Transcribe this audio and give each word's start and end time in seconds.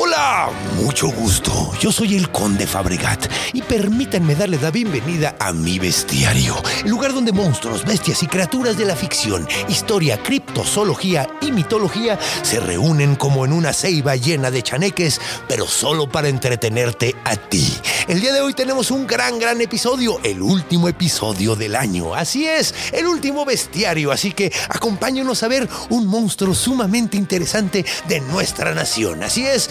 Hola, 0.00 0.48
mucho 0.76 1.08
gusto. 1.08 1.72
Yo 1.80 1.90
soy 1.90 2.14
el 2.16 2.30
Conde 2.30 2.68
Fabregat 2.68 3.28
y 3.52 3.62
permítanme 3.62 4.36
darles 4.36 4.62
la 4.62 4.70
bienvenida 4.70 5.34
a 5.40 5.52
mi 5.52 5.80
bestiario, 5.80 6.54
el 6.84 6.90
lugar 6.90 7.12
donde 7.12 7.32
monstruos, 7.32 7.84
bestias 7.84 8.22
y 8.22 8.28
criaturas 8.28 8.78
de 8.78 8.84
la 8.84 8.94
ficción, 8.94 9.48
historia, 9.68 10.22
criptozoología 10.22 11.28
y 11.40 11.50
mitología 11.50 12.16
se 12.42 12.60
reúnen 12.60 13.16
como 13.16 13.44
en 13.44 13.52
una 13.52 13.72
ceiba 13.72 14.14
llena 14.14 14.52
de 14.52 14.62
chaneques, 14.62 15.20
pero 15.48 15.66
solo 15.66 16.08
para 16.08 16.28
entretenerte 16.28 17.16
a 17.24 17.34
ti. 17.34 17.76
El 18.06 18.20
día 18.20 18.32
de 18.32 18.40
hoy 18.40 18.54
tenemos 18.54 18.92
un 18.92 19.04
gran, 19.04 19.40
gran 19.40 19.60
episodio, 19.60 20.20
el 20.22 20.40
último 20.42 20.88
episodio 20.88 21.56
del 21.56 21.74
año. 21.74 22.14
Así 22.14 22.46
es, 22.46 22.72
el 22.92 23.08
último 23.08 23.44
bestiario, 23.44 24.12
así 24.12 24.30
que 24.30 24.52
acompáñenos 24.68 25.42
a 25.42 25.48
ver 25.48 25.68
un 25.90 26.06
monstruo 26.06 26.54
sumamente 26.54 27.16
interesante 27.16 27.84
de 28.06 28.20
nuestra 28.20 28.74
nación. 28.74 29.24
Así 29.24 29.44
es, 29.44 29.68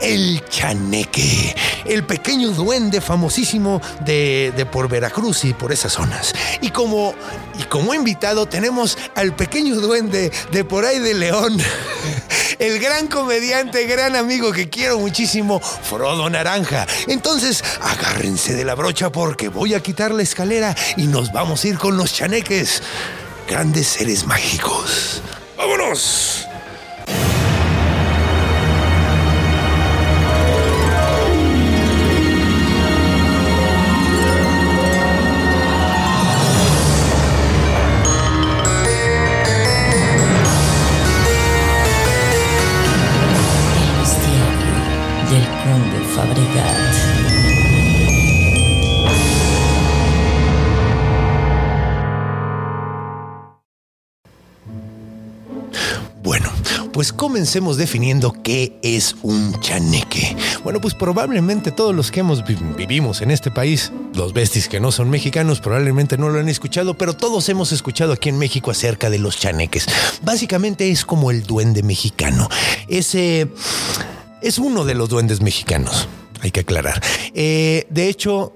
el 0.00 0.42
chaneque, 0.48 1.54
el 1.84 2.04
pequeño 2.04 2.50
duende 2.50 3.00
famosísimo 3.00 3.80
de, 4.04 4.66
por 4.70 4.88
Veracruz 4.88 5.44
y 5.44 5.54
por 5.54 5.72
esas 5.72 5.92
zonas. 5.92 6.32
Y 6.60 6.70
como, 6.70 7.14
y 7.58 7.64
como 7.64 7.94
invitado 7.94 8.46
tenemos 8.46 8.96
al 9.14 9.34
pequeño 9.34 9.76
duende 9.76 10.30
de 10.50 10.64
por 10.64 10.84
ahí 10.84 10.98
de 10.98 11.14
León, 11.14 11.58
el 12.58 12.78
gran 12.80 13.06
comediante, 13.08 13.86
gran 13.86 14.16
amigo 14.16 14.52
que 14.52 14.68
quiero 14.68 14.98
muchísimo, 14.98 15.60
Frodo 15.60 16.28
Naranja. 16.30 16.86
Entonces, 17.06 17.62
agárrense 17.80 18.54
de 18.54 18.64
la 18.64 18.74
brocha 18.74 19.10
porque 19.12 19.48
voy 19.48 19.74
a 19.74 19.82
quitar 19.82 20.12
la 20.12 20.22
escalera 20.22 20.74
y 20.96 21.06
nos 21.06 21.32
vamos 21.32 21.64
a 21.64 21.68
ir 21.68 21.78
con 21.78 21.96
los 21.96 22.14
chaneques, 22.14 22.82
grandes 23.48 23.86
seres 23.88 24.24
mágicos. 24.26 25.22
¡Vámonos! 25.56 26.49
Pues 57.00 57.14
comencemos 57.14 57.78
definiendo 57.78 58.34
qué 58.42 58.78
es 58.82 59.16
un 59.22 59.58
chaneque. 59.60 60.36
Bueno, 60.62 60.82
pues 60.82 60.92
probablemente 60.92 61.72
todos 61.72 61.94
los 61.94 62.10
que 62.10 62.20
hemos 62.20 62.44
vi 62.44 62.58
vivimos 62.76 63.22
en 63.22 63.30
este 63.30 63.50
país, 63.50 63.90
los 64.12 64.34
besties 64.34 64.68
que 64.68 64.80
no 64.80 64.92
son 64.92 65.08
mexicanos 65.08 65.60
probablemente 65.60 66.18
no 66.18 66.28
lo 66.28 66.40
han 66.40 66.50
escuchado, 66.50 66.98
pero 66.98 67.14
todos 67.14 67.48
hemos 67.48 67.72
escuchado 67.72 68.12
aquí 68.12 68.28
en 68.28 68.36
México 68.36 68.70
acerca 68.70 69.08
de 69.08 69.18
los 69.18 69.38
chaneques. 69.38 69.86
Básicamente 70.20 70.90
es 70.90 71.06
como 71.06 71.30
el 71.30 71.44
duende 71.44 71.82
mexicano. 71.82 72.50
Ese 72.86 73.48
es 74.42 74.58
uno 74.58 74.84
de 74.84 74.94
los 74.94 75.08
duendes 75.08 75.40
mexicanos, 75.40 76.06
hay 76.42 76.50
que 76.50 76.60
aclarar. 76.60 77.02
Eh, 77.32 77.86
de 77.88 78.10
hecho, 78.10 78.52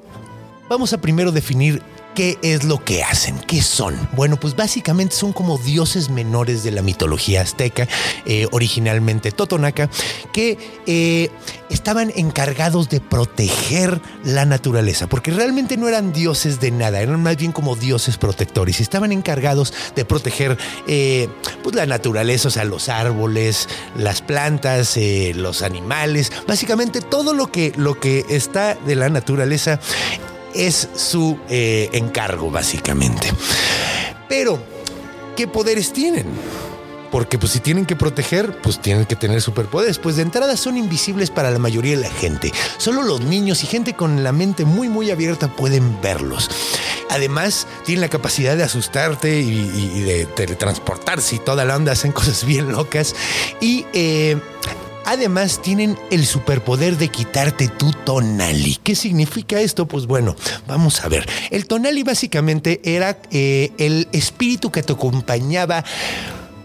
vamos 0.69 0.93
a 0.93 1.00
primero 1.00 1.32
definir 1.32 1.82
¿Qué 2.14 2.38
es 2.42 2.62
lo 2.62 2.84
que 2.84 3.02
hacen? 3.02 3.41
¿Qué 3.41 3.60
son? 3.60 3.97
Bueno, 4.12 4.36
pues 4.38 4.54
básicamente 4.54 5.16
son 5.16 5.32
como 5.32 5.58
dioses 5.58 6.10
menores 6.10 6.62
de 6.62 6.70
la 6.70 6.80
mitología 6.80 7.41
azteca, 7.41 7.88
eh, 8.25 8.47
originalmente 8.52 9.32
totonaca, 9.32 9.91
que 10.32 10.56
eh, 10.86 11.28
estaban 11.70 12.12
encargados 12.14 12.88
de 12.88 13.00
proteger 13.00 14.00
la 14.22 14.44
naturaleza, 14.44 15.08
porque 15.08 15.32
realmente 15.32 15.76
no 15.76 15.88
eran 15.88 16.12
dioses 16.12 16.60
de 16.60 16.70
nada, 16.70 17.00
eran 17.00 17.20
más 17.20 17.36
bien 17.36 17.50
como 17.50 17.75
dioses 17.75 18.16
protectores, 18.16 18.78
estaban 18.78 19.10
encargados 19.10 19.75
de 19.96 20.04
proteger 20.04 20.56
eh, 20.86 21.28
pues 21.64 21.75
la 21.75 21.86
naturaleza, 21.86 22.46
o 22.46 22.50
sea, 22.52 22.64
los 22.64 22.88
árboles, 22.88 23.69
las 23.98 24.22
plantas, 24.22 24.96
los 25.34 25.62
animales, 25.62 26.31
básicamente 26.46 27.00
todo 27.00 27.34
lo 27.34 27.50
que, 27.50 27.72
lo 27.76 27.98
que 27.98 28.25
está 28.28 28.76
de 28.76 28.94
la 28.94 29.08
naturaleza 29.08 29.81
es 30.54 30.88
su 30.94 31.38
eh, 31.48 31.91
encargo, 31.92 32.50
básicamente. 32.50 33.32
Pero, 34.28 34.59
¿qué 35.37 35.47
poderes 35.47 35.92
tienen? 35.92 36.26
Porque 37.15 37.38
pues 37.38 37.53
si 37.53 37.60
tienen 37.60 37.87
que 37.87 37.94
proteger, 37.94 38.60
pues 38.60 38.81
tienen 38.81 39.06
que 39.06 39.14
tener 39.14 39.41
superpoderes. 39.41 40.00
Pues 40.00 40.16
de 40.16 40.22
entrada 40.22 40.56
son 40.56 40.76
invisibles 40.76 41.31
para 41.31 41.53
la 41.53 41.60
mayoría 41.60 41.97
de 41.97 42.03
la 42.03 42.10
gente. 42.10 42.53
Solo 42.76 43.03
los 43.03 43.20
niños 43.20 43.62
y 43.62 43.69
gente 43.69 43.94
con 43.94 44.25
la 44.25 44.32
mente 44.32 44.64
muy 44.64 44.88
muy 44.88 45.12
abierta 45.12 45.47
pueden 45.47 46.00
verlos. 46.00 46.50
Además, 47.10 47.69
tienen 47.84 48.00
la 48.00 48.09
capacidad 48.09 48.56
de 48.56 48.64
asustarte 48.64 49.38
y, 49.38 50.00
de 50.00 50.26
teletransportarse 50.26 51.37
y 51.37 51.38
toda 51.38 51.64
la 51.64 51.76
onda. 51.76 51.93
Hacen 51.93 52.10
cosas 52.10 52.44
bien 52.44 52.72
locas. 52.72 53.14
Y... 53.60 53.87
Eh, 53.93 54.37
Además, 55.04 55.60
tienen 55.62 55.98
el 56.10 56.26
superpoder 56.26 56.97
de 56.97 57.09
quitarte 57.09 57.69
tu 57.69 57.92
tonali. 57.92 58.78
¿Qué 58.82 58.94
significa 58.94 59.60
esto? 59.60 59.87
Pues 59.87 60.06
bueno, 60.06 60.34
vamos 60.66 61.04
a 61.04 61.09
ver. 61.09 61.28
El 61.50 61.66
tonali 61.66 62.03
básicamente 62.03 62.81
era 62.84 63.19
eh, 63.31 63.72
el 63.78 64.09
espíritu 64.12 64.70
que 64.70 64.82
te 64.82 64.93
acompañaba 64.93 65.84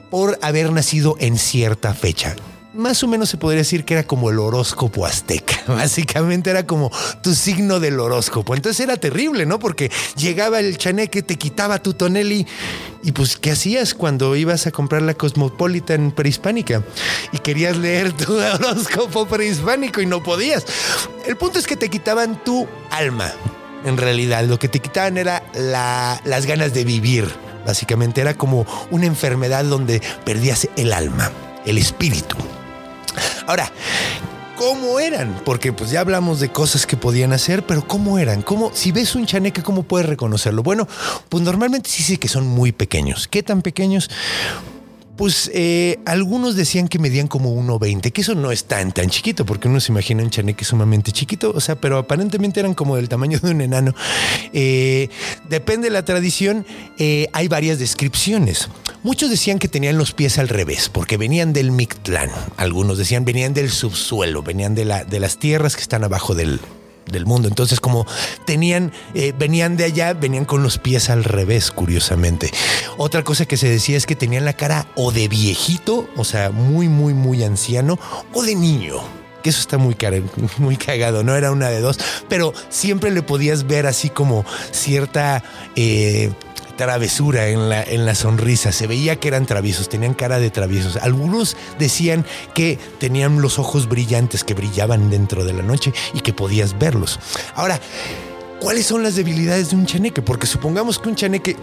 por 0.09 0.39
haber 0.41 0.71
nacido 0.71 1.15
en 1.19 1.37
cierta 1.37 1.93
fecha 1.93 2.35
más 2.73 3.03
o 3.03 3.07
menos 3.07 3.29
se 3.29 3.37
podría 3.37 3.59
decir 3.59 3.83
que 3.83 3.95
era 3.95 4.03
como 4.03 4.29
el 4.29 4.39
horóscopo 4.39 5.05
azteca. 5.05 5.55
Básicamente 5.67 6.49
era 6.49 6.65
como 6.65 6.91
tu 7.21 7.33
signo 7.33 7.79
del 7.79 7.99
horóscopo. 7.99 8.55
Entonces 8.55 8.79
era 8.79 8.97
terrible, 8.97 9.45
¿no? 9.45 9.59
Porque 9.59 9.91
llegaba 10.15 10.59
el 10.59 10.77
chaneque, 10.77 11.23
te 11.23 11.37
quitaba 11.37 11.81
tu 11.81 11.93
tonelli. 11.93 12.45
Y 13.03 13.11
pues, 13.11 13.37
¿qué 13.37 13.51
hacías 13.51 13.93
cuando 13.93 14.35
ibas 14.35 14.67
a 14.67 14.71
comprar 14.71 15.01
la 15.01 15.13
Cosmopolitan 15.13 16.11
prehispánica? 16.11 16.83
Y 17.31 17.39
querías 17.39 17.77
leer 17.77 18.11
tu 18.17 18.33
horóscopo 18.33 19.25
prehispánico 19.27 20.01
y 20.01 20.05
no 20.05 20.21
podías. 20.21 20.65
El 21.25 21.37
punto 21.37 21.59
es 21.59 21.67
que 21.67 21.75
te 21.75 21.89
quitaban 21.89 22.43
tu 22.43 22.67
alma. 22.91 23.31
En 23.85 23.97
realidad, 23.97 24.43
lo 24.43 24.59
que 24.59 24.67
te 24.67 24.79
quitaban 24.79 25.17
era 25.17 25.41
la, 25.53 26.21
las 26.25 26.45
ganas 26.45 26.73
de 26.73 26.83
vivir. 26.83 27.25
Básicamente 27.65 28.21
era 28.21 28.33
como 28.33 28.65
una 28.91 29.05
enfermedad 29.05 29.63
donde 29.63 30.01
perdías 30.25 30.67
el 30.75 30.91
alma, 30.91 31.31
el 31.65 31.77
espíritu. 31.77 32.35
Ahora, 33.47 33.71
¿cómo 34.55 34.99
eran? 34.99 35.41
Porque 35.45 35.73
pues 35.73 35.91
ya 35.91 36.01
hablamos 36.01 36.39
de 36.39 36.49
cosas 36.49 36.85
que 36.85 36.97
podían 36.97 37.33
hacer, 37.33 37.65
pero 37.65 37.87
¿cómo 37.87 38.19
eran? 38.19 38.41
¿Cómo, 38.41 38.71
si 38.73 38.91
ves 38.91 39.15
un 39.15 39.25
chaneque, 39.25 39.63
¿cómo 39.63 39.83
puedes 39.83 40.07
reconocerlo? 40.07 40.63
Bueno, 40.63 40.87
pues 41.29 41.43
normalmente 41.43 41.89
sí 41.89 42.03
sé 42.03 42.17
que 42.17 42.27
son 42.27 42.47
muy 42.47 42.71
pequeños. 42.71 43.27
¿Qué 43.27 43.43
tan 43.43 43.61
pequeños? 43.61 44.09
Pues 45.19 45.51
eh, 45.53 45.99
algunos 46.05 46.55
decían 46.55 46.87
que 46.87 46.97
medían 46.97 47.27
como 47.27 47.53
1,20, 47.53 48.13
que 48.13 48.21
eso 48.21 48.35
no 48.35 48.53
es 48.53 48.63
tan, 48.63 48.93
tan 48.93 49.09
chiquito, 49.09 49.45
porque 49.45 49.67
uno 49.67 49.81
se 49.81 49.91
imagina 49.91 50.23
un 50.23 50.29
chaneque 50.29 50.63
sumamente 50.63 51.11
chiquito, 51.11 51.51
o 51.53 51.59
sea, 51.59 51.75
pero 51.75 51.97
aparentemente 51.97 52.61
eran 52.61 52.73
como 52.73 52.95
del 52.95 53.09
tamaño 53.09 53.37
de 53.37 53.51
un 53.51 53.59
enano. 53.59 53.93
Eh, 54.53 55.09
depende 55.49 55.87
de 55.87 55.91
la 55.91 56.05
tradición, 56.05 56.65
eh, 56.97 57.27
hay 57.33 57.49
varias 57.49 57.79
descripciones. 57.79 58.69
Muchos 59.03 59.29
decían 59.29 59.59
que 59.59 59.67
tenían 59.67 59.97
los 59.97 60.13
pies 60.13 60.39
al 60.39 60.47
revés, 60.47 60.87
porque 60.87 61.17
venían 61.17 61.51
del 61.51 61.71
Mictlán. 61.71 62.29
Algunos 62.55 62.97
decían 62.97 63.25
venían 63.25 63.53
del 63.53 63.71
subsuelo, 63.71 64.41
venían 64.41 64.73
de, 64.73 64.85
de 64.85 65.19
las 65.19 65.37
tierras 65.37 65.75
que 65.75 65.81
están 65.81 66.05
abajo 66.05 66.33
del, 66.33 66.61
del 67.11 67.25
mundo. 67.25 67.47
Entonces, 67.47 67.79
como 67.79 68.05
tenían, 68.45 68.91
eh, 69.13 69.33
venían 69.37 69.77
de 69.77 69.85
allá, 69.85 70.13
venían 70.13 70.45
con 70.45 70.63
los 70.63 70.77
pies 70.77 71.09
al 71.09 71.23
revés, 71.23 71.71
curiosamente. 71.71 72.51
Otra 72.97 73.23
cosa 73.23 73.45
que 73.45 73.57
se 73.57 73.69
decía 73.69 73.97
es 73.97 74.05
que 74.05 74.15
tenían 74.15 74.45
la 74.45 74.53
cara 74.53 74.87
o 74.95 75.11
de 75.11 75.27
viejito, 75.27 76.09
o 76.15 76.23
sea, 76.23 76.49
muy, 76.49 76.87
muy, 76.87 77.13
muy 77.13 77.43
anciano, 77.43 77.99
o 78.33 78.43
de 78.43 78.55
niño. 78.55 78.95
Que 79.43 79.51
eso 79.51 79.61
está 79.61 79.77
muy, 79.77 79.95
muy 80.57 80.77
cagado, 80.77 81.23
no 81.23 81.35
era 81.35 81.51
una 81.51 81.69
de 81.69 81.79
dos, 81.79 81.99
pero 82.27 82.53
siempre 82.69 83.11
le 83.11 83.21
podías 83.21 83.65
ver 83.67 83.87
así 83.87 84.09
como 84.09 84.45
cierta. 84.71 85.43
Eh, 85.75 86.31
travesura 86.79 87.49
en 87.49 87.67
la, 87.67 87.83
en 87.83 88.05
la 88.05 88.15
sonrisa. 88.15 88.71
Se 88.71 88.87
veía 88.87 89.17
que 89.17 89.27
eran 89.27 89.45
traviesos, 89.45 89.89
tenían 89.89 90.13
cara 90.13 90.39
de 90.39 90.49
traviesos. 90.49 90.95
Algunos 90.95 91.57
decían 91.77 92.25
que 92.53 92.79
tenían 92.99 93.41
los 93.41 93.59
ojos 93.59 93.89
brillantes, 93.89 94.45
que 94.45 94.53
brillaban 94.53 95.09
dentro 95.09 95.43
de 95.43 95.51
la 95.51 95.61
noche 95.61 95.91
y 96.13 96.21
que 96.21 96.31
podías 96.31 96.79
verlos. 96.79 97.19
Ahora, 97.53 97.81
¿cuáles 98.61 98.85
son 98.85 99.03
las 99.03 99.17
debilidades 99.17 99.71
de 99.71 99.75
un 99.75 99.87
chaneque? 99.87 100.21
Porque 100.21 100.47
supongamos 100.47 100.99
que 100.99 101.09
un 101.09 101.15
chaneque 101.15 101.57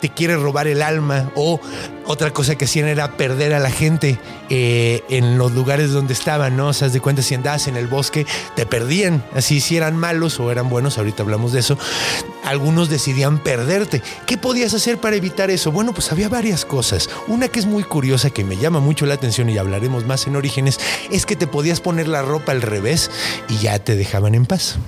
te 0.00 0.08
quiere 0.08 0.36
robar 0.36 0.66
el 0.66 0.82
alma 0.82 1.30
o 1.34 1.60
otra 2.06 2.32
cosa 2.32 2.56
que 2.56 2.64
hacían 2.64 2.88
era 2.88 3.16
perder 3.16 3.54
a 3.54 3.60
la 3.60 3.70
gente 3.70 4.18
eh, 4.48 5.02
en 5.08 5.38
los 5.38 5.52
lugares 5.52 5.92
donde 5.92 6.12
estaban, 6.12 6.56
¿no? 6.56 6.68
O 6.68 6.72
sea, 6.72 6.88
de 6.88 7.00
cuenta 7.00 7.22
si 7.22 7.34
andabas 7.34 7.68
en 7.68 7.76
el 7.76 7.86
bosque, 7.86 8.26
te 8.56 8.66
perdían, 8.66 9.22
así 9.34 9.60
si 9.60 9.76
eran 9.76 9.96
malos 9.96 10.40
o 10.40 10.50
eran 10.50 10.68
buenos, 10.68 10.98
ahorita 10.98 11.22
hablamos 11.22 11.52
de 11.52 11.60
eso, 11.60 11.78
algunos 12.44 12.88
decidían 12.88 13.38
perderte. 13.38 14.02
¿Qué 14.26 14.38
podías 14.38 14.74
hacer 14.74 14.98
para 14.98 15.16
evitar 15.16 15.50
eso? 15.50 15.70
Bueno, 15.70 15.92
pues 15.92 16.10
había 16.10 16.28
varias 16.28 16.64
cosas. 16.64 17.08
Una 17.28 17.48
que 17.48 17.60
es 17.60 17.66
muy 17.66 17.84
curiosa, 17.84 18.30
que 18.30 18.44
me 18.44 18.56
llama 18.56 18.80
mucho 18.80 19.06
la 19.06 19.14
atención 19.14 19.48
y 19.48 19.58
hablaremos 19.58 20.04
más 20.06 20.26
en 20.26 20.36
Orígenes, 20.36 20.80
es 21.10 21.26
que 21.26 21.36
te 21.36 21.46
podías 21.46 21.80
poner 21.80 22.08
la 22.08 22.22
ropa 22.22 22.52
al 22.52 22.62
revés 22.62 23.10
y 23.48 23.58
ya 23.58 23.78
te 23.78 23.94
dejaban 23.94 24.34
en 24.34 24.46
paz. 24.46 24.78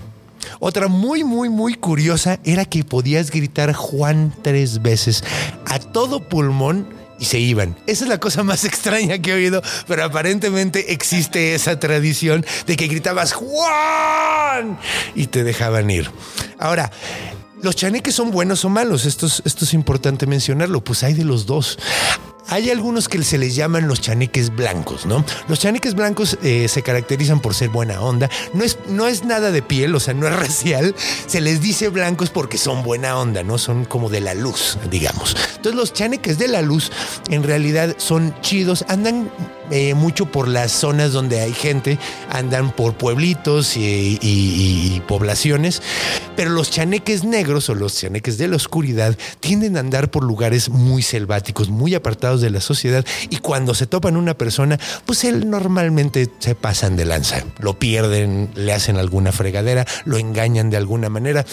Otra 0.60 0.88
muy, 0.88 1.24
muy, 1.24 1.48
muy 1.48 1.74
curiosa 1.74 2.38
era 2.44 2.64
que 2.64 2.84
podías 2.84 3.30
gritar 3.30 3.72
Juan 3.72 4.34
tres 4.42 4.82
veces 4.82 5.24
a 5.66 5.78
todo 5.78 6.28
pulmón 6.28 6.86
y 7.18 7.24
se 7.24 7.38
iban. 7.38 7.76
Esa 7.86 8.04
es 8.04 8.08
la 8.08 8.18
cosa 8.18 8.42
más 8.42 8.64
extraña 8.66 9.18
que 9.18 9.30
he 9.30 9.34
oído, 9.34 9.62
pero 9.86 10.04
aparentemente 10.04 10.92
existe 10.92 11.54
esa 11.54 11.78
tradición 11.78 12.44
de 12.66 12.76
que 12.76 12.88
gritabas 12.88 13.32
Juan 13.32 14.78
y 15.14 15.28
te 15.28 15.44
dejaban 15.44 15.88
ir. 15.88 16.10
Ahora, 16.58 16.90
¿los 17.62 17.76
chaneques 17.76 18.14
son 18.14 18.32
buenos 18.32 18.64
o 18.64 18.68
malos? 18.68 19.06
Esto 19.06 19.26
es, 19.26 19.40
esto 19.44 19.64
es 19.64 19.72
importante 19.72 20.26
mencionarlo, 20.26 20.82
pues 20.82 21.04
hay 21.04 21.14
de 21.14 21.24
los 21.24 21.46
dos. 21.46 21.78
Hay 22.48 22.70
algunos 22.70 23.08
que 23.08 23.22
se 23.22 23.38
les 23.38 23.54
llaman 23.54 23.88
los 23.88 24.00
chaneques 24.00 24.54
blancos, 24.54 25.06
¿no? 25.06 25.24
Los 25.48 25.60
chaneques 25.60 25.94
blancos 25.94 26.38
eh, 26.42 26.68
se 26.68 26.82
caracterizan 26.82 27.40
por 27.40 27.54
ser 27.54 27.68
buena 27.68 28.00
onda. 28.00 28.28
No 28.52 28.64
es, 28.64 28.78
no 28.88 29.06
es 29.06 29.24
nada 29.24 29.50
de 29.50 29.62
piel, 29.62 29.94
o 29.94 30.00
sea, 30.00 30.14
no 30.14 30.26
es 30.26 30.36
racial. 30.38 30.94
Se 31.26 31.40
les 31.40 31.60
dice 31.60 31.88
blancos 31.88 32.30
porque 32.30 32.58
son 32.58 32.82
buena 32.82 33.18
onda, 33.18 33.42
¿no? 33.42 33.58
Son 33.58 33.84
como 33.84 34.10
de 34.10 34.20
la 34.20 34.34
luz, 34.34 34.78
digamos. 34.90 35.36
Entonces 35.56 35.74
los 35.74 35.92
chaneques 35.92 36.38
de 36.38 36.48
la 36.48 36.62
luz 36.62 36.90
en 37.28 37.42
realidad 37.42 37.94
son 37.98 38.34
chidos, 38.40 38.84
andan 38.88 39.30
eh, 39.72 39.94
mucho 39.94 40.26
por 40.26 40.46
las 40.46 40.70
zonas 40.70 41.12
donde 41.12 41.40
hay 41.40 41.52
gente, 41.52 41.98
andan 42.30 42.70
por 42.70 42.94
pueblitos 42.94 43.76
y, 43.76 44.18
y- 44.20 44.92
y 44.96 45.02
poblaciones, 45.08 45.82
pero 46.36 46.50
los 46.50 46.70
chaneques 46.70 47.24
negros 47.24 47.68
o 47.70 47.74
los 47.74 47.96
chaneques 47.98 48.38
de 48.38 48.48
la 48.48 48.56
oscuridad 48.56 49.16
tienden 49.40 49.76
a 49.76 49.80
andar 49.80 50.10
por 50.10 50.22
lugares 50.24 50.68
muy 50.68 51.02
selváticos, 51.02 51.70
muy 51.70 51.94
apartados 51.94 52.40
de 52.40 52.50
la 52.50 52.60
sociedad 52.60 53.04
y 53.30 53.38
cuando 53.38 53.74
se 53.74 53.86
topan 53.86 54.16
una 54.16 54.34
persona, 54.34 54.78
pues 55.06 55.24
él 55.24 55.48
normalmente 55.50 56.28
se 56.38 56.54
pasan 56.54 56.96
de 56.96 57.04
lanza, 57.06 57.44
lo 57.58 57.78
pierden, 57.78 58.50
le 58.54 58.72
hacen 58.72 58.96
alguna 58.98 59.32
fregadera, 59.32 59.86
lo 60.04 60.18
engañan 60.18 60.68
de 60.70 60.76
alguna 60.76 61.08
manera. 61.08 61.44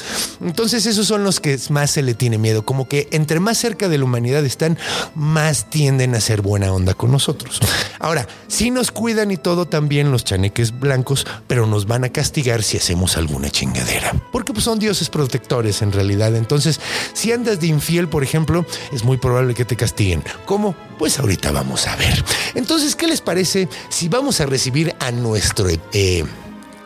Entonces 0.43 0.85
esos 0.85 1.07
son 1.07 1.23
los 1.23 1.39
que 1.39 1.57
más 1.69 1.91
se 1.91 2.01
le 2.01 2.13
tiene 2.13 2.37
miedo, 2.37 2.63
como 2.65 2.87
que 2.87 3.07
entre 3.11 3.39
más 3.39 3.57
cerca 3.57 3.87
de 3.87 3.97
la 3.97 4.03
humanidad 4.03 4.45
están, 4.45 4.77
más 5.15 5.69
tienden 5.69 6.15
a 6.15 6.21
ser 6.21 6.41
buena 6.41 6.73
onda 6.73 6.93
con 6.93 7.11
nosotros. 7.11 7.59
Ahora, 8.09 8.27
sí 8.47 8.71
nos 8.71 8.89
cuidan 8.89 9.29
y 9.29 9.37
todo 9.37 9.67
también 9.67 10.09
los 10.09 10.25
chaneques 10.25 10.79
blancos, 10.79 11.27
pero 11.45 11.67
nos 11.67 11.85
van 11.85 12.05
a 12.05 12.09
castigar 12.09 12.63
si 12.63 12.75
hacemos 12.75 13.17
alguna 13.17 13.51
chingadera. 13.51 14.15
Porque 14.31 14.51
pues, 14.51 14.65
son 14.65 14.79
dioses 14.79 15.11
protectores 15.11 15.83
en 15.83 15.91
realidad. 15.91 16.35
Entonces, 16.35 16.81
si 17.13 17.31
andas 17.31 17.59
de 17.59 17.67
infiel, 17.67 18.09
por 18.09 18.23
ejemplo, 18.23 18.65
es 18.91 19.03
muy 19.03 19.17
probable 19.17 19.53
que 19.53 19.63
te 19.63 19.75
castiguen. 19.75 20.23
¿Cómo? 20.45 20.75
Pues 20.97 21.19
ahorita 21.19 21.51
vamos 21.51 21.85
a 21.85 21.95
ver. 21.97 22.25
Entonces, 22.55 22.95
¿qué 22.95 23.05
les 23.05 23.21
parece 23.21 23.69
si 23.89 24.09
vamos 24.09 24.41
a 24.41 24.47
recibir 24.47 24.95
a 24.99 25.11
nuestro... 25.11 25.69
eh, 25.93 26.25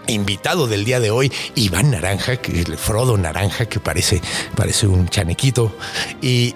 invitado 0.07 0.67
del 0.67 0.85
día 0.85 0.99
de 0.99 1.11
hoy, 1.11 1.31
Iván 1.55 1.91
Naranja, 1.91 2.37
que 2.37 2.61
el 2.61 2.77
Frodo 2.77 3.17
Naranja, 3.17 3.65
que 3.65 3.79
parece, 3.79 4.21
parece 4.55 4.87
un 4.87 5.07
chanequito. 5.07 5.75
Y, 6.21 6.55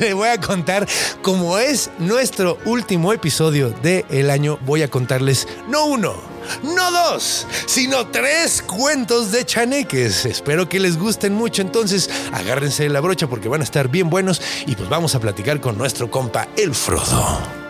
le 0.00 0.14
voy 0.14 0.28
a 0.28 0.40
contar, 0.40 0.86
como 1.22 1.58
es 1.58 1.90
nuestro 1.98 2.58
último 2.64 3.12
episodio 3.12 3.70
del 3.70 4.30
año, 4.30 4.58
voy 4.64 4.82
a 4.82 4.88
contarles 4.88 5.48
no 5.68 5.86
uno. 5.86 6.14
No 6.62 6.90
dos, 6.90 7.46
sino 7.66 8.06
tres 8.06 8.62
cuentos 8.62 9.32
de 9.32 9.44
chaneques. 9.44 10.24
Espero 10.24 10.68
que 10.68 10.80
les 10.80 10.98
gusten 10.98 11.34
mucho. 11.34 11.62
Entonces, 11.62 12.08
agárrense 12.32 12.84
de 12.84 12.88
la 12.88 13.00
brocha 13.00 13.26
porque 13.26 13.48
van 13.48 13.60
a 13.60 13.64
estar 13.64 13.88
bien 13.88 14.08
buenos. 14.08 14.40
Y 14.66 14.74
pues 14.74 14.88
vamos 14.88 15.14
a 15.14 15.20
platicar 15.20 15.60
con 15.60 15.76
nuestro 15.76 16.10
compa, 16.10 16.48
el 16.56 16.74
Frodo. 16.74 17.67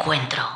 Encuentro. 0.00 0.49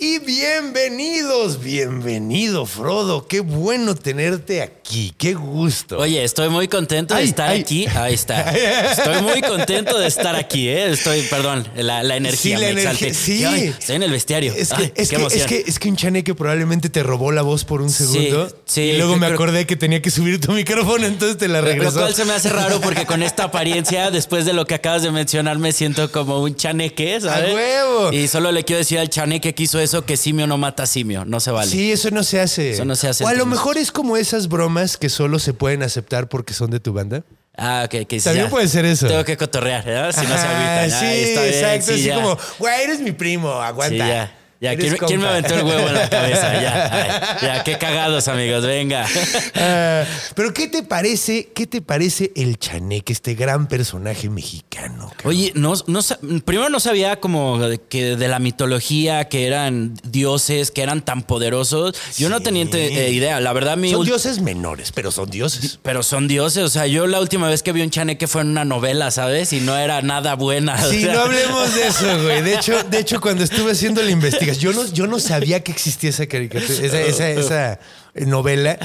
Y 0.00 0.20
bienvenidos, 0.20 1.60
bienvenido 1.60 2.66
Frodo, 2.66 3.26
qué 3.26 3.40
bueno 3.40 3.96
tenerte 3.96 4.62
aquí, 4.62 5.12
qué 5.18 5.34
gusto. 5.34 5.98
Oye, 5.98 6.22
estoy 6.22 6.50
muy 6.50 6.68
contento 6.68 7.14
de 7.14 7.20
Ay, 7.22 7.26
estar 7.28 7.48
ay. 7.50 7.60
aquí. 7.62 7.84
Ahí 7.96 8.14
está. 8.14 8.42
Estoy 8.92 9.20
muy 9.22 9.40
contento 9.42 9.98
de 9.98 10.06
estar 10.06 10.36
aquí, 10.36 10.68
¿eh? 10.68 10.92
Estoy, 10.92 11.22
perdón, 11.22 11.66
la, 11.74 12.04
la 12.04 12.14
energía 12.16 12.56
Sí, 12.58 12.62
la 12.64 12.72
me 12.74 12.80
energía, 12.80 13.08
exalté. 13.08 13.14
sí. 13.14 13.44
Ay, 13.44 13.74
estoy 13.76 13.96
en 13.96 14.02
el 14.04 14.12
vestiario. 14.12 14.52
es 14.56 14.68
que, 14.72 14.92
es, 14.94 15.08
qué 15.08 15.16
que, 15.16 15.26
es, 15.36 15.46
que, 15.46 15.64
es 15.66 15.78
que 15.80 15.88
un 15.88 15.96
chaneque 15.96 16.32
probablemente 16.32 16.90
te 16.90 17.02
robó 17.02 17.32
la 17.32 17.42
voz 17.42 17.64
por 17.64 17.82
un 17.82 17.90
Sí, 17.90 18.04
segundo. 18.04 18.56
sí, 18.66 18.82
y 18.82 18.96
luego 18.98 19.16
me 19.16 19.26
acordé 19.26 19.66
que 19.66 19.74
tenía 19.74 20.00
que 20.00 20.12
subir 20.12 20.40
tu 20.40 20.52
micrófono, 20.52 21.06
entonces 21.06 21.38
te 21.38 21.48
la 21.48 21.60
Lo 21.60 21.66
regresó. 21.66 21.98
cual 21.98 22.14
se 22.14 22.24
me 22.24 22.34
hace 22.34 22.50
raro 22.50 22.80
porque 22.80 23.04
con 23.04 23.24
esta 23.24 23.42
apariencia, 23.44 24.12
después 24.12 24.44
de 24.44 24.52
lo 24.52 24.64
que 24.64 24.74
acabas 24.76 25.02
de 25.02 25.10
mencionar, 25.10 25.58
me 25.58 25.72
siento 25.72 26.12
como 26.12 26.40
un 26.40 26.54
chaneque, 26.54 27.20
¿sabes? 27.20 27.50
¡A 27.50 27.54
huevo! 27.54 28.12
Y 28.12 28.28
solo 28.28 28.52
le 28.52 28.62
quiero 28.62 28.78
decir 28.78 29.00
al 29.00 29.08
chaneque 29.10 29.56
que 29.56 29.64
hizo 29.64 29.80
eso 29.80 29.87
que 30.06 30.16
simio 30.16 30.46
no 30.46 30.58
mata 30.58 30.86
simio. 30.86 31.24
No 31.24 31.40
se 31.40 31.50
vale. 31.50 31.70
Sí, 31.70 31.92
eso 31.92 32.10
no 32.10 32.22
se 32.22 32.40
hace. 32.40 32.70
Eso 32.72 32.84
no 32.84 32.94
se 32.96 33.08
hace 33.08 33.24
O 33.24 33.28
a 33.28 33.34
lo 33.34 33.46
mejor 33.46 33.76
es 33.78 33.90
como 33.92 34.16
esas 34.16 34.48
bromas 34.48 34.96
que 34.96 35.08
solo 35.08 35.38
se 35.38 35.52
pueden 35.54 35.82
aceptar 35.82 36.28
porque 36.28 36.54
son 36.54 36.70
de 36.70 36.80
tu 36.80 36.92
banda. 36.92 37.24
Ah, 37.56 37.82
ok, 37.86 38.06
que 38.06 38.20
sí, 38.20 38.24
También 38.24 38.46
ya. 38.46 38.50
puede 38.50 38.68
ser 38.68 38.84
eso. 38.84 39.08
Tengo 39.08 39.24
que 39.24 39.36
cotorrear, 39.36 39.84
¿verdad? 39.84 40.12
Si 40.12 40.24
no 40.26 40.34
se 40.38 40.46
agüitan. 40.46 40.90
Sí, 40.90 41.06
Ay, 41.06 41.20
está 41.24 41.42
bien, 41.42 41.54
exacto. 41.54 41.86
sí, 41.86 41.92
así 41.92 42.02
ya. 42.04 42.14
como, 42.14 42.38
güey, 42.60 42.82
eres 42.84 43.00
mi 43.00 43.10
primo, 43.12 43.50
aguanta. 43.50 44.04
Sí, 44.04 44.10
ya. 44.10 44.37
Ya, 44.60 44.74
¿quién, 44.76 44.96
quién 45.06 45.20
me 45.20 45.28
aventó 45.28 45.54
el 45.54 45.62
huevo 45.62 45.86
en 45.86 45.94
la 45.94 46.10
cabeza? 46.10 46.60
Ya, 46.60 46.90
ay, 47.40 47.46
ya, 47.46 47.64
qué 47.64 47.78
cagados, 47.78 48.26
amigos, 48.26 48.66
venga. 48.66 49.06
Ah, 49.54 50.04
Pero 50.34 50.52
¿qué 50.52 50.66
te 50.66 50.82
parece? 50.82 51.50
¿Qué 51.54 51.68
te 51.68 51.80
parece 51.80 52.32
el 52.34 52.58
Chaneque, 52.58 53.12
este 53.12 53.34
gran 53.34 53.68
personaje 53.68 54.28
mexicano? 54.28 55.12
cabrón? 55.16 55.16
Oye, 55.24 55.52
no, 55.54 55.74
no, 55.86 56.00
primero 56.44 56.70
no 56.70 56.80
sabía 56.80 57.20
como 57.20 57.60
que 57.88 58.16
de 58.16 58.28
la 58.28 58.40
mitología, 58.40 59.28
que 59.28 59.46
eran 59.46 59.94
dioses, 60.02 60.72
que 60.72 60.82
eran 60.82 61.04
tan 61.04 61.22
poderosos. 61.22 61.94
Yo 62.16 62.28
no 62.28 62.40
tenía 62.40 62.64
eh, 62.72 63.10
idea. 63.12 63.38
La 63.40 63.52
verdad, 63.52 63.76
mi 63.76 63.92
son 63.92 64.04
dioses 64.04 64.40
menores, 64.40 64.90
pero 64.90 65.12
son 65.12 65.30
dioses. 65.30 65.78
Pero 65.82 66.02
son 66.02 66.26
dioses. 66.26 66.64
O 66.64 66.68
sea, 66.68 66.86
yo 66.88 67.06
la 67.06 67.20
última 67.20 67.48
vez 67.48 67.62
que 67.62 67.72
vi 67.72 67.82
un 67.82 67.90
chaneque 67.90 68.26
fue 68.26 68.42
en 68.42 68.48
una 68.48 68.64
novela, 68.64 69.12
¿sabes? 69.12 69.52
Y 69.52 69.60
no 69.60 69.76
era 69.76 70.02
nada 70.02 70.34
buena. 70.34 70.74
o 70.84 70.90
Sí, 70.90 71.02
sea. 71.02 71.14
no 71.14 71.20
hablemos 71.20 71.74
de 71.76 71.86
eso, 71.86 72.22
güey. 72.24 72.42
De 72.42 72.54
hecho, 72.54 72.82
de 72.82 72.98
hecho, 72.98 73.20
cuando 73.20 73.44
estuve 73.44 73.70
haciendo 73.72 74.02
la 74.02 74.10
investigación, 74.10 74.47
yo 74.52 74.72
no, 74.72 74.86
yo 74.86 75.06
no 75.06 75.18
sabía 75.18 75.62
que 75.62 75.72
existía 75.72 76.10
esa 76.10 76.26
caricatura, 76.26 76.72
esa, 76.72 77.00
esa, 77.00 77.30
esa 77.30 77.80
novela. 78.26 78.78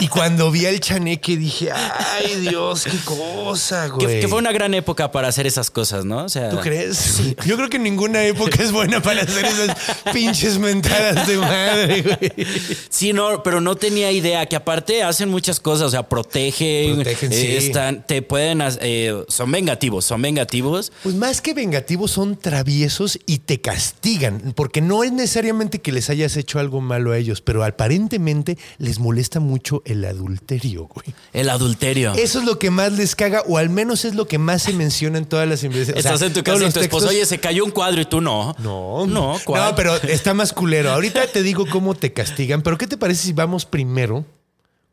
Y 0.00 0.08
cuando 0.08 0.50
vi 0.50 0.66
al 0.66 0.80
chaneque 0.80 1.36
dije, 1.36 1.70
ay 1.72 2.36
Dios, 2.40 2.84
qué 2.84 2.98
cosa, 3.04 3.88
güey. 3.88 4.06
Que, 4.06 4.20
que 4.20 4.28
fue 4.28 4.38
una 4.38 4.52
gran 4.52 4.74
época 4.74 5.10
para 5.10 5.28
hacer 5.28 5.46
esas 5.46 5.70
cosas, 5.70 6.04
¿no? 6.04 6.24
O 6.24 6.28
sea, 6.28 6.50
¿Tú 6.50 6.60
crees? 6.60 7.20
Yo 7.44 7.56
creo 7.56 7.68
que 7.68 7.78
ninguna 7.78 8.24
época 8.24 8.62
es 8.62 8.72
buena 8.72 9.00
para 9.02 9.22
hacer 9.22 9.44
esas 9.44 9.76
pinches 10.12 10.58
mentadas 10.58 11.26
de 11.26 11.36
madre, 11.36 12.02
güey. 12.02 12.46
Sí, 12.88 13.12
no, 13.12 13.42
pero 13.42 13.60
no 13.60 13.76
tenía 13.76 14.10
idea 14.12 14.46
que 14.46 14.56
aparte 14.56 15.02
hacen 15.02 15.28
muchas 15.28 15.60
cosas, 15.60 15.88
o 15.88 15.90
sea, 15.90 16.08
protegen, 16.08 16.96
Protegen, 16.96 17.32
eh, 17.32 17.36
sí. 17.36 17.56
están, 17.56 18.06
te 18.06 18.22
pueden, 18.22 18.62
eh, 18.80 19.24
son 19.28 19.50
vengativos, 19.50 20.04
son 20.04 20.22
vengativos. 20.22 20.92
Pues 21.02 21.14
más 21.14 21.40
que 21.40 21.54
vengativos 21.54 22.10
son 22.10 22.36
traviesos 22.36 23.18
y 23.26 23.38
te 23.38 23.60
castigan, 23.60 24.52
porque 24.54 24.80
no 24.80 25.04
es 25.04 25.12
necesariamente 25.12 25.80
que 25.80 25.92
les 25.92 26.10
hayas 26.10 26.36
hecho 26.36 26.58
algo 26.58 26.80
malo 26.80 27.12
a 27.12 27.18
ellos, 27.18 27.40
pero 27.40 27.64
aparentemente 27.64 28.55
les 28.78 28.98
molesta 28.98 29.40
mucho 29.40 29.82
el 29.84 30.04
adulterio, 30.04 30.86
güey. 30.86 31.14
El 31.32 31.50
adulterio. 31.50 32.12
Eso 32.14 32.40
es 32.40 32.44
lo 32.44 32.58
que 32.58 32.70
más 32.70 32.92
les 32.92 33.14
caga, 33.14 33.42
o 33.46 33.58
al 33.58 33.70
menos 33.70 34.04
es 34.04 34.14
lo 34.14 34.26
que 34.26 34.38
más 34.38 34.62
se 34.62 34.72
menciona 34.72 35.18
en 35.18 35.26
todas 35.26 35.48
las 35.48 35.62
investigaciones. 35.64 36.04
O 36.04 36.08
sea, 36.08 36.14
Estás 36.14 36.26
en 36.28 36.34
tu 36.34 36.42
casa 36.42 36.66
y 36.66 36.72
tu 36.72 36.80
esposo, 36.80 37.08
oye, 37.08 37.24
se 37.26 37.38
cayó 37.38 37.64
un 37.64 37.70
cuadro 37.70 38.00
y 38.00 38.04
tú 38.06 38.20
no. 38.20 38.54
No, 38.58 39.06
No, 39.06 39.38
¿cuál? 39.44 39.70
No, 39.70 39.76
pero 39.76 39.94
está 39.96 40.34
más 40.34 40.52
culero. 40.52 40.90
Ahorita 40.90 41.26
te 41.26 41.42
digo 41.42 41.66
cómo 41.66 41.94
te 41.94 42.12
castigan, 42.12 42.62
pero 42.62 42.78
¿qué 42.78 42.86
te 42.86 42.96
parece 42.96 43.26
si 43.26 43.32
vamos 43.32 43.64
primero 43.66 44.24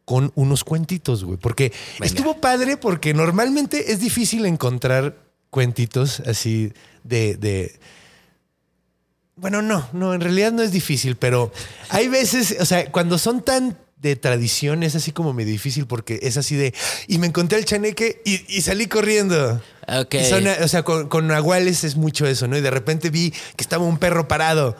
con 0.05 0.32
unos 0.36 0.63
cuentitos, 0.63 1.24
güey? 1.24 1.38
Porque 1.38 1.72
estuvo 2.01 2.39
padre 2.41 2.77
porque 2.77 3.13
normalmente 3.13 3.91
es 3.91 4.00
difícil 4.00 4.46
encontrar 4.46 5.17
cuentitos 5.50 6.20
así 6.22 6.74
de, 7.03 7.36
de 7.36 7.79
Bueno, 9.36 9.62
no, 9.62 9.88
no, 9.94 10.13
en 10.13 10.22
realidad 10.22 10.52
no 10.52 10.62
es 10.62 10.72
difícil, 10.72 11.16
pero 11.16 11.52
hay 11.90 12.08
veces, 12.08 12.56
o 12.60 12.66
sea, 12.66 12.92
cuando 12.92 13.18
son 13.18 13.44
tan 13.44 13.78
de 13.98 14.16
tradición 14.18 14.84
es 14.84 14.96
así 14.96 15.12
como 15.12 15.34
medio 15.34 15.52
difícil 15.52 15.88
porque 15.88 16.20
es 16.22 16.38
así 16.38 16.56
de, 16.56 16.74
y 17.08 17.18
me 17.18 17.28
encontré 17.28 17.58
el 17.58 17.66
chaneque 17.66 18.22
y, 18.25 18.44
y 18.54 18.62
salí 18.62 18.88
corriendo. 18.88 19.62
Ok. 19.88 20.16
Y 20.16 20.25
son, 20.25 20.46
o 20.46 20.68
sea, 20.68 20.84
con, 20.84 21.08
con 21.08 21.28
nahuales 21.28 21.84
es 21.84 21.96
mucho 21.96 22.28
eso, 22.28 22.48
¿no? 22.48 22.58
Y 22.58 22.62
de 22.62 22.70
repente 22.70 23.10
vi 23.10 23.32
que 23.32 23.63
estaba 23.63 23.86
un 23.86 23.98
perro 23.98 24.28
parado. 24.28 24.75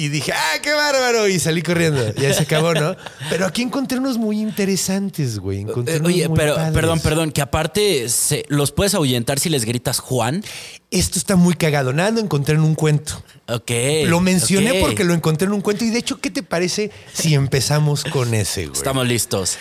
Y 0.00 0.10
dije, 0.10 0.30
¡ah, 0.32 0.58
qué 0.62 0.72
bárbaro! 0.72 1.26
Y 1.26 1.40
salí 1.40 1.60
corriendo. 1.60 2.14
Ya 2.14 2.32
se 2.32 2.44
acabó, 2.44 2.72
¿no? 2.72 2.94
Pero 3.30 3.46
aquí 3.46 3.62
encontré 3.62 3.98
unos 3.98 4.16
muy 4.16 4.40
interesantes, 4.40 5.40
güey. 5.40 5.62
Encontré 5.62 5.96
Eh, 5.96 5.98
unos 5.98 6.12
Oye, 6.12 6.28
muy 6.28 6.38
pero, 6.38 6.54
padres. 6.54 6.72
perdón, 6.72 7.00
perdón, 7.00 7.32
que 7.32 7.42
aparte 7.42 8.08
se- 8.08 8.44
los 8.48 8.70
puedes 8.70 8.94
ahuyentar 8.94 9.40
si 9.40 9.48
les 9.48 9.64
gritas 9.64 9.98
Juan. 9.98 10.44
Esto 10.92 11.18
está 11.18 11.34
muy 11.34 11.54
cagado. 11.54 11.92
Nada 11.92 12.12
lo 12.12 12.20
encontré 12.20 12.54
en 12.54 12.60
un 12.60 12.76
cuento. 12.76 13.20
Ok. 13.48 13.72
Lo 14.06 14.20
mencioné 14.20 14.74
porque 14.80 15.02
lo 15.02 15.14
encontré 15.14 15.46
en 15.48 15.52
un 15.54 15.62
cuento. 15.62 15.84
Y 15.84 15.90
de 15.90 15.98
hecho, 15.98 16.20
¿qué 16.20 16.30
te 16.30 16.44
parece 16.44 16.92
si 17.12 17.34
empezamos 17.34 18.04
con 18.04 18.34
ese, 18.34 18.66
güey? 18.66 18.76
Estamos 18.78 19.04
listos. 19.04 19.56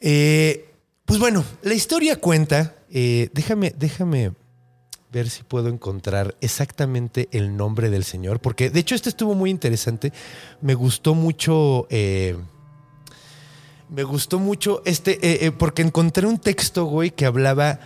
Eh, 0.00 0.64
pues 1.04 1.20
bueno, 1.20 1.44
la 1.62 1.74
historia 1.74 2.16
cuenta. 2.16 2.74
eh, 2.90 3.28
déjame, 3.34 3.74
déjame 3.76 4.32
ver 5.14 5.30
si 5.30 5.44
puedo 5.44 5.68
encontrar 5.68 6.34
exactamente 6.40 7.28
el 7.30 7.56
nombre 7.56 7.88
del 7.88 8.04
señor, 8.04 8.40
porque 8.40 8.68
de 8.68 8.80
hecho 8.80 8.96
este 8.96 9.08
estuvo 9.08 9.34
muy 9.34 9.48
interesante. 9.48 10.12
Me 10.60 10.74
gustó 10.74 11.14
mucho. 11.14 11.86
eh, 11.88 12.36
me 13.88 14.02
gustó 14.02 14.40
mucho 14.40 14.82
este, 14.84 15.12
eh, 15.12 15.46
eh, 15.46 15.52
porque 15.52 15.82
encontré 15.82 16.26
un 16.26 16.38
texto, 16.38 16.84
güey, 16.86 17.10
que 17.10 17.26
hablaba 17.26 17.78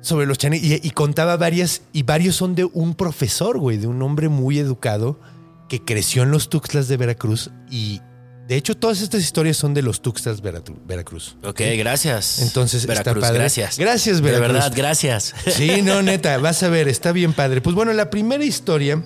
sobre 0.00 0.24
los 0.24 0.38
chanes 0.38 0.62
y, 0.62 0.74
y 0.82 0.90
contaba 0.92 1.36
varias, 1.36 1.82
y 1.92 2.04
varios 2.04 2.36
son 2.36 2.54
de 2.54 2.64
un 2.64 2.94
profesor, 2.94 3.58
güey, 3.58 3.76
de 3.76 3.86
un 3.86 4.00
hombre 4.02 4.28
muy 4.28 4.58
educado 4.58 5.20
que 5.68 5.84
creció 5.84 6.22
en 6.22 6.30
los 6.30 6.48
Tuxtlas 6.48 6.88
de 6.88 6.96
Veracruz 6.96 7.50
y 7.70 8.00
de 8.46 8.56
hecho 8.56 8.76
todas 8.76 9.00
estas 9.00 9.22
historias 9.22 9.56
son 9.56 9.72
de 9.74 9.82
los 9.82 10.00
Veratu- 10.42 10.76
Veracruz. 10.86 11.36
Ok, 11.44 11.60
gracias. 11.78 12.40
Entonces, 12.40 12.82
está 12.82 13.28
padre. 13.28 13.38
gracias. 13.38 13.78
Gracias, 13.78 14.16
De 14.16 14.22
Veracruz. 14.22 14.52
verdad, 14.52 14.72
gracias. 14.76 15.34
Sí, 15.46 15.80
no, 15.82 16.02
neta, 16.02 16.36
vas 16.38 16.62
a 16.62 16.68
ver, 16.68 16.88
está 16.88 17.12
bien 17.12 17.32
padre. 17.32 17.60
Pues 17.60 17.74
bueno, 17.74 17.92
la 17.94 18.10
primera 18.10 18.44
historia 18.44 19.02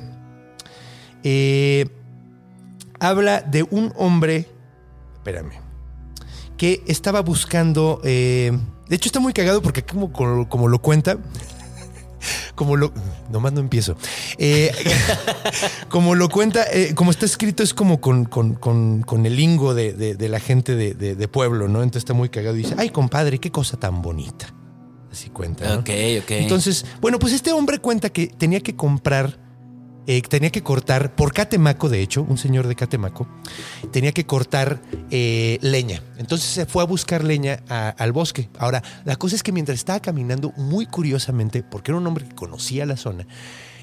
eh, 1.23 1.87
habla 3.01 3.41
de 3.43 3.63
un 3.65 3.93
hombre, 3.97 4.49
espérame, 5.17 5.53
que 6.57 6.83
estaba 6.87 7.21
buscando, 7.21 8.01
eh, 8.05 8.53
de 8.89 8.97
hecho 8.97 9.09
está 9.09 9.21
muy 9.21 9.33
cagado 9.33 9.63
porque 9.63 9.85
como, 9.85 10.13
como, 10.13 10.49
como 10.49 10.69
lo 10.69 10.81
cuenta, 10.81 11.19
como 12.55 12.77
lo, 12.77 12.93
nomás 13.31 13.53
no 13.53 13.61
empiezo, 13.61 13.97
Eh, 14.39 14.73
como 15.89 16.15
lo 16.15 16.29
cuenta, 16.29 16.65
eh, 16.73 16.95
como 16.95 17.11
está 17.11 17.27
escrito 17.27 17.63
es 17.63 17.75
como 17.75 18.01
con, 18.01 18.25
con- 18.25 18.55
con- 18.55 19.03
con 19.03 19.27
el 19.27 19.37
lingo 19.37 19.75
de, 19.75 19.93
de- 19.93 20.15
de 20.15 20.29
la 20.29 20.41
gente 20.41 20.75
de, 20.75 20.95
de- 20.95 21.15
de 21.15 21.29
pueblo, 21.29 21.69
¿no? 21.69 21.83
Entonces 21.83 22.01
está 22.03 22.15
muy 22.15 22.29
cagado 22.29 22.57
y 22.57 22.63
dice, 22.63 22.75
ay 22.79 22.91
compadre, 22.91 23.39
qué 23.39 23.51
cosa 23.51 23.77
tan 23.79 24.03
bonita. 24.03 24.53
Así 25.11 25.31
cuenta. 25.31 25.67
¿no? 25.75 25.81
Ok, 25.81 25.91
ok. 26.23 26.31
Entonces, 26.33 26.85
bueno, 27.01 27.19
pues 27.19 27.33
este 27.33 27.53
hombre 27.53 27.79
cuenta 27.79 28.11
que 28.11 28.27
tenía 28.27 28.61
que 28.61 28.77
comprar, 28.77 29.39
eh, 30.11 30.23
tenía 30.23 30.49
que 30.49 30.63
cortar, 30.63 31.15
por 31.15 31.35
Catemaco, 31.35 31.91
de 31.91 32.01
hecho, 32.01 32.23
un 32.23 32.39
señor 32.39 32.67
de 32.67 32.75
Catemaco, 32.75 33.29
tenía 33.93 34.13
que 34.13 34.25
cortar 34.25 34.81
eh, 35.11 35.59
leña. 35.61 36.03
Entonces 36.17 36.49
se 36.49 36.65
fue 36.65 36.83
a 36.83 36.87
buscar 36.87 37.23
leña 37.23 37.63
al 37.69 38.13
bosque. 38.13 38.49
Ahora, 38.59 38.83
la 39.05 39.17
cosa 39.17 39.37
es 39.37 39.43
que 39.43 39.53
mientras 39.53 39.77
estaba 39.77 40.01
caminando, 40.01 40.55
muy 40.57 40.87
curiosamente, 40.87 41.63
porque 41.63 41.91
era 41.91 41.99
un 41.99 42.07
hombre 42.07 42.27
que 42.27 42.35
conocía 42.35 42.87
la 42.87 42.97
zona, 42.97 43.27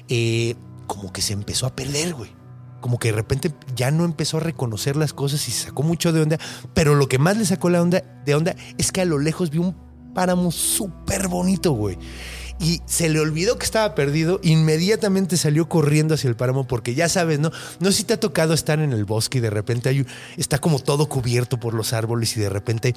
eh, 0.08 0.56
como 0.88 1.12
que 1.12 1.22
se 1.22 1.32
empezó 1.32 1.64
a 1.64 1.76
perder, 1.76 2.14
güey. 2.14 2.32
Como 2.80 2.98
que 2.98 3.12
de 3.12 3.16
repente 3.16 3.52
ya 3.76 3.92
no 3.92 4.04
empezó 4.04 4.38
a 4.38 4.40
reconocer 4.40 4.96
las 4.96 5.12
cosas 5.12 5.46
y 5.46 5.52
se 5.52 5.66
sacó 5.66 5.84
mucho 5.84 6.12
de 6.12 6.22
onda. 6.22 6.38
Pero 6.74 6.96
lo 6.96 7.06
que 7.06 7.18
más 7.18 7.36
le 7.36 7.44
sacó 7.44 7.70
la 7.70 7.80
onda 7.80 8.02
de 8.24 8.34
onda 8.34 8.56
es 8.78 8.90
que 8.90 9.00
a 9.00 9.04
lo 9.04 9.20
lejos 9.20 9.50
vio 9.50 9.62
un 9.62 9.76
páramo 10.12 10.50
súper 10.50 11.28
bonito, 11.28 11.70
güey. 11.70 11.96
Y 12.58 12.80
se 12.86 13.08
le 13.08 13.20
olvidó 13.20 13.58
que 13.58 13.66
estaba 13.66 13.94
perdido. 13.94 14.40
Inmediatamente 14.42 15.36
salió 15.36 15.68
corriendo 15.68 16.14
hacia 16.14 16.28
el 16.28 16.36
páramo 16.36 16.66
porque 16.66 16.94
ya 16.94 17.08
sabes, 17.08 17.38
¿no? 17.38 17.50
No 17.80 17.90
sé 17.90 17.98
si 17.98 18.04
te 18.04 18.14
ha 18.14 18.20
tocado 18.20 18.54
estar 18.54 18.80
en 18.80 18.92
el 18.92 19.04
bosque 19.04 19.38
y 19.38 19.40
de 19.40 19.50
repente 19.50 19.88
hay, 19.88 20.06
está 20.36 20.58
como 20.58 20.78
todo 20.78 21.08
cubierto 21.08 21.58
por 21.58 21.74
los 21.74 21.92
árboles 21.92 22.36
y 22.36 22.40
de 22.40 22.48
repente 22.48 22.94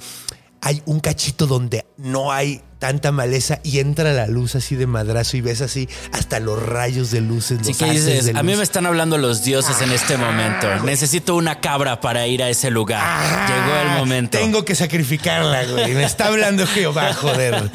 hay 0.62 0.82
un 0.86 1.00
cachito 1.00 1.46
donde 1.46 1.86
no 1.96 2.32
hay 2.32 2.60
tanta 2.78 3.12
maleza 3.12 3.60
y 3.62 3.78
entra 3.78 4.12
la 4.14 4.26
luz 4.26 4.54
así 4.54 4.74
de 4.74 4.86
madrazo 4.86 5.36
y 5.36 5.42
ves 5.42 5.60
así 5.60 5.86
hasta 6.12 6.40
los 6.40 6.62
rayos 6.62 7.10
de 7.10 7.20
luces. 7.20 7.58
Así 7.60 7.68
los 7.70 7.76
que 7.78 7.90
dices, 7.90 8.24
de 8.26 8.38
a 8.38 8.42
mí 8.42 8.52
luz. 8.52 8.58
me 8.58 8.64
están 8.64 8.86
hablando 8.86 9.18
los 9.18 9.44
dioses 9.44 9.80
en 9.82 9.92
este 9.92 10.16
momento. 10.16 10.66
Ah, 10.66 10.80
Necesito 10.84 11.34
una 11.36 11.60
cabra 11.60 12.00
para 12.00 12.26
ir 12.26 12.42
a 12.42 12.48
ese 12.48 12.70
lugar. 12.70 13.02
Llegó 13.48 13.76
el 13.82 13.98
momento. 13.98 14.38
Ah, 14.38 14.40
Tengo 14.40 14.64
que 14.64 14.74
sacrificarla, 14.74 15.64
güey. 15.66 15.94
Me 15.94 16.04
está 16.04 16.28
hablando 16.28 16.66
Jehová, 16.66 17.12
joder. 17.12 17.70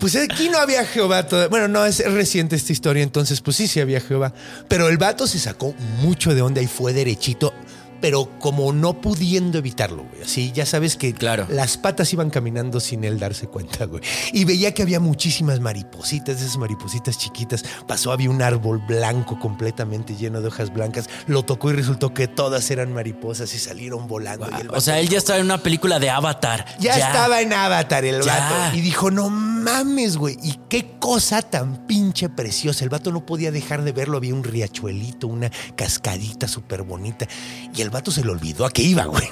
Pues 0.00 0.16
aquí 0.16 0.48
no 0.48 0.58
había 0.58 0.84
Jehová 0.84 1.26
todavía. 1.28 1.48
Bueno, 1.48 1.68
no, 1.68 1.84
es 1.86 2.04
reciente 2.12 2.56
esta 2.56 2.72
historia, 2.72 3.02
entonces 3.04 3.40
pues 3.40 3.56
sí, 3.56 3.68
sí 3.68 3.80
había 3.80 4.00
Jehová. 4.00 4.32
Pero 4.68 4.88
el 4.88 4.98
vato 4.98 5.26
se 5.28 5.38
sacó 5.38 5.72
mucho 6.02 6.34
de 6.34 6.42
onda 6.42 6.60
y 6.60 6.66
fue 6.66 6.92
derechito. 6.92 7.54
Pero 8.00 8.28
como 8.38 8.72
no 8.72 9.00
pudiendo 9.00 9.58
evitarlo, 9.58 10.04
güey. 10.04 10.22
Así 10.22 10.52
ya 10.52 10.64
sabes 10.66 10.96
que 10.96 11.12
Claro. 11.14 11.46
las 11.50 11.76
patas 11.76 12.12
iban 12.12 12.30
caminando 12.30 12.78
sin 12.80 13.02
él 13.04 13.18
darse 13.18 13.46
cuenta, 13.48 13.86
güey. 13.86 14.02
Y 14.32 14.44
veía 14.44 14.72
que 14.72 14.82
había 14.82 15.00
muchísimas 15.00 15.60
maripositas, 15.60 16.40
esas 16.40 16.56
maripositas 16.58 17.18
chiquitas. 17.18 17.64
Pasó, 17.86 18.12
había 18.12 18.30
un 18.30 18.40
árbol 18.42 18.78
blanco 18.86 19.38
completamente 19.38 20.14
lleno 20.16 20.40
de 20.40 20.48
hojas 20.48 20.72
blancas. 20.72 21.08
Lo 21.26 21.44
tocó 21.44 21.70
y 21.70 21.74
resultó 21.74 22.14
que 22.14 22.28
todas 22.28 22.70
eran 22.70 22.92
mariposas 22.92 23.52
y 23.54 23.58
salieron 23.58 24.06
volando. 24.06 24.48
Y 24.58 24.60
el 24.62 24.70
O 24.70 24.80
sea, 24.80 25.00
él 25.00 25.08
ya 25.08 25.18
estaba 25.18 25.38
en 25.38 25.44
una 25.46 25.58
película 25.58 25.98
de 25.98 26.10
Avatar. 26.10 26.64
ya, 26.78 26.96
estaba 26.96 27.40
en 27.40 27.52
Avatar 27.52 28.04
el 28.04 28.22
Ya. 28.22 28.38
vato. 28.38 28.76
Y 28.76 28.80
dijo, 28.80 29.10
no 29.10 29.28
mames, 29.30 30.16
güey. 30.16 30.36
Y 30.42 30.58
qué 30.68 30.92
cosa 31.00 31.42
tan 31.42 31.86
pinche 31.86 32.28
preciosa. 32.28 32.84
El 32.84 32.90
vato 32.90 33.10
no 33.10 33.26
podía 33.26 33.50
dejar 33.50 33.82
de 33.82 33.92
verlo. 33.92 34.16
Había 34.18 34.34
un 34.34 34.44
riachuelito, 34.44 35.26
una 35.26 35.50
cascadita 35.76 36.46
súper 36.48 36.82
bonita. 36.82 37.26
Y 37.74 37.82
el 37.82 37.87
vato 37.90 38.10
se 38.10 38.24
le 38.24 38.30
olvidó 38.30 38.64
a 38.64 38.70
qué 38.70 38.82
iba, 38.82 39.04
güey. 39.04 39.28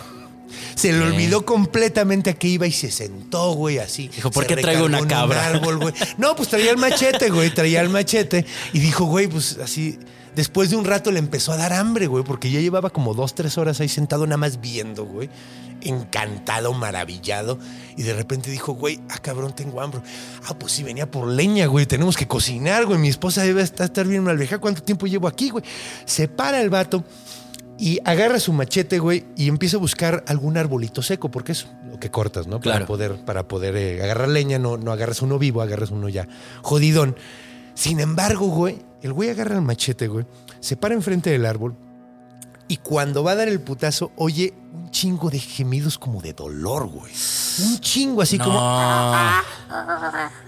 Se 0.75 0.93
le 0.93 1.01
olvidó 1.03 1.45
completamente 1.47 2.31
a 2.31 2.35
qué 2.35 2.49
iba 2.49 2.67
y 2.67 2.73
se 2.73 2.91
sentó, 2.91 3.53
güey, 3.53 3.79
así. 3.79 4.09
Dijo, 4.09 4.31
¿por 4.31 4.45
Se 4.45 4.55
qué 4.55 4.61
traigo 4.61 4.85
una 4.85 4.99
en 4.99 5.05
un 5.05 5.09
cabra? 5.09 5.47
árbol, 5.47 5.79
güey. 5.79 5.95
No, 6.19 6.37
pues 6.37 6.49
traía 6.51 6.71
el 6.71 6.77
machete, 6.77 7.31
güey. 7.31 7.53
Traía 7.53 7.81
el 7.81 7.89
machete. 7.89 8.45
Y 8.75 8.79
dijo, 8.79 9.07
güey, 9.07 9.27
pues 9.27 9.59
así. 9.63 9.99
Después 10.35 10.69
de 10.69 10.77
un 10.77 10.85
rato 10.85 11.11
le 11.11 11.19
empezó 11.19 11.53
a 11.53 11.57
dar 11.57 11.73
hambre, 11.73 12.07
güey, 12.09 12.23
porque 12.23 12.51
ya 12.51 12.61
llevaba 12.61 12.91
como 12.91 13.15
dos, 13.15 13.35
tres 13.35 13.57
horas 13.57 13.81
ahí 13.81 13.89
sentado 13.89 14.27
nada 14.27 14.37
más 14.37 14.61
viendo, 14.61 15.07
güey. 15.07 15.31
Encantado, 15.81 16.75
maravillado. 16.75 17.59
Y 17.97 18.03
de 18.03 18.13
repente 18.13 18.51
dijo, 18.51 18.75
güey, 18.75 19.01
ah, 19.09 19.19
cabrón, 19.19 19.55
tengo 19.55 19.81
hambre. 19.81 20.03
Ah, 20.47 20.55
pues 20.59 20.73
sí, 20.73 20.83
venía 20.83 21.11
por 21.11 21.27
leña, 21.27 21.67
güey. 21.67 21.87
Tenemos 21.87 22.19
que 22.19 22.27
cocinar, 22.29 22.85
güey. 22.85 22.99
Mi 22.99 23.09
esposa 23.09 23.43
debe 23.43 23.63
estar, 23.63 23.87
estar 23.87 24.07
bien 24.07 24.25
malveja. 24.25 24.59
¿Cuánto 24.59 24.83
tiempo 24.83 25.07
llevo 25.07 25.27
aquí, 25.27 25.49
güey? 25.49 25.65
Se 26.05 26.29
para 26.29 26.61
el 26.61 26.69
vato 26.69 27.03
y 27.79 28.01
agarra 28.05 28.39
su 28.41 28.53
machete, 28.53 28.99
güey, 28.99 29.25
y 29.37 29.49
empieza 29.49 29.77
a 29.77 29.81
buscar 29.81 30.25
algún 30.27 30.57
arbolito 30.57 31.03
seco, 31.03 31.31
porque 31.31 31.53
es 31.53 31.67
lo 31.91 31.99
que 32.01 32.11
cortas, 32.11 32.47
¿no? 32.47 32.59
Para 32.59 32.63
Claro. 32.77 32.87
poder, 32.87 33.17
para 33.25 33.47
poder 33.49 33.77
eh, 33.77 34.03
agarrar 34.03 34.29
leña, 34.29 34.59
no, 34.59 34.77
no 34.79 34.93
agarras 34.93 35.21
uno 35.23 35.39
vivo, 35.39 35.61
agarras 35.63 35.91
uno 35.91 36.09
ya 36.09 36.27
jodidón. 36.63 37.17
Sin 37.75 38.01
embargo, 38.01 38.47
güey, 38.49 38.79
el 39.03 39.13
güey 39.13 39.29
agarra 39.31 39.55
el 39.57 39.63
machete, 39.63 40.09
güey, 40.09 40.25
se 40.61 40.77
para 40.77 40.95
enfrente 40.95 41.31
del 41.31 41.45
árbol 41.45 41.75
y 42.69 42.79
cuando 42.79 43.23
va 43.23 43.33
a 43.33 43.37
dar 43.37 43.49
el 43.49 43.61
putazo, 43.61 44.11
oye 44.17 44.55
chingo 44.97 45.29
de 45.29 45.39
gemidos 45.39 45.99
como 45.99 46.23
de 46.23 46.33
dolor, 46.33 46.87
güey. 46.89 47.13
Un 47.65 47.79
chingo 47.81 48.23
así 48.23 48.39
como... 48.39 48.59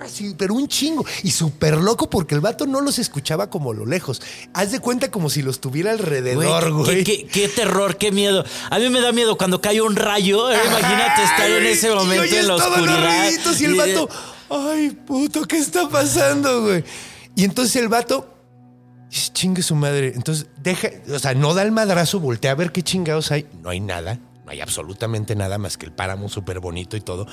Sí, 0.07 0.35
pero 0.39 0.55
un 0.55 0.67
chingo. 0.69 1.05
Y 1.23 1.31
súper 1.33 1.77
loco 1.77 2.09
porque 2.09 2.35
el 2.35 2.41
vato 2.41 2.67
no 2.67 2.81
los 2.81 2.99
escuchaba 2.99 3.51
como 3.51 3.73
a 3.73 3.75
lo 3.75 3.85
lejos. 3.85 4.23
Haz 4.55 4.73
de 4.73 4.81
cuenta 4.81 5.11
como 5.11 5.29
si 5.29 5.43
los 5.43 5.61
tuviera 5.61 5.91
alrededor, 5.91 6.73
Güey, 6.73 6.85
güey. 6.85 7.05
qué, 7.05 7.23
qué- 7.23 7.27
qué 7.27 7.49
terror, 7.49 7.97
qué 7.99 8.11
miedo. 8.11 8.43
A 8.71 8.79
mí 8.79 8.89
me 8.89 9.01
da 9.03 9.13
miedo 9.13 9.37
cuando 9.37 9.61
cae 9.61 9.83
un 9.83 9.97
rayo. 9.97 10.51
eh, 10.53 10.57
Imagínate 10.67 11.23
estar 11.25 11.51
en 11.51 11.67
ese 11.67 11.89
y 11.91 11.95
momento 11.95 12.23
oyes 12.23 12.35
en 12.41 12.47
la 12.49 12.55
los 12.55 12.63
oscuridad. 12.63 13.21
ruiditos 13.21 13.61
y 13.61 13.65
el 13.67 13.75
vato, 13.75 14.09
ay, 14.51 14.91
puto, 14.91 15.43
¿qué 15.47 15.59
está 15.59 15.89
pasando, 15.91 16.63
güey? 16.63 16.85
Y 17.37 17.45
entonces 17.45 17.77
el 17.77 17.89
vato, 17.89 18.35
chingue 19.11 19.63
su 19.63 19.75
madre. 19.75 20.13
Entonces 20.17 20.47
deja, 20.57 20.89
o 21.15 21.19
sea, 21.19 21.35
no 21.35 21.53
da 21.55 21.63
el 21.65 21.73
madrazo, 21.73 22.19
voltea 22.19 22.53
a 22.53 22.55
ver 22.55 22.73
qué 22.73 22.83
chingados 22.83 23.31
hay. 23.31 23.47
No 23.63 23.69
hay 23.71 23.81
nada, 23.81 24.19
no 24.49 24.53
hay 24.53 24.63
absolutamente 24.63 25.37
nada 25.37 25.59
más 25.59 25.77
que 25.77 25.85
el 25.85 25.93
páramo 25.93 26.31
súper 26.31 26.59
bonito 26.59 26.97
y 26.97 27.03
todo. 27.03 27.27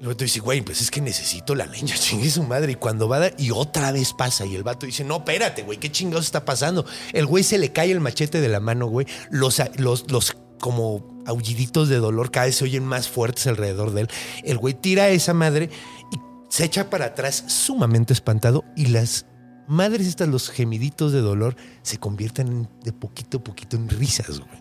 El 0.00 0.08
vato 0.08 0.24
dice, 0.24 0.40
güey, 0.40 0.60
pues 0.62 0.80
es 0.80 0.90
que 0.90 1.00
necesito 1.00 1.54
la 1.54 1.66
leña, 1.66 1.94
chingue 1.98 2.28
su 2.30 2.42
madre. 2.42 2.72
Y 2.72 2.74
cuando 2.74 3.08
va 3.08 3.30
y 3.38 3.52
otra 3.52 3.92
vez 3.92 4.12
pasa. 4.12 4.44
Y 4.44 4.56
el 4.56 4.64
vato 4.64 4.86
dice, 4.86 5.04
no, 5.04 5.18
espérate, 5.18 5.62
güey, 5.62 5.78
¿qué 5.78 5.92
chingados 5.92 6.24
está 6.24 6.44
pasando? 6.44 6.84
El 7.12 7.26
güey 7.26 7.44
se 7.44 7.58
le 7.58 7.70
cae 7.70 7.92
el 7.92 8.00
machete 8.00 8.40
de 8.40 8.48
la 8.48 8.58
mano, 8.58 8.86
güey. 8.88 9.06
Los, 9.30 9.62
los, 9.76 10.10
los 10.10 10.36
como 10.58 11.22
aulliditos 11.26 11.88
de 11.88 11.98
dolor 11.98 12.32
cada 12.32 12.46
vez 12.46 12.56
se 12.56 12.64
oyen 12.64 12.84
más 12.84 13.08
fuertes 13.08 13.46
alrededor 13.46 13.92
de 13.92 14.00
él. 14.02 14.08
El 14.42 14.58
güey 14.58 14.74
tira 14.74 15.04
a 15.04 15.08
esa 15.10 15.32
madre 15.32 15.70
y 16.12 16.16
se 16.48 16.64
echa 16.64 16.90
para 16.90 17.04
atrás 17.06 17.44
sumamente 17.46 18.12
espantado 18.12 18.64
y 18.76 18.86
las 18.86 19.26
madres 19.68 20.08
estas, 20.08 20.26
los 20.26 20.50
gemiditos 20.50 21.12
de 21.12 21.20
dolor, 21.20 21.54
se 21.82 21.98
convierten 21.98 22.48
en- 22.48 22.68
de 22.82 22.92
poquito 22.92 23.38
a 23.38 23.44
poquito 23.44 23.76
en 23.76 23.88
risas, 23.88 24.40
güey. 24.40 24.59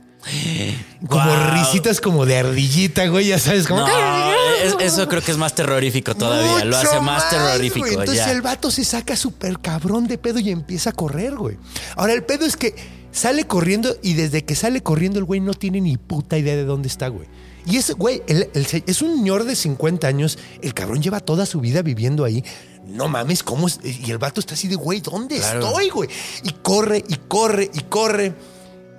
Como 1.07 1.35
risitas 1.53 2.01
como 2.01 2.25
de 2.25 2.37
ardillita, 2.37 3.07
güey, 3.07 3.27
ya 3.27 3.39
sabes, 3.39 3.67
como... 3.67 3.81
No, 3.87 4.31
es- 4.63 4.75
eso 4.81 5.07
creo 5.07 5.21
que 5.21 5.31
es 5.31 5.37
más 5.37 5.55
terrorífico 5.55 6.13
todavía. 6.15 6.65
Lo 6.65 6.77
hace 6.77 6.99
más 6.99 7.29
terrorífico. 7.29 7.79
güey. 7.85 7.93
Entonces 7.93 8.25
ya. 8.25 8.31
el 8.31 8.41
vato 8.41 8.69
se 8.71 8.83
saca 8.83 9.15
súper 9.15 9.59
cabrón 9.59 10.07
de 10.07 10.17
pedo 10.17 10.39
y 10.39 10.49
empieza 10.49 10.89
a 10.89 10.93
correr, 10.93 11.35
güey. 11.35 11.57
Ahora, 11.95 12.13
el 12.13 12.23
pedo 12.23 12.45
es 12.45 12.57
que 12.57 12.75
sale 13.11 13.45
corriendo 13.47 13.95
y 14.03 14.13
desde 14.13 14.43
que 14.43 14.55
sale 14.55 14.83
corriendo 14.83 15.17
el 15.19 15.25
güey 15.25 15.39
no 15.39 15.53
tiene 15.53 15.79
ni 15.81 15.97
puta 15.97 16.37
idea 16.37 16.55
de 16.55 16.65
dónde 16.65 16.89
está, 16.89 17.07
güey. 17.07 17.27
Y 17.65 17.77
ese 17.77 17.93
güey, 17.93 18.21
el- 18.27 18.49
el 18.53 18.65
se- 18.65 18.83
es 18.87 19.01
un 19.01 19.15
señor 19.17 19.45
de 19.45 19.55
50 19.55 20.07
años. 20.07 20.37
El 20.61 20.73
cabrón 20.73 21.01
lleva 21.01 21.19
toda 21.21 21.45
su 21.45 21.61
vida 21.61 21.81
viviendo 21.81 22.25
ahí. 22.25 22.43
No 22.87 23.07
mames, 23.07 23.43
¿cómo 23.43 23.67
es? 23.67 23.79
Y 23.83 24.09
el 24.11 24.17
vato 24.17 24.39
está 24.41 24.55
así 24.55 24.67
de, 24.67 24.75
güey, 24.75 24.99
¿dónde 25.01 25.37
Claro. 25.37 25.65
estoy, 25.67 25.89
güey? 25.89 26.09
Y 26.43 26.51
corre, 26.53 27.03
y 27.07 27.15
corre, 27.27 27.69
y 27.73 27.79
corre. 27.81 28.33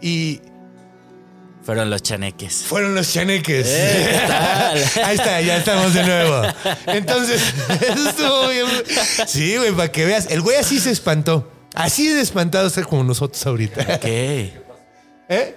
Y 0.01 0.41
Fueron 1.63 1.91
los 1.91 2.03
chaneques. 2.03 2.65
fueron 2.67 2.95
los 2.95 3.13
chaneques. 3.13 3.67
Eh. 3.69 4.21
Ahí 5.05 5.17
está, 5.17 5.41
ya 5.43 5.59
estamos 5.59 5.93
de 5.93 6.05
nuevo. 6.05 6.43
Entonces, 6.87 7.43
eso 7.81 8.09
estuvo 8.09 8.49
bien. 8.49 8.67
Sí, 9.27 9.57
güey, 9.57 9.73
para 9.73 9.93
que 9.93 10.07
veas. 10.07 10.31
El 10.31 10.41
güey 10.41 10.57
así 10.57 10.81
se 10.81 10.91
espantó. 10.91 11.51
Así 11.75 12.09
de 12.09 12.21
espantado 12.21 12.67
está 12.67 12.83
como 12.83 13.05
nosotros 13.05 13.45
ahorita. 13.47 14.01
¿Qué? 14.01 14.55
¿Eh? 15.29 15.55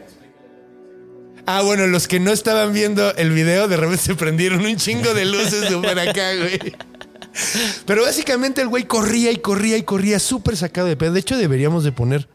Ah, 1.46 1.62
bueno, 1.62 1.88
los 1.88 2.08
que 2.08 2.20
no 2.20 2.32
estaban 2.32 2.74
viendo 2.74 3.16
el 3.16 3.32
video, 3.32 3.68
de 3.68 3.78
repente 3.78 4.04
se 4.04 4.16
prendieron 4.16 4.66
un 4.66 4.78
chingo 4.78 5.14
de 5.14 5.26
luces 5.26 5.68
súper 5.70 6.00
acá, 6.00 6.36
güey. 6.36 6.60
Pero 7.86 8.04
básicamente 8.04 8.62
el 8.62 8.68
güey 8.68 8.84
corría 8.84 9.32
y 9.32 9.38
corría 9.38 9.78
y 9.78 9.84
corría 9.84 10.20
súper 10.20 10.56
sacado 10.56 10.88
de 10.88 10.96
pedo. 10.96 11.14
De 11.14 11.20
hecho, 11.20 11.38
deberíamos 11.38 11.84
de 11.84 11.92
poner... 11.92 12.30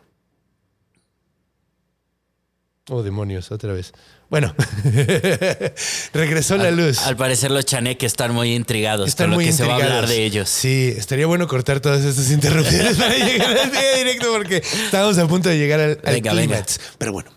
Oh, 2.90 3.02
demonios, 3.02 3.50
otra 3.52 3.73
vez. 3.75 3.92
Bueno, 4.30 4.54
regresó 6.12 6.57
la 6.57 6.71
luz. 6.71 6.99
Al 7.07 7.16
parecer 7.16 7.50
los 7.50 7.64
chaneques 7.64 8.12
están 8.12 8.33
muy 8.35 8.54
intrigados 8.54 9.09
Están 9.09 9.26
con 9.26 9.30
lo 9.33 9.37
muy 9.37 9.45
que 9.47 9.52
se 9.52 9.64
va 9.64 9.73
a 9.73 9.75
hablar 9.75 9.88
intrigados. 10.04 10.11
de 10.11 10.25
ellos. 10.25 10.49
Sí, 10.49 10.95
estaría 10.97 11.26
bueno 11.26 11.47
cortar 11.47 11.80
todas 11.80 12.04
estas 12.04 12.30
interrupciones 12.30 12.97
para 12.97 13.14
llegar 13.26 13.57
al 13.59 13.71
día 13.71 13.97
directo 13.97 14.26
porque 14.33 14.57
estábamos 14.85 15.18
a 15.18 15.26
punto 15.28 15.49
de 15.49 15.59
llegar 15.59 15.80
al, 15.80 15.90
al 16.04 16.14
Venga, 16.14 16.33
venga. 16.35 16.54
clímax. 16.57 16.80
Pero 16.99 17.12
bueno, 17.12 17.30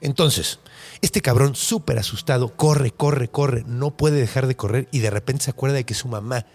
entonces, 0.00 0.58
este 1.02 1.20
cabrón 1.22 1.54
súper 1.54 1.98
asustado, 1.98 2.54
corre, 2.56 2.90
corre, 2.90 3.28
corre, 3.28 3.64
no 3.66 3.96
puede 3.96 4.18
dejar 4.20 4.46
de 4.46 4.56
correr 4.56 4.88
y 4.92 4.98
de 5.00 5.10
repente 5.10 5.44
se 5.44 5.50
acuerda 5.50 5.76
de 5.76 5.84
que 5.84 5.94
su 5.94 6.08
mamá, 6.08 6.46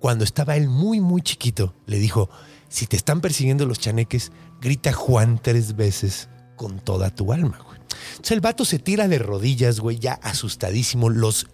cuando 0.00 0.24
estaba 0.24 0.56
él 0.56 0.68
muy, 0.68 1.00
muy 1.00 1.22
chiquito, 1.22 1.74
le 1.86 1.98
dijo, 1.98 2.28
si 2.68 2.86
te 2.86 2.96
están 2.96 3.20
persiguiendo 3.20 3.66
los 3.66 3.78
chaneques, 3.78 4.32
grita 4.60 4.92
Juan 4.92 5.40
tres 5.42 5.76
veces 5.76 6.28
con 6.56 6.80
toda 6.80 7.10
tu 7.10 7.32
alma, 7.32 7.60
güey. 7.64 7.78
Entonces 8.10 8.32
el 8.32 8.40
vato 8.40 8.64
se 8.64 8.78
tira 8.78 9.08
de 9.08 9.18
rodillas, 9.18 9.80
güey, 9.80 9.98
ya 9.98 10.14
asustadísimo. 10.14 11.10
Los, 11.10 11.46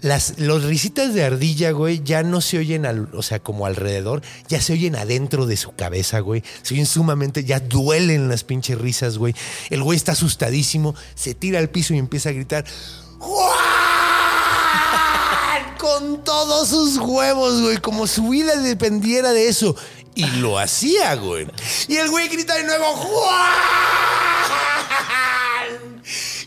las 0.00 0.38
los 0.38 0.64
risitas 0.64 1.14
de 1.14 1.24
ardilla, 1.24 1.72
güey, 1.72 2.02
ya 2.02 2.22
no 2.22 2.40
se 2.40 2.58
oyen, 2.58 2.86
al, 2.86 3.08
o 3.14 3.22
sea, 3.22 3.40
como 3.40 3.66
alrededor, 3.66 4.22
ya 4.48 4.60
se 4.60 4.72
oyen 4.72 4.96
adentro 4.96 5.46
de 5.46 5.56
su 5.56 5.72
cabeza, 5.72 6.20
güey. 6.20 6.42
Se 6.62 6.74
oyen 6.74 6.86
sumamente, 6.86 7.44
ya 7.44 7.60
duelen 7.60 8.28
las 8.28 8.44
pinches 8.44 8.78
risas, 8.78 9.18
güey. 9.18 9.34
El 9.70 9.82
güey 9.82 9.96
está 9.96 10.12
asustadísimo, 10.12 10.94
se 11.14 11.34
tira 11.34 11.58
al 11.58 11.70
piso 11.70 11.94
y 11.94 11.98
empieza 11.98 12.30
a 12.30 12.32
gritar, 12.32 12.64
¡Juan! 13.18 13.50
Con 15.78 16.24
todos 16.24 16.68
sus 16.68 16.98
huevos, 16.98 17.62
güey, 17.62 17.78
como 17.78 18.06
su 18.06 18.28
vida 18.28 18.54
dependiera 18.56 19.32
de 19.32 19.48
eso. 19.48 19.74
Y 20.14 20.26
lo 20.38 20.58
hacía, 20.58 21.14
güey. 21.14 21.46
Y 21.88 21.96
el 21.96 22.10
güey 22.10 22.28
grita 22.28 22.54
de 22.54 22.64
nuevo, 22.64 22.84
¡Juan! 22.96 23.52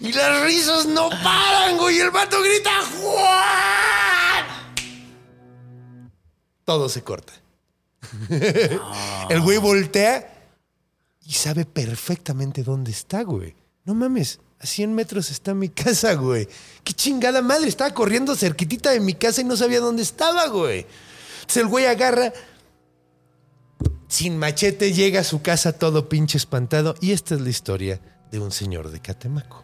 Y 0.02 0.12
las 0.12 0.42
risas 0.44 0.86
no 0.86 1.10
paran, 1.10 1.78
güey. 1.78 1.98
Y 1.98 2.02
el 2.02 2.12
vato 2.12 2.42
grita, 2.42 2.72
¡Juan! 3.00 4.46
Todo 6.66 6.90
se 6.90 7.04
corta. 7.04 7.34
El 9.30 9.42
güey 9.42 9.58
voltea 9.58 10.30
y 11.26 11.34
sabe 11.34 11.66
perfectamente 11.66 12.64
dónde 12.64 12.92
está, 12.92 13.24
güey. 13.24 13.56
No 13.86 13.94
mames, 13.94 14.40
a 14.60 14.66
100 14.66 14.94
metros 14.94 15.30
está 15.30 15.54
mi 15.54 15.70
casa, 15.70 16.14
güey. 16.14 16.48
Qué 16.84 16.94
chingada 16.94 17.42
madre, 17.42 17.68
estaba 17.68 17.94
corriendo 17.94 18.36
cerquitita 18.36 18.92
de 18.92 19.00
mi 19.00 19.14
casa 19.14 19.42
y 19.42 19.46
no 19.46 19.58
sabía 19.58 19.80
dónde 19.80 20.04
estaba, 20.04 20.48
güey. 20.48 20.86
Entonces 21.36 21.64
el 21.64 21.68
güey 21.68 21.86
agarra, 21.86 22.32
sin 24.08 24.38
machete, 24.38 24.94
llega 24.94 25.22
a 25.22 25.24
su 25.24 25.42
casa 25.42 25.74
todo 25.74 26.10
pinche 26.10 26.38
espantado. 26.38 26.96
Y 27.02 27.12
esta 27.12 27.36
es 27.36 27.42
la 27.42 27.50
historia 27.50 28.00
de 28.32 28.40
un 28.40 28.52
señor 28.52 28.90
de 28.92 29.00
Catemaco. 29.00 29.64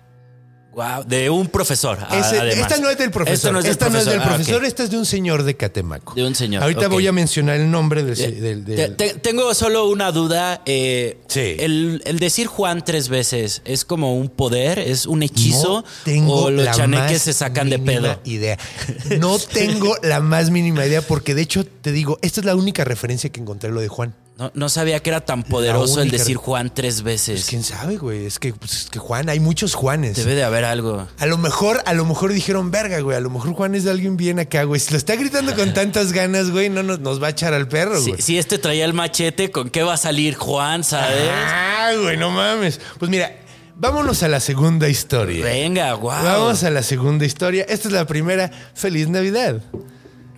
Wow, 0.71 1.03
de 1.03 1.31
un 1.31 1.47
profesor. 1.47 1.97
a- 1.99 2.17
Ese- 2.19 2.39
además. 2.39 2.71
esta 2.71 2.77
no 2.77 2.89
es 2.91 2.97
del 2.99 3.09
profesor. 3.09 3.33
Esto 3.33 3.51
no 3.51 3.57
es 3.57 3.63
del 3.65 3.71
esta 3.71 3.89
no 3.89 3.97
es 3.97 4.05
del 4.05 4.19
Ah, 4.21 4.23
profesor, 4.23 4.63
esta 4.63 4.83
es 4.83 4.91
de 4.91 4.97
un 4.99 5.05
señor 5.05 5.41
de 5.43 5.57
Catemaco. 5.57 6.13
De 6.13 6.23
un 6.23 6.35
señor, 6.35 6.61
Ahorita 6.61 6.87
voy 6.87 7.07
a 7.07 7.11
mencionar 7.11 7.55
el 7.59 7.69
nombre 7.71 8.03
del. 8.03 8.17
Eh, 8.21 8.31
del- 8.39 8.63
te- 8.63 8.75
del- 8.75 8.95
te- 8.95 9.13
tengo 9.15 9.51
solo 9.55 9.89
una 9.89 10.11
duda. 10.11 10.61
eh, 10.67 11.19
Sí. 11.27 11.55
el, 11.59 12.03
el 12.05 12.19
decir 12.19 12.45
Juan 12.45 12.85
tres 12.85 13.09
veces 13.09 13.63
es 13.65 13.83
como 13.83 14.15
un 14.15 14.29
poder, 14.29 14.77
es 14.77 15.07
un 15.07 15.23
hechizo 15.23 15.81
No 15.81 15.83
tengo 16.05 16.35
o 16.43 16.51
los 16.51 16.63
la 16.65 16.71
chaneques 16.71 17.13
más 17.13 17.21
se 17.23 17.33
sacan 17.33 17.69
de 17.71 17.79
pedo. 17.79 18.19
idea. 18.23 18.57
No 19.19 19.39
tengo 19.39 19.97
la 20.03 20.19
más 20.21 20.51
mínima 20.51 20.85
idea 20.85 21.01
porque 21.01 21.33
de 21.33 21.41
hecho 21.41 21.65
te 21.65 21.91
digo, 21.91 22.19
esta 22.21 22.41
es 22.41 22.45
la 22.45 22.55
única 22.55 22.83
referencia 22.85 23.31
que 23.31 23.41
encontré 23.41 23.71
lo 23.71 23.81
de 23.81 23.87
Juan. 23.87 24.13
No, 24.39 24.51
no 24.53 24.69
sabía 24.69 25.01
que 25.01 25.09
era 25.09 25.19
tan 25.19 25.43
poderoso 25.43 26.01
el 26.01 26.09
decir 26.11 26.37
Juan 26.37 26.71
tres 26.73 27.03
veces. 27.03 27.41
Pues 27.41 27.49
quién 27.49 27.63
sabe, 27.63 27.97
güey. 27.97 28.25
Es 28.25 28.39
que, 28.39 28.53
pues, 28.53 28.83
es 28.83 28.89
que 28.89 28.97
Juan, 28.97 29.27
hay 29.27 29.41
muchos 29.41 29.73
Juanes. 29.75 30.15
Debe 30.15 30.33
de 30.33 30.45
haber 30.45 30.63
algo. 30.63 31.05
A 31.17 31.25
lo 31.25 31.37
mejor, 31.37 31.81
a 31.85 31.93
lo 31.93 32.05
mejor 32.05 32.31
dijeron, 32.31 32.71
verga, 32.71 33.01
güey. 33.01 33.17
A 33.17 33.19
lo 33.19 33.29
mejor 33.29 33.51
Juan 33.51 33.75
es 33.75 33.83
de 33.83 33.91
alguien 33.91 34.15
bien 34.15 34.39
acá, 34.39 34.63
güey. 34.63 34.79
Si 34.79 34.91
lo 34.91 34.97
está 34.97 35.17
gritando 35.17 35.53
con 35.55 35.73
tantas 35.73 36.13
ganas, 36.13 36.51
güey, 36.51 36.69
no 36.69 36.83
nos, 36.83 37.01
nos 37.01 37.21
va 37.21 37.27
a 37.27 37.29
echar 37.31 37.53
al 37.53 37.67
perro, 37.67 37.99
Si, 37.99 38.11
güey. 38.11 38.21
si 38.21 38.37
este 38.37 38.57
traía 38.57 38.85
el 38.85 38.93
machete, 38.93 39.51
¿con 39.51 39.69
qué 39.69 39.83
va 39.83 39.95
a 39.95 39.97
salir 39.97 40.35
Juan, 40.35 40.85
sabes? 40.85 41.29
Ah, 41.29 41.91
güey, 42.01 42.15
no 42.15 42.31
mames. 42.31 42.79
Pues 42.97 43.11
mira, 43.11 43.35
vámonos 43.75 44.23
a 44.23 44.29
la 44.29 44.39
segunda 44.39 44.87
historia. 44.87 45.43
Venga, 45.43 45.93
wow. 45.95 46.11
Vamos 46.11 46.63
a 46.63 46.69
la 46.69 46.81
segunda 46.83 47.25
historia. 47.25 47.65
Esta 47.67 47.89
es 47.89 47.93
la 47.93 48.07
primera. 48.07 48.49
Feliz 48.73 49.09
Navidad. 49.09 49.61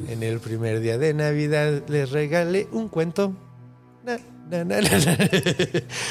En 0.08 0.24
el 0.24 0.40
primer 0.40 0.80
día 0.80 0.98
de 0.98 1.14
Navidad 1.14 1.84
les 1.88 2.10
regalé 2.10 2.68
un 2.72 2.90
cuento. 2.90 3.36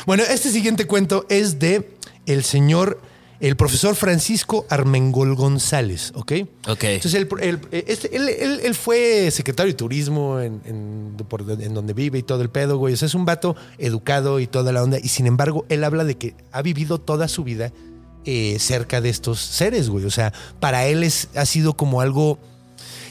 Bueno, 0.06 0.22
este 0.28 0.50
siguiente 0.50 0.86
cuento 0.86 1.26
es 1.28 1.58
de 1.58 1.96
el 2.26 2.44
señor, 2.44 3.00
el 3.40 3.56
profesor 3.56 3.94
Francisco 3.94 4.66
Armengol 4.68 5.34
González, 5.34 6.12
¿ok? 6.14 6.32
Ok. 6.68 6.84
Entonces, 6.84 7.14
él, 7.14 7.28
él- 7.40 7.60
este- 7.86 8.14
él- 8.16 8.28
él- 8.28 8.60
él 8.62 8.74
fue 8.74 9.30
secretario 9.30 9.72
de 9.72 9.76
turismo 9.76 10.40
en, 10.40 10.60
en- 10.64 11.16
por- 11.28 11.42
en 11.50 11.74
donde 11.74 11.92
vive 11.94 12.18
y 12.18 12.22
todo 12.22 12.42
el 12.42 12.50
pedo, 12.50 12.76
güey. 12.78 12.94
O 12.94 12.96
sea, 12.96 13.06
es 13.06 13.14
un 13.14 13.24
vato 13.24 13.56
educado 13.78 14.40
y 14.40 14.46
toda 14.46 14.72
la 14.72 14.82
onda. 14.82 14.98
Y 15.02 15.08
sin 15.08 15.26
embargo, 15.26 15.64
él 15.68 15.84
habla 15.84 16.04
de 16.04 16.16
que 16.16 16.34
ha 16.52 16.62
vivido 16.62 16.98
toda 17.00 17.28
su 17.28 17.44
vida 17.44 17.72
eh, 18.26 18.58
cerca 18.60 19.00
de 19.00 19.08
estos 19.08 19.40
seres, 19.40 19.88
güey. 19.88 20.04
O 20.04 20.10
sea, 20.10 20.32
para 20.60 20.86
él 20.86 21.02
es, 21.02 21.28
ha 21.34 21.46
sido 21.46 21.74
como 21.74 22.02
algo 22.02 22.38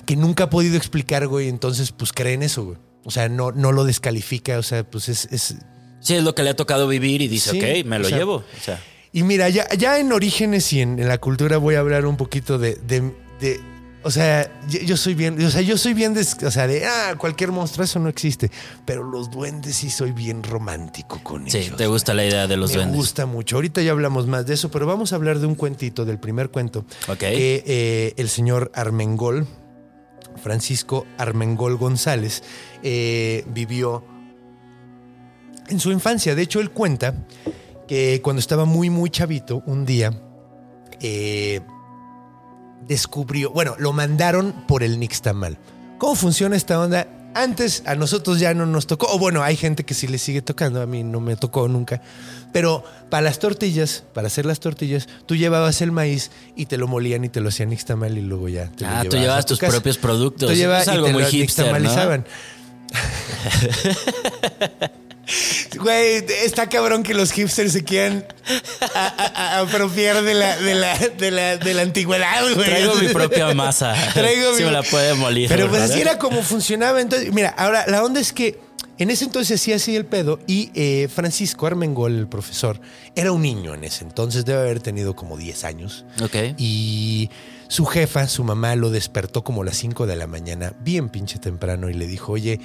que 0.06 0.16
nunca 0.16 0.46
ha 0.46 0.50
podido 0.52 0.78
explicar, 0.78 1.28
güey. 1.28 1.50
Entonces, 1.50 1.92
pues 1.92 2.14
cree 2.14 2.34
en 2.34 2.44
eso, 2.44 2.66
güey. 2.66 2.78
O 3.06 3.12
sea, 3.12 3.30
no, 3.30 3.52
no 3.52 3.72
lo 3.72 3.84
descalifica. 3.86 4.58
O 4.58 4.64
sea, 4.64 4.84
pues 4.84 5.10
es, 5.10 5.28
es, 5.32 5.56
Sí, 6.02 6.16
es 6.16 6.24
lo 6.24 6.34
que 6.34 6.44
le 6.44 6.52
ha 6.52 6.56
tocado 6.56 6.88
vivir 6.88 7.22
y 7.22 7.28
dice, 7.28 7.52
Sí, 7.52 7.58
ok, 7.60 7.86
me 7.86 7.98
o 7.98 8.00
lo 8.00 8.08
sea, 8.10 8.18
llevo. 8.18 8.36
O 8.36 8.62
sea, 8.64 8.82
Y 9.12 9.24
mira, 9.24 9.50
ya, 9.50 9.68
ya 9.78 10.00
en 10.00 10.12
orígenes 10.14 10.72
y 10.74 10.82
en, 10.82 11.00
en 11.00 11.08
la 11.08 11.18
cultura 11.18 11.58
voy 11.58 11.76
a 11.76 11.80
hablar 11.80 12.06
un 12.06 12.16
poquito 12.18 12.58
de. 12.58 12.76
de- 12.76 13.14
de- 13.42 13.60
o 14.02 14.12
sea, 14.12 14.50
yo, 14.70 14.80
yo 14.80 14.96
soy 14.96 15.14
bien. 15.14 15.44
O 15.46 15.50
sea, 15.50 15.60
yo 15.62 15.78
soy 15.78 15.94
bien. 15.94 16.14
des- 16.14 16.38
o 16.42 16.52
sea, 16.52 16.68
de. 16.68 16.86
Ah, 16.86 17.16
cualquier 17.18 17.52
monstruo, 17.52 17.84
eso 17.84 18.00
no 18.00 18.08
existe. 18.08 18.50
Pero 18.86 19.04
los 19.04 19.30
duendes 19.30 19.76
sí 19.76 19.90
soy 19.90 20.14
bien 20.14 20.42
romántico 20.42 21.20
con 21.22 21.50
sí, 21.50 21.58
ellos. 21.58 21.76
te 21.76 21.86
gusta 21.88 22.14
la 22.14 22.24
idea 22.26 22.48
de 22.48 22.56
los 22.56 22.70
Me 22.72 22.78
duendes. 22.78 22.96
gusta 22.96 23.26
mucho. 23.26 23.58
Ahorita 23.58 23.82
ya 23.82 23.92
hablamos 23.92 24.26
más 24.26 24.46
de 24.46 24.54
eso, 24.54 24.72
pero 24.72 24.86
vamos 24.86 25.12
a 25.12 25.18
hablar 25.18 25.40
de 25.40 25.48
un 25.48 25.56
cuentito, 25.56 26.06
del 26.06 26.18
primer 26.18 26.50
cuento. 26.50 26.86
Ok. 27.10 27.18
Que 27.18 27.64
eh, 27.68 28.14
el 28.16 28.30
señor 28.30 28.72
Armengol, 28.74 29.46
Francisco 30.40 31.06
Armengol 31.18 31.78
González, 31.78 32.44
eh, 32.82 33.44
vivió 33.48 34.04
en 35.68 35.80
su 35.80 35.92
infancia. 35.92 36.36
De 36.36 36.42
hecho, 36.42 36.60
él 36.60 36.72
cuenta 36.72 37.14
que 37.88 38.22
cuando 38.24 38.40
estaba 38.40 38.66
muy, 38.66 38.90
muy 38.90 39.10
chavito, 39.10 39.64
un 39.66 39.86
día 39.86 40.12
eh, 41.02 41.62
descubrió, 42.88 43.52
bueno, 43.52 43.76
lo 43.78 43.94
mandaron 43.94 44.66
por 44.68 44.84
el 44.84 45.00
Nixtamal. 45.00 45.58
¿Cómo 45.98 46.16
funciona 46.16 46.56
esta 46.56 46.80
onda? 46.80 47.08
Antes 47.36 47.84
a 47.86 47.96
nosotros 47.96 48.40
ya 48.40 48.54
no 48.54 48.66
nos 48.66 48.88
tocó, 48.88 49.08
o 49.12 49.20
bueno, 49.20 49.44
hay 49.44 49.56
gente 49.56 49.84
que 49.84 49.94
sí 49.94 50.08
le 50.08 50.18
sigue 50.18 50.42
tocando, 50.42 50.82
a 50.82 50.86
mí 50.86 51.04
no 51.04 51.22
me 51.22 51.36
tocó 51.36 51.68
nunca, 51.68 52.02
pero 52.52 52.84
para 53.10 53.22
las 53.22 53.40
tortillas, 53.40 54.04
para 54.14 54.28
hacer 54.28 54.46
las 54.46 54.60
tortillas, 54.60 55.08
tú 55.26 55.36
llevabas 55.36 55.82
el 55.82 55.92
maíz 55.92 56.32
y 56.56 56.66
te 56.66 56.78
lo 56.78 56.88
molían 56.88 57.24
y 57.24 57.30
te 57.30 57.40
lo 57.40 57.50
hacían 57.50 57.70
nixtamal 57.70 58.18
y 58.18 58.22
luego 58.22 58.50
ya 58.50 58.68
te 58.72 58.84
lo 58.84 58.90
Ah, 58.90 59.04
tú 59.08 59.18
llevabas 59.18 59.46
tu 59.46 59.54
tus 59.54 59.60
casa. 59.60 59.74
propios 59.74 59.98
productos. 59.98 60.50
Tú 60.50 60.56
llevabas 60.56 60.84
es 60.84 60.88
y 60.88 60.92
algo 60.96 61.06
te 61.08 61.14
muy 61.14 61.24
lo 61.24 61.30
hipster, 61.30 61.82
¿no? 61.82 62.24
Güey, 65.80 66.26
está 66.44 66.68
cabrón 66.70 67.04
que 67.04 67.14
los 67.14 67.32
hipsters 67.32 67.72
se 67.74 67.84
quieran 67.84 68.26
a- 68.96 68.98
a- 68.98 69.58
a 69.58 69.60
apropiar 69.62 70.22
de 70.24 70.34
la, 70.34 70.58
de 70.58 70.76
la, 70.76 70.98
de 70.98 71.32
la, 71.32 71.58
de 71.58 71.74
la 71.74 71.82
antigüedad, 71.84 72.42
güey. 72.54 72.56
Traigo 72.56 72.96
mi 72.96 73.08
propia 73.10 73.54
masa. 73.54 73.94
Traigo 74.14 74.54
Si 74.56 74.60
mi- 74.64 74.66
me 74.68 74.72
la 74.74 74.84
puede 74.84 75.14
molir. 75.14 75.48
Pero 75.50 75.70
pues 75.70 75.82
así 75.84 76.02
era 76.02 76.18
como 76.18 76.42
funcionaba. 76.42 77.00
Entonces, 77.02 77.32
mira, 77.34 77.50
ahora 77.58 77.86
la 77.88 78.04
onda 78.04 78.20
es 78.20 78.34
que 78.34 78.60
en 78.98 79.10
ese 79.12 79.26
entonces 79.26 79.62
sí 79.62 79.72
así 79.72 79.96
el 79.96 80.06
pedo 80.06 80.40
y 80.48 80.72
eh, 80.74 81.08
Francisco 81.14 81.66
Armengol, 81.68 82.18
el 82.18 82.28
profesor, 82.28 82.82
era 83.16 83.32
un 83.32 83.42
niño 83.42 83.74
en 83.74 83.84
ese 83.86 84.04
entonces, 84.04 84.44
debe 84.46 84.60
haber 84.62 84.80
tenido 84.82 85.16
como 85.16 85.38
10 85.38 85.64
años. 85.64 86.06
Ok. 86.22 86.36
Y 86.58 87.30
su 87.70 87.86
jefa, 87.86 88.28
su 88.28 88.44
mamá, 88.44 88.76
lo 88.76 88.90
despertó 88.90 89.44
como 89.44 89.62
a 89.62 89.66
las 89.66 89.78
5 89.78 90.06
de 90.08 90.16
la 90.18 90.28
mañana, 90.28 90.74
bien 90.82 91.08
pinche 91.10 91.40
temprano, 91.40 91.90
y 91.90 91.94
le 91.94 92.08
dijo, 92.08 92.34
oye, 92.34 92.60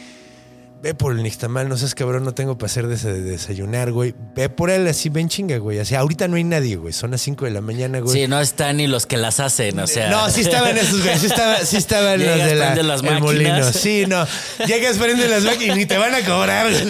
ve 0.84 0.94
por 0.94 1.12
el 1.12 1.22
nixtamal, 1.22 1.66
no 1.66 1.78
seas 1.78 1.94
cabrón, 1.94 2.24
no 2.24 2.34
tengo 2.34 2.58
para 2.58 2.66
hacer 2.66 2.86
de 2.86 3.22
desayunar, 3.22 3.90
güey. 3.90 4.14
Ve 4.36 4.50
por 4.50 4.68
él 4.68 4.86
así, 4.86 5.08
ven 5.08 5.30
chinga, 5.30 5.56
güey. 5.56 5.78
O 5.78 5.84
sea, 5.86 6.00
ahorita 6.00 6.28
no 6.28 6.36
hay 6.36 6.44
nadie, 6.44 6.76
güey. 6.76 6.92
Son 6.92 7.12
las 7.12 7.22
5 7.22 7.46
de 7.46 7.52
la 7.52 7.62
mañana, 7.62 8.00
güey. 8.00 8.12
Sí, 8.12 8.28
no 8.28 8.38
están 8.38 8.76
ni 8.76 8.86
los 8.86 9.06
que 9.06 9.16
las 9.16 9.40
hacen, 9.40 9.78
o 9.78 9.86
sea. 9.86 10.10
No, 10.10 10.28
sí 10.28 10.42
estaban 10.42 10.76
esos, 10.76 11.02
güey. 11.02 11.18
Sí, 11.18 11.24
estaba, 11.24 11.56
sí 11.64 11.78
estaban 11.78 12.18
los 12.22 12.36
de 12.36 12.54
la, 12.54 12.74
las 12.74 13.02
el 13.02 13.18
molino. 13.18 13.72
Sí, 13.72 14.04
no. 14.06 14.26
Llegas, 14.66 14.98
prendes 14.98 15.30
las 15.30 15.42
máquinas 15.44 15.74
y 15.74 15.80
ni 15.80 15.86
te 15.86 15.96
van 15.96 16.14
a 16.14 16.20
cobrar. 16.20 16.70
güey. 16.70 16.84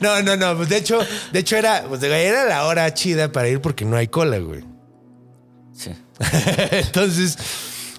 No, 0.00 0.20
no, 0.22 0.36
no. 0.36 0.54
Pues 0.58 0.68
de 0.68 0.76
hecho, 0.76 0.98
de 1.32 1.38
hecho 1.38 1.56
era, 1.56 1.84
pues, 1.88 2.02
era 2.02 2.44
la 2.44 2.66
hora 2.66 2.92
chida 2.92 3.32
para 3.32 3.48
ir 3.48 3.62
porque 3.62 3.86
no 3.86 3.96
hay 3.96 4.08
cola, 4.08 4.36
güey. 4.36 4.64
Sí. 5.72 5.92
Entonces, 6.72 7.38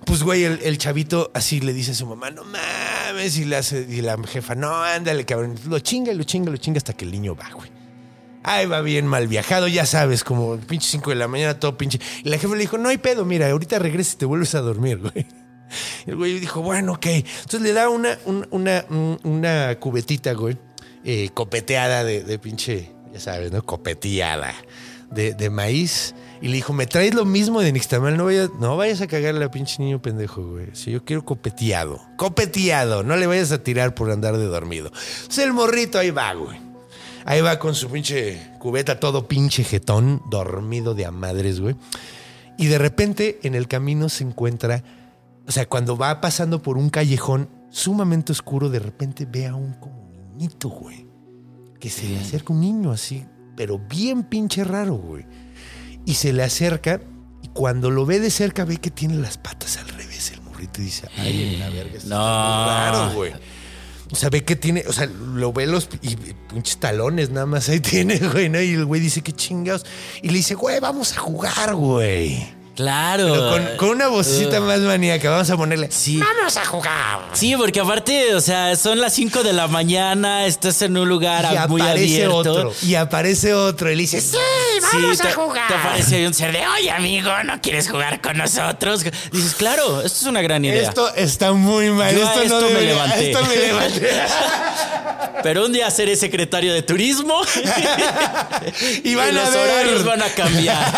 pues, 0.09 0.23
güey, 0.23 0.43
el, 0.43 0.59
el 0.63 0.77
chavito 0.79 1.29
así 1.33 1.61
le 1.61 1.71
dice 1.71 1.91
a 1.91 1.93
su 1.93 2.05
mamá, 2.07 2.31
no 2.31 2.43
mames, 2.43 3.37
y 3.37 3.45
le 3.45 3.59
y 3.89 4.01
la 4.01 4.17
jefa, 4.27 4.55
no, 4.55 4.73
ándale, 4.83 5.23
cabrón. 5.23 5.55
Lo 5.67 5.79
chinga, 5.79 6.11
lo 6.13 6.23
chinga, 6.23 6.49
lo 6.51 6.57
chinga 6.57 6.77
hasta 6.79 6.93
que 6.93 7.05
el 7.05 7.11
niño 7.11 7.35
va, 7.35 7.49
güey. 7.53 7.69
Ay, 8.43 8.65
va 8.65 8.81
bien 8.81 9.05
mal 9.05 9.27
viajado, 9.27 9.67
ya 9.67 9.85
sabes, 9.85 10.23
como 10.23 10.57
pinche 10.57 10.87
5 10.89 11.11
de 11.11 11.15
la 11.15 11.27
mañana, 11.27 11.59
todo 11.59 11.77
pinche. 11.77 11.99
Y 12.23 12.29
la 12.29 12.37
jefa 12.39 12.53
le 12.55 12.61
dijo, 12.61 12.77
no 12.79 12.89
hay 12.89 12.97
pedo, 12.97 13.23
mira, 13.23 13.49
ahorita 13.51 13.77
regresas 13.79 14.15
y 14.15 14.17
te 14.17 14.25
vuelves 14.25 14.55
a 14.55 14.61
dormir, 14.61 14.97
güey. 15.13 15.27
Y 16.07 16.09
el 16.09 16.15
güey 16.15 16.39
dijo, 16.39 16.61
bueno, 16.61 16.93
ok. 16.93 17.05
Entonces 17.05 17.61
le 17.61 17.73
da 17.73 17.89
una, 17.89 18.17
un- 18.25 18.47
una, 18.49 18.85
un- 18.89 19.19
una 19.23 19.77
cubetita, 19.79 20.33
güey, 20.33 20.57
eh, 21.03 21.29
copeteada 21.33 22.03
de, 22.03 22.23
de 22.23 22.39
pinche, 22.39 22.91
ya 23.13 23.19
sabes, 23.19 23.51
¿no? 23.51 23.63
Copeteada 23.63 24.53
de, 25.11 25.33
de 25.33 25.49
maíz. 25.49 26.15
Y 26.41 26.47
le 26.47 26.55
dijo, 26.55 26.71
¿me 26.71 26.87
traes 26.87 27.13
lo 27.13 27.25
mismo 27.25 27.61
de 27.61 27.71
Nixtamal? 27.71 28.15
No 28.15 28.25
vayas, 28.25 28.49
no 28.59 28.77
vayas 28.77 29.01
a 29.01 29.07
cagarle 29.07 29.43
a 29.43 29.51
pinche 29.51 29.81
niño 29.83 30.01
pendejo, 30.01 30.41
güey. 30.45 30.67
Si 30.73 30.91
yo 30.91 31.03
quiero 31.03 31.25
copeteado. 31.25 31.99
Copeteado. 32.17 33.03
No 33.03 33.17
le 33.17 33.27
vayas 33.27 33.51
a 33.51 33.61
tirar 33.61 33.93
por 33.93 34.09
andar 34.09 34.37
de 34.37 34.45
dormido. 34.45 34.87
Entonces 34.87 35.45
el 35.45 35.53
morrito 35.53 35.99
ahí 35.99 36.11
va, 36.11 36.33
güey. 36.33 36.57
Ahí 37.25 37.41
va 37.41 37.59
con 37.59 37.75
su 37.75 37.89
pinche 37.89 38.51
cubeta 38.57 38.99
todo 38.99 39.27
pinche 39.27 39.63
jetón, 39.63 40.21
dormido 40.29 40.95
de 40.95 41.05
a 41.05 41.11
madres, 41.11 41.59
güey. 41.59 41.75
Y 42.57 42.67
de 42.67 42.77
repente 42.77 43.39
en 43.43 43.55
el 43.55 43.67
camino 43.67 44.09
se 44.09 44.23
encuentra, 44.23 44.83
o 45.47 45.51
sea, 45.51 45.67
cuando 45.67 45.97
va 45.97 46.21
pasando 46.21 46.61
por 46.61 46.77
un 46.77 46.89
callejón 46.89 47.49
sumamente 47.69 48.31
oscuro, 48.31 48.69
de 48.69 48.79
repente 48.79 49.25
ve 49.25 49.47
a 49.47 49.55
un 49.55 49.73
como 49.73 50.09
niñito, 50.11 50.69
güey. 50.69 51.05
Que 51.79 51.89
se 51.89 52.07
le 52.09 52.19
acerca 52.19 52.51
un 52.51 52.61
niño 52.61 52.91
así, 52.91 53.25
pero 53.59 53.77
bien 53.77 54.23
pinche 54.23 54.63
raro, 54.63 54.93
güey. 54.95 55.25
Y 56.05 56.13
se 56.13 56.31
le 56.31 56.43
acerca 56.43 57.01
y 57.43 57.49
cuando 57.49 57.91
lo 57.91 58.05
ve 58.05 58.21
de 58.21 58.29
cerca 58.31 58.63
ve 58.63 58.77
que 58.77 58.89
tiene 58.89 59.15
las 59.15 59.37
patas 59.37 59.75
al 59.75 59.89
revés 59.89 60.31
el 60.31 60.39
morrito 60.43 60.81
y 60.81 60.85
dice, 60.85 61.09
ay, 61.17 61.55
en 61.55 61.59
la 61.59 61.69
verga, 61.69 61.97
esto 61.97 62.07
No. 62.07 62.15
está 62.15 62.55
muy 62.55 62.69
raro, 62.69 63.13
güey. 63.15 63.33
O 64.13 64.15
sea, 64.15 64.29
ve 64.29 64.45
que 64.45 64.55
tiene, 64.55 64.85
o 64.87 64.93
sea, 64.93 65.07
lo 65.07 65.51
ve 65.51 65.67
los 65.67 65.89
y, 66.01 66.13
y 66.13 66.35
pinches 66.49 66.77
talones 66.77 67.31
nada 67.31 67.45
más 67.47 67.67
ahí 67.67 67.79
tiene, 67.81 68.17
güey, 68.17 68.47
¿no? 68.47 68.61
Y 68.61 68.75
el 68.75 68.85
güey 68.85 69.01
dice, 69.01 69.21
qué 69.21 69.33
chingados. 69.33 69.85
Y 70.23 70.29
le 70.29 70.35
dice, 70.35 70.55
güey, 70.55 70.79
vamos 70.79 71.17
a 71.17 71.19
jugar, 71.19 71.75
güey. 71.75 72.47
Claro. 72.79 73.25
Pero 73.27 73.49
con, 73.49 73.77
con 73.77 73.89
una 73.89 74.07
vocecita 74.07 74.61
más 74.61 74.79
maníaca, 74.79 75.29
vamos 75.31 75.49
a 75.49 75.57
ponerle, 75.57 75.91
Sí. 75.91 76.17
vamos 76.17 76.55
a 76.55 76.63
jugar. 76.65 77.19
Sí, 77.33 77.53
porque 77.57 77.81
aparte, 77.81 78.33
o 78.35 78.39
sea, 78.39 78.73
son 78.77 79.01
las 79.01 79.11
5 79.13 79.43
de 79.43 79.51
la 79.51 79.67
mañana, 79.67 80.45
estás 80.45 80.81
en 80.83 80.95
un 80.95 81.09
lugar 81.09 81.43
Y 81.43 81.67
muy 81.67 81.81
aparece 81.81 82.23
abierto. 82.23 82.37
otro, 82.37 82.73
y 82.81 82.95
aparece 82.95 83.53
otro, 83.53 83.91
y 83.91 83.95
le 83.95 84.01
dice, 84.03 84.21
sí, 84.21 84.37
vamos 84.93 85.17
Sí, 85.17 85.23
a 85.23 85.27
te, 85.27 85.33
jugar. 85.33 85.67
te 85.67 85.73
aparece 85.73 86.25
un 86.25 86.33
ser 86.33 86.53
de, 86.53 86.65
oye 86.67 86.89
amigo, 86.89 87.29
¿no 87.43 87.59
quieres 87.59 87.89
jugar 87.89 88.21
con 88.21 88.37
nosotros? 88.37 89.03
Dices, 89.33 89.55
claro, 89.55 89.97
esto 90.01 90.19
es 90.21 90.23
una 90.27 90.41
gran 90.41 90.63
idea. 90.63 90.81
Esto 90.87 91.13
está 91.15 91.51
muy 91.51 91.89
mal. 91.89 92.15
Yo 92.15 92.25
a 92.25 92.31
esto, 92.31 92.39
no 92.39 92.43
esto 92.43 92.59
me 92.61 92.79
debería- 92.79 92.93
levanté. 92.93 93.31
Esto 93.31 93.45
me 93.45 93.55
levanté. 93.57 94.09
Pero 95.43 95.65
un 95.65 95.71
día 95.71 95.89
seré 95.89 96.15
secretario 96.17 96.73
de 96.73 96.81
turismo 96.81 97.41
y 99.03 99.15
van 99.15 99.33
los 99.35 99.45
a 99.47 99.49
ver. 99.51 99.69
horarios 99.69 100.03
van 100.05 100.21
a 100.21 100.29
cambiar. 100.29 100.93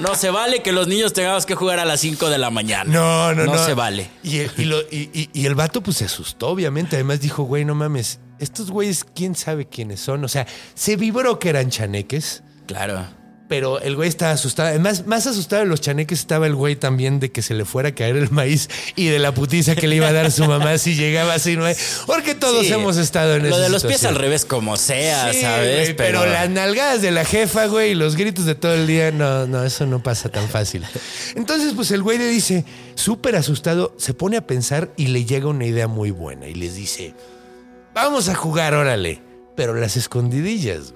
no 0.00 0.14
se 0.14 0.30
vale 0.30 0.62
que 0.66 0.72
los 0.72 0.88
niños 0.88 1.12
tengamos 1.12 1.46
que 1.46 1.54
jugar 1.54 1.78
a 1.78 1.84
las 1.84 2.00
5 2.00 2.28
de 2.28 2.38
la 2.38 2.50
mañana. 2.50 2.92
No, 2.92 3.32
no, 3.32 3.44
no. 3.46 3.54
No 3.54 3.64
se 3.64 3.72
vale. 3.74 4.10
Y 4.24 4.38
el, 4.40 4.50
y 4.58 4.64
lo- 4.64 4.80
y- 4.90 5.08
y- 5.14 5.30
y 5.32 5.46
el 5.46 5.54
vato 5.54 5.80
pues 5.80 5.98
se 5.98 6.06
asustó, 6.06 6.48
obviamente. 6.48 6.96
Además 6.96 7.20
dijo, 7.20 7.44
güey, 7.44 7.64
no 7.64 7.76
mames, 7.76 8.18
estos 8.40 8.72
güeyes, 8.72 9.04
¿quién 9.14 9.36
sabe 9.36 9.66
quiénes 9.68 10.00
son? 10.00 10.24
O 10.24 10.28
sea, 10.28 10.44
se 10.74 10.96
vibró 10.96 11.38
que 11.38 11.50
eran 11.50 11.70
chaneques, 11.70 12.42
Claro. 12.66 13.06
Pero 13.48 13.80
el 13.80 13.94
güey 13.94 14.08
estaba 14.08 14.32
asustado. 14.32 14.68
Además, 14.70 15.06
más 15.06 15.26
asustado 15.26 15.62
de 15.62 15.68
los 15.68 15.80
chaneques 15.80 16.18
estaba 16.18 16.46
el 16.46 16.54
güey 16.54 16.74
también 16.76 17.20
de 17.20 17.30
que 17.30 17.42
se 17.42 17.54
le 17.54 17.64
fuera 17.64 17.90
a 17.90 17.94
caer 17.94 18.16
el 18.16 18.30
maíz 18.30 18.68
y 18.96 19.06
de 19.06 19.18
la 19.20 19.32
putiza 19.32 19.76
que 19.76 19.86
le 19.86 19.96
iba 19.96 20.08
a 20.08 20.12
dar 20.12 20.32
su 20.32 20.44
mamá 20.46 20.78
si 20.78 20.94
llegaba 20.96 21.34
así, 21.34 21.56
¿no? 21.56 21.64
Porque 22.06 22.34
todos 22.34 22.66
Sí. 22.66 22.72
hemos 22.72 22.96
estado 22.96 23.36
en 23.36 23.42
Lo 23.44 23.48
esa 23.50 23.58
de 23.60 23.68
los 23.70 23.84
pies 23.84 24.04
al 24.04 24.16
revés, 24.16 24.44
como 24.44 24.76
sea, 24.76 25.32
Sí, 25.32 25.42
¿sabes? 25.42 25.80
güey, 25.84 25.96
pero... 25.96 26.26
las 26.26 26.50
nalgadas 26.50 27.02
de 27.02 27.10
la 27.12 27.24
jefa, 27.24 27.66
güey, 27.66 27.92
y 27.92 27.94
los 27.94 28.16
gritos 28.16 28.46
de 28.46 28.54
todo 28.56 28.74
el 28.74 28.86
día, 28.86 29.12
no, 29.12 29.46
no, 29.46 29.64
eso 29.64 29.86
no 29.86 30.02
pasa 30.02 30.28
tan 30.28 30.48
fácil. 30.48 30.84
Entonces, 31.36 31.72
pues 31.76 31.90
el 31.92 32.02
güey 32.02 32.18
le 32.18 32.26
dice, 32.26 32.64
súper 32.96 33.36
asustado, 33.36 33.94
se 33.96 34.12
pone 34.14 34.36
a 34.36 34.46
pensar 34.46 34.90
y 34.96 35.06
le 35.08 35.24
llega 35.24 35.46
una 35.46 35.66
idea 35.66 35.86
muy 35.86 36.10
buena 36.10 36.48
y 36.48 36.54
les 36.54 36.74
dice, 36.74 37.14
vamos 37.94 38.28
a 38.28 38.34
jugar, 38.34 38.74
órale, 38.74 39.22
pero 39.56 39.74
las 39.74 39.96
escondidillas. 39.96 40.94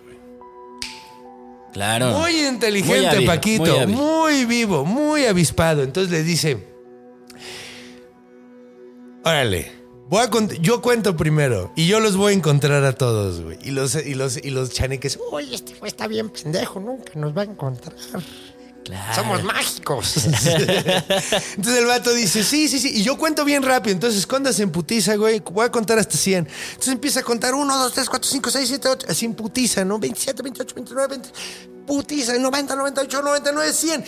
Claro. 1.72 2.18
Muy 2.18 2.46
inteligente, 2.46 2.96
Muy 2.98 3.06
hábil, 3.06 3.26
Paquito, 3.26 3.86
muy 3.86 4.44
vivo, 4.44 4.84
muy 4.84 5.24
avispado. 5.26 5.82
Entonces 5.82 6.10
le 6.10 6.22
dice, 6.22 6.66
órale. 9.24 9.80
Voy 10.08 10.24
a 10.24 10.28
yo 10.60 10.82
cuento 10.82 11.16
primero 11.16 11.72
y 11.76 11.86
yo 11.86 12.00
los 12.00 12.16
voy 12.16 12.32
a 12.32 12.36
encontrar 12.36 12.82
a 12.84 12.94
todos, 12.94 13.42
güey. 13.42 13.58
Y 13.62 13.70
los, 13.70 13.94
y 13.94 14.14
los, 14.14 14.36
y 14.36 14.50
los 14.50 14.70
chaneques, 14.70 15.16
uy, 15.30 15.54
este 15.54 15.74
güey 15.74 15.88
está 15.88 16.08
bien 16.08 16.30
pendejo, 16.30 16.80
nunca 16.80 17.12
nos 17.14 17.36
va 17.36 17.42
a 17.42 17.44
encontrar. 17.44 17.94
Claro. 18.84 19.14
Somos 19.14 19.44
mágicos. 19.44 20.16
entonces 20.26 21.78
el 21.78 21.86
vato 21.86 22.12
dice, 22.14 22.42
sí, 22.42 22.68
sí, 22.68 22.78
sí. 22.78 22.92
Y 22.94 23.02
yo 23.02 23.16
cuento 23.18 23.44
bien 23.44 23.62
rápido. 23.62 23.92
Entonces 23.92 24.20
escóndase 24.20 24.62
en 24.62 24.70
putiza, 24.70 25.16
güey. 25.16 25.40
Voy 25.40 25.66
a 25.66 25.70
contar 25.70 25.98
hasta 25.98 26.16
100. 26.16 26.48
Entonces 26.70 26.92
empieza 26.92 27.20
a 27.20 27.22
contar 27.22 27.54
1, 27.54 27.78
2, 27.78 27.92
3, 27.92 28.08
4, 28.08 28.30
5, 28.30 28.50
6, 28.50 28.68
7, 28.68 28.88
8. 28.88 29.06
Así 29.10 29.26
en 29.26 29.34
putiza, 29.34 29.84
¿no? 29.84 29.98
27, 29.98 30.42
28, 30.42 30.74
29, 30.74 31.08
20. 31.08 31.28
Putiza, 31.86 32.38
90, 32.38 32.76
98, 32.76 33.22
99, 33.22 33.72
100. 33.72 34.04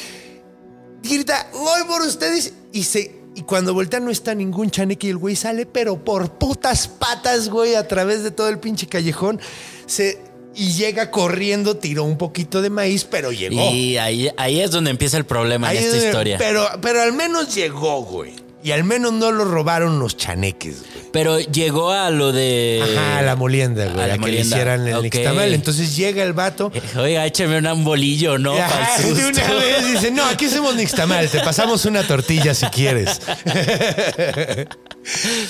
Y 1.03 1.09
grita, 1.09 1.49
voy 1.53 1.85
por 1.85 2.03
ustedes. 2.03 2.53
Y 2.73 2.85
se... 2.85 3.23
Y 3.35 3.43
cuando 3.43 3.73
voltea 3.73 3.99
no 3.99 4.11
está 4.11 4.35
ningún 4.35 4.71
chaneque 4.71 5.07
y 5.07 5.11
el 5.11 5.17
güey 5.17 5.37
sale, 5.37 5.65
pero 5.65 6.05
por 6.05 6.33
putas 6.33 6.87
patas, 6.87 7.49
güey, 7.49 7.77
a 7.77 7.89
través 7.89 8.23
de 8.23 8.31
todo 8.31 8.49
el 8.49 8.59
pinche 8.59 8.87
callejón. 8.87 9.41
Se, 9.87 10.21
y 10.55 10.73
llega 10.73 11.11
corriendo, 11.11 11.77
tiró 11.77 12.05
un 12.05 12.19
poquito 12.19 12.63
de 12.63 12.71
maíz, 12.71 13.05
pero 13.05 13.33
llegó. 13.33 13.71
Y 13.73 13.97
ahí, 13.99 14.31
ahí 14.37 14.61
es 14.61 14.71
donde 14.71 14.91
empieza 14.91 15.17
el 15.17 15.25
problema 15.25 15.69
Ahí 15.69 15.79
en 15.79 15.85
esta 15.85 15.97
es- 15.97 16.05
historia. 16.05 16.39
Pero, 16.39 16.67
pero 16.81 17.03
al 17.03 17.13
menos 17.13 17.55
llegó, 17.55 18.03
güey. 18.03 18.33
Y 18.65 18.71
al 18.71 18.85
menos 18.85 19.13
no 19.13 19.33
lo 19.33 19.45
robaron 19.45 19.99
los 19.99 20.17
chaneques, 20.17 20.83
güey. 20.83 20.93
Pero 21.13 21.41
llegó 21.41 21.91
a 21.91 22.11
lo 22.11 22.31
de. 22.31 22.81
Ajá, 22.81 23.19
a 23.19 23.23
la 23.23 23.35
molienda, 23.35 23.87
güey. 23.87 24.01
a 24.01 24.05
A, 24.05 24.07
la 24.07 24.13
que 24.15 24.21
le 24.21 24.21
molienda. 24.21 24.57
hicieran 24.57 24.87
el 24.87 25.03
nixtamal. 25.03 25.53
Entonces 25.53 25.97
llega 25.97 26.23
el 26.23 26.33
vato. 26.33 26.71
Oiga, 26.97 27.27
écheme 27.27 27.59
un 27.73 27.83
bolillo, 27.83 28.39
¿no? 28.39 28.53
Ajá, 28.55 29.03
el 29.03 29.15
de 29.17 29.27
una 29.27 29.53
vez 29.55 29.87
dice, 29.93 30.13
no, 30.13 30.25
aquí 30.27 30.45
hacemos 30.45 30.77
nixtamal, 30.77 31.29
te 31.29 31.41
pasamos 31.41 31.85
una 31.87 32.07
tortilla 32.07 32.55
si 32.55 32.67
quieres. 32.67 33.21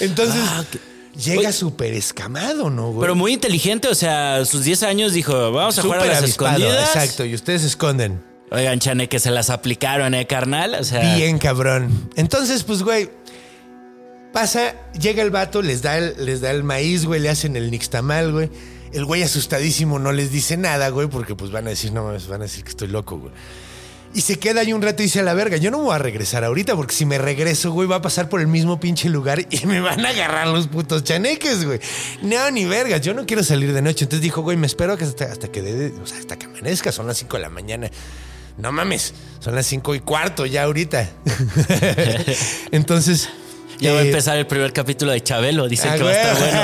Entonces, 0.00 0.40
Ah. 0.42 0.64
Llega 1.14 1.52
súper 1.52 1.94
escamado, 1.94 2.70
¿no, 2.70 2.90
güey? 2.90 3.00
Pero 3.00 3.14
muy 3.14 3.32
inteligente, 3.32 3.88
o 3.88 3.94
sea, 3.94 4.36
a 4.36 4.44
sus 4.44 4.64
10 4.64 4.82
años 4.84 5.12
dijo, 5.12 5.52
vamos 5.52 5.78
a 5.78 5.82
jugar 5.82 6.00
a 6.00 6.06
las 6.06 6.18
avispado, 6.18 6.56
escondidas. 6.56 6.94
Exacto, 6.94 7.24
y 7.24 7.34
ustedes 7.34 7.62
se 7.62 7.68
esconden. 7.68 8.22
Oigan, 8.50 8.80
chane, 8.80 9.08
que 9.08 9.18
se 9.18 9.30
las 9.30 9.48
aplicaron, 9.48 10.14
¿eh, 10.14 10.26
carnal? 10.26 10.74
O 10.74 10.84
sea, 10.84 11.14
Bien 11.16 11.38
cabrón. 11.38 12.10
Entonces, 12.16 12.64
pues, 12.64 12.82
güey, 12.82 13.10
pasa, 14.32 14.74
llega 14.92 15.22
el 15.22 15.30
vato, 15.30 15.62
les 15.62 15.82
da 15.82 15.96
el, 15.96 16.14
les 16.18 16.40
da 16.40 16.50
el 16.50 16.62
maíz, 16.64 17.06
güey, 17.06 17.20
le 17.20 17.30
hacen 17.30 17.56
el 17.56 17.70
nixtamal, 17.70 18.32
güey. 18.32 18.50
El 18.92 19.06
güey 19.06 19.22
asustadísimo 19.22 19.98
no 19.98 20.12
les 20.12 20.30
dice 20.32 20.58
nada, 20.58 20.90
güey, 20.90 21.08
porque 21.08 21.34
pues 21.34 21.50
van 21.50 21.66
a 21.66 21.70
decir, 21.70 21.92
no 21.92 22.04
mames, 22.04 22.26
van 22.28 22.42
a 22.42 22.44
decir 22.44 22.62
que 22.62 22.70
estoy 22.70 22.88
loco, 22.88 23.18
güey. 23.18 23.32
Y 24.14 24.20
se 24.20 24.38
queda 24.38 24.60
ahí 24.60 24.72
un 24.74 24.82
rato 24.82 25.02
y 25.02 25.06
dice 25.06 25.20
a 25.20 25.22
la 25.22 25.32
verga, 25.32 25.56
yo 25.56 25.70
no 25.70 25.78
voy 25.78 25.94
a 25.94 25.98
regresar 25.98 26.44
ahorita 26.44 26.76
porque 26.76 26.94
si 26.94 27.06
me 27.06 27.16
regreso, 27.16 27.72
güey, 27.72 27.88
va 27.88 27.96
a 27.96 28.02
pasar 28.02 28.28
por 28.28 28.40
el 28.40 28.46
mismo 28.46 28.78
pinche 28.78 29.08
lugar 29.08 29.46
y 29.50 29.64
me 29.66 29.80
van 29.80 30.04
a 30.04 30.10
agarrar 30.10 30.48
los 30.48 30.68
putos 30.68 31.02
chaneques, 31.04 31.64
güey. 31.64 31.80
No, 32.22 32.50
ni 32.50 32.64
vergas, 32.66 33.00
yo 33.00 33.14
no 33.14 33.24
quiero 33.24 33.42
salir 33.42 33.72
de 33.72 33.80
noche. 33.80 34.04
Entonces 34.04 34.22
dijo, 34.22 34.42
güey, 34.42 34.56
me 34.58 34.66
espero 34.66 34.92
hasta, 34.92 35.24
hasta 35.24 35.48
que 35.48 35.62
dé- 35.62 35.94
o 36.02 36.06
sea, 36.06 36.18
hasta 36.18 36.38
que 36.38 36.44
amanezca, 36.46 36.92
son 36.92 37.06
las 37.06 37.16
5 37.18 37.36
de 37.38 37.42
la 37.42 37.48
mañana. 37.50 37.90
No 38.58 38.70
mames, 38.70 39.14
son 39.40 39.54
las 39.54 39.64
5 39.66 39.94
y 39.94 40.00
cuarto 40.00 40.44
ya 40.44 40.64
ahorita. 40.64 41.08
Entonces... 42.70 43.28
Ya 43.82 43.92
va 43.92 43.98
a 44.00 44.02
eh, 44.02 44.06
empezar 44.08 44.36
el 44.38 44.46
primer 44.46 44.72
capítulo 44.72 45.12
de 45.12 45.22
Chabelo. 45.22 45.68
Dicen 45.68 45.90
Ah, 45.92 45.96
que 45.96 46.02
va 46.04 46.10
a 46.10 46.12
estar 46.12 46.38
bueno. 46.38 46.62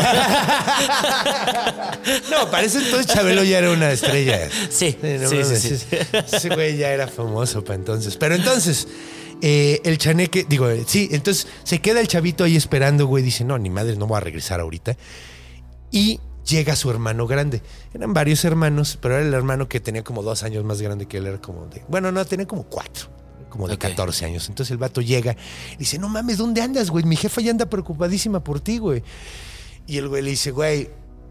No, 2.30 2.50
parece 2.50 2.78
entonces 2.78 3.06
Chabelo 3.06 3.42
ya 3.44 3.58
era 3.58 3.70
una 3.70 3.90
estrella. 3.92 4.48
Sí, 4.70 4.96
no 5.02 5.28
sí, 5.28 5.44
sí, 5.44 5.56
sí. 5.56 5.74
ese- 5.96 6.36
Ese 6.36 6.48
güey 6.48 6.76
ya 6.76 6.90
era 6.90 7.06
famoso 7.08 7.62
para 7.64 7.74
entonces. 7.76 8.16
Pero 8.16 8.34
entonces, 8.34 8.88
eh, 9.42 9.80
el 9.84 9.98
chaneque, 9.98 10.46
digo, 10.48 10.68
eh, 10.70 10.84
sí, 10.86 11.08
entonces 11.12 11.46
se 11.64 11.80
queda 11.80 12.00
el 12.00 12.08
chavito 12.08 12.44
ahí 12.44 12.56
esperando, 12.56 13.06
güey. 13.06 13.22
Dice, 13.22 13.44
no, 13.44 13.58
ni 13.58 13.70
madre, 13.70 13.96
no 13.96 14.06
voy 14.06 14.16
a 14.16 14.20
regresar 14.20 14.60
ahorita. 14.60 14.96
Y 15.90 16.20
llega 16.46 16.76
su 16.76 16.90
hermano 16.90 17.26
grande. 17.26 17.62
Eran 17.94 18.14
varios 18.14 18.44
hermanos, 18.44 18.98
pero 19.00 19.16
era 19.18 19.26
el 19.26 19.34
hermano 19.34 19.68
que 19.68 19.80
tenía 19.80 20.02
como 20.02 20.22
dos 20.22 20.42
años 20.42 20.64
más 20.64 20.80
grande 20.80 21.06
que 21.06 21.18
él. 21.18 21.26
Era 21.26 21.38
como 21.40 21.66
de, 21.66 21.82
bueno, 21.88 22.10
no, 22.12 22.24
tenía 22.24 22.46
como 22.46 22.64
cuatro. 22.64 23.08
Como 23.48 23.66
de 23.68 23.74
Ok. 23.74 23.80
14 23.80 24.24
años. 24.26 24.48
Entonces 24.48 24.70
el 24.72 24.78
vato 24.78 25.00
llega 25.00 25.36
y 25.72 25.76
dice, 25.76 25.98
no 25.98 26.08
mames, 26.08 26.38
¿dónde 26.38 26.60
andas, 26.60 26.90
güey? 26.90 27.04
Mi 27.04 27.16
jefa 27.16 27.40
ya 27.40 27.50
anda 27.50 27.66
preocupadísima 27.66 28.44
por 28.44 28.60
ti, 28.60 28.78
güey. 28.78 29.02
Y 29.86 29.96
el 29.98 30.08
güey 30.08 30.22
le 30.22 30.30
dice, 30.30 30.50
güey, 30.50 30.90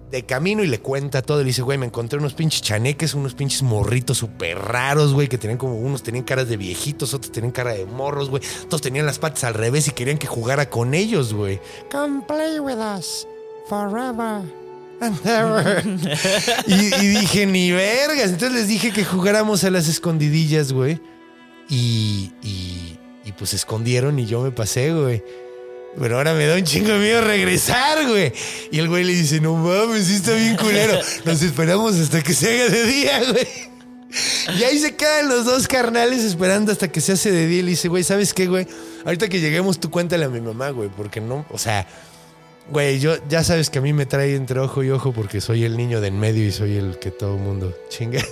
de 0.09 0.25
camino 0.25 0.63
y 0.63 0.67
le 0.67 0.79
cuenta 0.79 1.21
todo. 1.21 1.39
Le 1.39 1.45
dice, 1.45 1.61
güey, 1.61 1.77
me 1.77 1.85
encontré 1.85 2.17
unos 2.17 2.33
pinches 2.33 2.61
chaneques, 2.61 3.13
unos 3.13 3.33
pinches 3.35 3.61
morritos 3.61 4.17
súper 4.17 4.57
raros, 4.57 5.13
güey, 5.13 5.27
que 5.27 5.37
tenían 5.37 5.57
como 5.57 5.75
unos 5.77 6.01
tenían 6.01 6.23
caras 6.23 6.47
de 6.49 6.57
viejitos, 6.57 7.13
otros 7.13 7.31
tenían 7.31 7.51
cara 7.51 7.73
de 7.73 7.85
morros, 7.85 8.29
güey. 8.29 8.41
Todos 8.69 8.81
tenían 8.81 9.05
las 9.05 9.19
patas 9.19 9.43
al 9.43 9.53
revés 9.53 9.87
y 9.87 9.91
querían 9.91 10.17
que 10.17 10.25
jugara 10.27 10.69
con 10.69 10.93
ellos, 10.93 11.33
güey. 11.33 11.59
Come 11.91 12.21
play 12.27 12.59
with 12.59 12.77
us 12.77 13.27
forever. 13.69 14.41
and 15.01 15.19
ever". 15.27 15.83
y, 16.67 16.73
y 16.73 17.07
dije, 17.19 17.45
ni 17.45 17.71
vergas. 17.71 18.31
Entonces 18.31 18.53
les 18.53 18.67
dije 18.67 18.91
que 18.91 19.05
jugáramos 19.05 19.63
a 19.65 19.69
las 19.69 19.87
escondidillas, 19.87 20.71
güey. 20.71 20.99
Y, 21.69 22.31
y, 22.41 22.97
y 23.25 23.31
pues 23.33 23.51
se 23.51 23.55
escondieron 23.57 24.17
y 24.19 24.25
yo 24.25 24.41
me 24.41 24.51
pasé, 24.51 24.93
güey. 24.93 25.23
Pero 25.99 26.17
ahora 26.17 26.33
me 26.33 26.45
da 26.45 26.55
un 26.55 26.63
chingo 26.63 26.89
de 26.89 26.99
miedo 26.99 27.21
regresar, 27.21 28.07
güey. 28.07 28.31
Y 28.71 28.79
el 28.79 28.87
güey 28.87 29.03
le 29.03 29.13
dice, 29.13 29.41
no 29.41 29.55
mames, 29.55 30.05
sí 30.05 30.15
está 30.15 30.33
bien 30.33 30.55
culero. 30.55 30.99
Nos 31.25 31.41
esperamos 31.41 31.95
hasta 31.95 32.21
que 32.21 32.33
se 32.33 32.53
haga 32.53 32.69
de 32.69 32.83
día, 32.85 33.21
güey. 33.31 33.47
Y 34.57 34.63
ahí 34.63 34.79
se 34.79 34.95
quedan 34.95 35.27
los 35.27 35.45
dos 35.45 35.67
carnales 35.67 36.23
esperando 36.23 36.71
hasta 36.71 36.87
que 36.89 37.01
se 37.01 37.13
hace 37.13 37.31
de 37.31 37.47
día. 37.47 37.59
Y 37.59 37.63
le 37.63 37.69
dice, 37.71 37.87
güey, 37.87 38.03
¿sabes 38.03 38.33
qué, 38.33 38.47
güey? 38.47 38.67
Ahorita 39.05 39.27
que 39.27 39.39
lleguemos, 39.39 39.79
tú 39.79 39.89
cuéntale 39.89 40.25
a 40.25 40.29
mi 40.29 40.39
mamá, 40.39 40.69
güey. 40.69 40.89
Porque 40.89 41.19
no, 41.19 41.45
o 41.49 41.57
sea, 41.57 41.87
güey, 42.69 42.99
yo 42.99 43.15
ya 43.27 43.43
sabes 43.43 43.69
que 43.69 43.79
a 43.79 43.81
mí 43.81 43.91
me 43.91 44.05
trae 44.05 44.35
entre 44.35 44.59
ojo 44.59 44.83
y 44.83 44.91
ojo 44.91 45.13
porque 45.13 45.41
soy 45.41 45.63
el 45.63 45.77
niño 45.77 45.99
de 45.99 46.09
en 46.09 46.19
medio 46.19 46.45
y 46.45 46.51
soy 46.51 46.77
el 46.77 46.99
que 46.99 47.09
todo 47.11 47.37
mundo 47.37 47.75
chinga. 47.89 48.23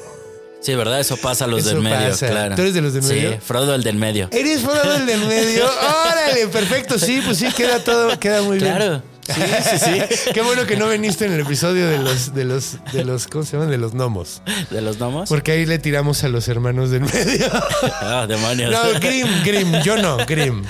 Sí, 0.65 0.73
¿verdad? 0.73 0.99
Eso 0.99 1.15
pasa 1.17 1.45
a 1.45 1.47
los 1.47 1.59
Eso 1.59 1.75
del 1.75 1.81
medio, 1.81 2.09
pasa. 2.09 2.27
claro. 2.27 2.55
¿Tú 2.55 2.63
eres 2.63 2.73
de 2.73 2.81
los 2.81 2.93
del 2.93 3.03
medio? 3.03 3.33
Sí, 3.33 3.37
Frodo 3.39 3.75
el 3.75 3.83
del 3.83 3.97
medio. 3.97 4.29
¿Eres 4.31 4.61
Frodo 4.61 4.95
el 4.95 5.05
del 5.05 5.23
medio? 5.27 5.63
Órale, 5.65 6.47
perfecto. 6.47 6.97
Sí, 6.97 7.21
pues 7.23 7.37
sí, 7.37 7.45
queda 7.55 7.83
todo, 7.83 8.19
queda 8.19 8.41
muy 8.41 8.57
bien. 8.57 8.75
Claro. 8.75 9.03
Sí, 9.27 9.41
sí, 9.69 9.77
sí. 9.77 10.31
Qué 10.33 10.41
bueno 10.41 10.65
que 10.65 10.75
no 10.75 10.89
viniste 10.89 11.25
en 11.25 11.33
el 11.33 11.41
episodio 11.41 11.87
de 11.87 11.99
los, 11.99 12.33
de 12.33 12.45
los, 12.45 12.77
de 12.93 13.05
los, 13.05 13.27
¿cómo 13.27 13.43
se 13.43 13.53
llaman? 13.53 13.69
De 13.69 13.77
los 13.77 13.93
gnomos. 13.93 14.41
¿De 14.71 14.81
los 14.81 14.97
gnomos? 14.97 15.29
Porque 15.29 15.51
ahí 15.51 15.67
le 15.67 15.77
tiramos 15.77 16.23
a 16.23 16.29
los 16.29 16.47
hermanos 16.47 16.89
del 16.89 17.01
medio. 17.01 17.45
Ah, 18.01 18.25
demonios. 18.27 18.71
No, 18.71 18.99
Grim, 18.99 19.27
Grim, 19.43 19.81
yo 19.83 19.97
no, 19.97 20.17
Grim. 20.25 20.63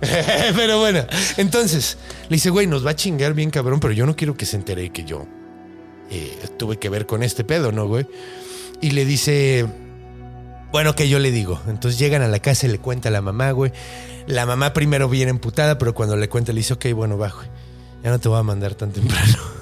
Pero 0.00 0.78
bueno, 0.78 1.04
entonces 1.36 1.96
le 2.28 2.36
dice, 2.36 2.50
güey, 2.50 2.68
nos 2.68 2.86
va 2.86 2.90
a 2.90 2.96
chingar 2.96 3.34
bien 3.34 3.50
cabrón, 3.50 3.80
pero 3.80 3.92
yo 3.92 4.06
no 4.06 4.14
quiero 4.14 4.36
que 4.36 4.46
se 4.46 4.56
entere 4.56 4.90
que 4.90 5.04
yo 5.04 5.26
eh, 6.10 6.36
tuve 6.58 6.78
que 6.78 6.88
ver 6.88 7.06
con 7.06 7.22
este 7.22 7.42
pedo, 7.44 7.72
¿no, 7.72 7.86
güey? 7.86 8.06
Y 8.80 8.90
le 8.90 9.04
dice, 9.04 9.66
bueno, 10.72 10.94
que 10.94 11.08
yo 11.08 11.18
le 11.18 11.30
digo. 11.30 11.60
Entonces 11.68 11.98
llegan 11.98 12.22
a 12.22 12.28
la 12.28 12.38
casa 12.38 12.66
y 12.66 12.70
le 12.70 12.78
cuenta 12.78 13.08
a 13.08 13.12
la 13.12 13.22
mamá, 13.22 13.50
güey. 13.52 13.72
La 14.26 14.44
mamá 14.46 14.72
primero 14.72 15.08
viene 15.08 15.30
emputada, 15.30 15.78
pero 15.78 15.94
cuando 15.94 16.16
le 16.16 16.28
cuenta 16.28 16.52
le 16.52 16.58
dice, 16.58 16.74
ok, 16.74 16.86
bueno, 16.94 17.16
güey. 17.16 17.30
Ya 18.02 18.10
no 18.10 18.18
te 18.18 18.28
voy 18.28 18.38
a 18.38 18.42
mandar 18.42 18.74
tan 18.74 18.92
temprano. 18.92 19.55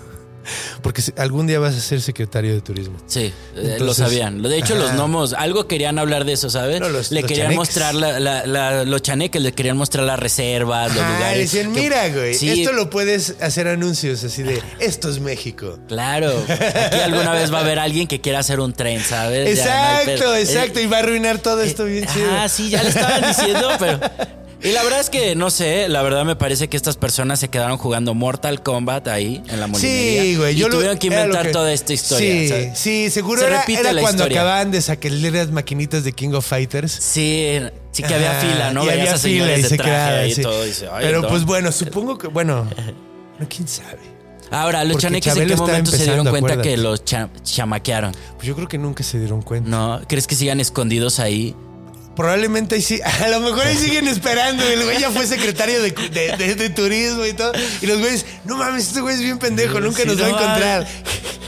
Porque 0.83 1.03
algún 1.17 1.47
día 1.47 1.59
vas 1.59 1.75
a 1.75 1.81
ser 1.81 2.01
secretario 2.01 2.55
de 2.55 2.61
turismo. 2.61 2.97
Sí, 3.07 3.33
eh, 3.57 3.77
lo 3.81 3.95
sabían. 3.95 4.43
De 4.43 4.59
hecho, 4.59 4.75
los 4.75 4.93
gnomos, 4.93 5.33
algo 5.33 5.67
querían 5.67 5.99
hablar 5.99 6.25
de 6.25 6.33
eso, 6.35 6.51
¿sabes? 6.51 6.81
No, 6.81 6.89
los- 6.89 7.11
le 7.11 7.21
los 7.23 7.29
querían 7.29 7.47
chaneques. 7.49 7.57
mostrar 7.69 7.95
la, 7.95 8.21
la- 8.21 8.47
la- 8.47 8.85
los 8.85 9.03
chaneques, 9.03 9.41
le 9.43 9.53
querían 9.53 9.77
mostrar 9.77 10.05
las 10.05 10.19
reservas, 10.19 10.95
los 10.95 11.05
lugares. 11.07 11.51
decían, 11.53 11.73
mira, 11.73 12.09
güey, 12.11 12.35
Sí, 12.35 12.63
esto 12.63 12.73
lo 12.73 12.91
puedes 12.91 13.37
hacer 13.41 13.69
anuncios 13.69 14.23
así 14.25 14.43
de, 14.43 14.61
esto 14.81 15.09
es 15.09 15.21
México. 15.21 15.79
Claro. 15.89 16.33
Aquí 16.49 16.99
alguna 17.01 17.33
vez 17.33 17.53
va 17.53 17.59
a 17.59 17.61
haber 17.63 17.79
alguien 17.79 18.07
que 18.07 18.21
quiera 18.21 18.41
hacer 18.41 18.61
un 18.61 18.73
tren, 18.73 19.01
¿sabes? 19.03 19.57
Ya 19.57 19.65
no 19.65 19.71
hay 19.99 20.09
Exacto, 20.15 20.35
exacto, 20.37 20.79
Eh, 20.81 20.83
y 20.83 20.87
va 20.87 20.97
a 20.97 21.01
arruinar 21.01 21.39
todo 21.39 21.63
esto 21.63 21.85
bien 21.85 22.07
chido. 22.07 22.27
Ah, 22.31 22.49
sí, 22.49 22.71
ya 22.71 22.83
le 22.83 22.89
estaban 22.91 23.23
diciendo, 23.29 23.69
pero. 23.79 24.01
Y 24.63 24.73
la 24.73 24.83
verdad 24.83 25.01
es 25.01 25.11
que 25.11 25.35
no 25.37 25.51
sé, 25.51 25.89
la 25.89 26.01
verdad 26.03 26.25
me 26.25 26.37
parece 26.37 26.69
que 26.69 26.77
estas 26.79 26.97
personas 26.97 27.39
se 27.39 27.49
quedaron 27.49 27.77
jugando 27.77 28.15
Mortal 28.15 28.63
Kombat 28.63 29.09
ahí 29.09 29.43
en 29.49 29.61
la 29.61 29.67
molinería. 29.67 30.23
Sí, 30.23 30.37
güey. 30.37 30.55
Y 30.55 30.59
Yo 30.59 30.69
lo- 30.69 30.77
tuvieron 30.77 30.97
que 30.99 31.09
inventar 31.09 31.47
que- 31.47 31.53
toda 31.53 31.71
esta 31.73 31.93
historia. 31.93 32.75
Sí, 32.75 33.11
seguro 33.11 33.41
Se 33.43 33.47
era, 33.49 33.61
repite 33.61 33.81
era 33.81 33.93
la 33.93 34.01
cuando 34.01 34.23
historia. 34.23 34.41
acababan 34.41 34.71
de 34.71 34.81
sacar 34.81 35.11
las 35.13 35.51
maquinitas 35.51 36.03
de 36.05 36.13
King 36.13 36.31
of 36.33 36.47
Fighters. 36.47 36.93
Sí, 36.93 37.59
sí 37.93 38.03
que 38.03 38.15
había 38.15 38.33
fila, 38.41 38.73
¿no? 38.73 38.85
y 38.85 38.87
Veías 38.89 39.23
había 39.25 39.39
fila 39.45 39.59
y 39.59 39.63
se 39.65 39.77
quedaba, 39.77 40.19
ahí 40.21 40.31
y 40.31 40.35
sí. 40.35 40.43
todo. 40.43 40.65
y 40.65 40.69
dice, 40.69 40.89
"Ay, 40.91 41.05
Pero 41.05 41.21
no". 41.23 41.29
pues 41.29 41.45
bueno, 41.45 41.71
supongo 41.71 42.17
que, 42.19 42.29
bueno, 42.29 42.67
no, 43.39 43.49
quién 43.49 43.69
sabe. 43.69 43.99
Ahora, 44.51 44.85
los 44.85 44.99
chaneques 44.99 45.37
en 45.37 45.47
qué 45.49 45.57
momento 45.57 45.91
se 45.91 46.05
dieron 46.05 46.27
cuenta 46.29 46.53
acuérdate. 46.55 46.69
que 46.71 46.77
los 46.77 47.05
cha- 47.05 47.29
chamaquearon. 47.43 48.13
Pues 48.37 48.47
yo 48.47 48.55
creo 48.55 48.69
que 48.69 48.79
nunca 48.79 49.03
se 49.03 49.19
dieron 49.19 49.43
cuenta. 49.43 49.69
¿No? 49.69 50.01
¿Crees 50.07 50.27
que 50.27 50.37
sigan 50.37 50.61
escondidos 50.61 51.19
ahí? 51.19 51.55
Probablemente 52.17 52.77
ahí 52.77 52.83
sí, 52.83 53.01
a 53.23 53.29
lo 53.29 53.41
mejor 53.41 53.67
ahí 53.67 53.77
siguen 53.77 54.07
esperando. 54.09 54.63
El 54.65 54.85
güey 54.85 55.01
ya 55.01 55.11
fue 55.11 55.27
secretario 55.27 55.83
de, 55.83 55.91
de- 55.91 56.37
de- 56.37 56.55
de 56.55 56.71
turismo 56.71 57.25
y 57.27 57.33
todo. 57.33 57.53
Y 57.83 57.87
los 57.87 57.99
güeyes, 57.99 58.25
no 58.45 58.57
mames, 58.57 58.89
este 58.89 59.01
güey 59.01 59.15
es 59.17 59.21
bien 59.21 59.39
pendejo, 59.39 59.81
nunca 59.81 60.03
Sí, 60.03 60.09
nos 60.09 60.21
va 60.21 60.27
a 60.27 60.29
no 60.31 60.37
encontrar. 60.39 60.87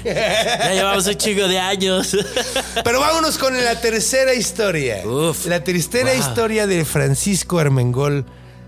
Ya 0.05 0.73
llevamos 0.73 1.05
un 1.09 1.15
chingo 1.17 1.49
de 1.49 1.59
años. 1.59 2.17
Pero 2.85 3.01
vámonos 3.01 3.39
con 3.39 3.57
la 3.65 3.81
tercera 3.81 4.35
historia. 4.35 5.05
Uf. 5.05 5.47
la 5.47 5.65
tercera 5.65 6.13
Wow. 6.13 6.21
historia 6.21 6.67
de 6.69 6.85
Francisco 6.85 7.59
Armengol 7.59 8.25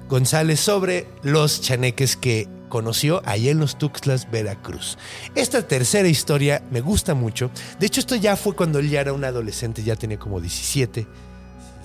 González 0.08 0.58
sobre 0.58 1.06
los 1.22 1.60
chaneques 1.60 2.16
que 2.16 2.48
conoció 2.68 3.22
allá 3.24 3.52
en 3.52 3.60
los 3.60 3.78
Tuxtlas, 3.78 4.28
Veracruz. 4.32 4.98
Esta 5.36 5.62
tercera 5.62 6.08
historia 6.08 6.60
me 6.72 6.80
gusta 6.80 7.14
mucho. 7.14 7.52
De 7.78 7.86
hecho, 7.86 8.00
esto 8.00 8.16
ya 8.16 8.34
fue 8.34 8.56
cuando 8.56 8.80
él 8.80 8.90
ya 8.90 9.00
era 9.00 9.12
un 9.12 9.24
adolescente, 9.24 9.84
ya 9.84 9.94
tenía 9.94 10.18
como 10.18 10.40
17, 10.40 11.06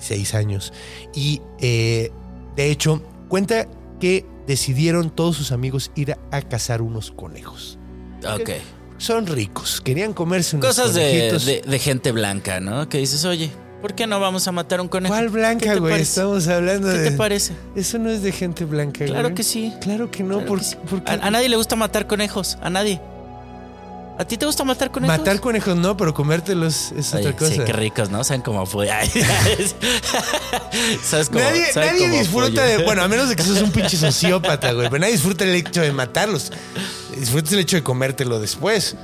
16 0.08 0.34
años. 0.34 0.72
Y 1.14 1.40
eh, 1.60 2.10
de 2.56 2.70
hecho, 2.70 3.02
cuenta 3.28 3.66
que 4.00 4.26
decidieron 4.46 5.10
todos 5.10 5.36
sus 5.36 5.52
amigos 5.52 5.90
ir 5.94 6.12
a, 6.12 6.18
a 6.30 6.42
cazar 6.42 6.82
unos 6.82 7.10
conejos. 7.10 7.78
ok. 8.26 8.50
Son 8.96 9.26
ricos, 9.26 9.80
querían 9.80 10.12
comerse 10.14 10.56
unos 10.56 10.68
Cosas 10.68 10.94
de, 10.94 11.02
conejitos. 11.02 11.46
de- 11.46 11.62
de 11.66 11.78
gente 11.80 12.12
blanca, 12.12 12.60
¿no? 12.60 12.88
Que 12.88 12.98
dices, 12.98 13.24
oye, 13.24 13.50
¿por 13.82 13.94
qué 13.96 14.06
no 14.06 14.20
vamos 14.20 14.46
a 14.46 14.52
matar 14.52 14.80
un 14.80 14.86
conejo? 14.88 15.12
¿Cuál 15.12 15.26
¿Qué 15.26 15.30
blanca, 15.32 15.72
te 15.74 15.80
güey? 15.80 15.92
parece? 15.94 16.10
Estamos 16.20 16.46
hablando 16.46 16.88
¿Qué 16.90 16.98
de. 16.98 17.10
te 17.10 17.16
parece? 17.16 17.54
Eso 17.74 17.98
no 17.98 18.08
es 18.08 18.22
de 18.22 18.30
gente 18.30 18.64
blanca, 18.64 19.04
Claro 19.04 19.22
güey. 19.24 19.34
que 19.34 19.42
sí. 19.42 19.72
Claro 19.80 20.10
que 20.12 20.22
no, 20.22 20.36
Claro 20.36 20.46
por- 20.46 20.58
que 20.60 20.64
sí. 20.64 20.76
porque 20.88 21.10
A, 21.10 21.14
a 21.14 21.30
nadie 21.32 21.48
le 21.48 21.56
gusta 21.56 21.74
matar 21.74 22.06
conejos, 22.06 22.56
a 22.62 22.70
nadie. 22.70 23.00
¿A 24.16 24.24
ti 24.24 24.36
te 24.36 24.46
gusta 24.46 24.62
matar 24.64 24.90
conejos? 24.90 25.18
matar 25.18 25.40
conejos 25.40 25.76
no, 25.76 25.96
pero 25.96 26.14
comértelos 26.14 26.92
es 26.92 27.12
Oye, 27.14 27.26
otra 27.26 27.36
cosa. 27.36 27.52
Sí, 27.52 27.60
qué 27.64 27.72
ricos, 27.72 28.10
¿no? 28.10 28.22
Saben 28.22 28.42
como. 28.42 28.64
Ay, 28.90 29.10
¿Sabes 31.02 31.28
cómo? 31.28 31.40
Nadie, 31.40 31.66
nadie 31.74 32.08
disfruta 32.10 32.64
de. 32.64 32.84
Bueno, 32.84 33.02
a 33.02 33.08
menos 33.08 33.28
de 33.28 33.36
que 33.36 33.42
seas 33.42 33.62
un 33.62 33.72
pinche 33.72 33.96
sociópata, 33.96 34.72
güey. 34.72 34.88
Pero 34.88 35.00
nadie 35.00 35.14
disfruta 35.14 35.44
el 35.44 35.54
hecho 35.54 35.80
de 35.82 35.92
matarlos. 35.92 36.52
Disfrutas 37.16 37.52
el 37.52 37.58
hecho 37.60 37.76
de 37.76 37.82
comértelo 37.82 38.38
después. 38.38 38.96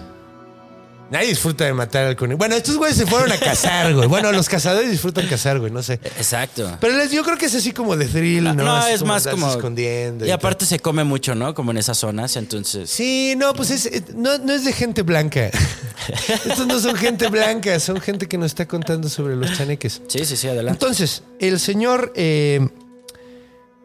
Nadie 1.11 1.29
disfruta 1.29 1.65
de 1.65 1.73
matar 1.73 2.05
al 2.07 2.15
conejo. 2.17 2.39
Bueno, 2.39 2.55
estos 2.55 2.77
güeyes 2.77 2.97
se 2.97 3.05
fueron 3.07 3.33
a 3.33 3.37
cazar, 3.41 3.93
güey. 3.95 4.07
Bueno, 4.07 4.31
los 4.31 4.49
cazadores 4.49 4.91
disfrutan 4.91 5.27
cazar, 5.27 5.59
güey. 5.59 5.73
No 5.73 5.83
sé. 5.83 5.95
Exacto. 6.17 6.77
Pero 6.81 6.97
les- 6.97 7.11
yo 7.11 7.25
creo 7.25 7.37
que 7.37 7.47
es 7.47 7.55
así 7.55 7.73
como 7.73 7.97
de 7.97 8.07
thrill, 8.07 8.45
¿no? 8.45 8.55
No, 8.55 8.87
es 8.87 9.03
más 9.03 9.27
andarse 9.27 9.31
como. 9.31 9.51
escondiendo. 9.51 10.25
Y 10.25 10.31
aparte 10.31 10.65
se 10.67 10.79
come 10.79 11.03
mucho, 11.03 11.35
¿no? 11.35 11.53
Como 11.55 11.73
en 11.73 11.79
esas 11.79 11.99
zonas, 11.99 12.37
entonces. 12.37 12.89
Sí, 12.89 13.35
no, 13.37 13.55
pues 13.55 13.71
es, 13.71 13.87
eh, 13.87 14.05
no, 14.15 14.39
no 14.39 14.53
es 14.53 14.65
de 14.65 14.73
gente 14.73 15.03
blanca. 15.03 15.51
Estos 16.47 16.67
no 16.67 16.79
son 16.79 16.95
gente 16.97 17.29
blanca, 17.29 17.79
son 17.81 18.01
gente 18.01 18.27
que 18.29 18.39
nos 18.39 18.47
está 18.47 18.67
contando 18.67 19.09
sobre 19.09 19.35
los 19.37 19.53
chaneques. 19.57 20.01
Sí, 20.07 20.25
sí, 20.25 20.37
sí, 20.37 20.47
adelante. 20.49 20.73
Entonces, 20.83 21.23
el 21.41 21.59
señor 21.59 22.13
eh, 22.15 22.69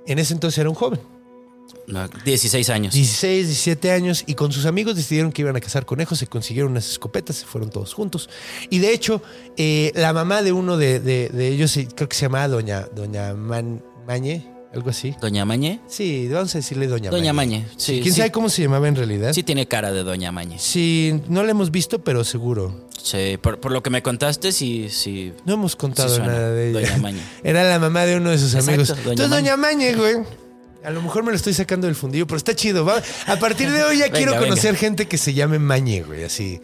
en 0.08 0.20
ese 0.20 0.34
entonces 0.34 0.60
era 0.60 0.70
un 0.70 0.76
joven. 0.76 1.00
No, 1.88 2.08
16 2.08 2.69
años. 2.69 2.93
16, 2.93 3.45
17 3.48 3.91
años 3.91 4.24
y 4.26 4.34
con 4.34 4.52
sus 4.52 4.65
amigos 4.65 4.95
decidieron 4.95 5.32
que 5.32 5.41
iban 5.43 5.56
a 5.56 5.60
cazar 5.60 5.86
conejos, 5.86 6.17
se 6.19 6.28
consiguieron 6.28 6.71
unas 6.71 6.89
escopetas, 6.89 7.36
se 7.38 7.45
fueron 7.45 7.69
todos 7.69 7.93
juntos. 7.93 8.30
Y 8.69 8.80
de 8.80 8.91
hecho, 8.93 9.21
eh, 9.58 9.91
la 9.95 10.12
mamá 10.13 10.41
de 10.41 10.52
uno 10.52 10.78
de, 10.78 11.00
de- 11.00 11.30
de 11.30 11.48
ellos, 11.48 11.76
eh, 11.78 11.88
creo 11.95 12.10
que 12.10 12.15
se 12.15 12.24
llamaba 12.24 12.48
Doña, 12.48 12.88
Doña 12.95 13.34
Man- 13.36 13.84
Mañe, 14.08 14.48
algo 14.74 14.89
así. 14.89 15.15
Doña 15.21 15.45
Mañe. 15.45 15.80
Sí, 15.88 16.28
vamos 16.32 16.54
a 16.56 16.58
decirle 16.58 16.88
Doña, 16.88 17.10
Doña 17.12 17.34
Mañe, 17.34 17.65
sí, 17.78 18.02
¿Quién 18.02 18.13
sí. 18.13 18.17
sabe 18.19 18.32
cómo 18.32 18.50
se 18.50 18.63
llamaba 18.63 18.88
en 18.88 18.95
realidad? 18.95 19.32
Sí 19.34 19.43
tiene 19.43 19.67
cara 19.67 19.91
de 19.91 20.04
Doña 20.04 20.32
Mañe. 20.32 20.58
Sí, 20.60 21.21
no 21.30 21.43
la 21.43 21.52
hemos 21.52 21.69
visto, 21.71 22.00
pero 22.04 22.24
seguro. 22.24 22.86
Sí, 23.02 23.38
por, 23.39 23.60
por 23.60 23.71
lo 23.71 23.84
que 23.84 23.91
me 23.91 24.02
contaste, 24.02 24.52
sí, 24.52 24.88
sí. 24.89 25.34
No 25.45 25.54
hemos 25.54 25.76
contado 25.76 26.13
Sí 26.15 26.19
nada 26.21 26.50
de 26.52 26.71
ella. 26.71 26.80
Doña 26.82 26.98
Mañe. 26.98 27.21
Era 27.43 27.63
la 27.63 27.78
mamá 27.78 28.06
de 28.06 28.17
uno 28.17 28.32
de 28.32 28.39
sus 28.39 28.54
Exacto, 28.56 28.71
amigos. 28.71 28.88
Doña 28.89 29.12
Entonces, 29.12 29.30
Mañe. 29.30 29.41
Doña 29.52 29.58
Mañe, 29.58 29.93
güey. 29.95 30.15
A 30.86 30.89
lo 30.91 31.02
mejor 31.02 31.24
me 31.24 31.32
lo 31.32 31.36
estoy 31.36 31.54
sacando 31.54 31.88
del 31.88 31.95
fundillo, 31.95 32.28
pero 32.28 32.38
está 32.38 32.56
chido. 32.56 32.86
va. 32.86 33.02
A 33.28 33.36
partir 33.38 33.71
de 33.71 33.84
hoy 33.84 33.98
ya 33.98 34.06
Venga, 34.06 34.17
quiero 34.17 34.32
venga. 34.34 34.45
conocer 34.45 34.76
gente 34.76 35.08
que 35.08 35.17
se 35.17 35.34
llame 35.34 35.60
Mañe, 35.60 36.04
güey. 36.04 36.24
Así. 36.24 36.62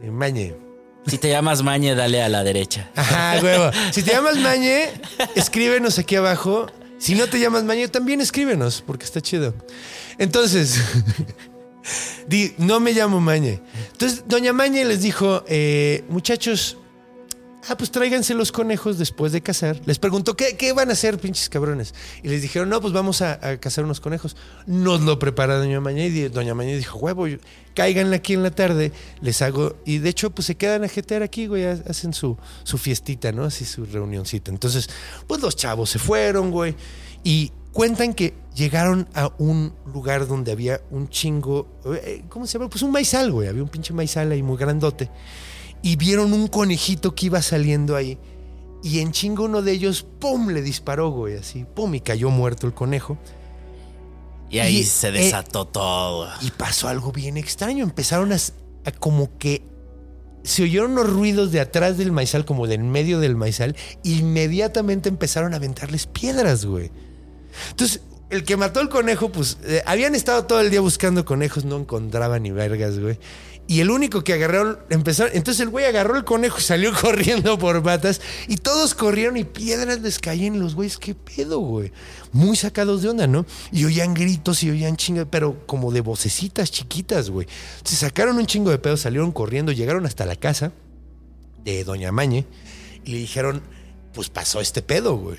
Sí, 0.00 0.10
Mañe. 0.10 0.54
Si 1.06 1.18
te 1.18 1.28
llamas 1.30 1.62
Mañe, 1.62 1.94
dale 1.94 2.22
a 2.22 2.28
la 2.28 2.42
derecha. 2.44 2.90
Ajá, 2.96 3.40
huevo. 3.42 3.70
Si 3.92 4.02
te 4.02 4.12
llamas 4.12 4.36
Mañe, 4.36 4.90
escríbenos 5.34 5.98
aquí 5.98 6.16
abajo. 6.16 6.66
Si 6.98 7.14
no 7.14 7.26
te 7.28 7.38
llamas 7.40 7.64
Mañe, 7.64 7.88
también 7.88 8.20
escríbenos, 8.20 8.82
porque 8.86 9.04
está 9.06 9.20
chido. 9.22 9.54
Entonces, 10.18 10.78
di, 12.28 12.52
no 12.58 12.80
me 12.80 12.92
llamo 12.92 13.20
Mañe. 13.20 13.62
Entonces, 13.92 14.24
Doña 14.26 14.52
Mañe 14.52 14.84
les 14.84 15.00
dijo, 15.00 15.42
eh, 15.48 16.04
muchachos, 16.08 16.76
ah, 17.68 17.76
pues 17.76 17.90
tráiganse 17.90 18.34
los 18.34 18.52
conejos 18.52 18.98
después 18.98 19.32
de 19.32 19.40
cazar. 19.42 19.80
Les 19.86 19.98
preguntó, 19.98 20.36
¿qué, 20.36 20.56
qué 20.56 20.72
van 20.72 20.90
a 20.90 20.92
hacer, 20.92 21.18
pinches 21.18 21.48
cabrones? 21.48 21.94
Y 22.22 22.28
les 22.28 22.42
dijeron, 22.42 22.68
no, 22.68 22.80
pues 22.80 22.92
vamos 22.92 23.22
a, 23.22 23.38
cazar 23.58 23.84
unos 23.84 24.00
conejos. 24.00 24.36
Nos 24.66 25.00
lo 25.02 25.18
prepara 25.18 25.56
Doña 25.58 25.80
Mañe 25.80 26.06
y 26.06 26.28
Doña 26.28 26.54
Mañe 26.54 26.76
dijo, 26.76 26.98
huevo, 26.98 27.26
cáiganle 27.74 28.16
aquí 28.16 28.34
en 28.34 28.42
la 28.42 28.50
tarde, 28.50 28.92
les 29.20 29.42
hago. 29.42 29.76
Y 29.84 29.98
de 29.98 30.08
hecho, 30.10 30.30
pues 30.30 30.46
se 30.46 30.56
quedan 30.56 30.84
a 30.84 30.88
jetear 30.88 31.22
aquí, 31.22 31.46
güey, 31.46 31.64
ha- 31.64 31.82
hacen 31.88 32.12
su, 32.14 32.36
su 32.64 32.78
fiestita, 32.78 33.32
¿no? 33.32 33.44
Así 33.44 33.64
su 33.64 33.84
reunioncita. 33.84 34.50
Entonces, 34.50 34.88
pues 35.26 35.40
los 35.40 35.56
chavos 35.56 35.90
se 35.90 35.98
fueron, 35.98 36.50
güey. 36.50 36.74
Y 37.22 37.52
cuentan 37.72 38.14
que 38.14 38.34
llegaron 38.54 39.08
a 39.14 39.30
un 39.38 39.72
lugar 39.92 40.26
donde 40.26 40.52
había 40.52 40.80
un 40.90 41.08
chingo, 41.08 41.68
eh, 42.02 42.24
¿cómo 42.28 42.46
se 42.46 42.54
llama? 42.58 42.68
Pues 42.68 42.82
un 42.82 42.90
maizal, 42.90 43.30
güey. 43.30 43.48
Había 43.48 43.62
un 43.62 43.68
pinche 43.68 43.92
maizal 43.92 44.32
ahí 44.32 44.42
muy 44.42 44.56
grandote. 44.56 45.10
Y 45.82 45.96
vieron 45.96 46.32
un 46.32 46.46
conejito 46.48 47.14
que 47.14 47.26
iba 47.26 47.42
saliendo 47.42 47.96
ahí. 47.96 48.18
Y 48.82 49.00
en 49.00 49.12
chingo 49.12 49.44
uno 49.44 49.62
de 49.62 49.72
ellos, 49.72 50.06
¡pum! 50.18 50.48
le 50.48 50.62
disparó, 50.62 51.10
güey, 51.10 51.36
así, 51.36 51.64
¡pum! 51.64 51.94
y 51.94 52.00
cayó 52.00 52.30
muerto 52.30 52.66
el 52.66 52.74
conejo. 52.74 53.18
Y 54.50 54.58
ahí 54.58 54.78
Y, 54.78 54.84
se 54.84 55.08
eh, 55.08 55.12
desató 55.12 55.66
todo. 55.66 56.28
Y 56.40 56.50
pasó 56.50 56.88
algo 56.88 57.12
bien 57.12 57.36
extraño. 57.36 57.84
Empezaron 57.84 58.32
a, 58.32 58.38
como 58.98 59.38
que 59.38 59.62
se 60.42 60.62
oyeron 60.62 60.92
unos 60.92 61.10
ruidos 61.10 61.52
de 61.52 61.60
atrás 61.60 61.98
del 61.98 62.12
maizal, 62.12 62.44
como 62.44 62.66
del 62.66 62.82
medio 62.82 63.20
del 63.20 63.36
maizal. 63.36 63.76
Inmediatamente 64.02 65.08
empezaron 65.08 65.54
a 65.54 65.58
aventarles 65.58 66.06
piedras, 66.06 66.64
güey. 66.64 66.90
Entonces, 67.70 68.00
el 68.30 68.44
que 68.44 68.56
mató 68.56 68.80
el 68.80 68.88
conejo, 68.88 69.30
pues 69.30 69.58
eh, 69.64 69.82
habían 69.86 70.14
estado 70.14 70.44
todo 70.46 70.60
el 70.60 70.70
día 70.70 70.80
buscando 70.80 71.24
conejos, 71.24 71.64
no 71.64 71.76
encontraban 71.76 72.42
ni 72.42 72.50
vergas, 72.50 72.98
güey. 72.98 73.18
Y 73.70 73.78
el 73.82 73.90
único 73.92 74.24
que 74.24 74.32
agarraron, 74.32 74.80
empezaron. 74.90 75.30
Entonces 75.32 75.60
el 75.60 75.68
güey 75.68 75.84
agarró 75.84 76.16
el 76.16 76.24
conejo 76.24 76.58
y 76.58 76.62
salió 76.62 76.92
corriendo 77.00 77.56
por 77.56 77.80
patas. 77.84 78.20
Y 78.48 78.56
todos 78.56 78.96
corrieron 78.96 79.36
y 79.36 79.44
piedras 79.44 80.00
les 80.00 80.18
caían. 80.18 80.58
Los 80.58 80.74
güeyes, 80.74 80.98
¿qué 80.98 81.14
pedo, 81.14 81.60
güey? 81.60 81.92
Muy 82.32 82.56
sacados 82.56 83.00
de 83.02 83.10
onda, 83.10 83.28
¿no? 83.28 83.46
Y 83.70 83.84
oían 83.84 84.12
gritos 84.12 84.64
y 84.64 84.70
oían 84.70 84.96
chinga, 84.96 85.24
pero 85.24 85.64
como 85.68 85.92
de 85.92 86.00
vocecitas 86.00 86.72
chiquitas, 86.72 87.30
güey. 87.30 87.46
Se 87.84 87.94
sacaron 87.94 88.38
un 88.38 88.46
chingo 88.46 88.72
de 88.72 88.78
pedos, 88.78 89.02
salieron 89.02 89.30
corriendo, 89.30 89.70
llegaron 89.70 90.04
hasta 90.04 90.26
la 90.26 90.34
casa 90.34 90.72
de 91.62 91.84
Doña 91.84 92.10
Mañe 92.10 92.46
y 93.04 93.12
le 93.12 93.18
dijeron, 93.18 93.62
pues 94.12 94.30
pasó 94.30 94.60
este 94.60 94.82
pedo, 94.82 95.14
güey. 95.16 95.38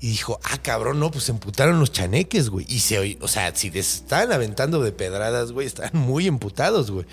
Y 0.00 0.08
dijo, 0.08 0.38
ah, 0.44 0.58
cabrón, 0.60 1.00
no, 1.00 1.10
pues 1.10 1.24
se 1.24 1.32
emputaron 1.32 1.80
los 1.80 1.92
chaneques, 1.92 2.50
güey. 2.50 2.66
Y 2.68 2.80
se 2.80 2.98
oí- 2.98 3.16
o 3.22 3.28
sea, 3.28 3.56
si 3.56 3.70
les 3.70 3.94
estaban 3.94 4.32
aventando 4.32 4.82
de 4.82 4.92
pedradas, 4.92 5.50
güey, 5.52 5.66
estaban 5.66 5.96
muy 5.98 6.26
emputados, 6.26 6.90
güey. 6.90 7.06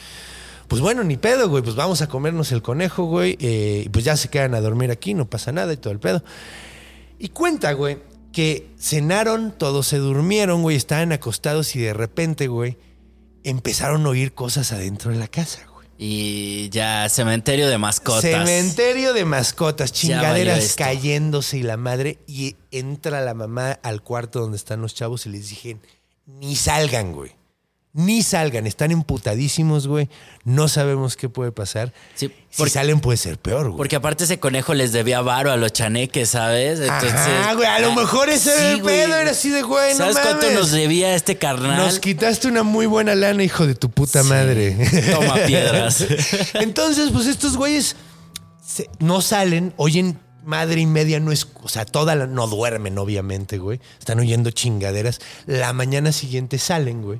Pues 0.72 0.82
bueno, 0.82 1.04
ni 1.04 1.18
pedo, 1.18 1.50
güey, 1.50 1.62
pues 1.62 1.76
vamos 1.76 2.02
a 2.02 2.08
comernos 2.08 2.54
el 2.54 2.62
conejo, 2.62 3.04
güey. 3.04 3.38
eh, 3.42 3.84
y 3.88 3.90
pues 3.90 4.06
ya 4.06 4.16
se 4.16 4.30
quedan 4.30 4.56
a 4.56 4.62
dormir 4.62 4.90
aquí, 4.90 5.14
no 5.14 5.30
pasa 5.30 5.52
nada 5.52 5.74
y 5.74 5.76
todo 5.76 5.92
el 5.92 6.00
pedo. 6.00 6.24
Y 7.20 7.28
cuenta, 7.28 7.74
güey, 7.74 7.98
que 8.32 8.70
cenaron, 8.80 9.52
todos 9.52 9.86
se 9.88 9.98
durmieron, 9.98 10.62
güey, 10.62 10.78
estaban 10.78 11.12
acostados 11.12 11.76
y 11.76 11.80
de 11.80 11.92
repente, 11.94 12.48
güey, 12.48 12.78
empezaron 13.44 14.06
a 14.06 14.10
oír 14.12 14.34
cosas 14.34 14.72
adentro 14.72 15.12
de 15.12 15.18
la 15.18 15.28
casa, 15.28 15.60
güey. 15.74 15.90
Y 15.98 16.70
ya, 16.70 17.10
cementerio 17.10 17.68
de 17.68 17.78
mascotas. 17.78 18.22
Cementerio 18.22 19.12
de 19.14 19.26
mascotas, 19.26 19.92
chingaderas 19.92 20.78
cayéndose 20.78 21.58
y 21.58 21.64
la 21.64 21.76
madre. 21.76 22.20
Y 22.28 22.56
entra 22.72 23.20
la 23.20 23.34
mamá 23.34 23.78
al 23.84 24.04
cuarto 24.04 24.40
donde 24.40 24.56
están 24.56 24.82
los 24.82 24.96
chavos 24.96 25.26
y 25.26 25.32
les 25.32 25.50
dije, 25.50 25.80
ni 26.26 26.56
salgan, 26.56 27.12
güey. 27.12 27.41
Ni 27.94 28.24
salgan, 28.24 28.68
están 28.68 28.92
emputadísimos, 28.92 29.86
güey. 29.86 30.08
No 30.46 30.70
sabemos 30.70 31.18
qué 31.18 31.28
puede 31.28 31.52
pasar. 31.52 31.92
Sí, 32.16 32.32
si 32.50 32.70
salen 32.70 33.02
puede 33.02 33.18
ser 33.18 33.38
peor, 33.38 33.66
güey. 33.68 33.78
Porque 33.78 33.98
aparte 33.98 34.24
ese 34.24 34.40
conejo 34.40 34.74
les 34.74 34.94
debía 34.94 35.20
varo 35.20 35.52
a 35.52 35.58
los 35.58 35.74
chaneques, 35.74 36.30
¿sabes? 36.30 36.80
Entonces, 36.80 37.12
Ajá, 37.14 37.54
güey, 37.54 37.68
a 37.68 37.80
lo 37.80 37.92
ah, 37.92 37.96
mejor 37.96 38.30
ese 38.30 38.58
sí, 38.58 38.66
el 38.76 38.82
pedo, 38.82 39.14
era 39.16 39.32
así 39.32 39.50
de, 39.50 39.62
güey, 39.64 39.92
no 39.92 39.98
¿Sabes 39.98 40.20
cuánto 40.20 40.46
mames. 40.46 40.60
nos 40.60 40.72
debía 40.72 41.16
este 41.16 41.38
carnal? 41.38 41.76
Nos 41.76 42.00
quitaste 42.00 42.48
una 42.48 42.64
muy 42.64 42.86
buena 42.86 43.14
lana, 43.14 43.44
hijo 43.44 43.68
de 43.68 43.76
tu 43.76 43.90
puta 43.90 44.24
Sí. 44.24 44.30
madre. 44.30 44.72
Toma 45.12 45.36
piedras. 45.46 46.06
Entonces, 46.54 47.10
pues 47.12 47.28
estos 47.28 47.58
güeyes 47.58 47.98
se- 48.66 48.90
no 49.00 49.20
salen, 49.20 49.74
oyen 49.76 50.18
madre 50.46 50.80
y 50.80 50.86
media, 50.86 51.20
no 51.20 51.34
es, 51.34 51.46
o 51.62 51.68
sea, 51.68 51.84
toda 51.84 52.16
la, 52.16 52.26
no 52.26 52.48
duermen, 52.48 52.98
obviamente, 52.98 53.58
güey. 53.58 53.82
Están 54.00 54.18
oyendo 54.20 54.50
chingaderas. 54.52 55.20
La 55.46 55.74
mañana 55.74 56.14
siguiente 56.14 56.58
salen, 56.58 57.02
güey. 57.02 57.20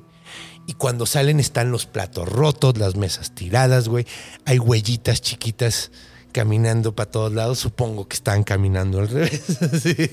Y 0.66 0.74
cuando 0.74 1.06
salen 1.06 1.40
están 1.40 1.70
los 1.70 1.86
platos 1.86 2.28
rotos, 2.28 2.78
las 2.78 2.96
mesas 2.96 3.34
tiradas, 3.34 3.88
güey. 3.88 4.06
Hay 4.44 4.58
huellitas 4.58 5.20
chiquitas 5.20 5.90
caminando 6.32 6.94
para 6.94 7.10
todos 7.10 7.32
lados. 7.32 7.58
Supongo 7.58 8.06
que 8.06 8.14
están 8.14 8.44
caminando 8.44 9.00
al 9.00 9.08
revés. 9.10 9.42
Sí. 9.82 10.10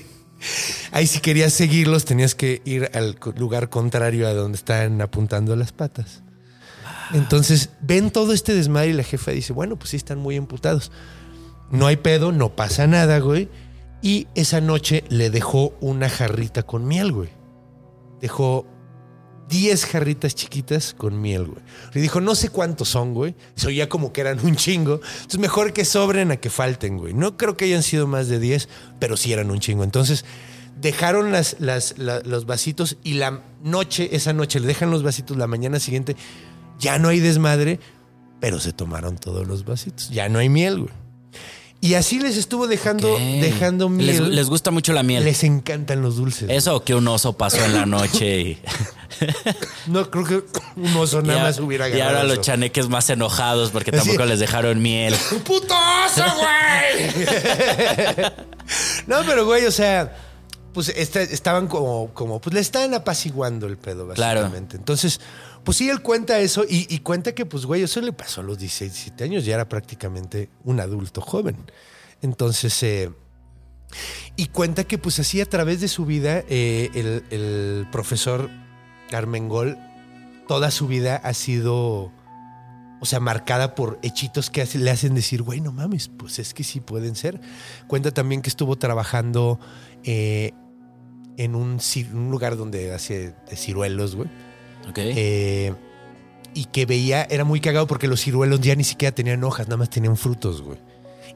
Ahí 0.90 1.06
si 1.06 1.20
querías 1.20 1.52
seguirlos 1.52 2.06
tenías 2.06 2.34
que 2.34 2.62
ir 2.64 2.90
al 2.94 3.18
lugar 3.36 3.68
contrario 3.68 4.26
a 4.26 4.32
donde 4.32 4.56
están 4.56 5.00
apuntando 5.00 5.54
las 5.54 5.72
patas. 5.72 6.22
Entonces 7.12 7.70
ven 7.80 8.10
todo 8.10 8.32
este 8.32 8.54
desmadre 8.54 8.90
y 8.90 8.92
la 8.94 9.02
jefa 9.02 9.32
dice, 9.32 9.52
bueno, 9.52 9.76
pues 9.76 9.90
sí 9.90 9.96
están 9.96 10.18
muy 10.18 10.36
emputados. 10.36 10.92
No 11.70 11.86
hay 11.86 11.96
pedo, 11.96 12.32
no 12.32 12.56
pasa 12.56 12.86
nada, 12.86 13.18
güey. 13.18 13.48
Y 14.02 14.28
esa 14.34 14.60
noche 14.60 15.04
le 15.08 15.30
dejó 15.30 15.74
una 15.80 16.08
jarrita 16.08 16.62
con 16.62 16.86
miel, 16.86 17.12
güey. 17.12 17.28
Dejó 18.20 18.66
10 19.50 19.84
jarritas 19.86 20.34
chiquitas 20.34 20.94
con 20.96 21.20
miel, 21.20 21.44
güey. 21.46 21.58
Le 21.92 22.00
dijo, 22.00 22.20
no 22.20 22.34
sé 22.34 22.48
cuántos 22.48 22.88
son, 22.88 23.12
güey. 23.12 23.34
Se 23.56 23.66
oía 23.66 23.88
como 23.88 24.12
que 24.12 24.20
eran 24.22 24.38
un 24.44 24.56
chingo. 24.56 25.00
Entonces, 25.02 25.38
mejor 25.40 25.72
que 25.72 25.84
sobren 25.84 26.30
a 26.30 26.36
que 26.38 26.48
falten, 26.50 26.96
güey. 26.96 27.12
No 27.12 27.36
creo 27.36 27.56
que 27.56 27.66
hayan 27.66 27.82
sido 27.82 28.06
más 28.06 28.28
de 28.28 28.38
10, 28.38 28.68
pero 28.98 29.16
sí 29.16 29.32
eran 29.32 29.50
un 29.50 29.58
chingo. 29.60 29.84
Entonces, 29.84 30.24
dejaron 30.80 31.32
las, 31.32 31.56
las- 31.58 31.98
la- 31.98 32.20
los 32.20 32.46
vasitos 32.46 32.96
y 33.02 33.14
la 33.14 33.42
noche, 33.62 34.08
esa 34.16 34.32
noche, 34.32 34.60
le 34.60 34.66
dejan 34.68 34.90
los 34.90 35.02
vasitos. 35.02 35.36
La 35.36 35.46
mañana 35.46 35.78
siguiente, 35.80 36.16
ya 36.78 36.98
no 36.98 37.08
hay 37.08 37.20
desmadre, 37.20 37.80
pero 38.40 38.60
se 38.60 38.72
tomaron 38.72 39.18
todos 39.18 39.46
los 39.46 39.64
vasitos. 39.66 40.08
Ya 40.10 40.28
no 40.28 40.38
hay 40.38 40.48
miel, 40.48 40.78
güey. 40.82 40.94
Y 41.82 41.94
así 41.94 42.18
les 42.18 42.36
estuvo 42.36 42.66
dejando, 42.66 43.16
dejando 43.18 43.88
miel. 43.88 44.06
Les, 44.06 44.20
les 44.20 44.48
gusta 44.50 44.70
mucho 44.70 44.92
la 44.92 45.02
miel. 45.02 45.24
Les 45.24 45.42
encantan 45.44 46.02
los 46.02 46.16
dulces. 46.16 46.50
Eso 46.50 46.76
o 46.76 46.84
que 46.84 46.94
un 46.94 47.08
oso 47.08 47.32
pasó 47.32 47.64
en 47.64 47.72
la 47.74 47.86
noche 47.86 48.38
y, 48.40 48.62
No 49.86 50.10
creo 50.10 50.24
que 50.24 50.42
un 50.76 50.94
oso 50.96 51.22
nada 51.22 51.38
y 51.38 51.40
a- 51.40 51.44
más 51.44 51.58
hubiera 51.58 51.88
y 51.88 51.92
agarrado 51.94 52.18
ahora 52.20 52.34
los 52.34 52.44
chaneques 52.44 52.88
más 52.90 53.08
enojados 53.08 53.70
porque 53.70 53.92
tampoco 53.92 54.26
les 54.26 54.40
dejaron 54.40 54.82
miel. 54.82 55.14
¡Puto 55.44 55.74
oso, 56.06 56.22
güey! 56.36 57.26
no, 59.06 59.16
pero 59.26 59.46
güey, 59.46 59.64
o 59.66 59.72
sea, 59.72 60.14
pues 60.72 60.90
esta- 60.90 61.22
estaban 61.22 61.66
como, 61.66 62.10
como, 62.14 62.40
pues 62.40 62.54
le 62.54 62.60
estaban 62.60 62.94
apaciguando 62.94 63.66
el 63.66 63.76
pedo, 63.78 64.08
Claro. 64.10 64.40
básicamente. 64.42 64.76
Entonces, 64.76 65.20
pues 65.70 65.76
sí, 65.76 65.88
él 65.88 66.02
cuenta 66.02 66.40
eso 66.40 66.64
y, 66.68 66.98
cuenta 66.98 67.32
que, 67.32 67.46
pues, 67.46 67.64
güey, 67.64 67.82
eso 67.82 68.00
le 68.00 68.12
pasó 68.12 68.40
a 68.40 68.42
los 68.42 68.58
16, 68.58 68.92
17 68.92 69.22
años, 69.22 69.44
ya 69.44 69.54
era 69.54 69.68
prácticamente 69.68 70.50
un 70.64 70.80
adulto 70.80 71.20
joven. 71.20 71.56
Entonces, 72.22 72.82
eh, 72.82 73.12
y 74.34 74.46
cuenta 74.46 74.82
que, 74.82 74.98
pues, 74.98 75.20
así 75.20 75.40
a 75.40 75.46
través 75.46 75.80
de 75.80 75.86
su 75.86 76.06
vida, 76.06 76.42
eh, 76.48 76.90
el, 76.94 77.22
el 77.30 77.86
profesor 77.92 78.50
Armengol, 79.12 79.78
toda 80.48 80.72
su 80.72 80.88
vida 80.88 81.14
ha 81.22 81.34
sido 81.34 82.10
o 82.98 83.06
sea, 83.06 83.20
marcada 83.20 83.76
por 83.76 84.00
hechitos 84.02 84.50
que 84.50 84.66
le 84.74 84.90
hacen 84.90 85.14
decir, 85.14 85.40
güey, 85.40 85.60
no 85.60 85.70
mames, 85.70 86.08
pues 86.08 86.40
es 86.40 86.52
que 86.52 86.64
sí 86.64 86.80
pueden 86.80 87.14
ser. 87.14 87.40
Cuenta 87.86 88.10
también 88.10 88.42
que 88.42 88.48
estuvo 88.48 88.74
trabajando 88.74 89.60
eh, 90.02 90.50
en 91.36 91.54
un, 91.54 91.78
lugar 92.28 92.56
donde 92.56 92.92
hace 92.92 93.36
ciruelos, 93.54 94.16
güey. 94.16 94.49
Eh, 94.96 95.74
y 96.54 96.64
que 96.66 96.86
veía, 96.86 97.22
era 97.30 97.44
muy 97.44 97.60
cagado 97.60 97.86
porque 97.86 98.08
los 98.08 98.20
ciruelos 98.20 98.60
ya 98.60 98.74
ni 98.74 98.84
siquiera 98.84 99.14
tenían 99.14 99.44
hojas, 99.44 99.68
nada 99.68 99.76
más 99.76 99.90
tenían 99.90 100.16
frutos, 100.16 100.62
güey. 100.62 100.78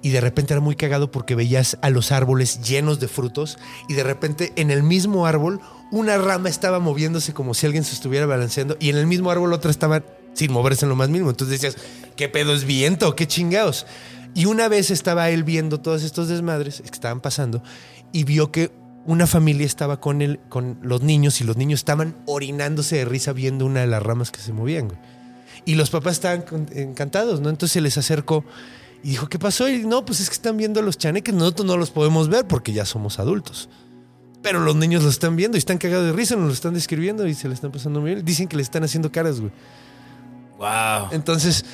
Y 0.02 0.10
de 0.10 0.20
repente 0.20 0.52
era 0.52 0.60
muy 0.60 0.76
cagado 0.76 1.10
porque 1.10 1.34
veías 1.34 1.78
a 1.80 1.88
los 1.88 2.12
árboles 2.12 2.60
llenos 2.60 3.00
de 3.00 3.08
frutos 3.08 3.58
y 3.88 3.94
de 3.94 4.02
repente 4.02 4.52
en 4.56 4.70
el 4.70 4.82
mismo 4.82 5.26
árbol 5.26 5.60
una 5.92 6.18
rama 6.18 6.48
estaba 6.48 6.78
moviéndose 6.78 7.32
como 7.32 7.54
si 7.54 7.64
alguien 7.64 7.84
se 7.84 7.94
estuviera 7.94 8.26
balanceando 8.26 8.76
y 8.80 8.90
en 8.90 8.96
el 8.96 9.06
mismo 9.06 9.30
árbol 9.30 9.52
otra 9.52 9.70
estaba 9.70 10.02
sin 10.34 10.52
moverse 10.52 10.84
en 10.84 10.90
lo 10.90 10.96
más 10.96 11.08
mínimo. 11.08 11.30
Entonces 11.30 11.60
decías, 11.60 11.82
¿qué 12.16 12.28
pedo 12.28 12.52
es 12.52 12.64
viento? 12.64 13.16
¿Qué 13.16 13.26
chingados? 13.26 13.86
Y 14.34 14.46
una 14.46 14.68
vez 14.68 14.90
estaba 14.90 15.30
él 15.30 15.44
viendo 15.44 15.80
todos 15.80 16.02
estos 16.02 16.28
desmadres 16.28 16.82
que 16.82 16.90
estaban 16.90 17.20
pasando 17.20 17.62
y 18.12 18.24
vio 18.24 18.50
que 18.50 18.72
una 19.06 19.26
familia 19.26 19.66
estaba 19.66 20.00
con 20.00 20.22
él, 20.22 20.40
con 20.48 20.78
los 20.82 21.02
niños 21.02 21.40
y 21.40 21.44
los 21.44 21.56
niños 21.56 21.80
estaban 21.80 22.16
orinándose 22.26 22.96
de 22.96 23.04
risa 23.04 23.32
viendo 23.32 23.66
una 23.66 23.80
de 23.80 23.86
las 23.86 24.02
ramas 24.02 24.30
que 24.30 24.40
se 24.40 24.52
movían, 24.52 24.88
güey. 24.88 24.98
Y 25.66 25.74
los 25.76 25.90
papás 25.90 26.14
estaban 26.14 26.44
encantados, 26.72 27.40
¿no? 27.40 27.48
Entonces 27.48 27.72
se 27.72 27.80
les 27.80 27.96
acercó 27.96 28.44
y 29.02 29.10
dijo, 29.10 29.28
¿qué 29.28 29.38
pasó? 29.38 29.68
Y 29.68 29.84
no, 29.84 30.04
pues 30.04 30.20
es 30.20 30.28
que 30.28 30.34
están 30.34 30.56
viendo 30.56 30.82
los 30.82 30.98
chaneques, 30.98 31.34
nosotros 31.34 31.66
no 31.66 31.76
los 31.76 31.90
podemos 31.90 32.28
ver 32.28 32.46
porque 32.46 32.72
ya 32.72 32.84
somos 32.84 33.18
adultos. 33.18 33.68
Pero 34.42 34.60
los 34.60 34.76
niños 34.76 35.02
los 35.02 35.12
están 35.12 35.36
viendo 35.36 35.56
y 35.56 35.60
están 35.60 35.78
cagados 35.78 36.06
de 36.06 36.12
risa, 36.12 36.36
nos 36.36 36.46
lo 36.46 36.52
están 36.52 36.74
describiendo 36.74 37.26
y 37.26 37.34
se 37.34 37.48
le 37.48 37.54
están 37.54 37.72
pasando 37.72 38.00
muy 38.00 38.14
bien. 38.14 38.24
Dicen 38.24 38.46
que 38.46 38.56
le 38.56 38.62
están 38.62 38.84
haciendo 38.84 39.10
caras, 39.10 39.40
güey. 39.40 39.52
Wow. 40.58 41.08
Entonces, 41.12 41.64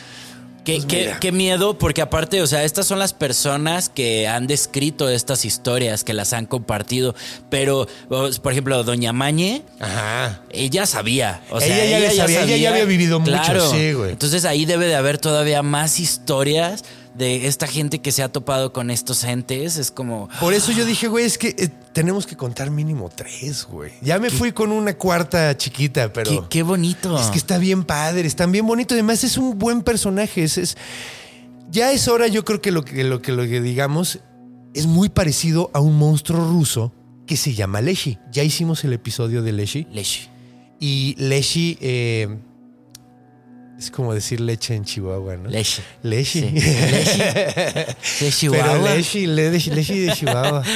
Qué, 0.64 0.74
Pues 0.74 0.84
qué- 0.86 1.14
qué 1.20 1.32
miedo, 1.32 1.78
porque 1.78 2.02
aparte, 2.02 2.42
o 2.42 2.46
sea, 2.46 2.64
estas 2.64 2.86
son 2.86 2.98
las 2.98 3.14
personas 3.14 3.88
que 3.88 4.28
han 4.28 4.46
descrito 4.46 5.08
estas 5.08 5.44
historias, 5.46 6.04
que 6.04 6.12
las 6.12 6.32
han 6.34 6.44
compartido. 6.46 7.14
Pero, 7.48 7.88
o- 8.10 8.28
por 8.42 8.52
ejemplo, 8.52 8.84
Doña 8.84 9.12
Mañe, 9.14 9.62
ajá. 9.80 10.42
ella 10.50 10.84
sabía. 10.84 11.40
O 11.50 11.56
Ella 11.58 11.66
sea, 11.66 11.86
ya 11.86 11.98
le 12.00 12.10
sabía, 12.14 12.42
ella 12.44 12.56
ya 12.58 12.70
había 12.70 12.84
vivido 12.84 13.20
mucho, 13.20 13.32
Claro. 13.32 13.70
sí, 13.70 13.92
güey. 13.94 14.10
Entonces 14.12 14.44
ahí 14.44 14.66
debe 14.66 14.86
de 14.86 14.96
haber 14.96 15.16
todavía 15.18 15.62
más 15.62 15.98
historias 15.98 16.84
de 17.14 17.46
esta 17.46 17.66
gente 17.66 18.00
que 18.00 18.12
se 18.12 18.22
ha 18.22 18.28
topado 18.30 18.72
con 18.72 18.90
estos 18.90 19.24
entes. 19.24 19.76
Es 19.76 19.90
como. 19.90 20.28
Por 20.40 20.54
eso 20.54 20.72
yo 20.72 20.84
dije, 20.84 21.08
güey, 21.08 21.24
es 21.24 21.38
que 21.38 21.48
eh, 21.58 21.68
tenemos 21.92 22.26
que 22.26 22.36
contar 22.36 22.70
mínimo 22.70 23.08
tres, 23.14 23.64
güey. 23.64 23.92
Ya 24.02 24.18
me 24.18 24.30
fui 24.30 24.52
con 24.52 24.72
una 24.72 24.94
cuarta 24.96 25.56
chiquita, 25.56 26.12
pero... 26.12 26.30
Qué, 26.30 26.40
qué 26.48 26.62
bonito. 26.62 27.18
Es 27.18 27.26
que 27.28 27.38
está 27.38 27.58
bien 27.58 27.84
padre, 27.84 28.26
está 28.26 28.46
bien 28.46 28.66
bonito. 28.66 28.94
Además, 28.94 29.24
es 29.24 29.36
un 29.36 29.58
buen 29.58 29.82
personaje. 29.82 30.44
Es, 30.44 30.58
es- 30.58 30.76
ya 31.70 31.92
es 31.92 32.08
hora, 32.08 32.26
yo 32.26 32.44
creo 32.44 32.60
que 32.60 32.72
lo 32.72 32.84
que, 32.84 33.04
lo 33.04 33.22
que 33.22 33.30
lo 33.32 33.42
que 33.44 33.60
digamos 33.60 34.18
es 34.74 34.86
muy 34.86 35.08
parecido 35.08 35.70
a 35.72 35.80
un 35.80 35.96
monstruo 35.96 36.44
ruso 36.48 36.92
que 37.26 37.36
se 37.36 37.54
llama 37.54 37.80
Leshi. 37.80 38.18
Ya 38.32 38.42
hicimos 38.42 38.82
el 38.84 38.92
episodio 38.92 39.42
de 39.42 39.52
Leshi. 39.52 39.86
Leche. 39.92 40.28
Y 40.80 41.14
Leshi 41.18 41.78
eh, 41.80 42.38
es 43.80 43.90
como 43.90 44.12
decir 44.12 44.40
leche 44.40 44.74
en 44.74 44.84
Chihuahua, 44.84 45.38
¿no? 45.38 45.48
Leche. 45.48 45.82
Leshi. 46.02 46.40
Sí. 46.40 46.50
Leshi. 46.50 47.18
De 47.18 47.96
Pero 48.20 48.30
Chihuahua. 48.30 48.94
Leshi, 48.94 49.26
Leshi, 49.26 49.70
Leshi 49.70 49.98
de 50.00 50.12
Chihuahua. 50.12 50.62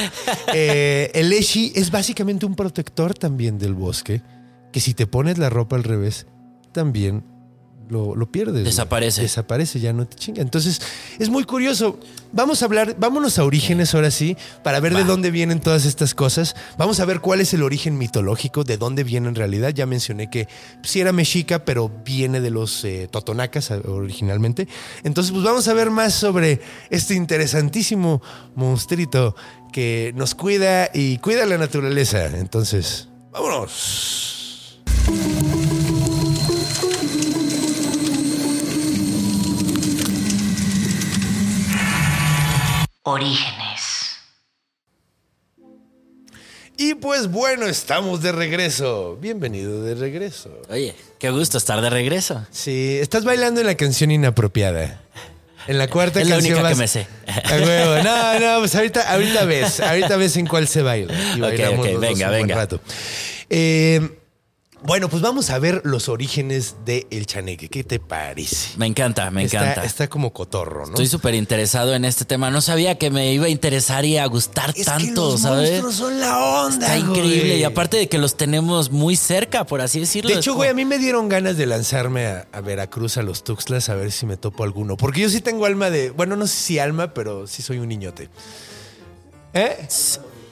Eh, 0.53 1.11
el 1.13 1.29
Leshi 1.29 1.73
es 1.75 1.91
básicamente 1.91 2.45
un 2.45 2.55
protector 2.55 3.13
también 3.13 3.59
del 3.59 3.73
bosque, 3.73 4.21
que 4.71 4.79
si 4.79 4.93
te 4.93 5.05
pones 5.05 5.37
la 5.37 5.49
ropa 5.49 5.75
al 5.75 5.83
revés, 5.83 6.27
también 6.71 7.23
lo, 7.89 8.15
lo 8.15 8.31
pierdes. 8.31 8.53
güey. 8.53 8.65
Desaparece. 8.65 9.21
Desaparece, 9.21 9.79
ya 9.79 9.93
no 9.93 10.07
te 10.07 10.15
chinga. 10.15 10.41
Entonces, 10.41 10.81
es 11.19 11.29
muy 11.29 11.43
curioso. 11.43 11.99
Vamos 12.31 12.61
a 12.61 12.65
hablar, 12.65 12.95
vámonos 12.99 13.39
a 13.39 13.45
orígenes 13.45 13.95
ahora 13.95 14.11
sí, 14.11 14.35
para 14.63 14.79
ver 14.79 14.93
de 14.93 15.03
dónde 15.05 15.31
vienen 15.31 15.61
todas 15.61 15.85
estas 15.85 16.13
cosas. 16.13 16.55
Vamos 16.77 16.99
a 16.99 17.05
ver 17.05 17.21
cuál 17.21 17.39
es 17.39 17.53
el 17.53 17.63
origen 17.63 17.97
mitológico, 17.97 18.63
de 18.63 18.77
dónde 18.77 19.03
viene 19.03 19.29
en 19.29 19.35
realidad. 19.35 19.69
Ya 19.69 19.85
mencioné 19.85 20.29
que 20.29 20.47
sí 20.83 20.99
era 20.99 21.11
mexica, 21.13 21.63
pero 21.63 21.89
viene 22.03 22.41
de 22.41 22.49
los 22.49 22.83
eh, 22.83 23.07
totonacas 23.09 23.71
originalmente. 23.71 24.67
Entonces, 25.03 25.31
pues 25.31 25.43
vamos 25.43 25.67
a 25.67 25.73
ver 25.73 25.91
más 25.91 26.13
sobre 26.13 26.59
este 26.89 27.13
interesantísimo 27.15 28.21
monstruito 28.55 29.35
que 29.71 30.13
nos 30.15 30.35
cuida 30.35 30.89
y 30.93 31.17
cuida 31.19 31.45
la 31.45 31.57
naturaleza. 31.57 32.25
Entonces, 32.27 33.09
vámonos. 33.31 34.81
Orígenes. 43.07 44.15
Y 46.75 46.95
pues 46.95 47.29
bueno, 47.29 47.67
estamos 47.67 48.23
de 48.23 48.31
regreso. 48.31 49.15
Bienvenido 49.21 49.83
de 49.83 49.93
regreso. 49.93 50.49
Oye, 50.69 50.95
qué 51.19 51.29
gusto 51.29 51.59
estar 51.59 51.81
de 51.81 51.91
regreso. 51.91 52.43
Sí, 52.49 52.97
estás 52.99 53.23
bailando 53.23 53.61
en 53.61 53.67
la 53.67 53.75
canción 53.75 54.09
inapropiada. 54.09 55.01
En 55.67 55.77
la 55.77 55.87
cuarta 55.87 56.19
Es 56.19 56.27
la 56.27 56.37
canción 56.37 56.55
única 56.55 56.69
que 56.69 56.73
vas- 56.73 56.79
me 56.79 56.87
sé. 56.87 57.07
A 57.27 57.55
huevo. 57.57 58.03
No, 58.03 58.39
no, 58.39 58.59
pues 58.61 58.73
ahorita, 58.75 59.11
ahorita 59.13 59.45
ves. 59.45 59.79
Ahorita 59.81 60.17
ves 60.17 60.35
en 60.37 60.47
cuál 60.47 60.67
se 60.67 60.81
baila. 60.81 61.13
Y 61.13 61.33
Ok, 61.35 61.39
bailamos 61.41 61.79
ok, 61.79 61.85
los 61.85 61.91
dos 61.93 62.01
venga, 62.01 62.29
venga. 62.31 62.55
rato. 62.55 62.81
Eh, 63.51 64.17
bueno, 64.85 65.09
pues 65.09 65.21
vamos 65.21 65.49
a 65.49 65.59
ver 65.59 65.81
los 65.83 66.09
orígenes 66.09 66.75
del 66.85 67.25
chaneque. 67.25 67.69
¿Qué 67.69 67.83
te 67.83 67.99
parece? 67.99 68.77
Me 68.77 68.85
encanta, 68.85 69.29
me 69.31 69.43
Está- 69.43 69.61
encanta. 69.61 69.83
Está, 69.85 70.07
como 70.07 70.31
cotorro, 70.33 70.81
¿no? 70.85 70.91
Estoy 70.91 71.07
súper 71.07 71.33
interesado 71.35 71.95
en 71.95 72.05
este 72.05 72.25
tema. 72.25 72.51
No 72.51 72.61
sabía 72.61 72.97
que 72.97 73.09
me 73.09 73.33
iba 73.33 73.45
a 73.45 73.49
interesar 73.49 74.05
y 74.05 74.17
a 74.17 74.25
gustar 74.27 74.73
es 74.75 74.85
tanto, 74.85 75.03
que 75.05 75.31
los 75.33 75.41
¿sabes? 75.41 75.69
monstruos 75.81 75.95
son 75.95 76.19
la 76.19 76.37
onda, 76.65 76.85
Está 76.85 76.97
increíble. 76.97 77.57
Y 77.57 77.63
aparte 77.63 77.97
de 77.97 78.07
que 78.09 78.17
los 78.17 78.37
tenemos 78.37 78.91
muy 78.91 79.15
cerca, 79.15 79.65
por 79.65 79.81
así 79.81 79.99
decirlo. 79.99 80.29
De 80.31 80.37
hecho, 80.37 80.51
como- 80.51 80.59
güey, 80.59 80.69
a 80.69 80.73
mí 80.73 80.85
me 80.85 80.97
dieron 80.99 81.29
ganas 81.29 81.57
de 81.57 81.65
lanzarme 81.65 82.27
a, 82.27 82.47
a 82.51 82.61
Veracruz, 82.61 83.17
a 83.17 83.23
los 83.23 83.43
Tuxtlas, 83.43 83.89
a 83.89 83.95
ver 83.95 84.11
si 84.11 84.25
me 84.25 84.37
topo 84.37 84.63
alguno. 84.63 84.97
Porque 84.97 85.21
yo 85.21 85.29
sí 85.29 85.41
tengo 85.41 85.65
alma 85.65 85.89
de. 85.89 86.11
Bueno, 86.11 86.35
no 86.35 86.47
sé 86.47 86.55
si 86.55 86.79
alma, 86.79 87.13
pero 87.13 87.47
sí 87.47 87.61
soy 87.61 87.79
un 87.79 87.89
niñote. 87.89 88.29
¿Eh? 89.53 89.87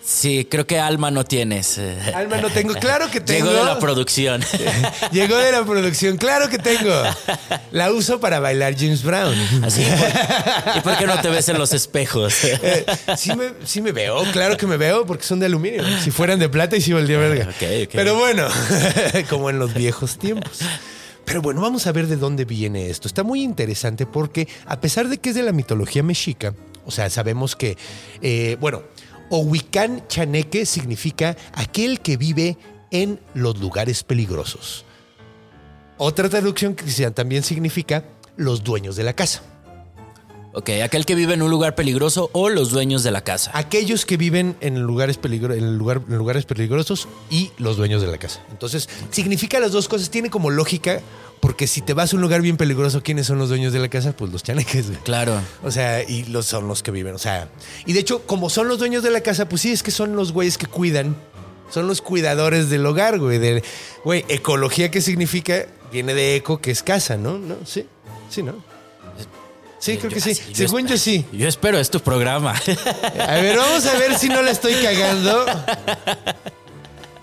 Sí, 0.06 0.46
creo 0.52 0.68
que 0.68 0.80
alma 0.80 1.12
no 1.12 1.24
tienes. 1.24 1.78
eh. 1.78 1.98
Alma 2.14 2.38
no 2.38 2.50
tengo. 2.50 2.74
Claro 2.74 3.10
que 3.10 3.22
tengo. 3.22 3.46
Llegó 3.52 3.58
de 3.60 3.66
la 3.66 3.80
producción. 3.80 4.44
Llegó 5.14 5.38
de 5.38 5.52
la 5.52 5.64
producción. 5.64 6.18
Claro 6.18 6.50
que 6.50 6.58
tengo. 6.58 6.92
La 7.72 7.90
uso 7.92 8.20
para 8.20 8.40
bailar 8.42 8.76
James 8.78 9.02
Brown. 9.04 9.34
Así. 9.64 9.82
¿por- 9.84 10.78
¿Y 10.78 10.80
por 10.82 10.98
qué 10.98 11.08
no 11.08 11.22
te 11.22 11.30
ves 11.30 11.48
en 11.50 11.58
los 11.58 11.72
espejos? 11.74 12.44
Eh, 12.44 12.86
sí, 13.18 13.34
me, 13.36 13.46
sí 13.66 13.82
me 13.82 13.92
veo, 13.94 14.24
claro 14.34 14.58
que 14.58 14.68
me 14.68 14.76
veo, 14.78 15.06
porque 15.06 15.24
son 15.24 15.40
de 15.40 15.46
aluminio. 15.46 15.84
Si 16.04 16.12
fueran 16.12 16.38
de 16.38 16.50
plata, 16.50 16.76
y 16.76 16.82
sí 16.82 16.92
valdría 16.92 17.18
verga. 17.18 17.46
ok, 17.46 17.64
ok. 17.86 17.90
Pero 17.94 18.16
bueno, 18.18 18.48
como 19.30 19.50
en 19.50 19.58
los 19.60 19.74
viejos 19.74 20.18
tiempos. 20.20 20.60
Pero 21.26 21.42
bueno, 21.42 21.62
vamos 21.62 21.88
a 21.88 21.92
ver 21.94 22.08
de 22.08 22.18
dónde 22.18 22.44
viene 22.44 22.90
esto. 22.90 23.08
Está 23.08 23.24
muy 23.24 23.42
interesante 23.42 24.06
porque, 24.06 24.50
a 24.66 24.82
pesar 24.82 25.08
de 25.08 25.18
que 25.18 25.30
es 25.30 25.36
de 25.36 25.44
la 25.44 25.54
mitología 25.54 26.04
mexica, 26.04 26.54
o 26.86 26.92
sea, 26.92 27.10
sabemos 27.10 27.56
que, 27.56 27.78
eh, 28.22 28.58
bueno, 28.60 28.84
Ohuicán 29.30 30.04
Chaneque 30.08 30.66
significa 30.66 31.36
aquel 31.54 32.00
que 32.02 32.18
vive 32.18 32.58
en 32.92 33.20
los 33.34 33.60
lugares 33.60 34.04
peligrosos. 34.04 34.86
Otra 35.98 36.30
traducción 36.30 36.76
que 36.76 37.12
también 37.12 37.44
significa 37.44 38.04
los 38.36 38.64
dueños 38.64 38.96
de 38.96 39.04
la 39.04 39.14
casa. 39.14 39.42
ok, 40.56 40.70
aquel 40.84 41.04
que 41.06 41.16
vive 41.16 41.34
en 41.34 41.42
un 41.42 41.50
lugar 41.50 41.74
peligroso 41.74 42.30
o 42.34 42.50
los 42.50 42.70
dueños 42.70 43.02
de 43.04 43.10
la 43.10 43.22
casa. 43.22 43.50
aquellos 43.56 44.06
que 44.06 44.18
viven 44.18 44.56
en 44.62 44.82
lugares, 44.82 45.18
peligro- 45.20 45.56
en 45.56 45.78
lugar- 45.80 46.02
en 46.08 46.16
lugares 46.18 46.46
peligrosos 46.46 47.08
y 47.32 47.52
los 47.58 47.76
dueños 47.78 48.02
de 48.04 48.08
la 48.10 48.20
casa. 48.20 48.42
Entonces, 48.52 48.88
significa 49.10 49.60
las 49.60 49.72
dos 49.72 49.88
cosas, 49.88 50.12
tiene 50.12 50.30
como 50.30 50.52
lógica, 50.52 51.02
porque 51.44 51.68
si 51.68 51.82
te 51.82 51.94
vas 51.94 52.14
a 52.14 52.16
un 52.16 52.22
lugar 52.22 52.42
bien 52.42 52.56
peligroso, 52.56 53.04
¿quiénes 53.04 53.28
son 53.28 53.38
los 53.38 53.50
dueños 53.50 53.74
de 53.74 53.80
la 53.80 53.90
casa? 53.90 54.16
Pues 54.16 54.32
los 54.32 54.44
chaneques, 54.44 54.88
güey. 54.88 55.00
Claro. 55.04 55.42
O 55.62 55.72
sea, 55.72 56.02
y 56.02 56.24
los 56.24 56.46
son 56.46 56.70
los 56.70 56.82
que 56.82 56.90
viven, 56.90 57.16
o 57.16 57.18
sea, 57.18 57.50
y 57.86 57.92
de 57.92 58.00
hecho, 58.00 58.26
como 58.26 58.50
son 58.50 58.70
los 58.70 58.80
dueños 58.80 59.04
de 59.04 59.12
la 59.12 59.20
casa, 59.20 59.50
pues 59.50 59.62
sí, 59.62 59.74
es 59.74 59.84
que 59.84 59.92
son 59.92 60.16
los 60.16 60.32
güeyes 60.32 60.58
que 60.58 60.68
cuidan, 60.68 61.18
son 61.70 61.86
los 61.86 62.02
cuidadores 62.02 62.70
del 62.70 62.86
hogar, 62.86 63.20
güey, 63.20 63.40
de, 63.40 63.62
güey, 64.06 64.24
ecología, 64.30 64.90
¿qué 64.90 65.02
significa? 65.02 65.66
Viene 65.92 66.14
de 66.14 66.38
eco, 66.38 66.62
que 66.62 66.72
es 66.72 66.82
casa, 66.82 67.18
¿no? 67.18 67.38
¿No? 67.38 67.58
Sí, 67.66 67.86
sí, 68.30 68.42
¿no? 68.42 68.64
Sí, 69.80 69.98
creo 69.98 70.12
que 70.12 70.22
sí. 70.22 70.34
Yo 70.54 70.56
Según 70.56 70.88
yo 70.88 70.96
sí. 70.96 71.26
Yo 71.34 71.46
espero, 71.50 71.78
es 71.78 71.90
tu 71.90 72.00
programa. 72.00 72.54
A 73.20 73.36
ver, 73.36 73.58
vamos 73.58 73.86
a 73.86 74.00
ver 74.00 74.18
si 74.18 74.30
no 74.30 74.42
la 74.42 74.52
estoy 74.52 74.76
cagando. 74.76 75.46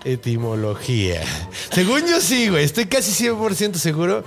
Etimología. 0.03 1.21
Según 1.71 2.01
yo 2.07 2.19
sí, 2.21 2.49
güey. 2.49 2.63
Estoy 2.63 2.85
casi 2.85 3.11
100% 3.27 3.75
seguro. 3.75 4.23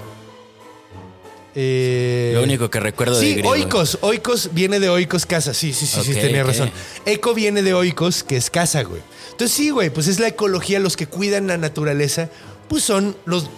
Eh, 1.56 2.32
Lo 2.34 2.42
único 2.42 2.68
que 2.68 2.80
recuerdo 2.80 3.14
de 3.18 3.26
Sí, 3.26 3.32
griego. 3.34 3.50
oikos. 3.50 3.98
Oikos 4.00 4.50
viene 4.52 4.80
de 4.80 4.88
oikos 4.88 5.24
casa. 5.26 5.54
Sí, 5.54 5.72
sí, 5.72 5.86
sí, 5.86 6.00
sí, 6.02 6.12
Ok, 6.12 6.20
tenía 6.20 6.42
razón. 6.42 6.70
Eco 7.06 7.32
viene 7.34 7.62
de 7.62 7.74
oikos, 7.74 8.24
que 8.24 8.36
es 8.36 8.50
casa, 8.50 8.82
güey. 8.82 9.02
Entonces 9.30 9.56
sí, 9.56 9.70
güey, 9.70 9.90
pues 9.90 10.06
es 10.08 10.18
la 10.20 10.28
ecología, 10.28 10.80
los 10.80 10.96
que 10.96 11.06
cuidan 11.06 11.46
la 11.46 11.56
naturaleza, 11.56 12.28
pues 12.68 12.82
son 12.84 13.16
los, 13.24 13.48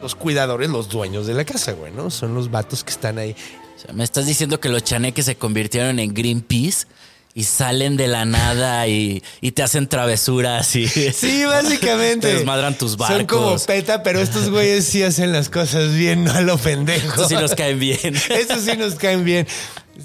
los 0.00 0.14
cuidadores, 0.14 0.68
los 0.70 0.88
dueños 0.88 1.26
de 1.26 1.34
la 1.34 1.44
casa, 1.44 1.72
güey, 1.72 1.92
¿no? 1.92 2.10
Son 2.10 2.34
los 2.34 2.50
vatos 2.50 2.82
que 2.84 2.90
están 2.90 3.18
ahí. 3.18 3.36
O 3.76 3.80
sea, 3.80 3.92
me 3.94 4.04
estás 4.04 4.26
diciendo 4.26 4.58
que 4.60 4.68
los 4.68 4.82
chaneques 4.84 5.24
se 5.24 5.36
convirtieron 5.36 5.98
en 5.98 6.12
Greenpeace 6.14 6.86
y 7.34 7.44
salen 7.44 7.96
de 7.96 8.08
la 8.08 8.24
nada 8.24 8.86
y, 8.88 9.22
y 9.40 9.52
te 9.52 9.62
hacen 9.62 9.88
travesuras 9.88 10.76
y 10.76 10.86
Sí, 10.88 11.44
básicamente. 11.46 12.28
te 12.28 12.34
desmadran 12.34 12.76
tus 12.76 12.96
barcos. 12.96 13.16
Son 13.16 13.26
como 13.26 13.58
peta, 13.58 14.02
pero 14.02 14.20
estos 14.20 14.50
güeyes 14.50 14.84
sí 14.84 15.02
hacen 15.02 15.32
las 15.32 15.48
cosas 15.48 15.94
bien, 15.94 16.24
no 16.24 16.32
a 16.32 16.40
lo 16.42 16.58
pendejo. 16.58 17.08
Estos 17.08 17.28
sí 17.28 17.34
nos 17.34 17.54
caen 17.54 17.78
bien. 17.78 18.14
Esos 18.30 18.62
sí 18.62 18.76
nos 18.76 18.96
caen 18.96 19.24
bien. 19.24 19.46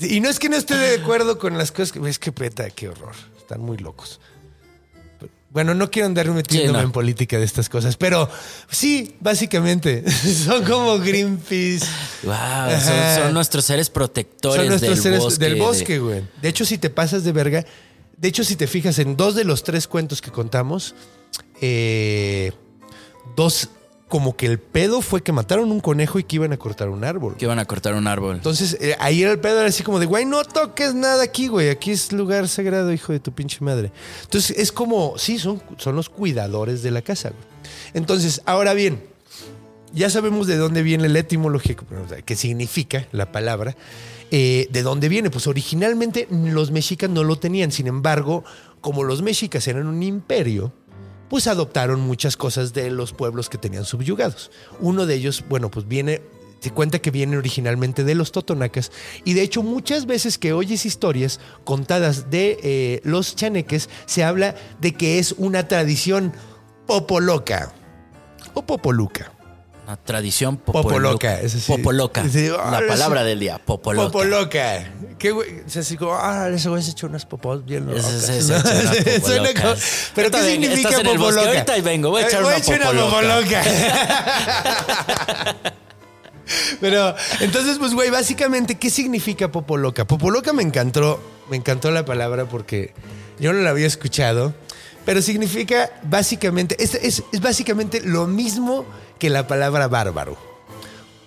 Y 0.02 0.20
no 0.20 0.30
es 0.30 0.40
que 0.40 0.50
no 0.50 0.56
esté 0.58 0.78
de 0.78 0.96
acuerdo 0.96 1.38
con 1.38 1.58
las 1.58 1.72
cosas 1.72 1.92
que. 1.92 2.10
Es 2.10 2.20
que 2.20 2.32
peta, 2.32 2.70
qué 2.70 2.90
horror. 2.90 3.14
Están 3.38 3.62
muy 3.62 3.78
locos. 3.78 4.20
Bueno, 5.50 5.74
no 5.74 5.90
quiero 5.90 6.08
andar 6.08 6.28
metiéndome 6.30 6.68
Sí, 6.68 6.74
no. 6.74 6.82
en 6.82 6.92
política 6.92 7.38
de 7.40 7.46
estas 7.46 7.70
cosas, 7.70 7.96
pero 7.98 8.30
sí, 8.70 9.16
básicamente. 9.22 10.04
Son 10.12 10.64
como 10.66 11.00
Greenpeace. 11.00 11.86
Wow, 12.24 12.34
son, 12.84 13.24
son 13.24 13.34
nuestros 13.34 13.64
seres 13.66 13.90
protectores 13.90 14.58
Son 14.62 14.68
nuestros 14.68 14.96
del 14.96 15.04
seres 15.04 15.20
bosque. 15.20 15.44
del 15.46 15.54
de- 15.54 15.60
bosque, 15.60 16.00
güey. 16.00 16.24
De 16.42 16.50
hecho, 16.50 16.66
si 16.66 16.78
te 16.78 16.90
pasas 16.90 17.24
de 17.24 17.32
verga, 17.32 17.66
de 18.18 18.28
hecho, 18.28 18.44
si 18.44 18.56
te 18.56 18.68
fijas 18.68 19.00
en 19.00 19.16
dos 19.16 19.36
de 19.36 19.46
los 19.46 19.64
tres 19.64 19.88
cuentos 19.88 20.22
que 20.22 20.32
contamos, 20.32 20.96
eh, 21.62 22.52
dos, 23.36 23.70
como 24.08 24.38
que 24.38 24.46
el 24.46 24.60
pedo 24.60 25.02
fue 25.02 25.22
que 25.22 25.32
mataron 25.32 25.72
un 25.72 25.82
conejo 25.82 26.18
y 26.18 26.24
que 26.24 26.38
iban 26.38 26.54
a 26.54 26.58
cortar 26.58 26.90
un 26.90 27.04
árbol. 27.04 27.36
que 27.36 27.46
iban 27.46 27.60
a 27.60 27.66
cortar 27.66 27.94
un 27.94 28.08
árbol. 28.08 28.36
Entonces, 28.36 28.78
eh, 28.80 28.96
ahí 29.00 29.22
era 29.22 29.32
el 29.32 29.40
pedo, 29.40 29.60
era 29.60 29.68
así 29.68 29.84
como 29.84 30.00
de, 30.00 30.06
güey, 30.06 30.26
no 30.26 30.44
toques 30.46 30.94
nada 30.94 31.24
aquí, 31.24 31.48
güey. 31.48 31.70
Aquí 31.70 31.92
es 31.92 32.14
lugar 32.14 32.48
sagrado, 32.48 32.94
hijo 32.94 33.12
de 33.12 33.20
tu 33.20 33.34
pinche 33.34 33.58
madre. 33.62 33.92
Entonces, 34.24 34.58
es 34.58 34.72
como, 34.72 35.18
sí, 35.18 35.38
son, 35.40 35.62
son 35.78 35.96
los 35.96 36.10
cuidadores 36.10 36.84
de 36.84 36.92
la 36.92 37.02
casa, 37.02 37.30
güey. 37.30 37.44
Entonces, 37.94 38.42
ahora 38.46 38.74
bien, 38.74 39.04
ya 39.94 40.10
sabemos 40.10 40.48
de 40.48 40.58
dónde 40.58 40.84
viene 40.84 41.10
la 41.10 41.20
etimología, 41.20 41.76
qué 42.26 42.36
significa 42.36 43.08
la 43.12 43.32
palabra. 43.32 43.76
Eh, 44.32 44.68
¿De 44.72 44.84
dónde 44.84 45.10
viene? 45.10 45.30
Pues 45.30 45.48
originalmente 45.48 46.28
los 46.30 46.72
mexicas 46.72 47.10
no 47.10 47.24
lo 47.24 47.38
tenían. 47.40 47.72
Sin 47.72 47.88
embargo, 47.88 48.44
como 48.82 49.04
los 49.04 49.22
mexicas 49.22 49.68
eran 49.68 49.88
un 49.88 50.04
imperio, 50.04 50.74
pues 51.30 51.48
adoptaron 51.48 52.00
muchas 52.00 52.38
cosas 52.38 52.74
de 52.74 52.90
los 52.90 53.14
pueblos 53.14 53.50
que 53.50 53.58
tenían 53.58 53.86
subyugados. 53.86 54.52
Uno 54.80 55.06
de 55.06 55.16
ellos, 55.16 55.44
bueno, 55.48 55.70
pues 55.70 55.88
viene, 55.88 56.22
se 56.60 56.72
cuenta 56.72 57.00
que 57.00 57.12
viene 57.12 57.38
originalmente 57.38 58.04
de 58.04 58.16
los 58.16 58.32
totonacas 58.32 58.92
y 59.24 59.34
de 59.34 59.42
hecho 59.44 59.64
muchas 59.64 60.06
veces 60.06 60.38
que 60.38 60.54
oyes 60.54 60.86
historias 60.86 61.40
contadas 61.64 62.30
de 62.30 62.60
eh, 62.64 63.02
los 63.04 63.36
chaneques, 63.36 63.90
se 64.06 64.24
habla 64.24 64.56
de 64.80 64.94
que 64.94 65.20
es 65.20 65.34
una 65.38 65.68
tradición 65.68 66.34
popoloca 66.86 67.74
o 68.54 68.66
popoluca. 68.66 69.37
Una 69.88 69.96
tradición 69.96 70.58
Popoloca, 70.58 71.38
popoloca. 71.38 71.48
sí. 71.48 71.60
Popoloca. 71.66 72.24
Sí, 72.30 72.50
ah, 72.60 72.72
la 72.72 72.80
eso- 72.80 72.88
palabra 72.90 73.24
del 73.24 73.40
día, 73.40 73.58
popoloca. 73.58 74.08
Popoloca. 74.12 74.84
¿Qué 75.18 75.32
güey? 75.32 75.62
O 75.66 75.70
sea, 75.70 75.82
así 75.82 75.96
como, 75.96 76.14
ah, 76.14 76.50
ese 76.54 76.68
güey 76.68 76.84
se 76.84 76.92
echó 76.92 77.08
unas 77.08 77.26
popos 77.26 77.64
bien 77.64 77.86
locas. 77.88 78.06
ese- 78.06 78.40
ese 78.40 78.52
¿no? 78.52 78.60
Suena 79.26 79.54
como- 79.54 79.76
Pero 80.14 80.32
¿qué 80.32 80.44
significa 80.44 80.90
popoloca? 81.02 81.48
ahorita 81.48 81.82
vengo, 81.84 82.10
voy 82.10 82.24
a 82.24 82.28
echar 82.28 82.42
Eh, 82.42 82.46
una 82.46 82.58
echar 82.58 82.82
popoloca. 82.82 83.16
popoloca. 83.16 83.64
Pero 86.82 87.16
entonces, 87.40 87.78
pues, 87.78 87.94
güey, 87.94 88.10
básicamente, 88.10 88.76
¿qué 88.76 88.90
significa 88.90 89.50
popoloca? 89.52 90.06
Popoloca 90.06 90.52
me 90.52 90.64
encantó, 90.64 91.22
me 91.50 91.56
encantó 91.58 91.92
la 91.92 92.04
palabra 92.04 92.44
porque 92.46 92.94
yo 93.40 93.54
no 93.54 93.62
la 93.62 93.70
había 93.70 93.88
escuchado, 93.88 94.54
pero 95.06 95.22
significa 95.22 95.92
básicamente, 96.04 96.76
es, 96.84 96.94
es- 96.96 97.24
es 97.32 97.40
básicamente 97.42 98.02
lo 98.02 98.28
mismo 98.28 98.86
que 99.18 99.30
la 99.30 99.48
palabra 99.48 99.88
bárbaro. 99.88 100.38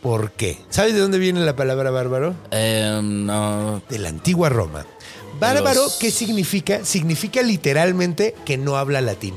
¿Por 0.03 0.33
qué? 0.33 0.59
¿Sabes 0.71 0.95
de 0.95 1.01
dónde 1.01 1.19
viene 1.19 1.41
la 1.41 1.57
palabra 1.57 1.91
bárbaro? 1.91 2.35
Eh, 2.51 3.01
no. 3.03 3.83
de 3.89 3.99
la 3.99 4.09
antigua 4.09 4.49
Roma. 4.49 4.87
Bárbaro, 5.39 5.83
Los- 5.85 5.95
¿qué 5.99 6.11
significa? 6.11 6.85
Significa 6.85 7.43
literalmente 7.43 8.35
que 8.45 8.57
no 8.57 8.77
habla 8.77 9.01
latín. 9.01 9.35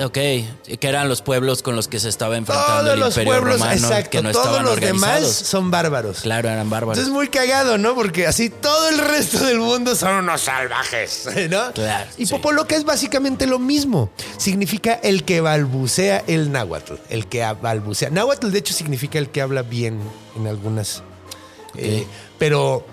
Ok, 0.00 0.12
que 0.14 0.78
eran 0.80 1.08
los 1.08 1.22
pueblos 1.22 1.62
con 1.62 1.76
los 1.76 1.86
que 1.86 2.00
se 2.00 2.08
estaba 2.08 2.36
enfrentando 2.36 2.80
Todos 2.82 2.94
el 2.94 3.00
los 3.00 3.08
imperio 3.16 3.32
pueblos, 3.32 3.60
romano 3.60 3.86
exacto, 3.86 4.10
que 4.10 4.22
no 4.22 4.32
todos 4.32 4.46
estaban 4.46 4.64
los 4.66 4.80
demás 4.80 5.24
son 5.28 5.70
bárbaros. 5.70 6.20
Claro, 6.22 6.48
eran 6.48 6.68
bárbaros. 6.68 6.98
Entonces 6.98 7.10
es 7.10 7.14
muy 7.14 7.28
cagado, 7.28 7.78
¿no? 7.78 7.94
Porque 7.94 8.26
así 8.26 8.50
todo 8.50 8.88
el 8.88 8.98
resto 8.98 9.44
del 9.44 9.60
mundo 9.60 9.94
son 9.94 10.14
unos 10.24 10.40
salvajes, 10.40 11.28
¿no? 11.50 11.72
Claro, 11.72 12.10
Y 12.16 12.26
sí. 12.26 12.32
popoloca 12.34 12.74
es 12.74 12.84
básicamente 12.84 13.46
lo 13.46 13.60
mismo. 13.60 14.10
Significa 14.36 14.94
el 14.94 15.24
que 15.24 15.40
balbucea 15.40 16.24
el 16.26 16.50
náhuatl, 16.50 16.94
el 17.10 17.28
que 17.28 17.44
balbucea. 17.62 18.10
Náhuatl, 18.10 18.50
de 18.50 18.58
hecho, 18.58 18.74
significa 18.74 19.18
el 19.20 19.28
que 19.30 19.42
habla 19.42 19.62
bien 19.62 20.00
en 20.36 20.48
algunas. 20.48 21.02
eh, 21.76 22.04
pero 22.38 22.84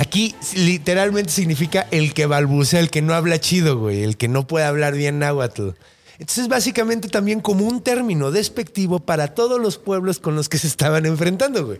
aquí 0.00 0.34
literalmente 0.54 1.30
significa 1.30 1.86
el 1.90 2.14
que 2.14 2.26
balbucea, 2.26 2.80
el 2.80 2.90
que 2.90 3.02
no 3.02 3.14
habla 3.14 3.38
chido, 3.38 3.78
güey, 3.78 4.02
el 4.02 4.16
que 4.16 4.28
no 4.28 4.46
puede 4.46 4.64
hablar 4.64 4.94
bien 4.94 5.18
náhuatl. 5.18 5.70
Entonces, 6.18 6.48
básicamente 6.48 7.08
también 7.08 7.40
como 7.40 7.64
un 7.66 7.82
término 7.82 8.30
despectivo 8.30 9.00
para 9.00 9.28
todos 9.28 9.60
los 9.60 9.78
pueblos 9.78 10.18
con 10.18 10.36
los 10.36 10.48
que 10.48 10.58
se 10.58 10.66
estaban 10.66 11.06
enfrentando, 11.06 11.64
güey. 11.66 11.78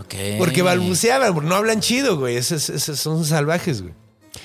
Ok. 0.00 0.14
Porque 0.38 0.62
balbuceaban, 0.62 1.48
no 1.48 1.54
hablan 1.56 1.80
chido, 1.80 2.16
güey. 2.18 2.36
Esos, 2.36 2.68
esos 2.70 3.00
son 3.00 3.24
salvajes, 3.24 3.82
güey. 3.82 3.94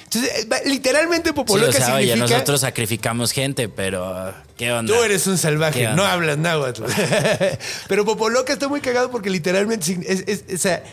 Entonces, 0.03 0.45
eh, 0.45 0.47
literalmente 0.65 1.29
Sí, 1.29 1.35
popoloca 1.35 1.69
o 1.69 1.73
sea, 1.73 1.95
oye, 1.95 2.07
significa... 2.07 2.33
nosotros 2.35 2.61
sacrificamos 2.61 3.31
gente, 3.31 3.69
pero 3.69 4.33
¿qué 4.57 4.71
onda? 4.71 4.91
Tú 4.91 5.03
eres 5.03 5.25
un 5.27 5.37
salvaje, 5.37 5.81
¿Qué 5.81 5.87
no 5.89 6.03
hablas 6.05 6.37
náhuatl. 6.37 6.83
Pero 7.87 8.05
Popoloca 8.05 8.53
está 8.53 8.67
muy 8.67 8.81
cagado 8.81 9.11
porque 9.11 9.29
literalmente 9.29 9.99
es, 10.07 10.23
es- 10.27 10.43
o 10.53 10.57
sea, 10.57 10.75
el- 10.77 10.83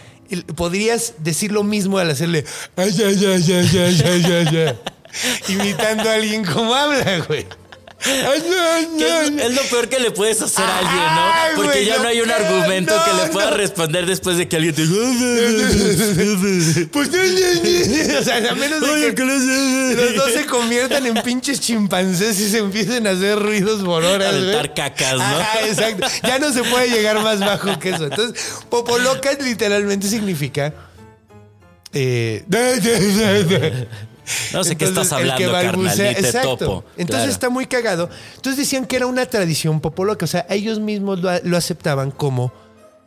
podrías 0.54 1.14
decir 1.18 1.52
lo 1.52 1.62
mismo 1.62 1.98
al 1.98 2.10
hacerle 2.10 2.44
ay, 2.76 2.94
ay, 2.98 3.24
ay, 3.24 3.52
ay, 3.52 3.78
ay, 3.78 4.02
ay, 4.04 4.24
ay, 4.24 4.56
ay", 4.56 4.78
imitando 5.48 6.08
a 6.08 6.14
alguien 6.14 6.44
como 6.44 6.74
habla, 6.74 7.24
güey. 7.26 7.46
Es, 7.98 9.40
es 9.40 9.54
lo 9.54 9.62
peor 9.62 9.88
que 9.88 9.98
le 9.98 10.10
puedes 10.10 10.40
hacer 10.42 10.64
a 10.64 10.78
alguien, 10.78 10.96
¿no? 10.96 11.56
Porque 11.56 11.84
ya 11.84 11.98
no 11.98 12.08
hay 12.08 12.20
un 12.20 12.30
argumento 12.30 12.94
que 13.04 13.24
le 13.24 13.32
pueda 13.32 13.50
responder 13.50 14.06
después 14.06 14.36
de 14.36 14.48
que 14.48 14.56
alguien 14.56 14.74
te. 14.74 14.82
Pues, 16.92 17.08
o 17.08 18.24
sea, 18.24 18.50
a 18.50 18.54
menos 18.54 18.80
de 18.80 19.14
que 19.14 19.24
los 19.24 20.14
dos 20.14 20.32
se 20.32 20.46
conviertan 20.46 21.06
en 21.06 21.22
pinches 21.22 21.60
chimpancés 21.60 22.38
y 22.40 22.50
se 22.50 22.58
empiecen 22.58 23.06
a 23.06 23.10
hacer 23.10 23.38
ruidos 23.38 23.82
por 23.82 24.04
horas. 24.04 24.34
Aventar 24.34 24.74
cacas, 24.74 25.16
¿no? 25.16 25.66
Exacto. 25.66 26.06
Ya 26.22 26.38
no 26.38 26.52
se 26.52 26.62
puede 26.64 26.90
llegar 26.90 27.20
más 27.22 27.40
bajo 27.40 27.78
que 27.78 27.90
eso. 27.90 28.04
Entonces, 28.04 28.40
popoloca 28.68 29.32
literalmente 29.32 30.08
significa. 30.08 30.72
eh, 31.92 32.44
No 34.52 34.64
sé 34.64 34.76
qué 34.76 34.84
estás 34.86 35.12
hablando, 35.12 35.52
carnal. 35.52 35.78
Ni 35.98 36.14
te 36.14 36.32
topo. 36.40 36.84
Entonces 36.96 37.06
Claro. 37.16 37.30
está 37.32 37.48
muy 37.50 37.66
cagado. 37.66 38.10
Entonces 38.36 38.58
decían 38.58 38.84
que 38.86 38.96
era 38.96 39.06
una 39.06 39.26
tradición 39.26 39.80
popoloca. 39.80 40.24
O 40.24 40.28
sea, 40.28 40.46
ellos 40.50 40.80
mismos 40.80 41.20
lo, 41.20 41.30
lo 41.42 41.56
aceptaban 41.56 42.10
como 42.10 42.52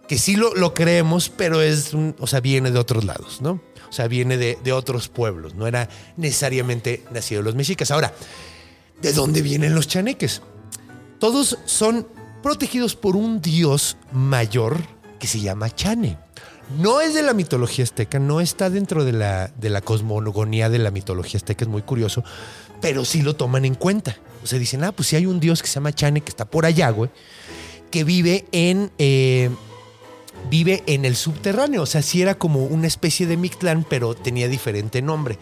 que 0.08 0.18
sí 0.18 0.36
lo, 0.36 0.56
lo 0.56 0.74
creemos, 0.74 1.30
pero 1.30 1.62
es 1.62 1.94
un- 1.94 2.16
o 2.20 2.26
sea, 2.28 2.40
viene 2.40 2.72
de 2.72 2.80
otros 2.80 3.04
lados, 3.04 3.42
¿no? 3.42 3.62
O 3.90 3.92
sea, 3.92 4.08
viene 4.08 4.38
de, 4.38 4.58
de 4.64 4.72
otros 4.72 5.08
pueblos. 5.08 5.56
No 5.56 5.68
era 5.68 5.90
necesariamente 6.18 7.04
nacido 7.12 7.42
de 7.42 7.46
los 7.46 7.56
mexicas. 7.56 7.92
Ahora, 7.92 8.14
¿de 9.02 9.14
dónde 9.14 9.42
vienen 9.42 9.76
los 9.76 9.88
chaneques? 9.88 10.42
Todos 11.20 11.58
son 11.66 12.08
protegidos 12.42 12.96
por 12.96 13.16
un 13.16 13.42
dios 13.42 13.98
mayor 14.12 14.78
que 15.20 15.28
se 15.28 15.42
llama 15.42 15.70
Chane. 15.76 16.18
No 16.78 17.02
es 17.02 17.16
de 17.16 17.24
la 17.24 17.34
mitología 17.34 17.84
azteca, 17.84 18.20
no 18.20 18.42
está 18.42 18.70
dentro 18.70 19.04
de 19.04 19.12
la, 19.12 19.48
de 19.48 19.70
la 19.70 19.82
cosmogonía 19.82 20.70
de 20.70 20.78
la 20.78 20.92
mitología 20.92 21.38
azteca, 21.38 21.66
es 21.66 21.70
muy 21.70 21.82
curioso, 21.82 22.24
pero 22.80 23.06
sí 23.06 23.22
lo 23.22 23.36
toman 23.36 23.66
en 23.66 23.76
cuenta. 23.76 24.18
O 24.44 24.48
sea, 24.48 24.60
dicen, 24.60 24.84
ah, 24.84 24.92
pues 24.92 25.08
sí 25.08 25.16
hay 25.16 25.26
un 25.26 25.40
dios 25.40 25.62
que 25.62 25.68
se 25.68 25.76
llama 25.76 25.94
Chane, 25.94 26.22
que 26.22 26.30
está 26.30 26.46
por 26.46 26.66
allá, 26.66 26.92
güey, 26.92 27.10
que 27.90 28.04
vive 28.04 28.46
en, 28.52 28.92
eh, 29.00 29.50
vive 30.50 30.84
en 30.86 31.06
el 31.06 31.16
subterráneo. 31.16 31.82
O 31.82 31.86
sea, 31.88 32.04
sí 32.04 32.22
era 32.22 32.36
como 32.36 32.66
una 32.66 32.88
especie 32.88 33.26
de 33.26 33.36
Mictlán, 33.36 33.86
pero 33.90 34.14
tenía 34.14 34.48
diferente 34.48 35.02
nombre. 35.02 35.40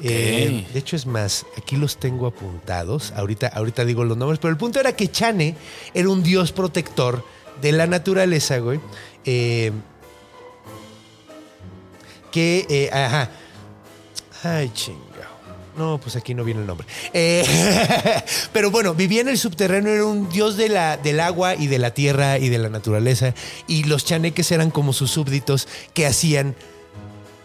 Eh, 0.00 0.66
de 0.72 0.78
hecho, 0.78 0.96
es 0.96 1.06
más, 1.06 1.44
aquí 1.56 1.76
los 1.76 1.98
tengo 1.98 2.26
apuntados. 2.26 3.12
Ahorita, 3.14 3.48
ahorita 3.48 3.84
digo 3.84 4.04
los 4.04 4.16
nombres, 4.16 4.38
pero 4.40 4.50
el 4.50 4.56
punto 4.56 4.80
era 4.80 4.96
que 4.96 5.10
Chane 5.10 5.54
era 5.92 6.08
un 6.08 6.22
dios 6.22 6.50
protector 6.50 7.24
de 7.60 7.72
la 7.72 7.86
naturaleza, 7.86 8.58
güey. 8.58 8.80
Eh, 9.24 9.70
que, 12.32 12.66
eh, 12.68 12.90
ajá. 12.92 13.30
Ay, 14.42 14.70
chingado. 14.74 15.12
No, 15.76 15.98
pues 15.98 16.16
aquí 16.16 16.34
no 16.34 16.44
viene 16.44 16.60
el 16.60 16.66
nombre. 16.66 16.86
Eh, 17.14 17.44
pero 18.52 18.70
bueno, 18.70 18.94
vivía 18.94 19.20
en 19.22 19.28
el 19.28 19.38
subterráneo, 19.38 19.92
era 19.92 20.04
un 20.04 20.28
dios 20.28 20.56
de 20.56 20.68
la, 20.68 20.96
del 20.96 21.20
agua 21.20 21.54
y 21.54 21.66
de 21.66 21.78
la 21.78 21.94
tierra 21.94 22.38
y 22.38 22.48
de 22.48 22.58
la 22.58 22.68
naturaleza. 22.68 23.34
Y 23.68 23.84
los 23.84 24.04
chaneques 24.04 24.50
eran 24.52 24.70
como 24.70 24.92
sus 24.92 25.10
súbditos 25.12 25.68
que 25.94 26.06
hacían 26.06 26.54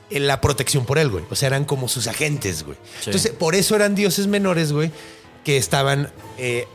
eh, 0.10 0.20
la 0.20 0.42
protección 0.42 0.86
por 0.86 0.98
él, 0.98 1.10
güey. 1.10 1.24
O 1.30 1.36
sea, 1.36 1.48
eran 1.48 1.64
como 1.64 1.88
sus 1.88 2.08
agentes, 2.08 2.64
güey. 2.64 2.78
Sí. 3.00 3.06
Entonces, 3.12 3.32
por 3.32 3.56
eso 3.56 3.76
eran 3.76 3.96
dioses 3.96 4.28
menores, 4.28 4.74
güey, 4.74 4.92
que 5.46 5.58
estaban. 5.58 6.12
eh, 6.38 6.68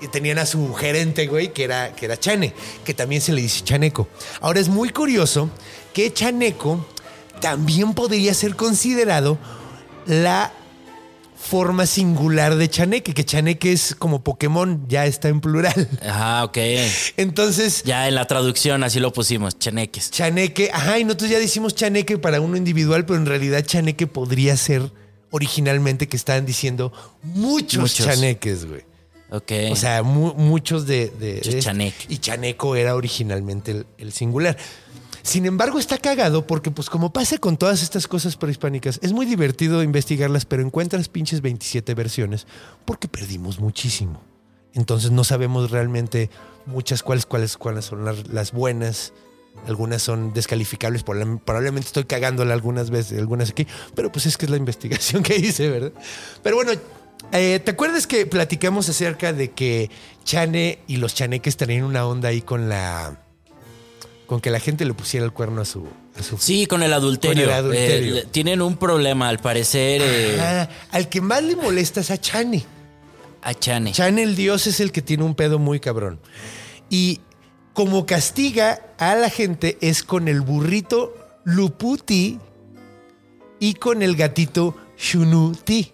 y 0.00 0.08
tenían 0.08 0.38
a 0.40 0.46
su 0.46 0.74
gerente, 0.74 1.28
güey, 1.28 1.52
que 1.52 1.62
era, 1.62 1.94
que 1.94 2.06
era 2.06 2.18
Chane, 2.18 2.52
que 2.84 2.92
también 2.92 3.22
se 3.22 3.32
le 3.32 3.40
dice 3.40 3.62
Chaneco. 3.62 4.08
Ahora 4.40 4.58
es 4.58 4.68
muy 4.68 4.88
curioso 4.88 5.48
que 5.94 6.12
Chaneco 6.12 6.84
también 7.42 7.92
podría 7.92 8.32
ser 8.32 8.56
considerado 8.56 9.36
la 10.06 10.50
forma 11.36 11.86
singular 11.86 12.54
de 12.54 12.70
chaneque, 12.70 13.12
que 13.14 13.24
chaneque 13.24 13.72
es 13.72 13.96
como 13.96 14.22
Pokémon, 14.22 14.84
ya 14.88 15.06
está 15.06 15.28
en 15.28 15.40
plural. 15.40 15.88
Ajá, 16.06 16.44
ok. 16.44 16.56
Entonces, 17.16 17.82
Ya 17.82 18.06
en 18.08 18.14
la 18.14 18.26
traducción 18.26 18.84
así 18.84 19.00
lo 19.00 19.12
pusimos, 19.12 19.58
cheneques. 19.58 20.10
chaneque, 20.10 20.70
ajá, 20.72 20.98
y 21.00 21.04
nosotros 21.04 21.30
ya 21.30 21.38
decimos 21.40 21.74
chaneque 21.74 22.16
para 22.16 22.40
uno 22.40 22.56
individual, 22.56 23.04
pero 23.04 23.18
en 23.18 23.26
realidad 23.26 23.62
chaneque 23.66 24.06
podría 24.06 24.56
ser 24.56 24.90
originalmente 25.32 26.06
que 26.08 26.16
estaban 26.16 26.46
diciendo 26.46 26.92
muchos, 27.22 27.80
Muchos. 27.82 28.06
chaneques, 28.06 28.64
güey. 28.66 28.82
Ok. 29.30 29.50
O 29.70 29.76
sea, 29.76 30.02
mu- 30.02 30.34
muchos 30.34 30.86
de... 30.86 31.08
de- 31.18 31.58
chaneque. 31.58 32.04
Y 32.08 32.18
chaneco 32.18 32.76
era 32.76 32.94
originalmente 32.94 33.70
el, 33.72 33.86
el 33.98 34.12
singular. 34.12 34.56
Sin 35.22 35.46
embargo, 35.46 35.78
está 35.78 35.98
cagado 35.98 36.46
porque, 36.46 36.70
pues, 36.70 36.90
como 36.90 37.12
pasa 37.12 37.38
con 37.38 37.56
todas 37.56 37.82
estas 37.82 38.08
cosas 38.08 38.36
prehispánicas, 38.36 38.98
es 39.02 39.12
muy 39.12 39.24
divertido 39.26 39.82
investigarlas, 39.82 40.44
pero 40.44 40.62
encuentras 40.62 41.08
pinches 41.08 41.40
27 41.40 41.94
versiones 41.94 42.46
porque 42.84 43.08
perdimos 43.08 43.60
muchísimo. 43.60 44.20
Entonces 44.74 45.10
no 45.10 45.22
sabemos 45.22 45.70
realmente 45.70 46.30
muchas 46.66 47.02
cuáles, 47.02 47.26
cuáles, 47.26 47.56
cuáles 47.56 47.84
son 47.84 48.04
las, 48.04 48.52
buenas. 48.52 49.12
Algunas 49.66 50.00
son 50.02 50.32
descalificables, 50.32 51.04
probable- 51.04 51.38
probablemente 51.44 51.86
estoy 51.86 52.04
cagándola 52.04 52.54
algunas 52.54 52.88
veces, 52.88 53.18
algunas 53.18 53.50
aquí, 53.50 53.66
pero 53.94 54.10
pues 54.10 54.24
es 54.24 54.38
que 54.38 54.46
es 54.46 54.50
la 54.50 54.56
investigación 54.64 55.22
que 55.22 55.36
hice, 55.36 55.68
¿verdad? 55.68 55.92
Pero 56.42 56.56
bueno, 56.56 56.72
eh, 57.32 57.60
¿te 57.62 57.70
acuerdas 57.70 58.06
que 58.06 58.24
platicamos 58.24 58.88
acerca 58.88 59.34
de 59.34 59.50
que 59.50 59.90
Chane 60.24 60.78
y 60.86 60.96
los 60.96 61.14
chaneques 61.14 61.58
tenían 61.58 61.84
una 61.84 62.06
onda 62.06 62.30
ahí 62.30 62.40
con 62.40 62.68
la... 62.70 63.20
con 64.26 64.40
que 64.40 64.50
la 64.50 64.60
gente 64.60 64.84
le 64.84 64.94
pusiera 64.94 65.24
el 65.26 65.32
cuerno 65.32 65.60
a 65.60 65.64
su... 65.64 65.86
A 66.18 66.22
su 66.22 66.38
Sí, 66.38 66.66
con 66.66 66.82
el 66.82 66.92
adulterio. 66.92 67.44
Con 67.44 67.52
el 67.52 67.58
adulterio. 67.58 68.16
Eh, 68.16 68.26
tienen 68.30 68.62
un 68.62 68.76
problema, 68.76 69.28
al 69.28 69.38
parecer, 69.38 70.00
eh, 70.04 70.38
Ah, 70.40 70.68
al 70.90 71.08
que 71.08 71.20
más 71.20 71.42
le 71.42 71.56
molesta 71.56 72.00
es 72.00 72.10
a 72.10 72.18
Chane. 72.18 72.64
a 73.42 73.54
Chane. 73.54 73.92
Chan 73.92 74.18
el 74.18 74.36
dios 74.36 74.66
es 74.66 74.80
el 74.80 74.92
que 74.92 75.02
tiene 75.02 75.24
un 75.24 75.34
pedo 75.34 75.58
muy 75.58 75.80
cabrón. 75.80 76.20
Y 76.88 77.20
como 77.72 78.06
castiga 78.06 78.80
a 78.98 79.14
la 79.14 79.30
gente 79.30 79.78
es 79.80 80.02
con 80.02 80.28
el 80.28 80.40
burrito 80.42 81.14
Luputi 81.44 82.38
y 83.58 83.74
con 83.74 84.02
el 84.02 84.14
gatito 84.16 84.76
Shunuti. 84.98 85.92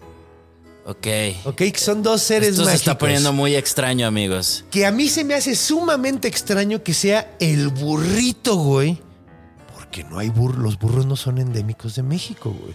Ok. 0.89 1.07
¿Ok? 1.45 1.57
Que 1.57 1.75
son 1.77 2.03
dos 2.03 2.23
seres 2.23 2.53
Esto 2.53 2.65
se 2.65 2.75
está 2.75 2.97
poniendo 2.97 3.31
muy 3.35 3.55
extraño, 3.55 4.07
amigos. 4.07 4.65
Que 4.71 4.87
a 4.87 4.91
mí 4.91 5.11
se 5.11 5.23
me 5.23 5.35
hace 5.35 5.55
sumamente 5.55 6.29
extraño 6.29 6.83
que 6.83 6.95
sea 6.95 7.37
el 7.41 7.69
burrito, 7.69 8.57
güey. 8.57 8.99
Porque 9.75 10.03
no 10.05 10.19
hay 10.19 10.31
burros. 10.31 10.57
Los 10.63 10.79
burros 10.79 11.05
no 11.05 11.15
son 11.15 11.37
endémicos 11.37 11.95
de 11.95 12.03
México, 12.03 12.57
güey. 12.59 12.75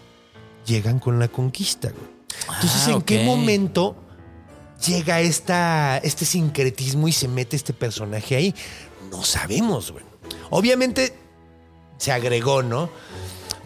Llegan 0.68 1.00
con 1.00 1.18
la 1.18 1.28
conquista, 1.28 1.90
güey. 1.90 2.56
Entonces, 2.56 2.88
Ah, 2.88 2.92
¿en 2.92 3.02
qué 3.02 3.24
momento 3.24 3.96
llega 4.86 5.20
esta, 5.20 5.98
este 5.98 6.26
sincretismo 6.26 7.08
y 7.08 7.14
se 7.14 7.28
mete 7.28 7.56
este 7.56 7.74
personaje 7.74 8.36
ahí? 8.36 8.54
No 9.10 9.24
sabemos, 9.24 9.92
güey. 9.92 10.06
Obviamente 10.52 11.16
se 11.98 12.12
agregó, 12.12 12.62
¿no? 12.62 12.92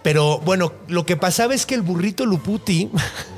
Pero 0.03 0.39
bueno, 0.39 0.71
lo 0.87 1.05
que 1.05 1.17
pasaba 1.17 1.53
es 1.53 1.65
que 1.65 1.75
el 1.75 1.81
burrito 1.81 2.25
Luputi. 2.25 2.89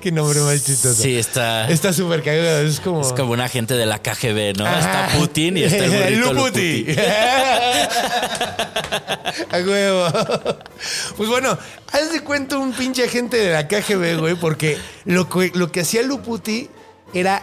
qué 0.00 0.12
nombre 0.12 0.40
más 0.40 0.64
chistoso. 0.64 1.02
Sí, 1.02 1.16
está. 1.16 1.68
Está 1.68 1.92
súper 1.92 2.22
cagado. 2.22 2.62
Es 2.62 2.80
como. 2.80 3.02
Es 3.02 3.12
como 3.12 3.32
un 3.32 3.40
agente 3.40 3.74
de 3.74 3.86
la 3.86 4.00
KGB, 4.00 4.56
¿no? 4.56 4.66
Ajá. 4.66 5.06
Está 5.06 5.18
Putin 5.18 5.56
y 5.58 5.62
está 5.64 5.84
el 5.84 5.90
burrito 6.20 6.32
Luputi. 6.32 6.84
Luputi. 6.84 7.00
A 9.50 9.58
huevo. 9.58 10.08
Pues 11.16 11.28
bueno, 11.28 11.58
haz 11.92 12.12
de 12.12 12.20
cuenta 12.20 12.58
un 12.58 12.72
pinche 12.72 13.04
agente 13.04 13.36
de 13.36 13.52
la 13.52 13.68
KGB, 13.68 14.18
güey, 14.18 14.34
porque 14.34 14.78
lo 15.04 15.28
que, 15.28 15.52
lo 15.54 15.70
que 15.70 15.80
hacía 15.80 16.02
Luputi 16.02 16.68
era. 17.12 17.42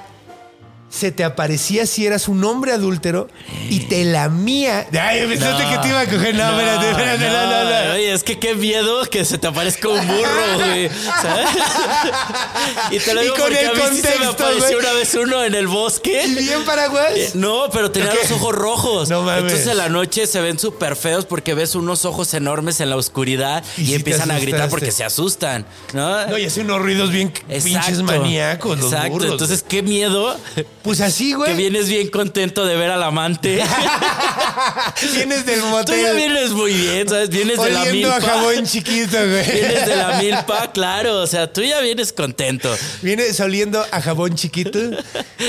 Se 0.95 1.11
te 1.11 1.23
aparecía 1.25 1.85
si 1.85 2.05
eras 2.05 2.27
un 2.29 2.43
hombre 2.45 2.71
adúltero 2.71 3.27
y 3.69 3.81
te 3.81 4.05
lamía. 4.05 4.87
Ay, 4.97 5.27
pensaste 5.27 5.65
que 5.69 5.77
te 5.79 5.87
iba 5.89 5.99
a 5.99 6.05
coger. 6.05 6.35
No, 6.35 6.49
espérate, 6.51 6.89
espérate, 6.91 7.27
no, 7.27 7.45
no, 7.47 7.63
no. 7.87 7.93
Oye, 7.95 8.13
es 8.13 8.23
que 8.23 8.39
qué 8.39 8.55
miedo 8.55 9.03
que 9.09 9.25
se 9.25 9.37
te 9.37 9.47
aparezca 9.47 9.89
un 9.89 10.07
burro, 10.07 10.55
güey. 10.59 10.89
¿sabes? 11.21 11.47
y 12.91 12.99
te 12.99 13.13
lo 13.13 13.21
Y 13.21 13.23
digo 13.25 13.35
con 13.35 13.43
porque 13.45 13.59
el 13.61 13.67
a 13.69 13.73
mí 13.73 13.79
sí 13.95 14.01
se 14.01 14.07
me 14.19 14.25
contexto, 14.25 14.43
apareció 14.45 14.79
una 14.79 14.91
vez 14.93 15.13
uno 15.15 15.43
en 15.43 15.55
el 15.55 15.63
¿Y 15.63 15.67
bosque. 15.67 16.27
bien 16.27 16.63
paraguas? 16.65 17.11
Eh, 17.15 17.31
No, 17.33 17.69
pero 17.71 17.91
tenía 17.91 18.13
los 18.13 18.31
ojos 18.31 18.55
rojos. 18.55 19.09
No 19.09 19.21
mames. 19.23 19.43
Entonces 19.43 19.67
en 19.67 19.77
la 19.77 19.89
noche 19.89 20.27
se 20.27 20.39
ven 20.39 20.57
súper 20.59 20.95
feos 20.95 21.25
porque 21.25 21.53
ves 21.53 21.75
unos 21.75 22.05
ojos 22.05 22.33
enormes 22.33 22.79
en 22.79 22.89
la 22.89 22.95
oscuridad 22.95 23.63
Y 23.77 23.91
y, 23.91 23.95
empiezan 23.95 24.31
a 24.31 24.39
gritar 24.39 24.69
porque 24.69 24.91
se 24.91 25.03
asustan. 25.03 25.65
¿no? 25.93 26.25
No, 26.27 26.37
y 26.37 26.45
hace 26.45 26.61
unos 26.61 26.79
ruidos 26.81 27.11
bien 27.11 27.31
pinches 27.31 27.65
Exacto. 27.65 28.03
maníacos 28.03 28.79
los 28.79 28.93
Exacto. 28.93 29.11
burros. 29.11 29.31
Entonces, 29.31 29.63
qué 29.67 29.81
miedo 29.81 30.37
pues 30.85 31.01
así, 31.01 31.33
güey. 31.33 31.49
que 31.49 31.57
vienes 31.57 31.89
bien 31.89 32.09
contento 32.09 32.63
de 32.63 32.75
ver 32.75 32.91
al 32.91 33.01
amante. 33.01 33.59
Vienes 35.15 35.43
del 35.45 35.59
Tú 35.59 35.65
ya 35.65 35.71
motel. 35.71 36.15
vienes 36.15 36.51
muy 36.51 36.73
bien, 36.73 37.09
¿sabes? 37.09 37.29
Vienes 37.29 37.59
de 37.59 37.71
la 37.71 37.81
Oliendo 37.81 38.09
milpa. 38.09 38.15
a 38.17 38.21
jabón 38.21 38.65
chiquito, 38.67 39.17
güey. 39.17 39.51
Vienes 39.51 39.85
de 39.87 39.95
la 39.95 40.21
milpa, 40.21 40.71
claro. 40.71 41.21
O 41.21 41.27
sea, 41.27 41.51
tú 41.51 41.63
ya 41.63 41.81
vienes 41.81 42.13
contento. 42.13 42.71
Vienes 43.01 43.39
oliendo 43.39 43.83
a 43.91 43.99
jabón 43.99 44.35
chiquito. 44.35 44.77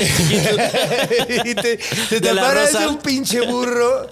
y 1.45 1.53
te, 1.53 1.79
se 2.09 2.19
te 2.19 2.33
De 2.33 2.87
un 2.87 2.97
pinche 2.97 3.41
burro. 3.41 4.09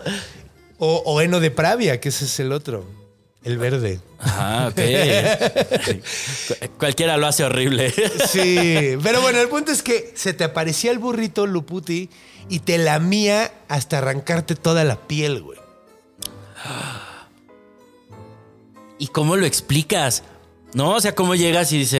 O, 0.78 1.02
o 1.06 1.22
heno 1.22 1.40
de 1.40 1.50
Pravia, 1.50 2.00
que 2.00 2.10
ese 2.10 2.26
es 2.26 2.40
el 2.40 2.52
otro. 2.52 3.05
El 3.46 3.58
verde. 3.60 4.00
Ah, 4.20 4.70
ok. 4.72 4.76
Cu- 6.48 6.78
Cualquiera 6.80 7.16
lo 7.16 7.28
hace 7.28 7.43
horrible. 7.43 7.91
Sí. 8.28 8.98
Pero 9.02 9.22
bueno, 9.22 9.39
el 9.39 9.48
punto 9.50 9.72
es 9.72 9.82
que 9.84 10.12
se 10.16 10.34
te 10.34 10.43
aparecía 10.43 10.91
el 10.91 10.98
burrito 11.00 11.46
Luputi 11.46 12.10
y 12.50 12.60
te 12.60 12.78
lamía 12.80 13.54
hasta 13.68 14.00
arrancarte 14.00 14.56
toda 14.56 14.84
la 14.84 14.96
piel, 15.08 15.41
güey. 15.43 15.60
¿Y 18.98 19.08
cómo 19.08 19.36
lo 19.36 19.46
explicas? 19.46 20.24
No, 20.74 20.91
o 20.96 21.02
sea, 21.02 21.14
cómo 21.16 21.36
llegas 21.36 21.72
y 21.72 21.78
dices, 21.78 22.00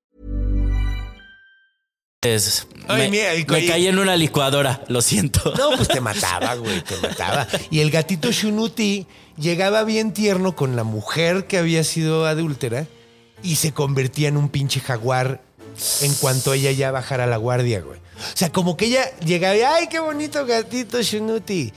Es- 2.29 2.67
Ay, 2.87 3.09
me, 3.09 3.45
caí 3.65 3.87
en 3.87 3.97
una 3.97 4.15
licuadora, 4.15 4.83
lo 4.87 5.01
siento. 5.01 5.53
No, 5.57 5.75
pues 5.75 5.87
te 5.87 6.01
mataba, 6.01 6.53
güey, 6.53 6.81
te 6.83 6.95
mataba. 6.97 7.47
Y 7.71 7.79
el 7.79 7.89
gatito 7.89 8.31
Shunuti 8.31 9.07
llegaba 9.37 9.83
bien 9.83 10.13
tierno 10.13 10.55
con 10.55 10.75
la 10.75 10.83
mujer 10.83 11.47
que 11.47 11.57
había 11.57 11.83
sido 11.83 12.27
adúltera 12.27 12.85
y 13.41 13.55
se 13.55 13.71
convertía 13.71 14.27
en 14.27 14.37
un 14.37 14.49
pinche 14.49 14.79
jaguar 14.81 15.41
en 16.01 16.13
cuanto 16.13 16.53
ella 16.53 16.71
ya 16.71 16.91
bajara 16.91 17.25
la 17.25 17.37
guardia, 17.37 17.81
güey. 17.81 17.97
O 17.99 18.35
sea, 18.37 18.51
como 18.51 18.77
que 18.77 18.85
ella 18.85 19.03
llegaba 19.25 19.55
y, 19.57 19.61
ay, 19.61 19.87
qué 19.89 19.99
bonito 19.99 20.45
gatito 20.45 21.01
Shunuti. 21.01 21.73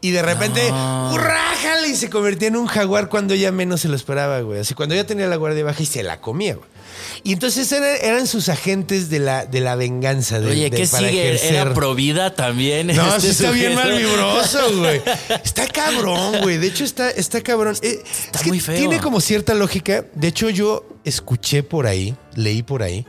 Y 0.00 0.12
de 0.12 0.22
repente, 0.22 0.70
¡hurrájale! 0.70 1.88
Y 1.88 1.96
se 1.96 2.08
convertía 2.08 2.46
en 2.46 2.56
un 2.56 2.68
jaguar 2.68 3.08
cuando 3.08 3.34
ella 3.34 3.50
menos 3.50 3.80
se 3.80 3.88
lo 3.88 3.96
esperaba, 3.96 4.38
güey. 4.42 4.60
Así 4.60 4.74
cuando 4.74 4.94
ella 4.94 5.04
tenía 5.08 5.26
la 5.26 5.34
guardia 5.34 5.64
baja 5.64 5.82
y 5.82 5.86
se 5.86 6.04
la 6.04 6.20
comía, 6.20 6.54
güey. 6.54 6.68
Y 7.24 7.32
entonces 7.32 7.70
era- 7.72 7.96
eran 7.96 8.26
sus 8.26 8.48
agentes 8.48 9.10
de 9.10 9.18
la, 9.18 9.44
de 9.46 9.60
la 9.60 9.74
venganza. 9.76 10.40
De, 10.40 10.50
Oye, 10.50 10.70
de- 10.70 10.76
¿qué 10.76 10.86
para 10.86 11.08
sigue? 11.08 11.28
ejercer. 11.28 11.54
¿Era 11.54 11.74
provida 11.74 12.34
también? 12.34 12.86
No, 12.88 13.08
este 13.08 13.20
sí 13.20 13.26
está 13.28 13.50
bien 13.50 13.72
sujeto? 13.72 13.88
mal 13.88 13.98
vibroso, 13.98 14.76
güey. 14.78 15.02
Está 15.44 15.66
cabrón, 15.66 16.40
güey. 16.42 16.58
De 16.58 16.66
hecho, 16.68 16.84
está, 16.84 17.10
está 17.10 17.40
cabrón. 17.40 17.76
Eh, 17.82 18.02
es 18.34 18.42
que 18.42 18.60
feo. 18.60 18.76
Tiene 18.76 19.00
como 19.00 19.20
cierta 19.20 19.54
lógica. 19.54 20.04
De 20.14 20.28
hecho, 20.28 20.48
yo 20.50 20.86
escuché 21.04 21.62
por 21.62 21.86
ahí, 21.86 22.14
leí 22.34 22.62
por 22.62 22.82
ahí, 22.82 23.04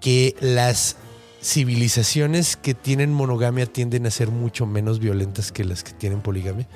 que 0.00 0.34
las 0.40 0.96
civilizaciones 1.42 2.56
que 2.56 2.74
tienen 2.74 3.12
monogamia 3.12 3.66
tienden 3.66 4.06
a 4.06 4.10
ser 4.10 4.28
mucho 4.28 4.64
menos 4.66 4.98
violentas 4.98 5.52
que 5.52 5.64
las 5.64 5.82
que 5.84 5.92
tienen 5.92 6.20
poligamia. 6.20 6.66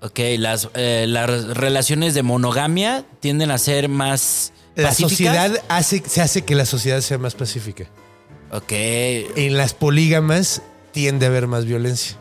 Ok, 0.00 0.20
las, 0.38 0.68
eh, 0.74 1.06
las 1.08 1.28
relaciones 1.56 2.14
de 2.14 2.22
monogamia 2.22 3.04
tienden 3.20 3.50
a 3.50 3.58
ser 3.58 3.88
más 3.88 4.52
La 4.82 4.88
pacíficas. 4.88 5.10
sociedad 5.10 5.62
hace, 5.68 6.02
se 6.06 6.20
hace 6.22 6.42
que 6.42 6.54
la 6.54 6.64
sociedad 6.66 7.00
sea 7.00 7.18
más 7.18 7.34
pacífica. 7.34 7.84
Ok, 8.50 8.72
En 8.72 9.56
las 9.56 9.74
polígamas 9.74 10.62
tiende 10.92 11.26
a 11.26 11.28
haber 11.28 11.46
más 11.46 11.64
violencia. 11.66 12.16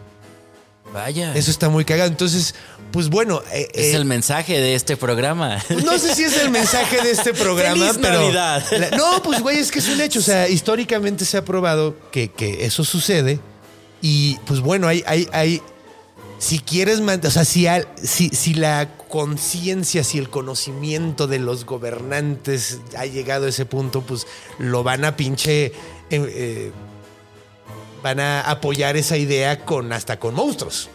Vaya. 0.93 1.34
Eso 1.36 1.51
está 1.51 1.70
muy 1.70 1.86
cagado. 1.86 2.10
Entonces, 2.10 2.55
pues 2.91 3.10
bueno. 3.10 3.41
eh, 3.51 3.68
es 3.74 3.88
eh, 3.88 3.95
el 3.95 4.05
mensaje 4.05 4.60
de 4.60 4.76
este 4.76 4.97
programa. 4.97 5.64
pues 5.68 5.84
no 5.86 5.97
sé 5.99 6.16
si 6.16 6.24
es 6.24 6.38
el 6.38 6.49
mensaje 6.49 7.01
de 7.01 7.12
este 7.12 7.34
programa, 7.34 7.88
¡Feliz 7.88 7.99
pero. 8.01 8.22
Navidad! 8.22 8.64
La- 8.72 8.91
no, 8.97 9.22
pues 9.24 9.41
güey, 9.41 9.60
es 9.60 9.72
que 9.72 9.80
es 9.80 9.88
un 9.89 9.99
hecho. 10.01 10.20
O 10.20 10.24
sea, 10.24 10.47
históricamente 10.49 11.26
se 11.26 11.38
ha 11.38 11.45
probado 11.45 11.95
que, 12.12 12.32
que 12.32 12.66
eso 12.66 12.84
sucede. 12.84 13.39
Y 14.01 14.38
pues 14.47 14.60
bueno, 14.62 14.88
hay, 14.88 15.03
hay, 15.08 15.28
hay. 15.34 15.62
Si 16.39 16.60
quieres 16.60 16.99
o 17.28 17.32
sea, 17.32 17.45
si, 17.45 17.68
al- 17.68 17.88
si, 18.01 18.30
si 18.30 18.53
la 18.53 18.89
conciencia, 19.08 20.03
si 20.03 20.18
el 20.18 20.30
conocimiento 20.30 21.28
de 21.28 21.39
los 21.39 21.66
gobernantes 21.66 22.80
ha 22.97 23.05
llegado 23.05 23.45
a 23.45 23.49
ese 23.49 23.66
punto, 23.66 24.01
pues 24.01 24.28
lo 24.60 24.84
van 24.84 25.05
a 25.05 25.16
pinche. 25.16 25.66
eh, 25.68 25.74
eh, 26.10 26.72
van 28.03 28.20
a 28.20 28.41
apoyar 28.41 28.95
esa 28.95 29.18
idea 29.18 29.66
con 29.66 29.91
hasta 29.91 30.20
con 30.20 30.34
monstruos. 30.34 30.89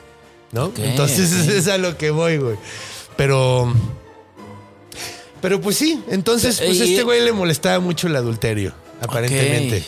¿No? 0.53 0.73
Entonces 0.77 1.33
es 1.49 1.69
a 1.69 1.79
lo 1.79 1.97
que 1.97 2.11
voy, 2.11 2.39
güey. 2.39 2.57
Pero. 3.17 3.73
Pero 5.41 5.61
pues 5.61 5.77
sí, 5.77 6.01
entonces 6.09 6.61
pues 6.65 6.81
este 6.81 7.03
güey 7.03 7.21
le 7.25 7.33
molestaba 7.33 7.81
mucho 7.81 8.07
el 8.07 8.15
adulterio, 8.15 8.73
aparentemente. 9.01 9.85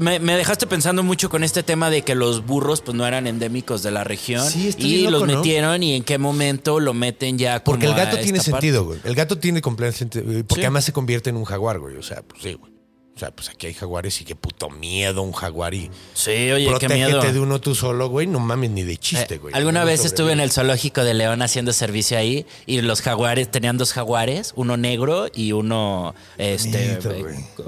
Me, 0.00 0.18
me 0.18 0.36
dejaste 0.36 0.66
pensando 0.66 1.02
mucho 1.02 1.30
con 1.30 1.44
este 1.44 1.62
tema 1.62 1.90
de 1.90 2.02
que 2.02 2.14
los 2.14 2.44
burros 2.44 2.80
pues 2.80 2.96
no 2.96 3.06
eran 3.06 3.26
endémicos 3.26 3.82
de 3.82 3.90
la 3.90 4.04
región 4.04 4.44
Sí, 4.48 4.74
y 4.78 5.06
los 5.08 5.26
metieron 5.26 5.82
y 5.82 5.94
en 5.94 6.02
qué 6.04 6.18
momento 6.18 6.80
lo 6.80 6.92
meten 6.92 7.38
ya 7.38 7.60
como 7.62 7.74
Porque 7.76 7.86
el 7.86 7.94
gato 7.94 8.16
a 8.16 8.20
tiene 8.20 8.38
parte. 8.38 8.50
sentido, 8.50 8.84
güey. 8.84 8.98
El 9.04 9.14
gato 9.14 9.38
tiene 9.38 9.62
completo 9.62 9.96
sentido. 9.96 10.24
Porque 10.46 10.54
Sí. 10.56 10.60
además 10.66 10.84
se 10.84 10.92
convierte 10.92 11.30
en 11.30 11.36
un 11.36 11.44
jaguar, 11.44 11.78
güey. 11.78 11.96
O 11.96 12.02
sea, 12.02 12.22
pues 12.22 12.42
sí, 12.42 12.54
güey. 12.54 12.72
O 13.14 13.18
sea, 13.20 13.30
pues 13.32 13.50
aquí 13.50 13.66
hay 13.66 13.74
jaguares 13.74 14.18
y 14.22 14.24
qué 14.24 14.34
puto 14.34 14.70
miedo 14.70 15.20
un 15.22 15.32
jaguar 15.32 15.74
y 15.74 15.90
Sí, 16.14 16.30
oye, 16.52 16.70
qué 16.78 16.88
miedo. 16.88 17.20
de 17.20 17.38
uno 17.38 17.60
tú 17.60 17.74
solo, 17.74 18.08
güey. 18.08 18.26
No 18.26 18.38
mames 18.40 18.70
ni 18.70 18.82
de 18.82 18.96
chiste, 18.96 19.34
Eh, 19.34 19.38
güey. 19.38 19.54
Alguna 19.54 19.80
No 19.80 19.86
vez 19.86 20.04
estuve 20.06 20.32
en 20.32 20.40
el 20.40 20.50
zoológico 20.50 21.04
de 21.04 21.12
León 21.12 21.42
haciendo 21.42 21.74
servicio 21.74 22.16
ahí 22.16 22.46
y 22.64 22.80
los 22.80 23.02
jaguares 23.02 23.50
tenían 23.50 23.76
dos 23.76 23.92
jaguares, 23.92 24.52
uno 24.56 24.78
negro 24.78 25.26
y 25.34 25.52
uno 25.52 26.14
este 26.38 26.96
Bonito, 26.98 27.12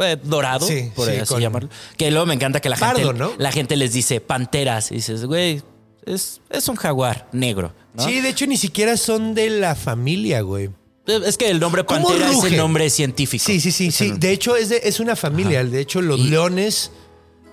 eh, 0.04 0.12
eh, 0.12 0.16
dorado, 0.22 0.66
Sí, 0.66 0.90
por 0.94 1.06
sí, 1.10 1.16
así 1.16 1.26
con- 1.34 1.42
llamarlo. 1.42 1.68
Que 1.98 2.10
luego 2.10 2.24
me 2.24 2.34
encanta 2.34 2.60
que 2.60 2.70
la 2.70 2.76
Pardo, 2.76 3.00
gente 3.08 3.18
¿no? 3.18 3.32
la 3.36 3.52
gente 3.52 3.76
les 3.76 3.92
dice 3.92 4.22
panteras 4.22 4.90
y 4.90 4.94
dices, 4.96 5.26
güey, 5.26 5.60
es, 6.06 6.40
es 6.48 6.66
un 6.68 6.76
jaguar 6.76 7.28
negro, 7.32 7.74
¿no? 7.94 8.04
Sí, 8.04 8.20
de 8.22 8.30
hecho 8.30 8.46
ni 8.46 8.56
siquiera 8.56 8.96
son 8.96 9.34
de 9.34 9.50
la 9.50 9.74
familia, 9.74 10.40
güey. 10.40 10.70
Es 11.06 11.36
que 11.36 11.50
el 11.50 11.58
nombre 11.58 11.84
¿Cómo 11.84 12.08
pantera 12.08 12.30
es 12.30 12.44
el 12.44 12.56
nombre 12.56 12.88
científico. 12.88 13.44
Sí, 13.44 13.60
sí, 13.60 13.72
sí, 13.72 13.90
sí. 13.90 14.12
De 14.16 14.30
hecho, 14.30 14.56
es, 14.56 14.68
de- 14.68 14.82
es 14.84 15.00
una 15.00 15.16
familia. 15.16 15.64
De 15.64 15.80
hecho, 15.80 16.00
los 16.00 16.20
Y- 16.20 16.28
leones. 16.28 16.90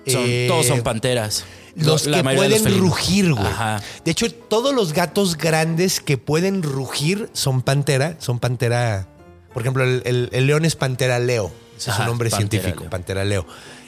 son- 0.06 0.22
eh, 0.24 0.46
todos 0.48 0.66
son 0.66 0.82
panteras. 0.82 1.44
Los 1.74 2.06
La 2.06 2.18
que 2.18 2.34
pueden 2.36 2.64
los 2.64 2.76
rugir, 2.78 3.32
güey. 3.32 3.46
Ajá. 3.46 3.82
De 4.04 4.10
hecho, 4.10 4.32
todos 4.32 4.74
los 4.74 4.92
gatos 4.92 5.36
grandes 5.36 6.00
que 6.00 6.16
pueden 6.18 6.62
rugir 6.62 7.28
son 7.32 7.62
pantera. 7.62 8.16
Son 8.20 8.38
pantera. 8.38 9.08
Por 9.52 9.62
ejemplo, 9.62 9.84
el, 9.84 10.02
el- 10.04 10.28
el 10.32 10.46
león 10.46 10.64
es 10.64 10.76
pantera 10.76 11.18
leo. 11.18 11.50
Ese 11.76 11.90
es 11.90 11.96
su 11.96 12.02
nombre 12.04 12.30
pantera 12.30 12.50
científico, 12.50 12.80
leo. 12.82 12.90
pantera 12.90 13.24
leo. 13.24 13.46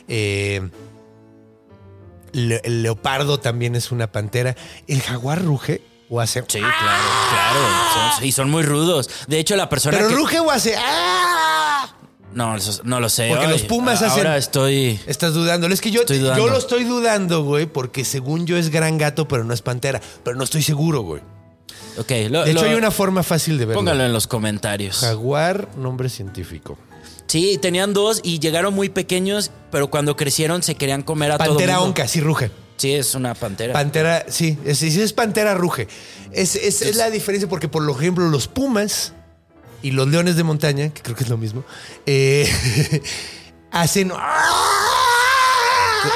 Eh, 0.08 0.60
le- 2.32 2.60
el 2.64 2.82
leopardo 2.82 3.38
también 3.40 3.76
es 3.76 3.92
una 3.92 4.10
pantera. 4.10 4.56
El 4.86 5.00
jaguar 5.02 5.42
ruge 5.44 5.82
o 6.14 6.20
hace. 6.20 6.40
Sí, 6.46 6.58
claro, 6.58 6.72
claro. 7.30 8.14
Son- 8.16 8.24
y 8.24 8.32
son 8.32 8.50
muy 8.50 8.62
rudos. 8.62 9.08
De 9.26 9.38
hecho, 9.38 9.56
la 9.56 9.68
persona 9.68 9.96
Pero 9.96 10.10
que- 10.10 10.14
ruge 10.14 10.40
o 10.40 10.50
hace. 10.50 10.74
¡Ah! 10.78 11.94
No, 12.34 12.56
eso- 12.56 12.80
no 12.84 13.00
lo 13.00 13.08
sé. 13.08 13.28
Porque 13.28 13.46
los 13.48 13.62
pumas 13.62 14.00
hacen- 14.02 14.26
Ahora 14.26 14.36
estoy... 14.36 14.98
Estás 15.06 15.34
dudando. 15.34 15.66
Es 15.68 15.80
que 15.80 15.90
yo, 15.90 16.00
Estoy 16.02 16.18
dudando. 16.18 16.44
yo 16.46 16.50
lo 16.52 16.58
estoy 16.58 16.84
dudando, 16.84 17.42
güey, 17.44 17.66
porque 17.66 18.04
según 18.04 18.46
yo 18.46 18.56
es 18.56 18.70
gran 18.70 18.96
gato, 18.98 19.26
pero 19.28 19.44
no 19.44 19.52
es 19.54 19.60
pantera. 19.62 20.00
Pero 20.24 20.36
no 20.36 20.44
estoy 20.44 20.62
seguro, 20.62 21.02
güey. 21.02 21.22
Ok, 21.98 22.10
lo- 22.30 22.44
De 22.44 22.52
hecho, 22.52 22.62
lo- 22.62 22.68
hay 22.70 22.74
una 22.74 22.90
forma 22.90 23.22
fácil 23.22 23.58
de 23.58 23.66
verlo. 23.66 23.80
Póngalo 23.80 24.04
en 24.04 24.12
los 24.14 24.26
comentarios. 24.26 24.98
Jaguar, 24.98 25.68
nombre 25.76 26.08
científico. 26.08 26.78
Sí, 27.26 27.58
tenían 27.60 27.92
dos 27.94 28.20
y 28.22 28.38
llegaron 28.40 28.74
muy 28.74 28.88
pequeños, 28.88 29.50
pero 29.70 29.88
cuando 29.90 30.16
crecieron 30.16 30.62
se 30.62 30.74
querían 30.74 31.02
comer 31.02 31.32
a 31.32 31.38
todo 31.38 31.48
Pantera 31.48 31.74
mundo. 31.74 31.88
onca, 31.88 32.08
sí 32.08 32.20
ruge. 32.20 32.50
Sí, 32.82 32.92
es 32.94 33.14
una 33.14 33.34
pantera. 33.34 33.72
Pantera, 33.72 34.24
sí, 34.28 34.58
es, 34.64 34.78
sí 34.78 35.00
es 35.00 35.12
pantera 35.12 35.54
ruge. 35.54 35.86
Es, 36.32 36.56
es- 36.56 36.82
es 36.82 36.96
la 36.96 37.10
diferencia 37.10 37.48
porque, 37.48 37.68
por 37.68 37.88
ejemplo, 37.88 38.28
los 38.28 38.48
pumas 38.48 39.12
y 39.82 39.92
los 39.92 40.08
leones 40.08 40.34
de 40.34 40.42
montaña, 40.42 40.88
que 40.92 41.00
creo 41.00 41.14
que 41.14 41.22
es 41.22 41.30
lo 41.30 41.38
mismo, 41.38 41.62
eh, 42.06 42.50
hacen... 43.70 44.10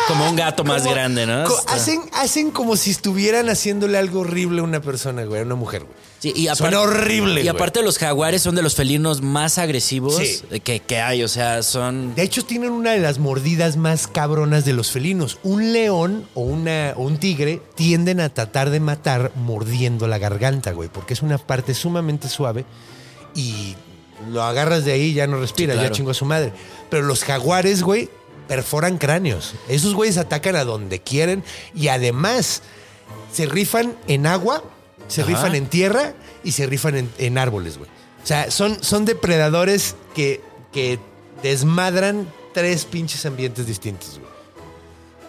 Como 0.09 0.29
un 0.29 0.35
gato 0.35 0.65
más 0.65 0.83
Como- 0.83 0.95
grande, 0.95 1.25
¿no? 1.27 1.45
hacen, 1.69 2.03
hacen 2.15 2.51
como 2.51 2.77
si 2.77 2.91
estuvieran 2.91 3.49
haciéndole 3.49 3.97
algo 3.97 4.21
horrible 4.23 4.61
a 4.61 4.65
una 4.65 4.81
persona, 4.81 5.25
güey, 5.25 5.43
a 5.43 5.45
una 5.45 5.55
mujer, 5.55 5.85
güey. 5.85 5.95
Sí, 6.35 6.43
y 6.51 6.55
Suena 6.57 6.81
horrible, 6.81 7.41
Y 7.41 7.45
güey. 7.45 7.49
aparte 7.49 7.83
los 7.83 7.99
jaguares 7.99 8.43
son 8.43 8.55
de 8.55 8.63
los 8.63 8.75
felinos 8.75 9.23
más 9.23 9.59
agresivos 9.59 10.17
Sí. 10.17 10.41
que, 10.61 10.81
que 10.81 11.01
hay, 11.01 11.23
o 11.23 11.29
sea, 11.29 11.63
son... 11.63 12.15
De 12.15 12.23
hecho, 12.23 12.45
tienen 12.45 12.71
una 12.73 12.93
de 12.93 12.99
las 13.01 13.19
mordidas 13.19 13.77
más 13.77 14.07
cabronas 14.07 14.65
de 14.65 14.73
los 14.73 14.91
felinos. 14.91 15.39
Un 15.43 15.73
león 15.73 16.27
o, 16.35 16.41
una, 16.43 16.95
o 16.97 17.03
un 17.05 17.19
tigre 17.19 17.61
tienden 17.75 18.21
a 18.21 18.29
tratar 18.31 18.71
de 18.71 18.81
matar 18.81 19.33
mordiendo 19.37 20.07
la 20.09 20.19
garganta, 20.19 20.73
güey, 20.73 20.89
porque 20.89 21.15
es 21.15 21.23
una 21.23 21.39
parte 21.39 21.75
sumamente 21.75 22.29
suave 22.29 22.65
y 23.35 23.75
lo 24.31 24.43
agarras 24.43 24.85
de 24.85 24.93
ahí 24.93 25.03
y 25.11 25.15
ya 25.15 25.27
no 25.27 25.47
Sí, 25.47 25.53
claro. 25.67 25.83
ya 25.83 25.91
chingo 25.91 26.11
a 26.11 26.15
su 26.15 26.25
madre. 26.25 26.53
Pero 26.91 27.03
los 27.05 27.23
jaguares, 27.25 27.83
güey, 27.83 28.09
perforan 28.49 28.99
cráneos. 28.99 29.55
Esos 29.69 29.95
güeyes 29.95 30.17
atacan 30.17 30.57
a 30.57 30.65
donde 30.65 31.01
quieren 31.01 31.45
y 31.75 31.89
además 31.89 32.63
se 33.33 33.47
rifan 33.47 33.95
en 34.09 34.27
agua, 34.27 34.63
se 35.09 35.23
Ajá. 35.23 35.31
rifan 35.31 35.55
en 35.55 35.67
tierra 35.67 36.15
y 36.45 36.53
se 36.53 36.67
rifan 36.67 36.97
en, 36.97 37.11
en 37.19 37.39
árboles, 37.39 37.79
güey. 37.79 37.91
O 38.23 38.27
sea, 38.27 38.51
son, 38.51 38.83
son 38.83 39.05
depredadores 39.05 39.95
que, 40.15 40.41
que 40.73 40.99
desmadran 41.43 42.29
tres 42.53 42.85
pinches 42.85 43.25
ambientes 43.27 43.67
distintos, 43.67 44.19
güey. 44.19 44.27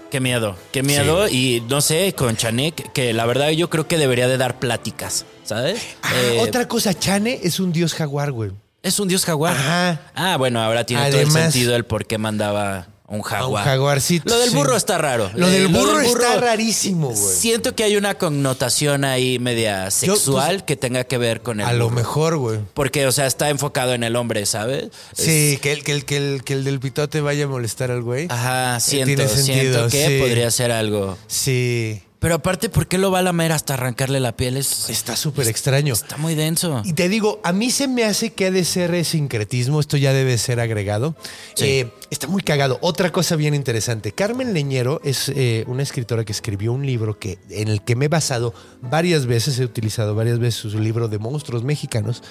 Qué 0.09 0.21
miedo, 0.21 0.55
qué 0.71 0.84
miedo. 0.84 1.28
y 1.28 1.61
no 1.67 1.82
sé, 1.82 2.13
con 2.15 2.38
Chanek, 2.38 2.93
que 2.93 3.11
la 3.13 3.25
verdad 3.25 3.49
yo 3.49 3.69
creo 3.69 3.88
que 3.89 3.97
debería 3.97 4.28
de 4.30 4.38
dar 4.38 4.57
pláticas, 4.57 5.25
¿sabes? 5.43 5.82
Ah, 6.01 6.13
Eh, 6.15 6.38
otra 6.39 6.65
cosa, 6.67 6.97
Chane 6.97 7.41
es 7.43 7.59
un 7.59 7.73
dios 7.73 7.93
jaguar, 7.93 8.32
güey. 8.32 8.51
Es 8.84 8.99
un 9.01 9.09
dios 9.09 9.25
jaguar. 9.25 9.57
Ajá. 9.57 9.99
Ah, 10.15 10.38
bueno, 10.38 10.61
ahora 10.61 10.86
tiene 10.86 11.09
todo 11.11 11.19
el 11.19 11.30
sentido 11.32 11.75
el 11.75 11.84
por 11.84 12.05
qué 12.05 12.17
mandaba 12.17 12.88
un 13.09 13.21
jaguar. 13.21 13.63
jaguarcito, 13.63 14.29
Lo 14.33 14.39
del 14.39 14.49
sí. 14.49 14.55
burro 14.55 14.75
está 14.75 14.97
raro. 14.97 15.31
Lo 15.33 15.47
del 15.49 15.63
Eh, 15.65 15.67
burro 15.67 15.99
está 16.01 16.39
rarísimo, 16.41 17.07
güey. 17.09 17.35
Siento 17.35 17.73
que 17.73 17.83
hay 17.83 17.95
una 17.95 18.15
connotación 18.15 19.05
ahí 19.05 19.39
media 19.39 19.89
sexual 19.91 20.65
que 20.65 20.75
tenga 20.75 21.05
que 21.05 21.17
ver 21.17 21.41
con 21.41 21.59
el 21.61 21.65
pues, 21.65 21.73
A 21.75 21.77
lo 21.77 21.89
mejor, 21.89 22.37
güey. 22.37 22.59
Porque, 22.73 23.07
o 23.07 23.11
sea, 23.13 23.25
está 23.25 23.49
enfocado 23.49 23.93
en 23.93 24.03
el 24.03 24.15
hombre, 24.17 24.45
¿sabes? 24.45 24.89
Sí, 25.13 25.57
que 25.61 25.71
el, 25.71 25.83
que, 25.83 25.93
el, 25.93 26.03
que, 26.05 26.17
el, 26.17 26.43
que 26.43 26.53
el 26.53 26.63
del 26.65 26.79
pitote 26.81 27.21
vaya 27.21 27.45
a 27.45 27.47
molestar 27.47 27.91
al 27.91 28.01
güey. 28.01 28.27
Ajá, 28.29 28.79
siento, 28.81 29.05
Tiene 29.15 29.27
sentido, 29.29 29.89
siento 29.89 29.89
que 29.89 30.07
sí. 30.07 30.19
podría 30.19 30.51
ser 30.51 30.71
algo. 30.73 31.17
Sí. 31.27 32.01
Pero 32.20 32.34
aparte, 32.34 32.70
¿por 32.70 32.88
qué 32.88 32.97
lo 32.97 33.11
va 33.11 33.20
a 33.20 33.22
lamer 33.22 33.51
hasta 33.51 33.76
arrancarle 33.76 34.20
la 34.20 34.36
piel? 34.36 34.57
Es- 34.57 34.89
Está 34.89 35.15
súper 35.15 35.47
extraño. 35.47 35.93
Está 35.93 36.18
muy 36.18 36.34
denso. 36.34 36.82
Y 36.84 36.93
te 36.93 37.09
digo, 37.09 37.39
a 37.43 37.53
mí 37.53 37.70
se 37.70 37.88
me 37.88 38.05
hace 38.05 38.34
que 38.34 38.47
ha 38.47 38.51
de 38.51 38.65
ser 38.65 39.05
sincretismo, 39.05 39.80
esto 39.80 39.97
ya 39.97 40.13
debe 40.13 40.36
ser 40.39 40.59
agregado. 40.59 41.15
Sí. 41.53 41.65
Eh, 41.65 41.91
está 42.09 42.26
muy 42.28 42.41
cagado. 42.41 42.80
Otra 42.82 43.11
cosa 43.11 43.36
bien 43.36 43.53
interesante, 43.53 44.13
Carmen 44.13 44.53
Leñero 44.55 44.99
es 45.03 45.30
eh, 45.30 45.63
una 45.68 45.84
escritora 45.84 46.26
que 46.26 46.32
escribió 46.32 46.74
un 46.74 46.86
libro 46.88 47.20
que, 47.20 47.38
en 47.51 47.68
el 47.68 47.84
que 47.84 47.95
me 47.95 48.05
he 48.05 48.09
basado 48.09 48.51
varias 48.82 49.28
veces, 49.28 49.59
he 49.59 49.63
utilizado 49.65 50.15
varias 50.15 50.39
veces 50.39 50.72
su 50.72 50.80
libro 50.80 51.07
de 51.09 51.20
monstruos 51.20 51.63
mexicanos, 51.63 52.24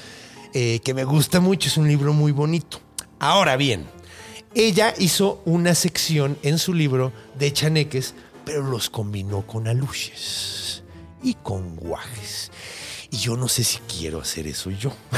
eh, 0.52 0.80
que 0.82 0.94
me 0.94 1.04
gusta 1.04 1.38
mucho, 1.38 1.68
es 1.68 1.76
un 1.76 1.86
libro 1.86 2.12
muy 2.12 2.32
bonito. 2.32 2.80
Ahora 3.20 3.56
bien, 3.56 3.84
ella 4.54 4.94
hizo 4.98 5.42
una 5.44 5.74
sección 5.74 6.38
en 6.42 6.58
su 6.58 6.72
libro 6.74 7.12
de 7.38 7.52
chaneques, 7.52 8.14
pero 8.46 8.62
los 8.62 8.88
combinó 8.88 9.46
con 9.46 9.68
aluches 9.68 10.82
y 11.22 11.34
con 11.34 11.76
guajes. 11.76 12.50
Y 13.10 13.18
yo 13.18 13.36
no 13.36 13.48
sé 13.48 13.62
si 13.64 13.78
quiero 13.80 14.20
hacer 14.22 14.46
eso 14.46 14.70
yo. 14.70 14.90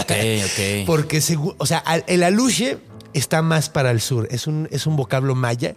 Ok, 0.00 0.12
ok. 0.44 0.86
Porque, 0.86 1.22
o 1.58 1.66
sea, 1.66 1.78
el 2.06 2.22
aluche 2.24 2.78
está 3.12 3.42
más 3.42 3.68
para 3.70 3.90
el 3.90 4.00
sur. 4.00 4.26
Es 4.30 4.46
un, 4.46 4.68
es 4.72 4.86
un 4.86 4.96
vocablo 4.96 5.34
maya. 5.34 5.76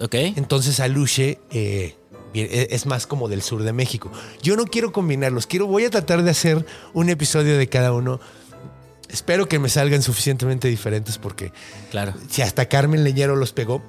Ok. 0.00 0.14
Entonces, 0.14 0.80
aluche 0.80 1.40
eh, 1.50 1.96
e- 2.34 2.68
es 2.70 2.86
más 2.86 3.06
como 3.06 3.28
del 3.28 3.42
sur 3.42 3.62
de 3.64 3.72
México. 3.72 4.10
Yo 4.42 4.56
no 4.56 4.64
quiero 4.66 4.92
combinarlos. 4.92 5.46
Quiero, 5.46 5.66
voy 5.66 5.84
a 5.84 5.90
tratar 5.90 6.22
de 6.22 6.30
hacer 6.30 6.64
un 6.94 7.08
episodio 7.08 7.58
de 7.58 7.68
cada 7.68 7.92
uno. 7.92 8.20
Espero 9.08 9.48
que 9.48 9.58
me 9.58 9.68
salgan 9.68 10.02
suficientemente 10.02 10.68
diferentes 10.68 11.18
porque 11.18 11.52
Claro. 11.90 12.14
si 12.30 12.42
hasta 12.42 12.66
Carmen 12.68 13.02
Leñero 13.04 13.34
los 13.36 13.52
pegó. 13.52 13.82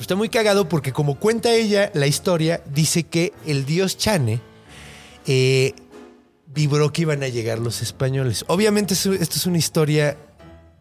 Está 0.00 0.14
muy 0.14 0.28
cagado 0.28 0.68
porque 0.68 0.92
como 0.92 1.18
cuenta 1.18 1.52
ella 1.54 1.90
la 1.94 2.06
historia, 2.06 2.62
dice 2.72 3.04
que 3.04 3.32
el 3.46 3.64
dios 3.66 3.96
Chane 3.98 4.40
eh, 5.26 5.72
vibró 6.54 6.92
que 6.92 7.02
iban 7.02 7.22
a 7.22 7.28
llegar 7.28 7.58
los 7.58 7.82
españoles. 7.82 8.44
Obviamente 8.48 8.94
esto 8.94 9.12
es 9.14 9.46
una 9.46 9.58
historia 9.58 10.16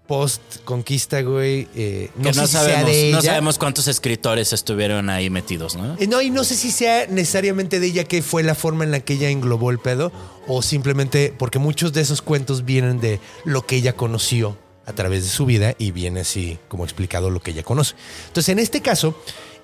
post 0.07 0.41
conquista, 0.65 1.21
güey. 1.23 1.67
eh, 1.75 2.11
no 2.15 2.25
Que 2.29 2.33
sé 2.35 2.41
no, 2.41 2.45
si 2.47 2.51
sea 2.53 2.61
sabemos, 2.61 2.85
de 2.91 3.11
no 3.11 3.17
ella. 3.19 3.21
sabemos 3.29 3.57
cuántos 3.57 3.87
escritores 3.87 4.53
estuvieron 4.53 5.09
ahí 5.09 5.31
metidos, 5.31 5.75
¿no? 5.75 5.95
Eh, 5.99 6.05
No, 6.07 6.21
y 6.21 6.29
no 6.29 6.43
sé 6.43 6.55
si 6.55 6.69
sea 6.71 7.07
necesariamente 7.07 7.79
de 7.79 7.87
ella 7.87 8.03
que 8.03 8.21
fue 8.21 8.43
la 8.43 8.53
forma 8.53 8.83
en 8.83 8.91
la 8.91 8.99
que 8.99 9.13
ella 9.13 9.29
englobó 9.29 9.71
el 9.71 9.79
pedo 9.79 10.11
o 10.47 10.61
simplemente 10.61 11.33
porque 11.35 11.57
muchos 11.57 11.91
de 11.93 12.01
esos 12.01 12.21
cuentos 12.21 12.65
vienen 12.65 12.99
de 12.99 13.19
lo 13.45 13.65
que 13.65 13.77
ella 13.77 13.93
conoció 13.95 14.57
a 14.85 14.93
través 14.93 15.23
de 15.23 15.29
su 15.29 15.45
vida 15.45 15.75
y 15.77 15.91
viene 15.91 16.21
así 16.21 16.59
como 16.67 16.83
explicado 16.83 17.29
lo 17.29 17.41
que 17.41 17.51
ella 17.51 17.63
conoce. 17.63 17.95
Entonces, 18.27 18.49
en 18.49 18.59
este 18.59 18.81
caso, 18.81 19.15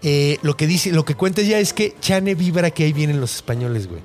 eh, 0.01 0.37
lo 0.41 0.57
que 0.57 0.67
dice, 0.67 0.91
lo 0.91 1.05
que 1.05 1.15
cuenta 1.15 1.41
ella 1.41 1.59
es 1.59 1.73
que 1.73 1.95
Chane 1.99 2.35
vibra 2.35 2.71
que 2.71 2.83
ahí 2.83 2.93
vienen 2.93 3.21
los 3.21 3.35
españoles, 3.35 3.87
güey. 3.87 4.01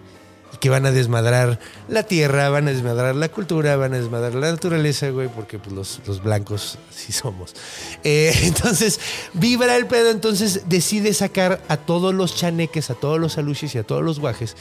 Y 0.53 0.59
que 0.59 0.71
van 0.71 0.87
a 0.87 0.93
desmadrar 0.93 1.59
la 1.89 2.05
tierra, 2.05 2.49
van 2.51 2.69
a 2.69 2.73
desmadrar 2.73 3.15
la 3.17 3.29
cultura, 3.29 3.77
van 3.77 3.95
a 3.95 3.99
desmadrar 3.99 4.35
la 4.35 4.51
naturaleza, 4.51 5.09
güey, 5.11 5.29
porque 5.29 5.59
pues, 5.59 5.75
los, 5.75 6.01
los 6.07 6.23
blancos 6.23 6.79
sí 6.95 7.13
somos. 7.13 7.55
Eh, 8.05 8.33
entonces, 8.43 9.01
vibra 9.33 9.77
el 9.77 9.87
pedo, 9.87 10.11
entonces 10.11 10.63
decide 10.69 11.15
sacar 11.15 11.63
a 11.69 11.77
todos 11.77 12.15
los 12.15 12.37
chaneques, 12.37 12.91
a 12.91 12.95
todos 12.95 13.19
los 13.19 13.39
aluches 13.39 13.75
y 13.75 13.79
a 13.79 13.83
todos 13.83 14.03
los 14.03 14.21
guajes 14.21 14.57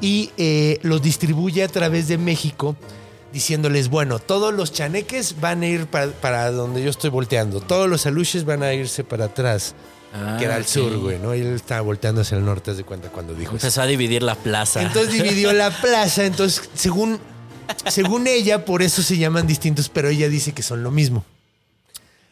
y 0.00 0.30
eh, 0.36 0.78
los 0.82 1.02
distribuye 1.02 1.62
a 1.62 1.68
través 1.68 2.08
de 2.08 2.18
México 2.18 2.76
diciéndoles, 3.36 3.88
bueno, 3.90 4.18
todos 4.18 4.54
los 4.54 4.72
chaneques 4.72 5.38
van 5.42 5.60
a 5.62 5.66
ir 5.66 5.86
para, 5.88 6.10
para 6.10 6.50
donde 6.50 6.82
yo 6.82 6.88
estoy 6.88 7.10
volteando, 7.10 7.60
todos 7.60 7.86
los 7.86 8.06
aluches 8.06 8.46
van 8.46 8.62
a 8.62 8.72
irse 8.72 9.04
para 9.04 9.26
atrás, 9.26 9.74
Ah, 10.14 10.36
que 10.38 10.46
era 10.46 10.54
al 10.54 10.62
ok. 10.62 10.68
sur, 10.68 10.96
güey, 10.96 11.18
¿no? 11.18 11.34
Y 11.34 11.40
él 11.40 11.54
estaba 11.54 11.82
volteando 11.82 12.22
hacia 12.22 12.38
el 12.38 12.44
norte, 12.46 12.72
de 12.72 12.84
cuenta 12.84 13.10
cuando 13.10 13.34
dijo 13.34 13.54
eso. 13.54 13.66
Empezó 13.66 13.82
a 13.82 13.86
dividir 13.86 14.22
la 14.22 14.34
plaza. 14.34 14.80
Entonces 14.80 15.12
dividió 15.12 15.52
la 15.52 15.68
plaza, 15.70 16.24
entonces 16.24 16.70
según, 16.72 17.18
según 17.90 18.26
ella, 18.26 18.64
por 18.64 18.80
eso 18.80 19.02
se 19.02 19.18
llaman 19.18 19.46
distintos, 19.46 19.90
pero 19.90 20.08
ella 20.08 20.30
dice 20.30 20.52
que 20.52 20.62
son 20.62 20.82
lo 20.82 20.90
mismo. 20.90 21.26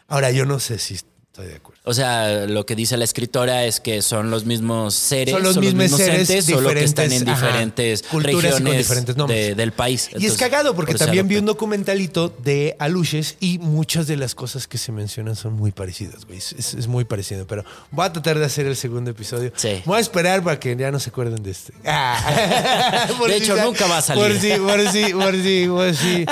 Ahora, 0.08 0.30
yo 0.30 0.46
no 0.46 0.60
sé 0.60 0.78
si 0.78 0.98
estoy 1.34 1.48
de 1.48 1.56
acuerdo. 1.56 1.80
O 1.84 1.92
sea, 1.92 2.46
lo 2.46 2.64
que 2.64 2.76
dice 2.76 2.96
la 2.96 3.02
escritora 3.04 3.64
es 3.64 3.80
que 3.80 4.02
son 4.02 4.30
los 4.30 4.44
mismos 4.44 4.94
seres, 4.94 5.34
Son 5.34 5.42
los 5.42 5.56
mismos 5.56 5.90
seres, 5.90 6.30
entes, 6.30 6.44
solo 6.46 6.70
que 6.70 6.84
están 6.84 7.10
en 7.12 7.24
diferentes, 7.24 8.02
ajá, 8.02 8.10
culturas 8.10 8.32
y 8.32 8.34
con 8.34 8.42
regiones 8.52 8.78
diferentes 8.78 9.16
nombres. 9.16 9.48
de- 9.48 9.54
del 9.56 9.72
país. 9.72 10.10
y 10.16 10.26
es 10.26 10.36
cagado 10.36 10.76
porque 10.76 10.94
también 10.94 11.26
vi 11.26 11.36
un 11.36 11.46
documentalito 11.46 12.28
de 12.28 12.76
aluches 12.78 13.36
y 13.40 13.58
muchas 13.58 14.06
de 14.06 14.16
las 14.16 14.36
cosas 14.36 14.68
que 14.68 14.78
se 14.78 14.92
mencionan 14.92 15.34
son 15.34 15.54
muy 15.54 15.72
parecidas, 15.72 16.24
güey. 16.24 16.38
Es, 16.38 16.86
muy 16.86 17.04
parecido, 17.04 17.46
pero 17.46 17.64
voy 17.90 18.06
a 18.06 18.12
tratar 18.12 18.38
de 18.38 18.44
hacer 18.44 18.66
el 18.66 18.76
segundo 18.76 19.10
episodio. 19.10 19.52
Sí. 19.56 19.82
Voy 19.86 19.98
a 19.98 20.00
esperar 20.00 20.44
para 20.44 20.60
que 20.60 20.76
ya 20.76 20.92
no 20.92 21.00
se 21.00 21.10
acuerden 21.10 21.42
de 21.42 21.50
este. 21.50 21.72
Ah. 21.84 23.08
De 23.26 23.36
hecho, 23.36 23.56
nunca 23.56 23.86
va 23.86 23.98
a 23.98 24.02
salir. 24.02 24.22
Por 24.22 24.40
si, 24.40 24.50
por 24.60 24.92
si, 24.92 25.12
por 25.12 25.42
si, 25.42 25.66
por 25.66 25.94
si, 25.94 26.26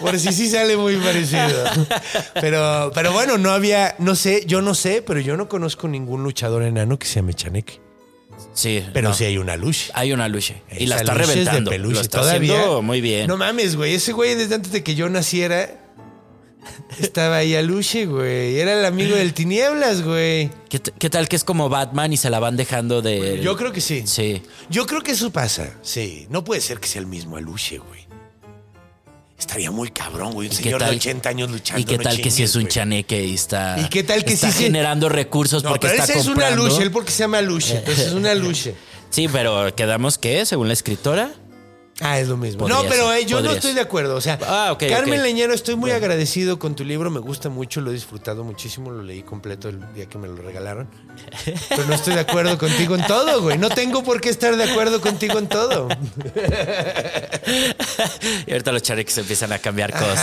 por 0.00 0.18
si 0.18 0.32
sí 0.32 0.50
sale 0.50 0.76
muy 0.76 0.96
parecido. 0.96 1.64
Pero, 2.40 2.90
pero 2.94 3.12
bueno, 3.12 3.36
no 3.38 3.50
había, 3.50 3.94
no 3.98 4.14
sé, 4.14 4.39
yo 4.46 4.62
no 4.62 4.74
sé, 4.74 5.02
pero 5.02 5.20
yo 5.20 5.36
no 5.36 5.48
conozco 5.48 5.88
ningún 5.88 6.22
luchador 6.22 6.62
enano 6.62 6.98
que 6.98 7.06
se 7.06 7.16
llame 7.16 7.34
Chaneque. 7.34 7.80
Sí, 8.54 8.82
Pero 8.94 9.10
no. 9.10 9.14
sí 9.14 9.24
hay 9.24 9.36
una 9.36 9.56
luche. 9.56 9.90
hay 9.94 10.12
una 10.12 10.26
luche. 10.28 10.62
Y 10.76 10.86
la 10.86 10.96
está 10.96 11.12
luche 11.12 11.22
es 11.24 11.28
de 11.28 11.34
reventando. 11.36 11.70
peluche. 11.70 11.94
Lo 11.96 12.00
está 12.00 12.20
Todavía. 12.20 12.54
haciendo 12.54 12.82
muy 12.82 13.00
bien. 13.02 13.26
No 13.26 13.36
mames, 13.36 13.76
güey. 13.76 13.94
Ese 13.94 14.12
güey 14.12 14.34
desde 14.34 14.54
antes 14.54 14.72
de 14.72 14.82
que 14.82 14.94
yo 14.94 15.08
naciera 15.10 15.76
estaba 16.98 17.36
ahí 17.38 17.54
a 17.54 17.62
luche, 17.62 18.06
güey. 18.06 18.58
Era 18.58 18.78
el 18.78 18.84
amigo 18.86 19.14
del 19.14 19.34
Tinieblas, 19.34 20.02
güey. 20.02 20.50
¿Qué, 20.68 20.80
qué 20.80 21.10
tal 21.10 21.28
que 21.28 21.36
es 21.36 21.44
como 21.44 21.68
Batman 21.68 22.12
y 22.12 22.16
se 22.16 22.30
la 22.30 22.38
van 22.40 22.56
dejando 22.56 23.02
de... 23.02 23.40
Yo 23.42 23.56
creo 23.56 23.72
que 23.72 23.80
sí. 23.82 24.04
Sí. 24.06 24.42
Yo 24.70 24.86
creo 24.86 25.02
que 25.02 25.12
eso 25.12 25.30
pasa. 25.30 25.74
Sí. 25.82 26.26
No 26.30 26.42
puede 26.42 26.60
ser 26.62 26.80
que 26.80 26.88
sea 26.88 27.00
el 27.00 27.06
mismo 27.06 27.36
Aluche, 27.36 27.78
güey. 27.78 27.99
Estaría 29.40 29.70
muy 29.72 29.90
cabrón, 29.90 30.32
güey. 30.34 30.46
Un 30.48 30.54
¿Y 30.54 30.56
qué 30.56 30.62
señor 30.64 30.80
de 30.80 30.86
tal- 30.86 30.96
80 30.96 31.28
años 31.30 31.50
luchando. 31.50 31.80
¿Y 31.80 31.84
qué 31.84 31.96
no 31.96 32.02
tal 32.04 32.20
que 32.20 32.30
si 32.30 32.42
es 32.44 32.54
un 32.54 32.62
güey. 32.62 32.72
chaneque 32.72 33.24
y 33.24 33.34
está... 33.34 33.76
¿Y 33.80 33.88
qué 33.88 34.04
tal 34.04 34.24
que 34.24 34.34
está 34.34 34.52
se- 34.52 34.64
generando 34.64 35.08
recursos 35.08 35.64
No, 35.64 35.70
porque 35.70 35.88
pero 35.88 36.00
está 36.00 36.12
ese 36.12 36.20
es 36.20 36.26
una 36.26 36.34
comprando? 36.44 36.68
luche. 36.68 36.82
Él 36.82 36.90
porque 36.92 37.10
se 37.10 37.18
llama 37.24 37.38
Aluche. 37.38 37.76
Entonces 37.78 38.06
es 38.08 38.12
una 38.12 38.34
luche. 38.34 38.74
Sí, 39.10 39.26
pero 39.26 39.74
quedamos 39.74 40.18
que, 40.18 40.46
según 40.46 40.68
la 40.68 40.74
escritora... 40.74 41.32
Ah, 42.00 42.18
es 42.18 42.28
lo 42.28 42.36
mismo. 42.36 42.60
Podría 42.60 42.76
no, 42.82 42.88
pero 42.88 43.08
ser, 43.10 43.18
eh, 43.18 43.26
yo 43.26 43.40
no 43.42 43.52
estoy 43.52 43.74
de 43.74 43.80
acuerdo. 43.80 44.16
O 44.16 44.20
sea, 44.20 44.38
Ah, 44.42 44.76
Carmen. 44.78 45.22
Leñero, 45.22 45.52
estoy 45.52 45.76
muy 45.76 45.90
agradecido 45.90 46.58
con 46.58 46.74
tu 46.74 46.84
libro. 46.84 47.10
Me 47.10 47.20
gusta 47.20 47.48
mucho, 47.48 47.80
lo 47.80 47.90
he 47.90 47.94
disfrutado 47.94 48.42
muchísimo. 48.42 48.90
Lo 48.90 49.02
leí 49.02 49.22
completo 49.22 49.68
el 49.68 49.80
día 49.92 50.06
que 50.06 50.18
me 50.18 50.26
lo 50.28 50.36
regalaron. 50.36 50.88
Pero 51.68 51.84
no 51.86 51.94
estoy 51.94 52.14
de 52.14 52.20
acuerdo 52.20 52.56
contigo 52.58 52.94
en 52.94 53.06
todo, 53.06 53.42
güey. 53.42 53.58
No 53.58 53.68
tengo 53.68 54.02
por 54.02 54.20
qué 54.20 54.30
estar 54.30 54.56
de 54.56 54.64
acuerdo 54.64 55.00
contigo 55.00 55.38
en 55.38 55.48
todo. 55.48 55.88
Y 58.46 58.52
ahorita 58.52 58.72
los 58.72 58.82
chaneques 58.82 59.16
empiezan 59.18 59.52
a 59.52 59.58
cambiar 59.58 59.92
cosas. 59.92 60.18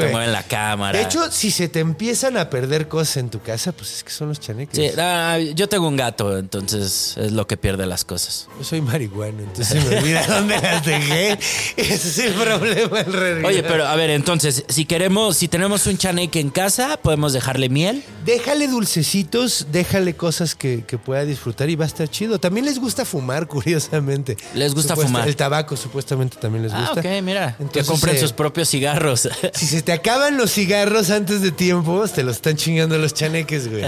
Te 0.00 0.08
mueven 0.10 0.32
la 0.32 0.42
cámara. 0.42 0.98
De 0.98 1.04
hecho, 1.04 1.30
si 1.30 1.50
se 1.50 1.68
te 1.68 1.80
empiezan 1.80 2.36
a 2.36 2.48
perder 2.50 2.88
cosas 2.88 3.18
en 3.18 3.30
tu 3.30 3.40
casa, 3.40 3.72
pues 3.72 3.92
es 3.94 4.04
que 4.04 4.10
son 4.10 4.28
los 4.28 4.40
chaneques. 4.40 4.76
Sí, 4.76 4.90
ah, 4.98 5.38
yo 5.38 5.68
tengo 5.68 5.88
un 5.88 5.96
gato, 5.96 6.38
entonces 6.38 7.14
es 7.16 7.32
lo 7.32 7.46
que 7.46 7.56
pierde 7.56 7.86
las 7.86 8.04
cosas. 8.04 8.48
Yo 8.58 8.64
soy 8.64 8.80
marihuana, 8.80 9.42
entonces 9.42 9.84
me 9.84 9.98
olvida 9.98 10.26
dónde 10.28 10.56
las 10.60 10.79
dejé. 10.84 11.38
Ese 11.76 11.94
es 11.94 12.18
el 12.18 12.32
problema 12.34 13.00
en 13.00 13.12
realidad. 13.12 13.48
Oye, 13.48 13.62
pero 13.62 13.86
a 13.86 13.96
ver, 13.96 14.10
entonces, 14.10 14.64
si 14.68 14.84
queremos, 14.84 15.36
si 15.36 15.48
tenemos 15.48 15.86
un 15.86 15.98
chaneque 15.98 16.40
en 16.40 16.50
casa, 16.50 16.98
podemos 17.02 17.32
dejarle 17.32 17.68
miel. 17.68 18.02
Déjale 18.24 18.68
dulcecitos, 18.68 19.66
déjale 19.72 20.14
cosas 20.14 20.54
que, 20.54 20.84
que 20.86 20.98
pueda 20.98 21.24
disfrutar 21.24 21.70
y 21.70 21.76
va 21.76 21.84
a 21.84 21.88
estar 21.88 22.08
chido. 22.08 22.38
También 22.38 22.66
les 22.66 22.78
gusta 22.78 23.04
fumar, 23.04 23.46
curiosamente. 23.48 24.36
Les 24.54 24.74
gusta 24.74 24.94
Supuesta- 24.94 25.06
fumar. 25.12 25.28
El 25.28 25.36
tabaco 25.36 25.76
supuestamente 25.76 26.36
también 26.38 26.64
les 26.64 26.72
Ah, 26.72 26.90
gusta. 26.92 27.00
ok, 27.00 27.22
mira. 27.22 27.54
que 27.56 27.62
Entonces, 27.64 27.86
compren 27.86 28.16
eh, 28.16 28.20
sus 28.20 28.32
propios 28.32 28.68
cigarros. 28.68 29.28
Si 29.54 29.66
se 29.66 29.82
te 29.82 29.92
acaban 29.92 30.36
los 30.36 30.52
cigarros 30.52 31.10
antes 31.10 31.42
de 31.42 31.50
tiempo, 31.50 32.06
te 32.08 32.22
los 32.22 32.36
están 32.36 32.56
chingando 32.56 32.96
los 32.98 33.12
chaneques, 33.14 33.68
güey. 33.70 33.84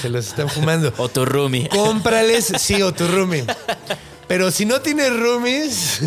Se 0.00 0.08
los 0.08 0.26
están 0.28 0.48
fumando. 0.48 0.92
o 0.98 1.08
tu 1.08 1.24
roomie. 1.24 1.68
Cómprales, 1.68 2.52
sí, 2.58 2.80
o 2.82 2.92
tu 2.92 3.06
roomie. 3.06 3.44
Pero 4.28 4.50
si 4.50 4.64
no 4.64 4.80
tienes 4.80 5.14
roomies, 5.18 6.00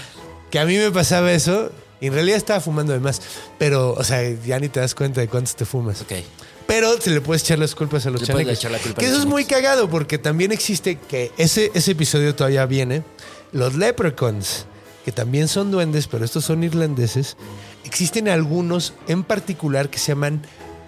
que 0.50 0.58
a 0.58 0.64
mí 0.64 0.76
me 0.76 0.90
pasaba 0.90 1.32
eso, 1.32 1.72
y 2.00 2.08
en 2.08 2.14
realidad 2.14 2.36
estaba 2.36 2.60
fumando 2.60 2.92
de 2.92 2.98
más. 3.00 3.22
Pero, 3.58 3.92
o 3.92 4.04
sea, 4.04 4.28
ya 4.44 4.58
ni 4.58 4.68
te 4.68 4.80
das 4.80 4.94
cuenta 4.94 5.20
de 5.20 5.28
cuántos 5.28 5.54
te 5.54 5.64
fumas. 5.64 6.02
Ok. 6.02 6.12
Pero 6.66 7.00
se 7.00 7.10
le 7.10 7.20
puedes 7.20 7.42
echar 7.42 7.58
las 7.58 7.74
culpas 7.74 8.06
a 8.06 8.10
los 8.10 8.22
echar 8.22 8.36
la 8.70 8.78
culpa 8.78 8.98
que 8.98 9.06
a 9.06 9.08
eso 9.08 9.18
los 9.18 9.24
es 9.24 9.26
muy 9.26 9.44
cagado 9.44 9.90
porque 9.90 10.18
también 10.18 10.52
existe 10.52 10.96
que 10.96 11.30
ese, 11.36 11.70
ese 11.74 11.92
episodio 11.92 12.34
todavía 12.34 12.66
viene. 12.66 13.02
Los 13.52 13.74
leprechauns, 13.74 14.66
que 15.04 15.12
también 15.12 15.48
son 15.48 15.70
duendes, 15.70 16.06
pero 16.06 16.24
estos 16.24 16.44
son 16.44 16.64
irlandeses. 16.64 17.36
Existen 17.84 18.28
algunos 18.28 18.94
en 19.06 19.22
particular 19.22 19.90
que 19.90 19.98
se 19.98 20.08
llaman 20.08 20.42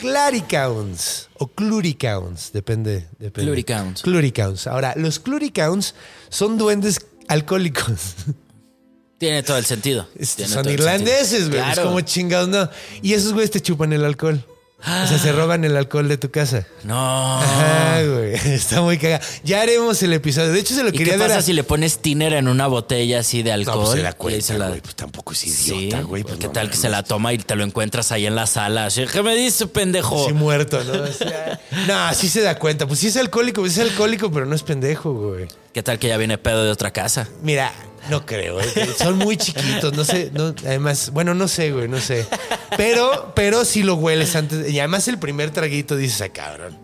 claricauns 0.04 1.28
o 1.38 1.46
cluricauns, 1.46 2.50
depende. 2.52 3.08
depende. 3.18 3.50
Cluricauns. 3.50 4.02
Cluricauns. 4.02 4.66
Ahora, 4.66 4.94
los 4.96 5.18
cluricauns 5.18 5.94
son 6.28 6.58
duendes 6.58 7.00
alcohólicos. 7.28 8.16
Tiene 9.18 9.42
todo 9.42 9.56
el 9.56 9.64
sentido. 9.64 10.06
Este, 10.18 10.44
Tiene 10.44 10.52
son 10.52 10.68
irlandeses, 10.68 11.48
güey. 11.48 11.60
Claro. 11.60 11.80
Es 11.82 11.86
como 11.86 12.00
chingados, 12.02 12.48
no. 12.48 12.68
Y 13.00 13.14
esos 13.14 13.32
güeyes 13.32 13.50
te 13.50 13.60
chupan 13.60 13.92
el 13.92 14.04
alcohol. 14.04 14.44
O 14.86 15.06
sea, 15.06 15.18
se 15.18 15.32
roban 15.32 15.64
el 15.64 15.76
alcohol 15.76 16.08
de 16.08 16.18
tu 16.18 16.30
casa. 16.30 16.66
No. 16.82 17.38
Ajá, 17.40 18.02
güey. 18.02 18.34
Está 18.54 18.82
muy 18.82 18.98
cagado. 18.98 19.24
Ya 19.42 19.62
haremos 19.62 20.02
el 20.02 20.12
episodio. 20.12 20.52
De 20.52 20.60
hecho, 20.60 20.74
se 20.74 20.82
lo 20.82 20.90
¿Y 20.90 20.92
quería 20.92 21.14
qué 21.14 21.18
dar 21.18 21.28
pasa 21.28 21.40
a- 21.40 21.42
si 21.42 21.52
le 21.54 21.64
pones 21.64 21.98
tiner 22.00 22.34
en 22.34 22.48
una 22.48 22.66
botella 22.66 23.20
así 23.20 23.42
de 23.42 23.50
No, 23.50 23.54
alcohol? 23.54 23.84
pues 23.86 23.90
se 23.96 24.02
da 24.02 24.10
Y 24.10 24.14
cuenta, 24.14 24.46
se 24.46 24.58
la- 24.58 24.68
güey. 24.68 24.80
Pues 24.82 24.94
tampoco 24.94 25.32
es 25.32 25.38
Sí, 25.38 25.74
idiota, 25.88 26.02
güey. 26.02 26.22
Pues 26.22 26.36
¿Qué 26.36 26.46
no 26.46 26.52
tal 26.52 26.70
que 26.70 26.76
se 26.76 26.88
la 26.90 27.02
toma 27.02 27.32
y 27.32 27.38
te 27.38 27.56
lo 27.56 27.64
encuentras 27.64 28.12
ahí 28.12 28.26
en 28.26 28.34
la 28.34 28.46
sala? 28.46 28.86
Así, 28.86 29.04
¿Qué 29.06 29.22
me 29.22 29.34
dice, 29.34 29.66
pendejo? 29.66 30.26
Sí, 30.26 30.32
muerto, 30.34 30.82
¿no? 30.84 31.02
O 31.02 31.06
sea, 31.12 31.60
no, 31.86 32.12
sí 32.14 32.28
se 32.28 32.42
da 32.42 32.58
cuenta. 32.58 32.86
Pues 32.86 33.00
sí 33.00 33.06
es 33.06 33.16
alcohólico, 33.16 33.62
pues 33.62 33.78
es 33.78 33.90
alcohólico, 33.90 34.30
pero 34.30 34.44
no 34.44 34.54
es 34.54 34.62
pendejo, 34.62 35.12
güey. 35.14 35.48
¿Qué 35.72 35.82
tal 35.82 35.98
que 35.98 36.08
ya 36.08 36.16
viene 36.18 36.36
pedo 36.38 36.62
de 36.62 36.70
otra 36.70 36.92
casa? 36.92 37.26
Mira, 37.42 37.72
no 38.10 38.24
creo. 38.26 38.60
¿eh? 38.60 38.66
Son 38.98 39.16
muy 39.18 39.36
chiquitos, 39.36 39.92
no 39.94 40.04
sé. 40.04 40.30
no- 40.32 40.54
además, 40.64 41.10
bueno, 41.10 41.34
no 41.34 41.48
sé, 41.48 41.72
güey, 41.72 41.88
no 41.88 42.00
sé. 42.00 42.26
Pero, 42.76 43.32
pero 43.34 43.64
si 43.64 43.82
lo 43.82 43.94
hueles 43.94 44.34
antes. 44.36 44.70
Y 44.70 44.78
además 44.78 45.06
el 45.08 45.18
primer 45.18 45.50
traguito 45.50 45.96
dices, 45.96 46.20
ah, 46.22 46.28
cabrón. 46.30 46.78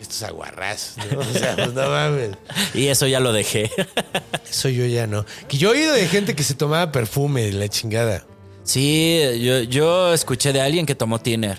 Estos 0.00 0.22
aguarrás, 0.24 0.96
¿no? 1.10 1.20
O 1.20 1.24
sea, 1.24 1.56
pues 1.56 1.72
no 1.72 1.88
mames. 1.88 2.30
Y 2.74 2.88
eso 2.88 3.06
ya 3.06 3.20
lo 3.20 3.32
dejé. 3.32 3.70
Eso 4.50 4.68
yo 4.68 4.84
ya 4.84 5.06
no. 5.06 5.24
Que 5.48 5.56
yo 5.56 5.70
he 5.72 5.78
oído 5.78 5.92
de 5.94 6.06
gente 6.08 6.34
que 6.34 6.42
se 6.42 6.54
tomaba 6.54 6.92
perfume 6.92 7.50
la 7.52 7.68
chingada. 7.68 8.24
Sí, 8.64 9.20
yo, 9.40 9.60
yo 9.62 10.12
escuché 10.12 10.52
de 10.52 10.60
alguien 10.60 10.84
que 10.86 10.94
tomó 10.94 11.20
tiner. 11.20 11.58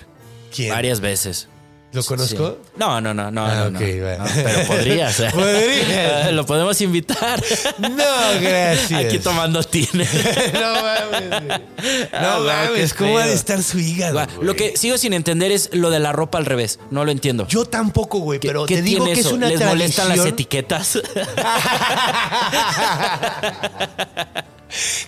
¿Quién? 0.56 0.70
Varias 0.70 1.00
veces. 1.00 1.48
¿Lo 1.96 2.04
conozco? 2.04 2.50
Sí. 2.62 2.70
No, 2.78 3.00
no, 3.00 3.14
no, 3.14 3.32
no. 3.32 3.46
Ah, 3.46 3.70
no, 3.70 3.78
ok, 3.80 3.86
no. 3.86 4.06
va. 4.06 4.18
No, 4.18 4.26
pero 4.36 4.68
podrías. 4.68 5.22
Podrías. 5.34 6.32
Lo 6.34 6.46
podemos 6.46 6.80
invitar. 6.82 7.42
No, 7.80 8.40
gracias. 8.42 9.06
Aquí 9.06 9.20
tomando 9.20 9.64
tiner. 9.64 10.08
no 10.54 10.74
mames. 10.82 11.30
güey. 11.30 12.08
Ah, 12.12 12.22
No 12.22 12.40
mames, 12.44 12.94
¿cómo 12.94 13.18
ha 13.18 13.22
de 13.22 13.28
pedo. 13.28 13.36
estar 13.36 13.64
su 13.64 13.80
hígado? 13.80 14.26
Lo 14.42 14.56
que 14.56 14.76
sigo 14.78 14.98
sin 14.98 15.14
entender 15.14 15.52
es 15.52 15.70
lo 15.74 15.90
de 15.90 16.00
la 16.00 16.12
ropa 16.12 16.38
al 16.38 16.46
revés. 16.46 16.80
No 16.92 17.06
lo 17.06 17.12
entiendo. 17.12 17.48
Yo 17.48 17.66
tampoco, 17.66 18.20
güey, 18.20 18.40
¿Qué, 18.40 18.48
pero 18.50 18.66
qué 18.66 18.76
te 18.76 18.82
digo 18.82 19.06
que 19.06 19.14
es 19.14 19.20
eso? 19.20 19.36
una 19.36 19.48
¿Les 19.48 19.58
tradición. 19.60 19.78
molestan 19.80 20.10
las 20.10 20.26
etiquetas? 20.26 21.00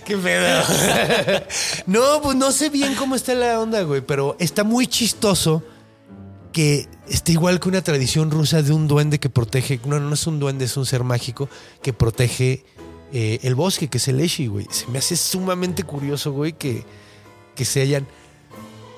Qué 0.04 0.16
pedo. 0.16 0.62
no, 1.86 2.22
pues 2.22 2.36
no 2.36 2.50
sé 2.52 2.70
bien 2.70 2.94
cómo 2.94 3.14
está 3.14 3.34
la 3.34 3.60
onda, 3.60 3.82
güey, 3.82 4.00
pero 4.00 4.36
está 4.38 4.64
muy 4.64 4.86
chistoso 4.86 5.62
que 6.58 6.88
está 7.08 7.30
igual 7.30 7.60
que 7.60 7.68
una 7.68 7.82
tradición 7.82 8.32
rusa 8.32 8.64
de 8.64 8.72
un 8.72 8.88
duende 8.88 9.20
que 9.20 9.30
protege. 9.30 9.78
No, 9.84 10.00
no 10.00 10.12
es 10.12 10.26
un 10.26 10.40
duende, 10.40 10.64
es 10.64 10.76
un 10.76 10.86
ser 10.86 11.04
mágico 11.04 11.48
que 11.82 11.92
protege 11.92 12.64
eh, 13.12 13.38
el 13.44 13.54
bosque, 13.54 13.86
que 13.86 13.98
es 13.98 14.08
el 14.08 14.18
Eshi, 14.18 14.48
güey. 14.48 14.66
Se 14.68 14.88
me 14.88 14.98
hace 14.98 15.16
sumamente 15.16 15.84
curioso, 15.84 16.32
güey, 16.32 16.54
que, 16.54 16.82
que 17.54 17.64
se 17.64 17.80
hayan. 17.80 18.08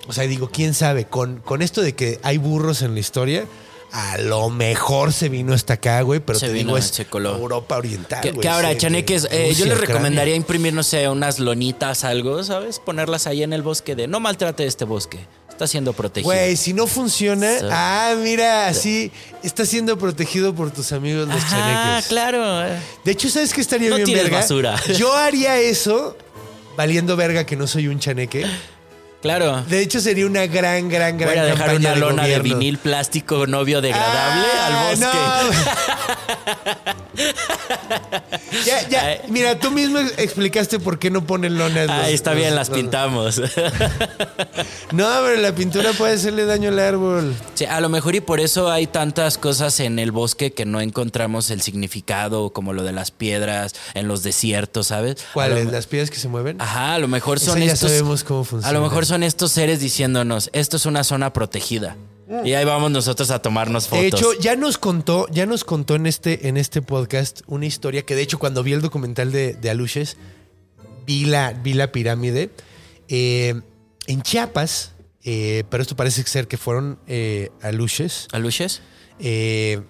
O 0.08 0.14
sea, 0.14 0.24
digo, 0.24 0.48
quién 0.50 0.72
sabe, 0.72 1.04
con, 1.04 1.40
con 1.40 1.60
esto 1.60 1.82
de 1.82 1.94
que 1.94 2.18
hay 2.22 2.38
burros 2.38 2.80
en 2.80 2.94
la 2.94 3.00
historia. 3.00 3.44
A 3.92 4.16
lo 4.16 4.48
mejor 4.48 5.12
se 5.12 5.28
vino 5.28 5.52
hasta 5.52 5.74
acá, 5.74 6.00
güey, 6.00 6.20
pero 6.20 6.38
Se 6.38 6.46
te 6.46 6.54
vino, 6.54 6.76
digo, 6.76 6.78
es. 6.78 6.98
Europa 6.98 7.76
Oriental. 7.76 8.22
Que, 8.22 8.30
güey, 8.30 8.40
que 8.40 8.48
ahora, 8.48 8.74
chaneques, 8.74 9.28
eh, 9.30 9.52
yo 9.52 9.66
les 9.66 9.74
Ucrania. 9.74 9.86
recomendaría 9.86 10.34
imprimir, 10.34 10.72
no 10.72 10.82
sé, 10.82 11.06
unas 11.10 11.38
lonitas, 11.38 12.04
algo, 12.04 12.42
¿sabes? 12.42 12.78
Ponerlas 12.78 13.26
ahí 13.26 13.42
en 13.42 13.52
el 13.52 13.60
bosque 13.60 13.94
de 13.96 14.06
no 14.06 14.18
maltrate 14.18 14.64
este 14.64 14.86
bosque. 14.86 15.26
Está 15.60 15.66
siendo 15.68 15.92
protegido. 15.92 16.24
Güey, 16.32 16.56
si 16.56 16.72
no 16.72 16.86
funciona, 16.86 17.58
Sí. 17.58 17.66
ah, 17.70 18.14
mira, 18.16 18.66
así 18.68 19.12
está 19.42 19.66
siendo 19.66 19.98
protegido 19.98 20.54
por 20.54 20.70
tus 20.70 20.90
amigos 20.92 21.28
los 21.28 21.36
Ajá, 21.36 21.50
chaneques. 21.50 22.06
claro. 22.08 22.62
De 23.04 23.12
hecho, 23.12 23.28
¿sabes 23.28 23.52
qué 23.52 23.60
estaría 23.60 23.90
No 23.90 23.96
bien 23.96 24.10
verga? 24.10 24.38
basura. 24.38 24.80
Yo 24.96 25.14
haría 25.14 25.58
eso 25.58 26.16
valiendo 26.78 27.14
verga 27.14 27.44
que 27.44 27.56
no 27.56 27.66
soy 27.66 27.88
un 27.88 27.98
chaneque. 28.00 28.46
Claro. 29.20 29.62
De 29.68 29.82
hecho, 29.82 30.00
sería 30.00 30.24
una 30.24 30.46
gran, 30.46 30.88
gran, 30.88 31.18
gran 31.18 31.28
Voy 31.34 31.38
a 31.38 31.44
dejar 31.44 31.66
campaña 31.66 31.78
una 31.90 31.94
de 31.94 32.00
lona 32.00 32.26
de 32.26 32.38
vinil 32.38 32.78
plástico 32.78 33.46
no 33.46 33.62
biodegradable 33.62 34.46
Ah, 34.58 34.88
al 34.88 34.96
bosque. 34.96 35.18
ya, 38.66 38.88
ya. 38.88 39.22
Mira, 39.28 39.58
tú 39.58 39.70
mismo 39.70 39.98
explicaste 39.98 40.78
por 40.78 40.98
qué 40.98 41.10
no 41.10 41.26
ponen 41.26 41.58
lonas. 41.58 41.86
los- 41.86 41.96
Ahí 41.96 42.14
está 42.14 42.30
los- 42.32 42.40
bien, 42.40 42.54
las 42.54 42.68
los- 42.68 42.78
pintamos. 42.78 43.40
No, 44.92 45.06
pero 45.24 45.40
la 45.40 45.54
pintura 45.54 45.92
puede 45.92 46.14
hacerle 46.14 46.44
daño 46.44 46.68
al 46.70 46.78
árbol. 46.78 47.34
Sí, 47.54 47.64
a 47.64 47.80
lo 47.80 47.88
mejor 47.88 48.16
y 48.16 48.20
por 48.20 48.40
eso 48.40 48.70
hay 48.70 48.86
tantas 48.86 49.38
cosas 49.38 49.78
en 49.80 49.98
el 49.98 50.10
bosque 50.10 50.52
que 50.52 50.64
no 50.64 50.80
encontramos 50.80 51.50
el 51.50 51.62
significado, 51.62 52.50
como 52.52 52.72
lo 52.72 52.82
de 52.82 52.92
las 52.92 53.10
piedras 53.12 53.74
en 53.94 54.08
los 54.08 54.22
desiertos, 54.22 54.88
¿sabes? 54.88 55.16
¿Cuáles? 55.32 55.66
lo- 55.66 55.70
¿Las 55.70 55.86
piedras 55.86 56.10
que 56.10 56.16
se 56.18 56.28
mueven? 56.28 56.60
Ajá, 56.60 56.94
a 56.94 56.98
lo 56.98 57.08
mejor 57.08 57.36
Esa 57.36 57.52
son 57.52 57.60
ya 57.60 57.72
estos. 57.72 57.90
sabemos 57.90 58.24
cómo 58.24 58.44
funciona. 58.44 58.68
A 58.68 58.72
lo 58.72 58.82
mejor 58.82 59.06
son 59.06 59.22
estos 59.22 59.52
seres 59.52 59.80
diciéndonos, 59.80 60.50
esto 60.52 60.76
es 60.76 60.86
una 60.86 61.04
zona 61.04 61.32
protegida. 61.32 61.96
Y 62.44 62.52
ahí 62.54 62.64
vamos 62.64 62.90
nosotros 62.90 63.30
a 63.30 63.40
tomarnos 63.42 63.88
fotos. 63.88 64.02
De 64.02 64.08
hecho, 64.08 64.32
ya 64.40 64.54
nos 64.56 64.78
contó, 64.78 65.26
ya 65.30 65.46
nos 65.46 65.64
contó 65.64 65.96
en 65.96 66.06
este, 66.06 66.48
en 66.48 66.56
este 66.56 66.80
podcast 66.80 67.40
una 67.46 67.66
historia 67.66 68.02
que 68.02 68.14
de 68.14 68.22
hecho 68.22 68.38
cuando 68.38 68.62
vi 68.62 68.72
el 68.72 68.80
documental 68.80 69.32
de, 69.32 69.54
de 69.54 69.70
Aluches, 69.70 70.16
vi 71.06 71.24
la, 71.24 71.52
vi 71.52 71.72
la 71.74 71.90
pirámide. 71.90 72.50
Eh, 73.08 73.60
en 74.06 74.22
Chiapas, 74.22 74.92
eh, 75.24 75.64
pero 75.70 75.82
esto 75.82 75.96
parece 75.96 76.22
ser 76.22 76.46
que 76.48 76.56
fueron 76.56 76.98
eh, 77.06 77.50
Aluches, 77.62 78.28
¿Aluches? 78.32 78.80
eh, 79.18 79.80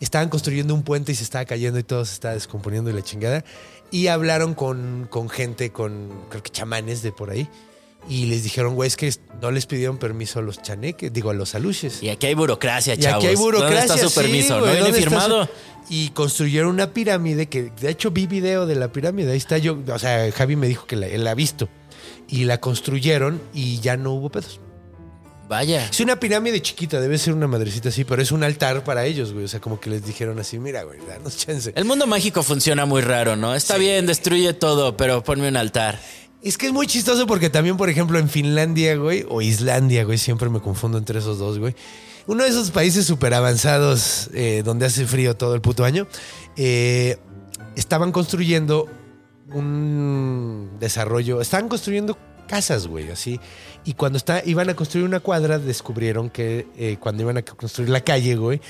estaban 0.00 0.28
construyendo 0.28 0.74
un 0.74 0.82
puente 0.82 1.12
y 1.12 1.14
se 1.14 1.24
estaba 1.24 1.44
cayendo 1.44 1.78
y 1.78 1.82
todo 1.82 2.04
se 2.04 2.12
estaba 2.12 2.34
descomponiendo 2.34 2.90
y 2.90 2.92
la 2.92 3.02
chingada. 3.02 3.44
Y 3.90 4.08
hablaron 4.08 4.54
con, 4.54 5.06
con 5.10 5.28
gente, 5.28 5.70
con 5.70 6.10
creo 6.28 6.42
que 6.42 6.50
chamanes 6.50 7.02
de 7.02 7.12
por 7.12 7.30
ahí. 7.30 7.48
Y 8.08 8.26
les 8.26 8.42
dijeron, 8.42 8.74
güey, 8.74 8.86
es 8.88 8.96
que 8.96 9.12
no 9.40 9.50
les 9.50 9.64
pidieron 9.66 9.96
permiso 9.98 10.38
a 10.38 10.42
los 10.42 10.60
chaneques, 10.60 11.12
digo, 11.12 11.30
a 11.30 11.34
los 11.34 11.54
aluches. 11.54 12.02
Y 12.02 12.10
aquí 12.10 12.26
hay 12.26 12.34
burocracia, 12.34 12.94
Y 12.94 12.98
chavos. 12.98 13.18
aquí 13.18 13.28
hay 13.28 13.36
burocracia. 13.36 13.78
¿Dónde 13.86 13.94
está 13.94 14.08
su 14.08 14.10
sí, 14.10 14.20
permiso? 14.20 14.58
güey, 14.60 14.60
¿No 14.60 14.66
viene 14.72 14.80
¿dónde 14.82 14.98
está 14.98 15.10
firmado? 15.10 15.44
su- 15.46 15.50
Y 15.88 16.08
construyeron 16.10 16.70
una 16.70 16.92
pirámide 16.92 17.46
que, 17.46 17.70
de 17.80 17.90
hecho, 17.90 18.10
vi 18.10 18.26
video 18.26 18.66
de 18.66 18.74
la 18.74 18.88
pirámide. 18.92 19.32
Ahí 19.32 19.38
está 19.38 19.56
yo. 19.58 19.78
O 19.92 19.98
sea, 19.98 20.30
Javi 20.32 20.56
me 20.56 20.66
dijo 20.68 20.86
que 20.86 20.96
la, 20.96 21.06
él 21.06 21.24
la 21.24 21.30
ha 21.30 21.34
visto. 21.34 21.68
Y 22.28 22.44
la 22.44 22.58
construyeron 22.60 23.40
y 23.54 23.80
ya 23.80 23.96
no 23.96 24.12
hubo 24.12 24.30
pedos. 24.30 24.60
Vaya. 25.46 25.86
Es 25.90 26.00
una 26.00 26.18
pirámide 26.18 26.62
chiquita, 26.62 26.98
debe 27.02 27.18
ser 27.18 27.34
una 27.34 27.46
madrecita 27.46 27.90
así, 27.90 28.04
pero 28.04 28.22
es 28.22 28.32
un 28.32 28.42
altar 28.42 28.82
para 28.82 29.04
ellos, 29.04 29.34
güey. 29.34 29.44
O 29.44 29.48
sea, 29.48 29.60
como 29.60 29.78
que 29.78 29.90
les 29.90 30.04
dijeron 30.06 30.38
así, 30.38 30.58
mira, 30.58 30.84
güey, 30.84 30.98
danos 31.06 31.36
chance. 31.36 31.70
El 31.76 31.84
mundo 31.84 32.06
mágico 32.06 32.42
funciona 32.42 32.86
muy 32.86 33.02
raro, 33.02 33.36
¿no? 33.36 33.54
Está 33.54 33.76
bien, 33.76 34.06
destruye 34.06 34.54
todo, 34.54 34.96
pero 34.96 35.22
ponme 35.22 35.46
un 35.48 35.58
altar. 35.58 36.00
Es 36.44 36.58
que 36.58 36.66
es 36.66 36.72
muy 36.74 36.86
chistoso 36.86 37.26
porque 37.26 37.48
también, 37.48 37.78
por 37.78 37.88
ejemplo, 37.88 38.18
en 38.18 38.28
Finlandia, 38.28 38.96
güey, 38.96 39.24
o 39.30 39.40
Islandia, 39.40 40.04
güey, 40.04 40.18
siempre 40.18 40.50
me 40.50 40.60
confundo 40.60 40.98
entre 40.98 41.18
esos 41.18 41.38
dos, 41.38 41.58
güey. 41.58 41.74
Uno 42.26 42.44
de 42.44 42.50
esos 42.50 42.70
países 42.70 43.06
súper 43.06 43.32
avanzados 43.32 44.28
eh, 44.34 44.60
donde 44.62 44.84
hace 44.84 45.06
frío 45.06 45.34
todo 45.34 45.54
el 45.54 45.62
puto 45.62 45.86
año, 45.86 46.06
eh, 46.58 47.16
estaban 47.76 48.12
construyendo 48.12 48.90
un 49.54 50.68
desarrollo, 50.78 51.40
estaban 51.40 51.70
construyendo 51.70 52.18
casas, 52.46 52.88
güey, 52.88 53.10
así. 53.10 53.40
Y 53.86 53.94
cuando 53.94 54.18
iban 54.44 54.68
a 54.68 54.74
construir 54.74 55.06
una 55.06 55.20
cuadra, 55.20 55.58
descubrieron 55.58 56.28
que 56.28 56.66
eh, 56.76 56.98
cuando 57.00 57.22
iban 57.22 57.38
a 57.38 57.42
construir 57.42 57.88
la 57.88 58.02
calle, 58.02 58.36
güey, 58.36 58.60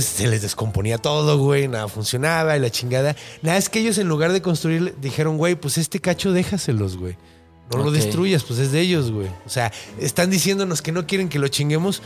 se 0.00 0.26
les 0.28 0.42
descomponía 0.42 0.98
todo, 0.98 1.38
güey, 1.38 1.68
nada 1.68 1.88
funcionaba 1.88 2.56
y 2.56 2.60
la 2.60 2.70
chingada. 2.70 3.16
Nada, 3.42 3.58
es 3.58 3.68
que 3.68 3.80
ellos 3.80 3.98
en 3.98 4.08
lugar 4.08 4.32
de 4.32 4.42
construir, 4.42 4.94
dijeron, 5.00 5.36
güey, 5.38 5.54
pues 5.54 5.78
este 5.78 6.00
cacho 6.00 6.32
déjaselos, 6.32 6.96
güey. 6.96 7.16
No 7.70 7.82
lo 7.82 7.90
destruyas, 7.90 8.44
pues 8.44 8.58
es 8.58 8.70
de 8.70 8.80
ellos, 8.80 9.10
güey. 9.10 9.28
O 9.46 9.48
sea, 9.48 9.72
están 9.98 10.30
diciéndonos 10.30 10.82
que 10.82 10.92
no 10.92 11.06
quieren 11.06 11.28
que 11.28 11.38
lo 11.38 11.48
chinguemos, 11.48 12.02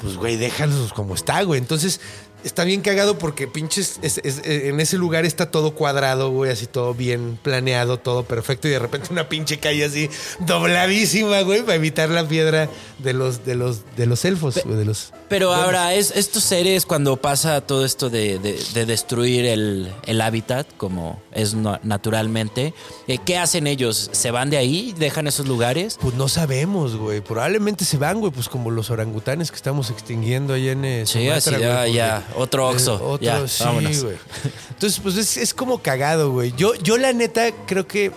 pues, 0.00 0.16
güey, 0.16 0.36
déjalos 0.36 0.92
como 0.92 1.14
está, 1.14 1.42
güey. 1.42 1.60
Entonces, 1.60 2.00
está 2.44 2.64
bien 2.64 2.80
cagado 2.80 3.18
porque 3.18 3.46
pinches, 3.48 3.98
es- 4.02 4.20
es- 4.24 4.42
en 4.44 4.80
ese 4.80 4.96
lugar 4.98 5.24
está 5.24 5.50
todo 5.50 5.74
cuadrado, 5.74 6.30
güey, 6.30 6.50
así 6.50 6.66
todo 6.66 6.94
bien 6.94 7.38
planeado, 7.42 7.98
todo 7.98 8.24
perfecto. 8.24 8.68
Y 8.68 8.72
de 8.72 8.78
repente 8.78 9.08
una 9.10 9.28
pinche 9.28 9.58
calle 9.58 9.84
así 9.84 10.08
dobladísima, 10.40 11.40
güey, 11.42 11.62
para 11.62 11.74
evitar 11.74 12.08
la 12.10 12.26
piedra 12.26 12.68
de 12.98 13.12
los, 13.12 13.44
de 13.44 13.54
los, 13.56 13.80
de 13.96 14.06
los 14.06 14.24
elfos, 14.24 14.60
güey, 14.64 14.76
de 14.76 14.84
los... 14.84 15.12
Pero 15.28 15.52
ahora, 15.54 15.94
es, 15.94 16.12
estos 16.14 16.44
seres, 16.44 16.84
cuando 16.86 17.16
pasa 17.16 17.60
todo 17.62 17.84
esto 17.86 18.10
de, 18.10 18.38
de- 18.38 18.58
de 18.74 18.86
destruir 18.86 19.46
el, 19.46 19.90
el 20.06 20.20
hábitat, 20.20 20.66
como 20.76 21.20
es 21.32 21.54
no- 21.54 21.80
naturalmente, 21.82 22.74
eh, 23.08 23.18
¿qué 23.24 23.38
hacen 23.38 23.66
ellos? 23.66 24.10
¿Se 24.12 24.30
van 24.30 24.50
de 24.50 24.58
ahí? 24.58 24.94
¿Dejan 24.98 25.26
esos 25.26 25.46
lugares? 25.48 25.98
Pues 26.00 26.14
no 26.14 26.28
sabemos, 26.28 26.96
güey. 26.96 27.20
Probablemente 27.22 27.84
se 27.86 27.96
van, 27.96 28.20
güey, 28.20 28.30
pues 28.30 28.48
como 28.48 28.70
los 28.70 28.90
orangutanes 28.90 29.50
que 29.50 29.56
estamos 29.56 29.90
extinguiendo 29.90 30.52
allá 30.54 30.72
en 30.72 30.84
eh, 30.84 31.04
Sí, 31.06 31.20
Sumatra, 31.24 31.36
así, 31.36 31.50
güey, 31.50 31.60
ya, 31.60 31.76
porque- 31.78 31.92
ya. 31.94 32.24
Otro 32.36 32.68
Oxxo. 32.68 32.94
Eh, 32.94 32.98
otro, 33.02 33.24
Ya, 33.24 33.48
sí, 33.48 33.64
vámonos. 33.64 34.04
güey. 34.04 34.16
Entonces, 34.70 35.00
pues 35.02 35.16
es, 35.16 35.36
es 35.36 35.54
como 35.54 35.82
cagado, 35.82 36.30
güey. 36.30 36.52
Yo, 36.56 36.74
yo 36.76 36.96
la 36.98 37.12
neta 37.12 37.50
creo 37.66 37.86
que 37.86 38.10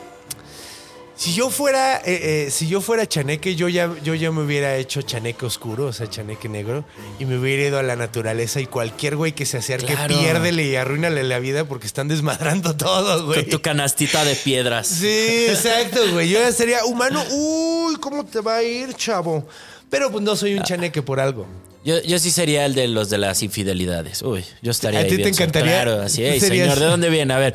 si 1.18 1.34
yo 1.34 1.50
fuera, 1.50 1.98
eh, 2.00 2.46
eh, 2.48 2.52
si 2.52 2.68
yo 2.68 2.82
fuera 2.82 3.08
chaneque, 3.08 3.56
yo 3.56 3.70
ya, 3.70 3.90
yo 4.04 4.16
ya 4.16 4.32
me 4.32 4.42
hubiera 4.44 4.76
hecho 4.76 5.02
chaneque 5.02 5.46
oscuro, 5.46 5.86
o 5.86 5.94
sea, 5.94 6.10
chaneque 6.10 6.50
negro, 6.50 6.84
y 7.20 7.26
me 7.26 7.38
hubiera 7.38 7.64
ido 7.64 7.80
a 7.80 7.84
la 7.84 7.96
naturaleza 7.96 8.60
y 8.60 8.66
cualquier 8.66 9.16
güey 9.16 9.32
que 9.32 9.46
se 9.46 9.60
acerque, 9.60 9.94
Claro. 9.94 10.14
piérdele 10.14 10.64
y 10.66 10.76
arruínale 10.76 11.24
la 11.24 11.40
vida 11.40 11.64
porque 11.64 11.88
están 11.88 12.10
desmadrando 12.10 12.76
todo, 12.78 13.26
güey. 13.28 13.44
Con 13.44 13.50
tu 13.50 13.62
canastita 13.62 14.26
de 14.26 14.36
piedras. 14.36 14.88
Sí, 14.88 15.46
exacto, 15.48 16.02
güey. 16.12 16.28
Yo 16.28 16.40
ya 16.40 16.52
sería 16.52 16.84
humano. 16.84 17.24
Uy, 17.32 17.96
¿cómo 18.02 18.26
te 18.26 18.42
va 18.42 18.56
a 18.58 18.64
ir, 18.64 18.94
chavo? 18.96 19.48
Pero 19.90 20.12
pues 20.12 20.22
no 20.22 20.36
soy 20.36 20.56
un 20.56 20.64
chaneque 20.64 21.02
por 21.02 21.22
algo. 21.22 21.46
Yo, 21.86 22.02
yo 22.02 22.18
sí 22.20 22.32
sería 22.32 22.66
el 22.66 22.74
de 22.74 22.88
los 22.88 23.10
de 23.12 23.20
las 23.20 23.44
infidelidades. 23.44 24.24
Uy, 24.24 24.44
yo 24.64 24.72
estaría 24.72 25.00
¿A 25.00 25.04
ahí 25.04 25.08
ti 25.10 25.18
te 25.18 25.22
bien 25.24 25.36
encantaría? 25.36 25.72
Claro, 25.84 26.02
así 26.02 26.22
¿Tú 26.24 26.28
es. 26.30 26.42
serías- 26.44 26.66
Señor, 26.66 26.80
¿de 26.80 26.86
dónde 26.88 27.10
viene? 27.10 27.34
A 27.34 27.38
ver. 27.38 27.54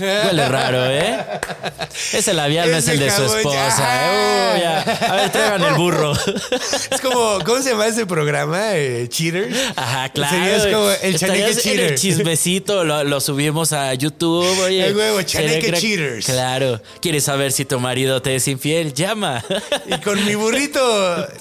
Huele 0.00 0.48
raro, 0.48 0.86
¿eh? 0.90 1.18
Ese 2.12 2.34
labial 2.34 2.70
no 2.70 2.76
es 2.78 2.88
el 2.88 2.98
de 2.98 3.10
su 3.10 3.22
esposa. 3.24 4.10
Uy, 4.54 4.60
ya. 4.60 4.80
A 5.08 5.14
ver, 5.16 5.30
traigan 5.32 5.62
el 5.62 5.74
burro. 5.74 6.12
Es 6.90 7.00
como, 7.00 7.38
¿cómo 7.44 7.62
se 7.62 7.70
llama 7.70 7.86
ese 7.86 8.06
programa? 8.06 8.76
Eh, 8.76 9.06
Cheaters. 9.08 9.54
Ajá, 9.76 10.08
claro. 10.08 10.36
Serías 10.36 10.66
como 10.66 10.90
el 10.90 10.98
en 11.02 11.18
cheater. 11.18 11.80
el 11.80 11.94
chismecito, 11.96 12.84
lo, 12.84 13.04
lo 13.04 13.20
subimos 13.20 13.72
a 13.72 13.94
YouTube, 13.94 14.46
oye. 14.64 14.86
El 14.86 14.96
huevo, 14.96 15.18
crack- 15.20 15.78
cheaters. 15.78 16.26
Claro. 16.26 16.80
¿Quieres 17.00 17.24
saber 17.24 17.52
si 17.52 17.64
tu 17.64 17.78
marido 17.78 18.20
te 18.20 18.34
es 18.34 18.48
infiel? 18.48 18.92
Llama. 18.94 19.44
Y 19.86 20.00
con 20.00 20.24
mi 20.24 20.34
burrito, 20.34 20.80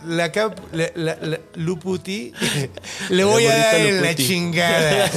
la, 0.07 0.31
cap, 0.31 0.57
la, 0.73 0.91
la- 0.95 1.17
la- 1.21 1.39
Luputi, 1.55 2.18
le 3.09 3.23
voy 3.23 3.45
a 3.45 3.55
dar 3.57 3.75
en 3.75 4.01
la 4.01 4.15
chingada. 4.15 5.11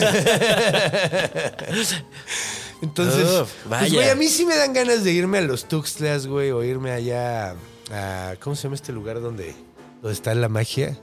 Entonces, 2.82 3.24
pues, 3.24 3.48
vaya. 3.68 3.94
güey, 3.94 4.08
a 4.10 4.14
mí 4.16 4.26
sí 4.28 4.44
me 4.44 4.56
dan 4.56 4.72
ganas 4.72 5.04
de 5.04 5.12
irme 5.12 5.38
a 5.38 5.42
los 5.42 5.66
Tuxtlas, 5.68 6.26
güey, 6.26 6.50
o 6.50 6.64
irme 6.64 6.90
allá 6.90 7.54
a, 7.92 8.34
¿cómo 8.40 8.56
se 8.56 8.64
llama 8.64 8.74
este 8.74 8.92
lugar 8.92 9.20
donde, 9.20 9.54
donde 10.00 10.12
está 10.14 10.34
la 10.34 10.48
magia? 10.48 10.98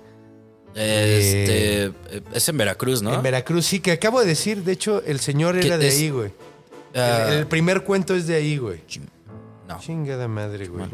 Este. 0.76 1.86
eh, 1.86 1.92
Es 2.34 2.48
en 2.50 2.58
Veracruz, 2.58 3.02
¿no? 3.02 3.14
En 3.14 3.24
Veracruz, 3.24 3.66
sí, 3.66 3.80
que 3.80 3.92
acabo 3.94 4.20
de 4.20 4.28
decir, 4.28 4.64
de 4.64 4.74
hecho, 4.74 5.02
el 5.06 5.20
señor 5.20 5.60
¿Qué 5.60 5.68
era 5.68 5.78
de 5.78 5.88
es? 5.88 5.96
ahí, 5.98 6.10
güey. 6.10 6.32
Ah, 6.94 7.28
el, 7.30 7.34
el 7.40 7.48
primer 7.48 7.84
cuento 7.84 8.14
es 8.16 8.28
de 8.28 8.36
ahí, 8.36 8.58
güey. 8.58 8.82
no. 9.68 9.80
Chingada 9.80 10.28
madre, 10.28 10.68
güey. 10.68 10.86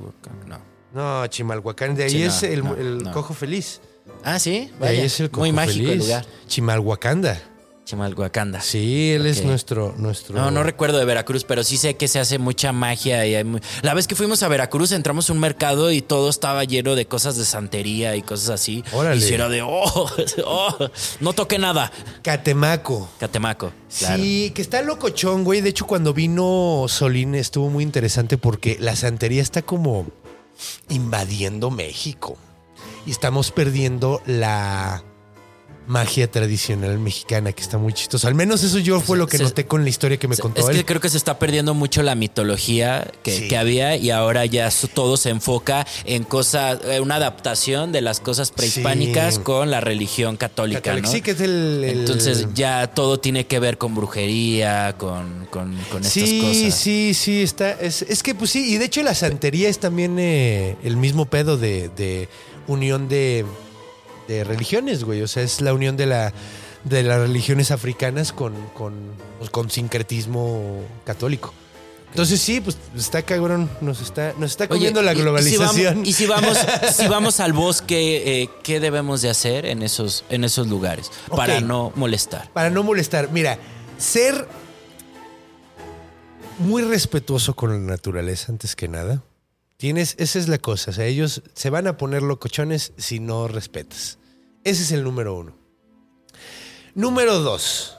No. 0.48 0.60
No, 0.94 1.28
Chimalhuacán, 1.28 1.94
de 1.96 2.04
ahí 2.06 2.10
Sí, 2.10 2.20
no, 2.22 2.28
es 2.28 2.44
el, 2.44 2.64
no, 2.64 2.76
el 2.76 2.98
no. 3.04 3.12
cojo 3.12 3.34
feliz. 3.34 3.82
Ah, 4.24 4.40
sí. 4.40 4.72
Ahí 4.82 5.00
es 5.00 5.20
el 5.20 5.30
Muy 5.32 5.52
mágico 5.52 5.92
el 5.92 6.00
lugar. 6.00 6.26
Chimalhuacanda. 6.48 7.42
Chimalhuacanda. 7.86 8.62
Sí, 8.62 9.12
él 9.12 9.28
es 9.28 9.44
nuestro, 9.44 9.94
nuestro. 10.00 10.36
No, 10.36 10.50
no 10.50 10.64
recuerdo 10.64 10.98
de 10.98 11.06
Veracruz, 11.06 11.44
pero 11.44 11.64
sí 11.64 11.78
sé 11.78 11.94
que 11.94 12.08
se 12.08 12.20
hace 12.20 12.40
mucha 12.40 12.72
magia. 12.72 13.24
Y 13.28 13.36
hay 13.36 13.44
muy- 13.44 13.62
La 13.84 13.94
vez 13.94 14.08
que 14.08 14.16
fuimos 14.16 14.42
a 14.42 14.48
Veracruz 14.48 14.92
entramos 14.92 15.30
a 15.30 15.34
un 15.34 15.40
mercado 15.40 15.92
y 15.92 16.02
todo 16.02 16.30
estaba 16.32 16.64
lleno 16.64 16.96
de 16.96 17.06
cosas 17.06 17.38
de 17.38 17.46
santería 17.46 18.16
y 18.16 18.24
cosas 18.24 18.50
así. 18.50 18.84
Órale. 18.92 19.18
Y 19.18 19.28
si 19.28 19.36
era 19.36 19.50
de, 19.50 19.62
oh, 19.62 20.10
oh, 20.48 20.90
no 21.20 21.34
toqué 21.34 21.60
nada. 21.60 21.92
Catemaco. 22.24 23.08
Catemaco. 23.20 23.72
claro. 24.00 24.24
Sí, 24.24 24.52
que 24.56 24.64
está 24.64 24.82
locochón, 24.82 25.44
güey. 25.44 25.62
De 25.62 25.70
hecho, 25.70 25.86
cuando 25.86 26.12
vino 26.12 26.86
Solín 26.88 27.36
estuvo 27.36 27.70
muy 27.70 27.84
interesante 27.84 28.40
porque 28.40 28.78
la 28.80 28.96
santería 28.96 29.44
está 29.44 29.62
como 29.62 30.08
invadiendo 30.90 31.70
México. 31.70 32.38
Y 33.06 33.12
estamos 33.12 33.52
perdiendo 33.52 34.22
la 34.26 35.04
magia 35.88 36.32
tradicional 36.32 36.98
mexicana, 36.98 37.52
que 37.52 37.62
está 37.62 37.78
muy 37.78 37.94
chistoso. 37.94 38.28
Al 38.28 38.34
menos 38.34 38.64
eso 38.64 38.80
yo 38.80 39.00
fue 39.02 39.20
lo 39.20 39.28
que 39.28 39.38
se- 39.38 39.44
noté 39.44 39.68
con 39.68 39.84
la 39.84 39.90
historia 39.92 40.18
que 40.18 40.28
me 40.28 40.36
contó 40.36 40.62
Es 40.62 40.70
él. 40.70 40.78
que 40.78 40.86
creo 40.86 41.00
que 41.00 41.10
se 41.10 41.18
está 41.18 41.38
perdiendo 41.38 41.76
mucho 41.76 42.02
la 42.02 42.16
mitología 42.16 43.08
que, 43.22 43.38
Sí. 43.42 43.48
que 43.48 43.56
había 43.56 43.96
y 43.96 44.10
ahora 44.10 44.48
ya 44.48 44.72
su- 44.72 44.88
todo 44.88 45.16
se 45.16 45.30
enfoca 45.30 45.86
en 46.06 46.24
cosas, 46.24 46.80
eh, 46.86 47.02
una 47.02 47.18
adaptación 47.18 47.92
de 47.92 48.02
las 48.02 48.20
cosas 48.20 48.50
prehispánicas 48.50 49.36
Sí. 49.36 49.42
con 49.42 49.70
la 49.70 49.80
religión 49.80 50.38
católica, 50.38 50.82
Católico. 50.82 51.06
¿no? 51.06 51.12
Sí, 51.14 51.22
que 51.22 51.32
es 51.32 51.42
el. 51.42 51.84
el- 51.84 52.00
Entonces 52.00 52.48
ya 52.56 52.88
todo 52.88 53.20
tiene 53.20 53.46
que 53.46 53.60
ver 53.60 53.78
con 53.78 53.94
brujería, 53.94 54.96
con, 54.98 55.46
con, 55.52 55.78
con 55.92 56.02
estas 56.04 56.14
Sí, 56.14 56.40
cosas. 56.42 56.80
sí, 56.82 57.14
sí, 57.14 57.44
está. 57.44 57.74
Es, 57.74 58.02
es 58.02 58.24
que, 58.24 58.34
pues 58.34 58.50
sí, 58.50 58.74
y 58.74 58.80
de 58.80 58.86
hecho 58.86 59.04
la 59.04 59.14
santería 59.14 59.70
es 59.70 59.78
también 59.78 60.18
eh, 60.18 60.78
el 60.84 60.98
mismo 60.98 61.26
pedo 61.28 61.58
de, 61.58 61.90
de 61.90 62.28
unión 62.68 63.08
de, 63.08 63.46
de 64.28 64.44
religiones, 64.44 65.04
güey. 65.04 65.22
O 65.22 65.28
sea, 65.28 65.44
es 65.44 65.62
la 65.62 65.74
unión 65.74 65.98
de 65.98 66.06
la 66.06 66.34
de 66.84 67.02
las 67.02 67.20
religiones 67.20 67.72
africanas 67.72 68.32
con, 68.32 68.54
con, 68.76 68.94
pues, 69.40 69.50
con 69.50 69.72
sincretismo 69.72 70.82
católico. 71.04 71.52
Entonces 72.12 72.40
sí, 72.40 72.62
pues 72.62 72.78
está 72.96 73.24
cabrón, 73.24 73.70
nos 73.82 74.02
está, 74.02 74.34
nos 74.38 74.52
está 74.52 74.66
Oye, 74.66 74.70
comiendo 74.92 75.02
la 75.02 75.12
y- 75.12 75.16
y 75.16 75.18
si 75.18 75.22
globalización. 75.24 75.94
vamos- 75.96 76.08
Y 76.08 76.14
si 76.14 76.26
vamos, 76.28 76.58
si 76.96 77.08
vamos, 77.08 77.40
al 77.40 77.54
bosque, 77.54 78.42
eh, 78.44 78.50
¿qué 78.64 78.80
debemos 78.80 79.22
de 79.24 79.30
hacer 79.32 79.66
en 79.66 79.82
esos, 79.82 80.24
en 80.30 80.44
esos 80.44 80.68
lugares? 80.68 81.12
Para 81.36 81.60
no 81.60 81.92
molestar. 81.96 82.50
Para 82.54 82.70
no 82.70 82.84
molestar, 82.84 83.30
mira, 83.32 83.58
ser 83.98 84.48
muy 86.60 86.84
respetuoso 86.84 87.56
con 87.56 87.72
la 87.72 87.78
naturaleza 87.80 88.52
antes 88.52 88.76
que 88.76 88.88
nada. 88.88 89.22
Tienes, 89.78 90.16
esa 90.20 90.40
es 90.40 90.48
la 90.48 90.58
cosa. 90.58 90.92
O 90.92 90.94
sea, 90.94 91.06
ellos 91.06 91.44
se 91.54 91.70
van 91.70 91.88
a 91.88 91.98
poner 91.98 92.24
locochones 92.24 92.94
si 92.98 93.20
no 93.20 93.48
respetas. 93.48 94.20
Ese 94.64 94.84
es 94.84 94.92
el 94.92 95.04
número 95.04 95.36
uno. 95.36 95.58
Número 96.94 97.40
dos. 97.40 97.95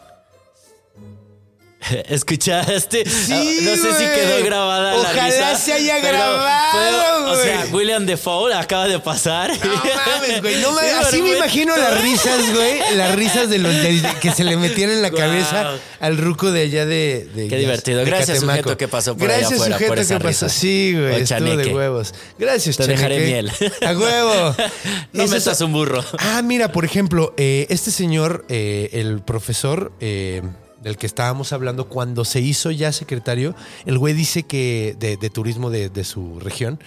¿Escuchaste? 2.09 3.09
Sí, 3.09 3.59
no 3.63 3.71
sé 3.77 3.83
si 3.83 4.05
güey. 4.05 4.15
quedó 4.15 4.45
grabada 4.45 4.93
la 4.95 5.01
Ojalá 5.01 5.27
risa, 5.27 5.57
se 5.57 5.73
haya 5.73 5.99
grabado, 5.99 7.33
O 7.33 7.37
sea, 7.43 7.61
güey. 7.67 7.73
William 7.73 8.07
Defoe 8.07 8.55
acaba 8.55 8.87
de 8.89 8.99
pasar. 8.99 9.51
No 9.51 9.71
mames, 9.75 10.41
güey. 10.43 10.57
No 10.61 10.73
mames. 10.73 10.91
Sí, 10.91 10.97
Así 11.07 11.17
me 11.17 11.29
güey. 11.29 11.37
imagino 11.39 11.77
las 11.77 12.01
risas, 12.01 12.55
güey. 12.55 12.97
Las 12.97 13.15
risas 13.15 13.51
de 13.51 13.59
los 13.59 13.75
de- 13.75 14.03
que 14.21 14.33
se 14.33 14.45
le 14.45 14.57
metían 14.57 14.91
en 14.91 15.03
la 15.03 15.11
cabeza 15.11 15.75
al 16.01 16.17
ruco 16.19 16.51
de 16.53 16.63
allá 16.63 16.87
de. 16.87 17.29
de- 17.35 17.49
Qué 17.49 17.57
divertido. 17.57 17.99
de 18.01 18.05
Gracias, 18.05 18.39
Catemaco. 18.39 18.59
sujeto 18.63 18.77
que 18.79 18.89
pasó 18.89 19.17
por 19.17 19.31
allá 19.31 19.47
afuera, 19.47 19.65
sujeto 19.75 19.89
por 19.89 19.99
esa 19.99 20.19
que 20.19 20.25
pasó. 20.25 20.47
risa. 20.47 20.49
Sí, 20.49 20.95
güey. 20.97 21.23
Estuvo 21.23 21.57
de 21.57 21.75
huevos. 21.75 22.15
Gracias, 22.39 22.77
Te 22.77 22.87
dejaré 22.87 23.21
miel. 23.21 23.51
A 23.87 23.93
huevo. 23.93 24.57
No 25.13 25.23
Eso 25.25 25.35
metas 25.35 25.61
un 25.63 25.73
burro. 25.73 26.05
Ah, 26.19 26.43
mira, 26.43 26.73
por 26.73 26.85
ejemplo, 26.85 27.33
eh, 27.39 27.67
este 27.71 27.91
señor, 27.91 28.45
eh, 28.49 28.91
el 28.93 29.21
profesor 29.23 29.93
eh, 30.01 30.43
del 30.87 30.97
que 30.97 31.07
estábamos 31.07 31.53
hablando, 31.53 31.89
cuando 31.89 32.25
se 32.25 32.41
hizo 32.41 32.71
ya 32.71 32.93
secretario, 32.93 33.57
el 33.87 33.99
güey 33.99 34.15
dice 34.15 34.45
que 34.45 34.95
de, 35.01 35.17
de 35.17 35.31
turismo 35.31 35.69
de, 35.69 35.89
de 35.89 36.05
su 36.05 36.39
región, 36.39 36.79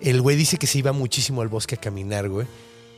el 0.00 0.22
güey 0.22 0.36
dice 0.36 0.56
que 0.56 0.66
se 0.66 0.78
iba 0.78 0.92
muchísimo 0.92 1.42
al 1.42 1.48
bosque 1.48 1.74
a 1.74 1.78
caminar, 1.78 2.30
güey, 2.30 2.46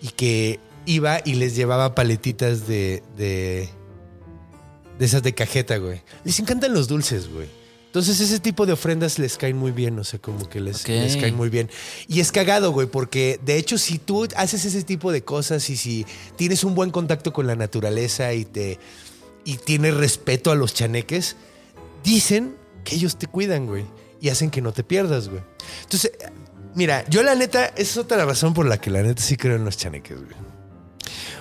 y 0.01 0.11
que 0.11 0.61
iba 0.87 1.19
y 1.25 1.35
les 1.35 1.57
llevaba 1.57 1.97
paletitas 1.97 2.69
de, 2.69 3.03
de, 3.17 3.69
de 4.97 5.05
esas 5.05 5.25
de 5.25 5.35
cajeta, 5.35 5.77
güey. 5.79 6.03
Les 6.23 6.39
encantan 6.39 6.73
los 6.73 6.87
dulces, 6.87 7.29
güey. 7.29 7.49
Entonces 7.87 8.21
ese 8.21 8.39
tipo 8.39 8.65
de 8.65 8.75
ofrendas 8.75 9.19
les 9.19 9.39
caen 9.39 9.57
muy 9.57 9.73
bien, 9.73 9.99
o 9.99 10.05
sea, 10.05 10.21
como 10.21 10.49
que 10.49 10.61
les, 10.61 10.87
les 10.87 11.17
caen 11.17 11.35
muy 11.35 11.49
bien. 11.49 11.69
Y 12.07 12.21
es 12.21 12.31
cagado, 12.31 12.71
güey, 12.71 12.87
porque 12.87 13.41
de 13.45 13.57
hecho 13.57 13.77
si 13.77 13.99
tú 13.99 14.29
haces 14.37 14.65
ese 14.65 14.85
tipo 14.85 15.11
de 15.11 15.25
cosas 15.25 15.69
y 15.69 15.77
si 15.77 16.07
tienes 16.37 16.63
un 16.63 16.77
buen 16.77 16.91
contacto 16.91 17.33
con 17.33 17.49
la 17.49 17.57
naturaleza 17.57 18.35
y 18.35 18.45
te 18.45 18.79
y 19.49 19.57
tienes 19.57 19.95
respeto 19.95 20.51
a 20.51 20.55
los 20.55 20.75
chaneques, 20.75 21.37
dicen 22.05 22.55
que 22.85 22.97
ellos 22.97 23.17
te 23.17 23.29
cuidan, 23.29 23.65
güey, 23.65 23.87
y 24.21 24.29
hacen 24.29 24.51
que 24.51 24.61
no 24.61 24.73
te 24.73 24.85
pierdas, 24.85 25.31
güey. 25.31 25.41
Entonces, 25.85 26.13
mira, 26.75 27.03
yo 27.09 27.23
la 27.23 27.35
neta, 27.35 27.65
esa 27.65 27.81
es 27.81 27.97
otra 27.97 28.27
razón 28.27 28.53
por 28.53 28.67
la 28.67 28.79
que 28.79 28.91
la 28.91 29.03
neta 29.03 29.23
sí 29.23 29.39
creo 29.39 29.57
en 29.57 29.65
los 29.65 29.79
chaneques, 29.79 30.19
güey. 30.19 30.37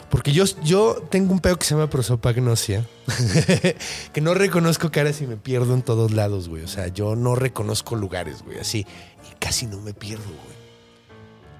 Porque 0.09 0.31
yo, 0.31 0.45
yo 0.63 1.05
tengo 1.11 1.33
un 1.33 1.41
pedo 1.41 1.59
que 1.59 1.65
se 1.65 1.75
llama 1.75 1.89
prosopagnosia, 1.89 2.87
que 4.13 4.21
no 4.21 4.33
reconozco 4.33 4.89
caras 4.89 5.19
y 5.19 5.27
me 5.27 5.35
pierdo 5.35 5.73
en 5.73 5.81
todos 5.81 6.13
lados, 6.13 6.47
güey. 6.47 6.63
O 6.63 6.69
sea, 6.69 6.87
yo 6.87 7.17
no 7.17 7.35
reconozco 7.35 7.97
lugares, 7.97 8.41
güey, 8.41 8.57
así. 8.57 8.87
Y 9.29 9.35
casi 9.37 9.65
no 9.65 9.81
me 9.81 9.93
pierdo, 9.93 10.23
güey. 10.23 10.56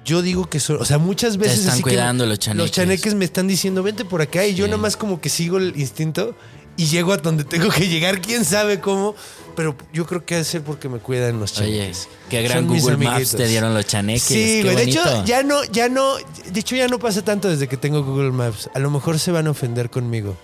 Yo 0.08 0.22
digo 0.22 0.50
que 0.50 0.62
son, 0.62 0.82
o 0.82 0.86
sea, 0.86 0.98
muchas 1.00 1.36
veces 1.36 1.60
están 1.60 1.74
así 1.74 1.84
que 1.84 1.90
cuidando 1.90 2.26
los 2.26 2.40
chaneques. 2.40 2.64
Los 2.64 2.72
chaneques 2.72 3.14
me 3.14 3.26
están 3.26 3.46
diciendo, 3.46 3.84
vente 3.84 4.06
por 4.06 4.22
acá 4.22 4.46
y 4.46 4.56
yo 4.56 4.66
nada 4.66 4.78
más 4.78 4.96
como 4.96 5.20
que 5.20 5.28
sigo 5.28 5.58
el 5.58 5.78
instinto 5.78 6.34
y 6.78 6.86
llego 6.86 7.12
a 7.12 7.18
donde 7.18 7.44
tengo 7.44 7.70
que 7.70 7.90
llegar, 7.90 8.22
quién 8.22 8.46
sabe 8.46 8.80
cómo, 8.80 9.16
pero 9.58 9.76
yo 9.92 10.06
creo 10.06 10.24
que 10.24 10.42
ser 10.46 10.62
porque 10.62 10.88
me 10.88 11.00
cuidan 11.00 11.42
los 11.42 11.60
Oye, 11.60 11.78
chaneques. 11.80 12.08
qué 12.30 12.42
gran 12.42 12.60
Son 12.60 12.68
Google 12.68 12.98
Maps 12.98 13.32
te 13.32 13.48
dieron 13.48 13.74
los 13.74 13.86
chaneques. 13.86 14.24
Sí, 14.24 14.62
güey. 14.64 14.78
De 14.78 14.84
hecho, 14.84 15.26
ya 15.26 15.44
no, 15.44 15.66
ya 15.66 15.90
no, 15.90 16.16
de 16.16 16.60
hecho 16.60 16.78
ya 16.78 16.88
no 16.88 17.00
pasa 17.00 17.22
tanto 17.22 17.50
desde 17.50 17.68
que 17.68 17.76
tengo 17.76 18.02
Google 18.04 18.32
Maps. 18.32 18.70
A 18.74 18.80
lo 18.80 18.90
mejor 18.90 19.20
se 19.20 19.32
van 19.32 19.48
a 19.48 19.52
ofender 19.52 19.90
conmigo. 19.90 20.38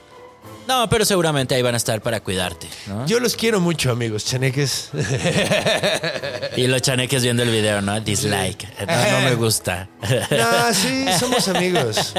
No, 0.68 0.90
pero 0.90 1.04
seguramente 1.06 1.56
ahí 1.56 1.62
van 1.62 1.74
a 1.74 1.78
estar 1.78 2.02
para 2.02 2.22
cuidarte, 2.22 2.68
¿no? 2.88 3.06
Yo 3.06 3.20
los 3.20 3.36
quiero 3.36 3.60
mucho, 3.60 3.92
amigos, 3.92 4.26
chaneques. 4.26 4.90
Y 6.56 6.68
los 6.68 6.82
chaneques 6.84 7.24
viendo 7.24 7.42
el 7.44 7.50
video, 7.50 7.82
¿no? 7.82 8.00
Dislike. 8.00 8.68
No, 8.88 9.12
no 9.12 9.22
me 9.22 9.36
gusta. 9.36 9.90
No, 10.32 10.74
sí, 10.74 11.06
somos 11.20 11.48
amigos. 11.48 12.14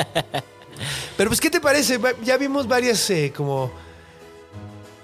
Pero 1.17 1.31
pues, 1.31 1.41
¿qué 1.41 1.51
te 1.51 1.61
parece? 1.61 2.01
Ya 2.25 2.37
vimos 2.37 2.67
varias 2.67 3.09
eh, 3.11 3.33
como... 3.35 3.71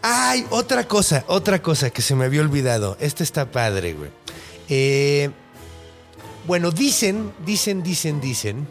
Ay, 0.02 0.46
otra 0.50 0.88
cosa, 0.88 1.24
otra 1.28 1.60
cosa 1.62 1.90
que 1.90 2.02
se 2.02 2.14
me 2.14 2.24
había 2.24 2.40
olvidado. 2.40 2.96
Este 3.00 3.22
está 3.22 3.50
padre, 3.50 3.92
güey. 3.92 4.10
Eh, 4.68 5.30
bueno, 6.46 6.70
dicen, 6.70 7.32
dicen, 7.44 7.82
dicen, 7.82 8.20
dicen 8.20 8.66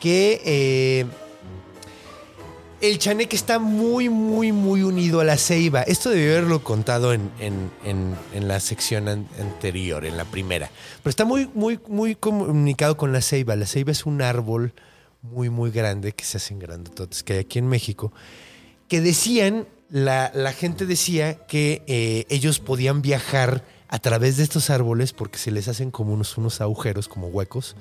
que 0.00 0.40
eh, 0.44 1.06
el 2.88 2.98
chaneque 2.98 3.36
está 3.36 3.58
muy, 3.58 4.08
muy, 4.08 4.52
muy 4.52 4.82
unido 4.82 5.20
a 5.20 5.24
la 5.24 5.36
ceiba. 5.36 5.82
Esto 5.82 6.10
debió 6.10 6.32
haberlo 6.32 6.62
contado 6.62 7.12
en, 7.12 7.30
en- 7.40 7.70
en- 7.84 8.48
la 8.48 8.60
sección 8.60 9.08
an- 9.08 9.28
anterior, 9.40 10.04
en 10.04 10.16
la 10.16 10.24
primera. 10.24 10.70
Pero 11.02 11.10
está 11.10 11.24
muy, 11.24 11.48
muy, 11.54 11.80
muy 11.88 12.14
comunicado 12.14 12.96
con 12.96 13.12
la 13.12 13.20
ceiba. 13.20 13.56
La 13.56 13.66
ceiba 13.66 13.92
es 13.92 14.06
un 14.06 14.22
árbol 14.22 14.72
muy, 15.22 15.50
muy 15.50 15.70
grande 15.70 16.12
que 16.12 16.24
se 16.24 16.36
hacen 16.36 16.58
grandototes 16.58 17.22
que 17.22 17.34
hay 17.34 17.38
aquí 17.40 17.58
en 17.58 17.66
México. 17.68 18.12
Que 18.88 19.00
decían, 19.00 19.66
la, 19.90 20.30
la 20.34 20.52
gente 20.52 20.86
decía 20.86 21.34
que 21.46 21.82
eh, 21.86 22.24
ellos 22.28 22.60
podían 22.60 23.02
viajar 23.02 23.64
a 23.88 23.98
través 23.98 24.36
de 24.36 24.42
estos 24.44 24.70
árboles 24.70 25.12
porque 25.12 25.38
se 25.38 25.50
les 25.50 25.68
hacen 25.68 25.90
como 25.90 26.12
unos, 26.12 26.36
unos 26.38 26.60
agujeros, 26.60 27.08
como 27.08 27.28
huecos. 27.28 27.76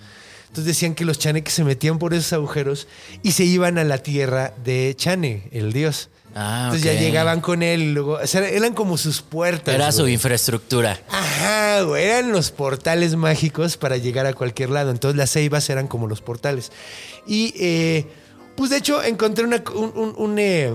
Entonces 0.55 0.73
decían 0.73 0.95
que 0.95 1.03
los 1.03 1.19
chaneques 1.19 1.53
se 1.53 1.65
metían 1.65 1.99
por 1.99 2.13
esos 2.13 2.31
agujeros 2.31 2.87
y 3.23 3.33
se 3.33 3.43
iban 3.43 3.77
a 3.77 3.83
la 3.83 3.97
tierra 3.97 4.53
de 4.63 4.93
Chane, 4.95 5.49
el 5.51 5.73
dios. 5.73 6.09
Ah, 6.33 6.67
Entonces 6.67 6.83
ya 6.85 6.97
llegaban 6.97 7.41
con 7.41 7.61
él 7.61 7.81
y 7.81 7.91
luego, 7.91 8.13
o 8.23 8.25
sea, 8.25 8.47
eran 8.47 8.73
como 8.73 8.97
sus 8.97 9.21
puertas. 9.21 9.75
Era 9.75 9.91
su 9.91 10.07
infraestructura. 10.07 10.97
Ajá, 11.09 11.81
güey, 11.81 12.05
eran 12.05 12.31
los 12.31 12.51
portales 12.51 13.17
mágicos 13.17 13.75
para 13.75 13.97
llegar 13.97 14.27
a 14.27 14.33
cualquier 14.33 14.69
lado. 14.69 14.91
Entonces 14.91 15.17
las 15.17 15.29
ceibas 15.33 15.69
eran 15.69 15.87
como 15.89 16.07
los 16.07 16.21
portales. 16.21 16.71
Y 17.27 17.53
eh, 17.59 18.05
pues 18.55 18.69
de 18.69 18.77
hecho 18.77 19.03
encontré 19.03 19.43
una, 19.43 19.61
un- 19.75 19.91
un- 19.93 20.13
un, 20.15 20.39
eh, 20.39 20.73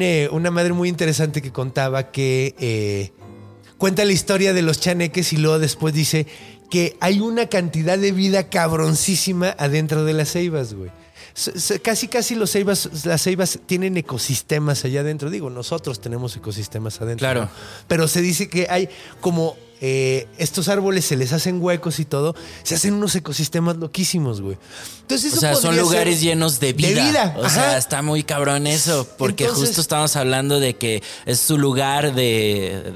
eh, 0.00 0.28
una 0.32 0.50
madre 0.50 0.72
muy 0.72 0.88
interesante 0.88 1.40
que 1.40 1.52
contaba 1.52 2.10
que 2.10 3.12
cuenta 3.78 4.04
la 4.04 4.12
historia 4.12 4.52
de 4.54 4.62
los 4.62 4.80
chaneques 4.80 5.32
y 5.32 5.36
luego 5.36 5.58
después 5.58 5.92
dice 5.94 6.26
que 6.70 6.96
hay 7.00 7.20
una 7.20 7.46
cantidad 7.48 7.98
de 7.98 8.12
vida 8.12 8.48
cabroncísima 8.50 9.54
adentro 9.58 10.04
de 10.04 10.12
las 10.12 10.32
ceibas, 10.32 10.74
güey. 10.74 10.90
Casi, 11.82 12.06
casi 12.06 12.36
los 12.36 12.52
ceibas, 12.52 13.04
las 13.06 13.22
ceibas 13.22 13.58
tienen 13.66 13.96
ecosistemas 13.96 14.84
allá 14.84 15.00
adentro. 15.00 15.30
Digo, 15.30 15.50
nosotros 15.50 16.00
tenemos 16.00 16.36
ecosistemas 16.36 17.00
adentro. 17.00 17.24
Claro. 17.26 17.40
¿no? 17.42 17.50
Pero 17.88 18.06
se 18.06 18.22
dice 18.22 18.48
que 18.48 18.68
hay 18.70 18.88
como 19.20 19.56
eh, 19.80 20.28
estos 20.38 20.68
árboles 20.68 21.04
se 21.04 21.16
les 21.16 21.32
hacen 21.32 21.60
huecos 21.60 21.98
y 21.98 22.04
todo, 22.04 22.36
se 22.62 22.76
hacen 22.76 22.94
unos 22.94 23.16
ecosistemas 23.16 23.76
loquísimos, 23.78 24.40
güey. 24.40 24.56
Entonces, 25.00 25.32
O 25.32 25.36
eso 25.36 25.40
sea, 25.40 25.54
son 25.56 25.76
lugares 25.76 26.20
llenos 26.20 26.60
de 26.60 26.72
vida. 26.72 26.88
De 27.04 27.10
vida, 27.10 27.36
O 27.38 27.48
sea, 27.48 27.78
está 27.78 28.00
muy 28.00 28.22
cabrón 28.22 28.68
eso. 28.68 29.06
Porque 29.18 29.44
Entonces- 29.44 29.68
justo 29.68 29.80
estamos 29.80 30.14
hablando 30.14 30.60
de 30.60 30.76
que 30.76 31.02
es 31.26 31.40
su 31.40 31.58
lugar 31.58 32.14
de. 32.14 32.94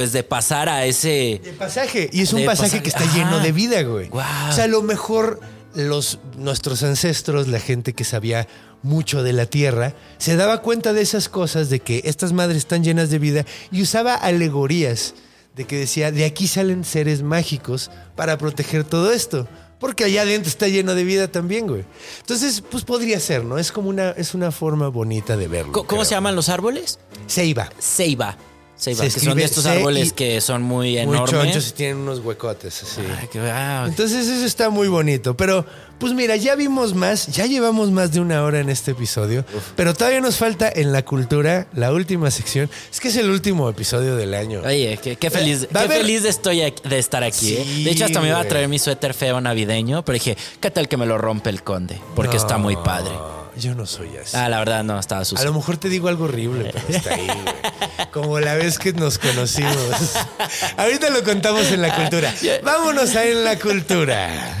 Pues 0.00 0.12
de 0.12 0.22
pasar 0.22 0.70
a 0.70 0.86
ese. 0.86 1.42
De 1.44 1.52
pasaje. 1.58 2.08
Y 2.10 2.22
es 2.22 2.32
un 2.32 2.46
pasaje, 2.46 2.78
pasaje. 2.78 2.82
que 2.82 2.88
está 2.88 3.04
Ajá. 3.04 3.18
lleno 3.18 3.38
de 3.40 3.52
vida, 3.52 3.82
güey. 3.82 4.08
O 4.10 4.50
sea, 4.50 4.64
a 4.64 4.66
lo 4.66 4.80
mejor 4.80 5.40
los, 5.74 6.20
nuestros 6.38 6.82
ancestros, 6.82 7.48
la 7.48 7.60
gente 7.60 7.92
que 7.92 8.04
sabía 8.04 8.48
mucho 8.82 9.22
de 9.22 9.34
la 9.34 9.44
tierra, 9.44 9.92
se 10.16 10.36
daba 10.36 10.62
cuenta 10.62 10.94
de 10.94 11.02
esas 11.02 11.28
cosas, 11.28 11.68
de 11.68 11.80
que 11.80 12.00
estas 12.06 12.32
madres 12.32 12.56
están 12.56 12.82
llenas 12.82 13.10
de 13.10 13.18
vida 13.18 13.44
y 13.70 13.82
usaba 13.82 14.14
alegorías 14.14 15.12
de 15.54 15.66
que 15.66 15.76
decía, 15.76 16.10
de 16.10 16.24
aquí 16.24 16.48
salen 16.48 16.82
seres 16.86 17.22
mágicos 17.22 17.90
para 18.16 18.38
proteger 18.38 18.84
todo 18.84 19.12
esto. 19.12 19.48
Porque 19.78 20.04
allá 20.04 20.22
adentro 20.22 20.48
está 20.48 20.66
lleno 20.66 20.94
de 20.94 21.04
vida 21.04 21.28
también, 21.28 21.66
güey. 21.66 21.84
Entonces, 22.20 22.62
pues 22.62 22.84
podría 22.84 23.20
ser, 23.20 23.44
¿no? 23.44 23.58
Es 23.58 23.70
como 23.70 23.90
una, 23.90 24.12
es 24.12 24.32
una 24.32 24.50
forma 24.50 24.88
bonita 24.88 25.36
de 25.36 25.46
verlo. 25.46 25.72
¿Cómo 25.72 25.86
creo. 25.86 26.04
se 26.06 26.14
llaman 26.14 26.36
los 26.36 26.48
árboles? 26.48 26.98
Ceiba. 27.28 27.68
Ceiba. 27.78 28.38
Ceiba, 28.80 29.04
que 29.04 29.10
son 29.10 29.36
de 29.36 29.44
estos 29.44 29.66
árboles 29.66 30.12
que 30.14 30.40
son 30.40 30.62
muy 30.62 30.92
Muy 30.92 30.98
enormes. 31.16 31.30
chonchos 31.30 31.68
y 31.68 31.72
tienen 31.72 31.98
unos 31.98 32.20
huecotes 32.20 32.82
así. 32.82 33.00
Ay, 33.20 33.28
qué- 33.30 33.40
ah, 33.40 33.84
Entonces 33.86 34.26
eso 34.26 34.46
está 34.46 34.70
muy 34.70 34.88
bonito. 34.88 35.36
Pero, 35.36 35.66
pues 35.98 36.14
mira, 36.14 36.36
ya 36.36 36.54
vimos 36.54 36.94
más, 36.94 37.26
ya 37.26 37.44
llevamos 37.44 37.90
más 37.90 38.10
de 38.12 38.20
una 38.20 38.42
hora 38.42 38.60
en 38.60 38.70
este 38.70 38.92
episodio, 38.92 39.44
pero 39.76 39.92
todavía 39.92 40.20
nos 40.22 40.36
falta 40.36 40.72
en 40.74 40.92
la 40.92 41.04
cultura 41.04 41.66
la 41.74 41.92
última 41.92 42.30
sección. 42.30 42.70
Es 42.90 43.00
que 43.00 43.08
es 43.08 43.16
el 43.16 43.28
último 43.28 43.68
episodio 43.68 44.16
del 44.16 44.32
año. 44.32 44.62
Oye, 44.64 44.98
qué, 45.02 45.16
qué 45.16 45.30
feliz, 45.30 45.64
Va 45.64 45.80
a 45.80 45.82
qué 45.86 45.92
haber- 45.94 45.98
feliz 46.02 46.24
estoy 46.24 46.62
aquí- 46.62 46.88
de 46.88 46.98
estar 46.98 47.22
aquí. 47.22 47.54
¿eh? 47.56 47.82
De 47.84 47.90
hecho, 47.90 48.06
hasta 48.06 48.20
me 48.22 48.28
iba 48.28 48.40
a 48.40 48.44
traer 48.48 48.66
mi 48.68 48.78
suéter 48.78 49.12
feo 49.12 49.40
navideño, 49.42 50.04
pero 50.04 50.14
dije, 50.14 50.36
¿qué 50.60 50.70
tal 50.70 50.88
que 50.88 50.96
me 50.96 51.04
lo 51.04 51.18
rompe 51.18 51.50
el 51.50 51.62
conde? 51.62 52.00
Porque 52.16 52.38
está 52.38 52.56
muy 52.56 52.76
padre. 52.76 53.12
Yo 53.60 53.74
no 53.74 53.84
soy 53.84 54.16
así. 54.16 54.36
Ah, 54.36 54.48
la 54.48 54.58
verdad, 54.58 54.82
no, 54.84 54.98
estaba 54.98 55.20
A 55.20 55.24
sucio. 55.24 55.44
lo 55.44 55.52
mejor 55.52 55.76
te 55.76 55.88
digo 55.90 56.08
algo 56.08 56.24
horrible, 56.24 56.70
pero 56.72 56.84
está 56.88 57.14
ahí, 57.14 57.26
güey. 57.26 58.10
Como 58.10 58.40
la 58.40 58.54
vez 58.54 58.78
que 58.78 58.92
nos 58.94 59.18
conocimos. 59.18 59.76
Ahorita 60.78 61.10
lo 61.10 61.22
contamos 61.22 61.70
en 61.70 61.82
la 61.82 61.94
cultura. 61.94 62.34
Vámonos 62.64 63.14
a 63.16 63.24
en 63.26 63.44
la 63.44 63.58
cultura. 63.58 64.56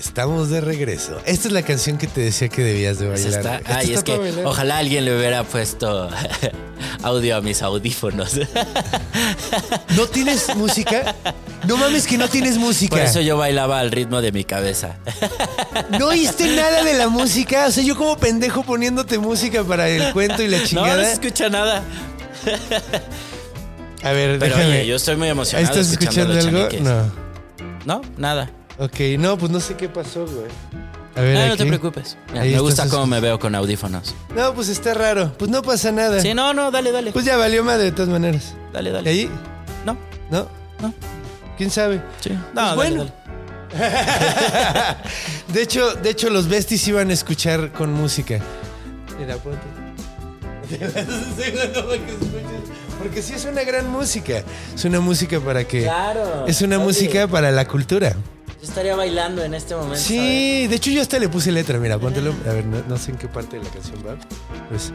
estamos 0.07 0.51
de 0.51 0.61
regreso. 0.61 1.21
Esta 1.25 1.49
es 1.49 1.53
la 1.55 1.63
canción 1.63 1.99
que 1.99 2.07
te 2.07 2.21
decía 2.21 2.49
que 2.49 2.63
debías 2.63 2.99
de 2.99 3.07
Pues 3.09 3.25
bailar. 3.25 3.61
está- 3.61 3.77
ay, 3.79 3.87
está 3.87 3.99
es 3.99 4.05
que 4.05 4.17
bailar. 4.19 4.47
ojalá 4.47 4.79
alguien 4.79 5.05
le 5.05 5.17
hubiera 5.17 5.45
puesto 5.45 6.09
audio 7.03 7.37
a 7.37 7.41
mis 7.41 7.63
audífonos. 7.63 8.33
¿No 9.97 10.07
tienes 10.07 10.55
música? 10.57 11.15
No 11.67 11.77
mames 11.77 12.07
que 12.07 12.19
no 12.19 12.29
tienes 12.29 12.59
música. 12.59 12.97
Por 12.97 13.05
eso 13.05 13.21
yo 13.21 13.37
bailaba 13.39 13.81
al 13.81 13.91
ritmo 13.91 14.21
de 14.21 14.33
mi 14.33 14.45
cabeza. 14.45 14.97
¿No 15.99 16.09
oíste 16.09 16.55
nada 16.55 16.85
de 16.85 16.95
la 16.95 17.09
música? 17.09 17.67
O 17.67 17.71
sea, 17.73 17.83
yo 17.83 17.97
como 17.97 18.17
pendejo 18.19 18.63
poniéndote 18.63 19.19
música 19.19 19.65
para 19.65 19.89
el 19.89 20.13
cuento 20.13 20.43
y 20.43 20.49
la 20.49 20.59
No, 20.59 20.63
no 20.63 20.69
chingada. 20.69 21.05
se 21.05 21.13
escucha 21.13 21.49
nada. 21.49 21.83
A 24.03 24.13
ver, 24.13 24.39
Pero 24.39 24.55
déjame. 24.57 24.67
oye, 24.81 24.87
yo 24.87 24.97
estoy 24.97 25.17
muy 25.17 25.27
¿Ahí 25.29 25.33
emocionado. 25.33 25.73
estás 25.81 25.91
escuchando 25.93 26.35
los 26.35 26.45
algo? 26.47 26.69
No. 26.81 27.13
No, 27.87 28.01
nada. 28.19 28.51
Ok, 28.79 29.01
no, 29.19 29.39
pues 29.39 29.53
no 29.53 29.61
sé 29.61 29.75
qué 29.77 29.89
pasó, 29.89 30.27
güey. 30.27 30.47
A 31.17 31.21
ver, 31.21 31.35
No, 31.39 31.47
no 31.49 31.57
te 31.57 31.63
aquí. 31.63 31.69
preocupes. 31.71 32.17
Mira, 32.33 32.43
Ahí 32.43 32.53
me 32.55 32.59
gusta 32.61 32.89
cómo 32.89 33.07
me 33.07 33.21
veo 33.21 33.39
con 33.39 33.55
audífonos. 33.55 34.15
No, 34.35 34.53
pues 34.53 34.69
está 34.69 34.95
raro. 34.95 35.33
Pues 35.39 35.49
no 35.51 35.63
pasa 35.63 35.93
nada. 35.93 36.21
Sí, 36.21 36.35
no, 36.35 36.53
no, 36.53 36.71
dale, 36.73 36.91
dale. 36.91 37.13
Pues 37.13 37.25
ya 37.25 37.37
valió 37.37 37.63
madre 37.63 37.85
de 37.85 37.93
todas 37.93 38.09
maneras. 38.09 38.55
Dale, 38.73 38.91
¿Y 38.91 38.93
dale. 38.93 39.11
ahí? 39.11 39.31
No, 39.87 39.97
¿No? 40.31 40.49
no. 40.81 40.93
¿Quién 41.57 41.71
sabe? 41.71 42.03
Sí. 42.21 42.31
Pues 42.31 42.39
No, 42.55 42.63
dale, 42.63 42.77
bueno. 42.77 43.05
dale. 43.05 43.13
de 45.53 45.63
hecho, 45.63 45.95
de 45.95 46.11
hecho, 46.11 46.31
los 46.31 46.49
besties 46.49 46.87
iban 46.89 47.11
a 47.11 47.13
escuchar 47.13 47.71
con 47.73 47.93
música. 47.93 48.41
Mira, 49.19 49.37
ponte. 49.37 49.61
Porque 52.99 53.23
sí 53.23 53.35
es 53.35 53.45
una 53.45 53.63
gran 53.63 53.89
música. 53.91 54.43
Es 54.75 54.85
una 54.85 55.01
música 55.01 55.39
para 55.41 55.65
que. 55.65 55.83
Claro. 55.83 56.47
Es 56.47 56.63
una 56.63 56.79
música 56.79 57.29
para 57.29 57.51
la 57.51 57.67
cultura. 57.69 58.17
Yo 58.65 58.71
estaría 58.71 58.97
bailando 58.97 59.45
en 59.45 59.53
este 59.53 59.75
momento. 59.75 59.99
Sí, 59.99 60.67
de 60.69 60.77
hecho 60.77 60.91
yo 60.91 61.03
hasta 61.03 61.19
le 61.19 61.29
puse 61.29 61.53
letra. 61.53 61.79
Mira, 61.79 61.99
póntelo. 61.99 62.33
A 62.49 62.53
ver, 62.55 62.65
no, 62.65 62.83
no 62.89 62.97
sé 62.97 63.11
en 63.11 63.19
qué 63.19 63.29
parte 63.29 63.59
de 63.59 63.65
la 63.65 63.69
canción 63.69 63.97
va. 64.07 64.17
Pues. 64.71 64.91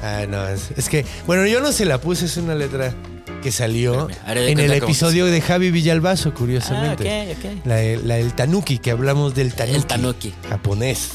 Ah, 0.00 0.26
no, 0.28 0.46
es, 0.46 0.70
es 0.76 0.88
que, 0.88 1.04
bueno, 1.26 1.44
yo 1.46 1.60
no 1.60 1.72
se 1.72 1.86
la 1.86 1.98
puse, 2.00 2.26
es 2.26 2.36
una 2.36 2.54
letra 2.54 2.94
que 3.42 3.50
salió 3.50 4.08
Espérame, 4.08 4.48
en 4.50 4.60
el 4.60 4.74
episodio 4.74 5.26
de 5.26 5.40
Javi 5.40 5.72
Villalbazo, 5.72 6.28
Ah, 6.28 6.34
curiosamente. 6.38 7.32
ok, 7.32 7.36
ok. 7.38 7.66
La, 7.66 7.76
la 8.04 8.14
del 8.14 8.32
tanuki, 8.34 8.78
que 8.78 8.92
hablamos 8.92 9.34
del 9.34 9.54
tanuki. 9.54 9.76
El 9.76 9.86
tanuki. 9.86 10.34
Japonés. 10.48 11.10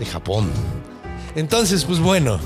De 0.00 0.06
Japón. 0.06 0.48
Entonces, 1.36 1.84
pues 1.84 1.98
bueno. 1.98 2.40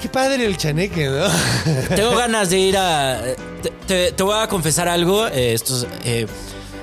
Qué 0.00 0.08
padre 0.08 0.46
el 0.46 0.56
chaneque, 0.56 1.06
¿no? 1.08 1.26
Tengo 1.94 2.16
ganas 2.16 2.48
de 2.50 2.58
ir 2.58 2.76
a. 2.78 3.20
Te, 3.62 3.70
te- 3.86 4.12
te 4.12 4.22
voy 4.22 4.34
a 4.38 4.46
confesar 4.48 4.88
algo. 4.88 5.26
eh, 5.28 5.52
esto 5.52 5.76
es, 5.76 5.86
eh, 6.04 6.26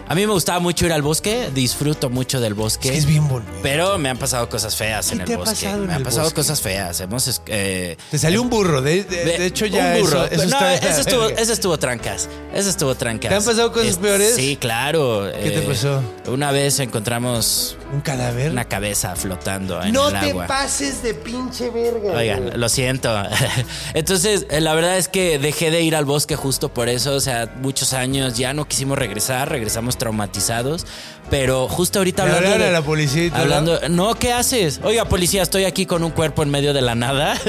a 0.07 0.15
mí 0.15 0.25
me 0.25 0.33
gustaba 0.33 0.59
mucho 0.59 0.85
ir 0.85 0.93
al 0.93 1.01
bosque. 1.01 1.49
Disfruto 1.53 2.09
mucho 2.09 2.39
del 2.39 2.53
bosque. 2.53 2.87
Es 2.89 2.91
que 2.93 2.97
es 2.99 3.05
bien 3.05 3.27
bonito. 3.27 3.51
Pero 3.63 3.97
me 3.97 4.09
han 4.09 4.17
pasado 4.17 4.49
cosas 4.49 4.75
feas 4.75 5.07
¿Qué 5.07 5.15
en 5.15 5.21
el 5.21 5.27
te 5.27 5.35
bosque. 5.37 5.67
me 5.75 5.93
han 5.93 6.03
pasado 6.03 6.23
bosque? 6.23 6.35
cosas 6.35 6.61
feas. 6.61 6.99
Hemos. 7.01 7.27
es- 7.27 7.41
eh, 7.47 7.97
Te 8.11 8.17
salió 8.17 8.41
un 8.41 8.49
burro. 8.49 8.81
De, 8.81 9.03
de- 9.03 9.25
de 9.25 9.45
hecho, 9.45 9.65
ya 9.65 9.93
un 9.95 10.01
burro. 10.01 10.25
eso, 10.25 10.33
eso 10.43 10.59
no, 10.59 10.65
está 10.69 10.73
ese, 10.75 11.01
estuvo, 11.01 11.29
ese 11.37 11.53
estuvo 11.53 11.77
trancas. 11.79 12.29
Ese 12.53 12.69
estuvo 12.69 12.95
trancas. 12.95 13.29
¿Te 13.29 13.35
han 13.35 13.43
pasado 13.43 13.71
cosas 13.71 13.97
peores? 13.97 14.35
Sí, 14.35 14.57
claro. 14.59 15.29
¿Qué 15.43 15.51
te 15.51 15.61
pasó? 15.61 16.01
Una 16.27 16.51
vez 16.51 16.79
encontramos 16.79 17.77
¿Un 17.93 18.01
cadáver? 18.01 18.51
una 18.51 18.65
cabeza 18.65 19.15
flotando 19.15 19.81
en 19.81 19.93
no 19.93 20.07
el 20.09 20.19
te 20.19 20.29
agua. 20.31 20.47
pases 20.47 21.01
de 21.03 21.13
pinche 21.13 21.69
verga. 21.69 22.13
Oigan, 22.13 22.59
lo 22.59 22.69
siento. 22.69 23.09
Entonces, 23.93 24.45
eh, 24.49 24.61
la 24.61 24.73
verdad 24.73 24.97
es 24.97 25.07
que 25.07 25.39
dejé 25.39 25.71
de 25.71 25.81
ir 25.81 25.95
al 25.95 26.05
bosque 26.05 26.35
justo 26.35 26.69
por 26.73 26.89
eso. 26.89 27.13
O 27.13 27.19
sea, 27.19 27.51
muchos 27.61 27.93
años 27.93 28.37
ya 28.37 28.53
no 28.53 28.67
quisimos 28.67 28.97
regresar, 28.97 29.49
regresamos 29.49 29.96
traumatizados. 29.97 30.85
Pero 31.29 31.67
justo 31.67 31.99
ahorita 31.99 32.25
Le 32.25 32.31
hablando. 32.35 32.57
de- 32.59 32.67
a 32.67 32.71
la 32.71 32.81
policía 32.81 33.25
y 33.25 33.29
todo. 33.29 33.41
Hablando, 33.41 33.79
no, 33.89 34.15
¿qué 34.15 34.31
haces? 34.33 34.79
Oiga, 34.83 35.05
policía, 35.05 35.43
estoy 35.43 35.65
aquí 35.65 35.85
con 35.85 36.03
un 36.03 36.11
cuerpo 36.11 36.43
en 36.43 36.49
medio 36.49 36.73
de 36.73 36.81
la 36.81 36.95
nada. 36.95 37.37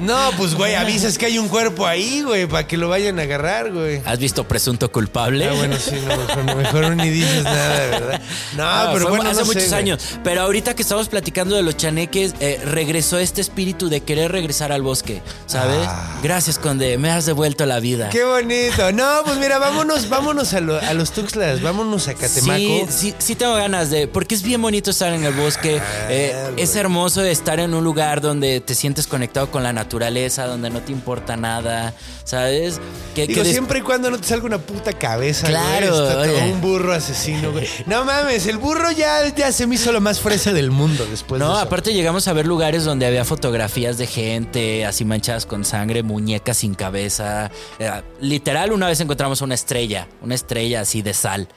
No, 0.00 0.30
pues 0.36 0.54
güey, 0.54 0.74
avisas 0.74 1.18
que 1.18 1.26
hay 1.26 1.38
un 1.38 1.48
cuerpo 1.48 1.86
ahí, 1.86 2.22
güey, 2.22 2.46
para 2.46 2.66
que 2.66 2.76
lo 2.76 2.88
vayan 2.88 3.18
a 3.18 3.22
agarrar, 3.22 3.70
güey. 3.72 4.00
¿Has 4.04 4.18
visto 4.18 4.44
presunto 4.44 4.90
culpable? 4.90 5.46
Ah, 5.48 5.52
bueno, 5.54 5.76
sí, 5.78 5.92
no, 6.06 6.16
mejor, 6.16 6.56
mejor 6.56 6.96
ni 6.96 7.10
dices 7.10 7.44
nada, 7.44 7.86
¿verdad? 7.86 8.20
No, 8.56 8.64
Ah, 8.64 8.90
pero 8.92 9.08
bueno, 9.08 9.24
hace 9.30 9.40
no 9.40 9.46
sé, 9.46 9.54
muchos 9.54 9.68
güey. 9.68 9.78
años. 9.80 10.02
Pero 10.24 10.42
ahorita 10.42 10.74
que 10.74 10.82
estamos 10.82 11.08
platicando 11.08 11.54
de 11.56 11.62
los 11.62 11.76
chaneques, 11.76 12.34
eh, 12.40 12.60
regresó 12.64 13.18
este 13.18 13.40
espíritu 13.40 13.88
de 13.88 14.00
querer 14.00 14.32
regresar 14.32 14.72
al 14.72 14.82
bosque, 14.82 15.22
¿sabes? 15.46 15.86
Gracias, 16.22 16.58
Conde, 16.58 16.96
me 16.98 17.10
has 17.10 17.26
devuelto 17.26 17.66
la 17.66 17.78
vida. 17.80 18.06
Ah. 18.08 18.10
Qué 18.10 18.24
bonito. 18.24 18.90
No, 18.92 19.22
pues 19.24 19.36
mira, 19.38 19.58
vámonos, 19.58 20.08
vámonos 20.08 20.54
a, 20.54 20.60
lo- 20.60 20.80
a 20.80 20.94
los 20.94 21.12
Tuxtlas, 21.12 21.60
vámonos 21.60 22.08
a 22.08 22.14
Catemaco. 22.14 22.58
Sí, 22.58 22.84
sí, 23.02 23.14
sí 23.18 23.34
tengo 23.34 23.54
ganas 23.54 23.90
de, 23.90 24.06
porque 24.06 24.34
es 24.34 24.42
bien 24.42 24.62
bonito 24.62 24.90
estar 24.90 25.12
en 25.12 25.24
el 25.24 25.32
bosque, 25.34 25.80
Ah, 25.80 26.06
eh, 26.08 26.52
es 26.56 26.74
hermoso 26.76 27.22
estar 27.24 27.58
en 27.60 27.74
un 27.74 27.82
lugar 27.84 28.20
donde 28.20 28.60
te 28.60 28.74
sientes 28.74 29.06
conectado 29.06 29.50
con 29.50 29.62
la 29.62 29.72
naturaleza, 29.72 30.46
donde 30.46 30.70
no 30.70 30.80
te 30.80 30.92
importa 30.92 31.36
nada, 31.36 31.94
¿sabes? 32.24 32.80
Que, 33.14 33.26
Digo, 33.26 33.38
que 33.40 33.44
des- 33.44 33.52
siempre 33.52 33.80
y 33.80 33.82
cuando 33.82 34.10
no 34.10 34.18
te 34.18 34.26
salga 34.26 34.46
una 34.46 34.58
puta 34.58 34.92
cabeza, 34.92 35.46
Claro, 35.48 35.90
güey. 35.94 36.08
Está 36.08 36.24
todo 36.24 36.44
un 36.52 36.60
burro 36.60 36.92
asesino, 36.92 37.52
güey. 37.52 37.66
No 37.86 38.04
mames, 38.04 38.46
el 38.46 38.58
burro 38.58 38.90
ya, 38.92 39.28
ya 39.34 39.50
se 39.52 39.66
me 39.66 39.74
hizo 39.74 39.92
lo 39.92 40.00
más 40.00 40.20
fresa 40.20 40.52
del 40.52 40.70
mundo 40.70 41.04
después 41.10 41.40
de 41.40 41.46
No, 41.46 41.52
eso. 41.52 41.60
aparte 41.62 41.92
llegamos 41.94 42.28
a 42.28 42.32
ver 42.32 42.46
lugares 42.46 42.84
donde 42.84 43.06
había 43.06 43.24
fotografías 43.24 43.98
de 43.98 44.06
gente 44.06 44.86
así 44.86 45.04
manchadas 45.04 45.46
con 45.46 45.64
sangre, 45.64 46.02
muñecas 46.02 46.58
sin 46.58 46.74
cabeza. 46.74 47.50
Eh, 47.78 47.90
literal, 48.20 48.72
una 48.72 48.86
vez 48.86 49.00
encontramos 49.00 49.40
una 49.42 49.54
estrella, 49.54 50.06
una 50.22 50.34
estrella 50.34 50.82
así 50.82 51.02
de 51.02 51.14
sal. 51.14 51.48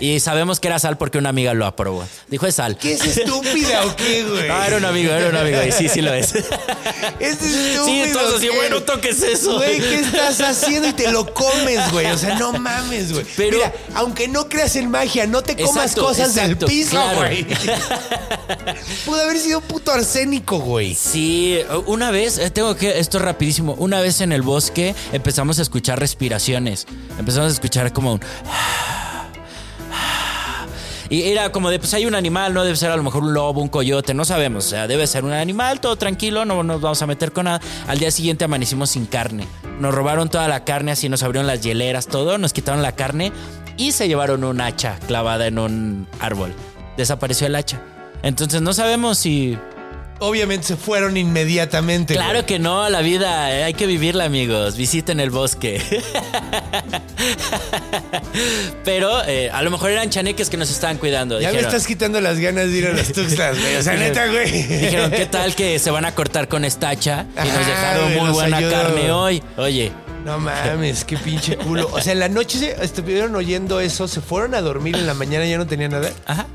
Y 0.00 0.20
sabemos 0.20 0.60
que 0.60 0.68
era 0.68 0.78
sal 0.78 0.96
porque 0.98 1.18
una 1.18 1.28
amiga 1.30 1.54
lo 1.54 1.66
aprobó. 1.66 2.04
Dijo, 2.28 2.46
es 2.46 2.54
sal. 2.56 2.76
¿Qué 2.76 2.94
es 2.94 3.04
estúpida 3.04 3.84
o 3.86 3.96
qué, 3.96 4.24
güey? 4.24 4.48
Ah, 4.48 4.66
era 4.66 4.76
un 4.76 4.84
amigo, 4.84 5.12
era 5.12 5.28
un 5.28 5.36
amigo. 5.36 5.58
Y 5.66 5.72
sí, 5.72 5.88
sí 5.88 6.00
lo 6.02 6.12
es. 6.12 6.34
Es 6.34 7.42
estúpido. 7.42 7.84
Sí, 7.84 8.02
entonces 8.02 8.34
así, 8.36 8.48
güey, 8.48 8.70
no 8.70 8.82
toques 8.82 9.22
eso. 9.22 9.56
Güey, 9.56 9.80
¿qué 9.80 10.00
estás 10.00 10.40
haciendo? 10.40 10.88
Y 10.88 10.92
te 10.92 11.10
lo 11.10 11.32
comes, 11.34 11.90
güey. 11.92 12.06
O 12.06 12.18
sea, 12.18 12.38
no 12.38 12.52
mames, 12.52 13.12
güey. 13.12 13.24
Pero- 13.36 13.58
Mira, 13.58 13.72
aunque 13.94 14.28
no 14.28 14.48
creas 14.48 14.76
en 14.76 14.90
magia, 14.90 15.26
no 15.26 15.42
te 15.42 15.56
comas 15.56 15.76
Exacto, 15.86 16.02
cosas 16.02 16.28
exacto, 16.36 16.66
del 16.66 16.74
piso, 16.74 16.90
claro. 16.90 17.18
güey. 17.18 17.46
Pudo 19.04 19.20
haber 19.22 19.38
sido 19.38 19.60
puto 19.60 19.92
arsénico, 19.92 20.58
güey. 20.58 20.94
Sí, 20.94 21.58
una 21.86 22.10
vez, 22.10 22.38
eh, 22.38 22.50
tengo 22.50 22.76
que, 22.76 22.98
esto 22.98 23.18
es 23.18 23.24
rapidísimo, 23.24 23.74
una 23.78 24.00
vez 24.00 24.20
en 24.20 24.32
el 24.32 24.42
bosque 24.42 24.94
empezamos 25.12 25.58
a 25.58 25.62
escuchar 25.62 25.98
respiraciones, 25.98 26.86
empezamos 27.18 27.50
a 27.50 27.54
escuchar 27.54 27.92
como 27.92 28.14
un... 28.14 28.20
Y 31.10 31.22
era 31.22 31.50
como 31.52 31.70
de, 31.70 31.78
pues 31.78 31.94
hay 31.94 32.04
un 32.04 32.14
animal, 32.14 32.52
no 32.52 32.64
debe 32.64 32.76
ser 32.76 32.90
a 32.90 32.96
lo 32.96 33.02
mejor 33.02 33.22
un 33.22 33.32
lobo, 33.32 33.62
un 33.62 33.68
coyote, 33.68 34.12
no 34.12 34.26
sabemos, 34.26 34.66
o 34.66 34.68
sea, 34.68 34.86
debe 34.86 35.06
ser 35.06 35.24
un 35.24 35.32
animal, 35.32 35.80
todo 35.80 35.96
tranquilo, 35.96 36.44
no 36.44 36.62
nos 36.62 36.82
vamos 36.82 37.00
a 37.00 37.06
meter 37.06 37.32
con 37.32 37.46
nada. 37.46 37.62
Al 37.86 37.98
día 37.98 38.10
siguiente 38.10 38.44
amanecimos 38.44 38.90
sin 38.90 39.06
carne, 39.06 39.48
nos 39.80 39.94
robaron 39.94 40.28
toda 40.28 40.48
la 40.48 40.64
carne, 40.64 40.92
así 40.92 41.08
nos 41.08 41.22
abrieron 41.22 41.46
las 41.46 41.62
hieleras, 41.62 42.08
todo, 42.08 42.36
nos 42.36 42.52
quitaron 42.52 42.82
la 42.82 42.92
carne 42.92 43.32
y 43.78 43.92
se 43.92 44.06
llevaron 44.06 44.44
un 44.44 44.60
hacha 44.60 44.98
clavada 45.06 45.46
en 45.46 45.58
un 45.58 46.06
árbol. 46.20 46.52
Desapareció 46.98 47.46
el 47.46 47.54
hacha. 47.54 47.80
Entonces 48.22 48.60
no 48.60 48.74
sabemos 48.74 49.16
si 49.16 49.56
Obviamente 50.20 50.66
se 50.66 50.76
fueron 50.76 51.16
inmediatamente. 51.16 52.14
Claro 52.14 52.32
güey. 52.34 52.46
que 52.46 52.58
no, 52.58 52.88
la 52.88 53.00
vida 53.02 53.54
eh, 53.56 53.64
hay 53.64 53.74
que 53.74 53.86
vivirla, 53.86 54.24
amigos. 54.24 54.76
Visiten 54.76 55.20
el 55.20 55.30
bosque. 55.30 55.80
Pero 58.84 59.22
eh, 59.26 59.50
a 59.50 59.62
lo 59.62 59.70
mejor 59.70 59.90
eran 59.90 60.10
chaneques 60.10 60.50
que 60.50 60.56
nos 60.56 60.70
estaban 60.70 60.98
cuidando. 60.98 61.40
Ya 61.40 61.52
me 61.52 61.60
estás 61.60 61.86
quitando 61.86 62.20
las 62.20 62.38
ganas 62.38 62.70
de 62.70 62.78
ir 62.78 62.86
a 62.86 62.92
las 62.92 63.12
tuxtlas, 63.12 63.58
güey. 63.60 63.76
O 63.76 63.82
sea, 63.82 63.94
neta, 63.98 64.26
güey. 64.26 64.50
dijeron, 64.50 65.10
¿qué 65.10 65.26
tal 65.26 65.54
que 65.54 65.78
se 65.78 65.90
van 65.90 66.04
a 66.04 66.14
cortar 66.14 66.48
con 66.48 66.64
esta 66.64 66.88
hacha? 66.90 67.26
Y 67.36 67.48
nos 67.48 67.66
dejaron 67.66 68.04
güey, 68.04 68.16
muy 68.16 68.24
nos 68.26 68.34
buena 68.34 68.56
ayudó. 68.56 68.72
carne 68.72 69.10
hoy. 69.12 69.42
Oye, 69.56 69.92
No 70.24 70.38
mames, 70.38 71.04
qué 71.04 71.16
pinche 71.16 71.56
culo. 71.56 71.88
O 71.92 72.00
sea, 72.00 72.12
en 72.12 72.20
la 72.20 72.28
noche 72.28 72.58
se 72.58 72.84
estuvieron 72.84 73.34
oyendo 73.36 73.80
eso, 73.80 74.08
se 74.08 74.20
fueron 74.20 74.54
a 74.54 74.60
dormir, 74.60 74.96
en 74.96 75.06
la 75.06 75.14
mañana 75.14 75.46
ya 75.46 75.58
no 75.58 75.66
tenían 75.66 75.92
nada. 75.92 76.10
ajá. 76.26 76.46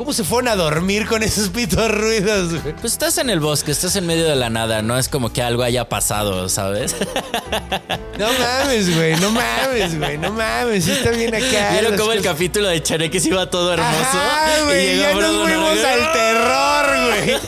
¿Cómo 0.00 0.14
se 0.14 0.24
fueron 0.24 0.48
a 0.48 0.56
dormir 0.56 1.06
con 1.06 1.22
esos 1.22 1.50
pitos 1.50 1.90
ruidos, 1.90 2.62
güey? 2.62 2.74
Pues 2.74 2.94
estás 2.94 3.18
en 3.18 3.28
el 3.28 3.38
bosque, 3.38 3.70
estás 3.70 3.96
en 3.96 4.06
medio 4.06 4.26
de 4.26 4.34
la 4.34 4.48
nada. 4.48 4.80
No 4.80 4.98
es 4.98 5.10
como 5.10 5.30
que 5.30 5.42
algo 5.42 5.62
haya 5.62 5.90
pasado, 5.90 6.48
¿sabes? 6.48 6.96
No 8.18 8.26
mames, 8.38 8.96
güey, 8.96 9.16
no 9.16 9.30
mames, 9.30 9.98
güey, 9.98 10.16
no 10.16 10.32
mames, 10.32 10.88
está 10.88 11.10
bien 11.10 11.34
acá. 11.34 11.72
¿Vieron 11.72 11.98
cómo 11.98 12.12
el 12.12 12.22
capítulo 12.22 12.68
de 12.68 12.82
chaneques 12.82 13.26
iba 13.26 13.50
todo 13.50 13.74
hermoso? 13.74 13.90
Ajá, 13.90 14.60
Y 14.60 14.64
güey, 14.64 14.96
llegó 14.96 15.20
ya 15.20 15.26
nos 15.26 15.42
fuimos 15.42 15.84
al 15.84 16.12
terror, 16.12 16.86
güey. 17.06 17.40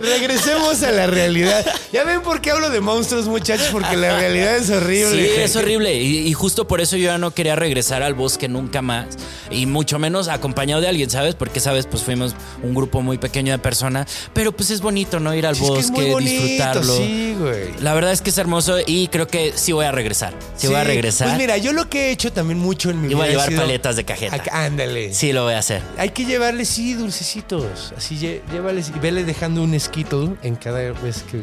Regresemos 0.18 0.82
a 0.82 0.90
la 0.92 1.06
realidad. 1.06 1.64
Ya 1.90 2.04
ven 2.04 2.20
por 2.20 2.42
qué 2.42 2.50
hablo 2.50 2.68
de 2.68 2.82
monstruos, 2.82 3.28
muchachos, 3.28 3.68
porque 3.72 3.96
la 3.96 4.18
realidad 4.18 4.56
es 4.56 4.68
horrible. 4.68 5.34
Sí, 5.34 5.40
es 5.40 5.56
horrible. 5.56 5.94
Y, 5.94 6.28
y 6.28 6.32
justo 6.34 6.68
por 6.68 6.82
eso 6.82 6.96
yo 6.98 7.04
ya 7.04 7.18
no 7.18 7.30
quería 7.30 7.56
regresar 7.56 8.02
al 8.02 8.12
bosque 8.12 8.46
nunca 8.46 8.82
más. 8.82 9.16
Y 9.50 9.64
mucho 9.64 9.98
menos 9.98 10.28
acompañado 10.28 10.82
de 10.82 10.88
alguien, 10.88 11.08
¿sabes? 11.08 11.34
Porque, 11.34 11.60
¿sabes? 11.60 11.86
Pues 11.94 12.02
fuimos 12.02 12.34
un 12.60 12.74
grupo 12.74 13.02
muy 13.02 13.18
pequeño 13.18 13.52
de 13.52 13.58
personas. 13.60 14.08
Pero 14.32 14.50
pues 14.50 14.70
es 14.70 14.80
bonito, 14.80 15.20
¿no? 15.20 15.32
Ir 15.32 15.46
al 15.46 15.54
Sí, 15.54 15.62
es 15.62 15.68
que 15.68 15.74
bosque, 15.76 16.06
es 16.08 16.12
bonito, 16.12 16.42
disfrutarlo. 16.42 16.96
sí, 16.96 17.36
güey. 17.38 17.74
La 17.78 17.94
verdad 17.94 18.10
es 18.10 18.20
que 18.20 18.30
es 18.30 18.38
hermoso 18.38 18.78
y 18.84 19.06
creo 19.06 19.28
que 19.28 19.52
sí 19.54 19.70
voy 19.70 19.84
a 19.84 19.92
regresar. 19.92 20.34
Sí, 20.56 20.66
voy 20.66 20.74
a 20.74 20.80
Sí, 20.80 20.86
regresar. 20.88 21.28
Pues 21.28 21.38
mira, 21.38 21.56
yo 21.56 21.72
lo 21.72 21.88
que 21.88 22.06
he 22.08 22.10
hecho 22.10 22.32
también 22.32 22.58
mucho 22.58 22.90
en 22.90 23.00
mi 23.02 23.12
y 23.12 23.14
voy 23.14 23.26
a 23.26 23.28
vida. 23.28 23.30
llevar 23.34 23.48
sido- 23.50 23.60
paletas 23.60 23.94
de 23.94 24.04
cajeta. 24.04 24.34
Acá- 24.34 24.64
ándale. 24.64 25.14
Sí, 25.14 25.32
lo 25.32 25.44
voy 25.44 25.54
a 25.54 25.58
hacer. 25.60 25.82
Hay 25.96 26.08
que 26.10 26.24
llevarle, 26.24 26.64
sí, 26.64 26.94
dulcecitos. 26.94 27.94
Así, 27.96 28.18
llévales 28.18 28.90
y 28.92 28.98
vele 28.98 29.22
dejando 29.22 29.62
un 29.62 29.74
esquito 29.74 30.36
en 30.42 30.56
cada 30.56 30.80
vez 30.94 31.22
que. 31.30 31.42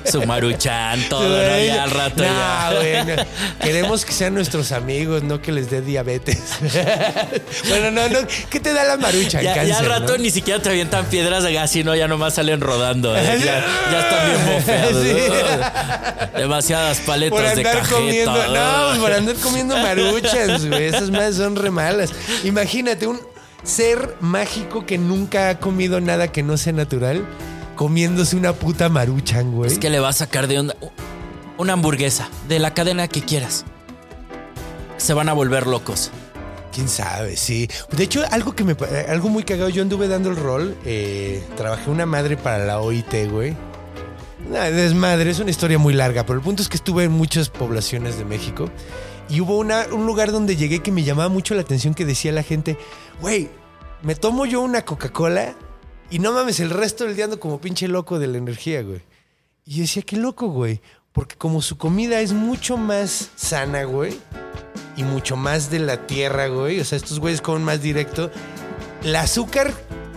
Su 0.10 0.22
maruchan, 0.26 0.98
todo, 1.10 1.28
¿no? 1.28 1.58
Ya 1.62 1.82
al 1.82 1.90
rato 1.90 2.22
no, 2.22 2.24
ya. 2.24 2.72
güey, 2.74 3.16
no. 3.16 3.22
Queremos 3.62 4.06
que 4.06 4.12
sean 4.14 4.32
nuestros 4.34 4.72
amigos, 4.72 5.22
no 5.22 5.42
que 5.42 5.52
les 5.52 5.68
dé 5.68 5.82
diabetes. 5.82 6.38
bueno, 7.68 7.90
no, 7.90 8.08
no. 8.08 8.18
¿Qué 8.48 8.60
te 8.60 8.72
da 8.72 8.84
la 8.84 8.96
Ya, 9.42 9.54
Cáncer, 9.54 9.68
ya 9.74 9.78
al 9.78 9.86
rato 9.86 10.12
¿no? 10.12 10.18
ni 10.22 10.30
siquiera 10.30 10.60
te 10.62 10.68
avientan 10.68 11.04
piedras 11.06 11.44
de 11.44 11.52
gas, 11.52 11.70
sino 11.70 11.94
ya 11.94 12.08
nomás 12.08 12.34
salen 12.34 12.60
rodando. 12.60 13.16
¿eh? 13.16 13.22
Ya, 13.44 13.64
ya 13.90 14.00
están 14.00 14.28
bien 14.28 14.56
bofeados. 14.56 15.02
Sí. 15.02 16.38
Demasiadas 16.38 16.98
paletas 17.00 17.40
Por 17.40 17.54
de 17.56 17.62
cajeta. 17.62 17.94
comiendo. 17.94 18.46
No, 18.48 19.00
por 19.00 19.12
andar 19.12 19.36
comiendo 19.36 19.76
maruchas, 19.76 20.66
güey. 20.66 20.84
Esas 20.84 21.10
más 21.10 21.34
son 21.36 21.56
re 21.56 21.70
malas. 21.70 22.10
Imagínate 22.44 23.06
un 23.06 23.20
ser 23.64 24.16
mágico 24.20 24.86
que 24.86 24.98
nunca 24.98 25.48
ha 25.50 25.58
comido 25.58 26.00
nada 26.00 26.28
que 26.28 26.42
no 26.42 26.56
sea 26.56 26.72
natural, 26.72 27.24
comiéndose 27.76 28.36
una 28.36 28.52
puta 28.52 28.88
maruchan, 28.88 29.52
güey. 29.52 29.70
Es 29.70 29.78
que 29.78 29.90
le 29.90 30.00
va 30.00 30.08
a 30.08 30.12
sacar 30.12 30.46
de 30.48 30.58
onda 30.58 30.74
una 31.58 31.74
hamburguesa 31.74 32.28
de 32.48 32.58
la 32.58 32.74
cadena 32.74 33.08
que 33.08 33.22
quieras. 33.22 33.64
Se 34.96 35.14
van 35.14 35.28
a 35.28 35.32
volver 35.32 35.66
locos. 35.66 36.10
Quién 36.72 36.88
sabe, 36.88 37.36
sí. 37.36 37.68
De 37.90 38.02
hecho, 38.02 38.22
algo 38.30 38.54
que 38.54 38.64
me 38.64 38.72
eh, 38.72 39.06
algo 39.08 39.28
muy 39.28 39.42
cagado, 39.44 39.68
yo 39.68 39.82
anduve 39.82 40.08
dando 40.08 40.30
el 40.30 40.36
rol, 40.36 40.76
eh, 40.86 41.42
trabajé 41.56 41.90
una 41.90 42.06
madre 42.06 42.36
para 42.38 42.64
la 42.64 42.80
OIT, 42.80 43.30
güey. 43.30 43.54
Nah, 44.50 44.70
desmadre, 44.70 45.30
es 45.30 45.38
una 45.38 45.50
historia 45.50 45.78
muy 45.78 45.92
larga, 45.94 46.24
pero 46.24 46.38
el 46.38 46.44
punto 46.44 46.62
es 46.62 46.68
que 46.68 46.76
estuve 46.76 47.04
en 47.04 47.12
muchas 47.12 47.48
poblaciones 47.50 48.16
de 48.18 48.24
México 48.24 48.70
y 49.28 49.40
hubo 49.40 49.58
una- 49.58 49.86
un 49.92 50.06
lugar 50.06 50.32
donde 50.32 50.56
llegué 50.56 50.80
que 50.80 50.90
me 50.90 51.04
llamaba 51.04 51.28
mucho 51.28 51.54
la 51.54 51.60
atención 51.60 51.94
que 51.94 52.04
decía 52.06 52.32
la 52.32 52.42
gente, 52.42 52.76
güey, 53.20 53.48
me 54.02 54.14
tomo 54.14 54.46
yo 54.46 54.60
una 54.62 54.84
Coca-Cola 54.84 55.54
y 56.10 56.18
no 56.18 56.32
mames, 56.32 56.58
el 56.60 56.70
resto 56.70 57.04
del 57.04 57.14
día 57.16 57.26
ando 57.26 57.38
como 57.38 57.60
pinche 57.60 57.86
loco 57.86 58.18
de 58.18 58.26
la 58.26 58.38
energía, 58.38 58.82
güey. 58.82 59.02
Y 59.64 59.76
yo 59.76 59.82
decía, 59.82 60.02
qué 60.02 60.16
loco, 60.16 60.48
güey, 60.48 60.80
porque 61.12 61.36
como 61.36 61.62
su 61.62 61.76
comida 61.78 62.20
es 62.20 62.32
mucho 62.32 62.76
más 62.76 63.30
sana, 63.36 63.84
güey, 63.84 64.14
y 64.96 65.04
mucho 65.04 65.36
más 65.36 65.70
de 65.70 65.78
la 65.78 66.06
tierra, 66.06 66.48
güey. 66.48 66.80
O 66.80 66.84
sea, 66.84 66.96
estos 66.96 67.18
güeyes 67.20 67.40
comen 67.40 67.62
más 67.64 67.80
directo. 67.82 68.30
El 69.02 69.16
azúcar 69.16 69.72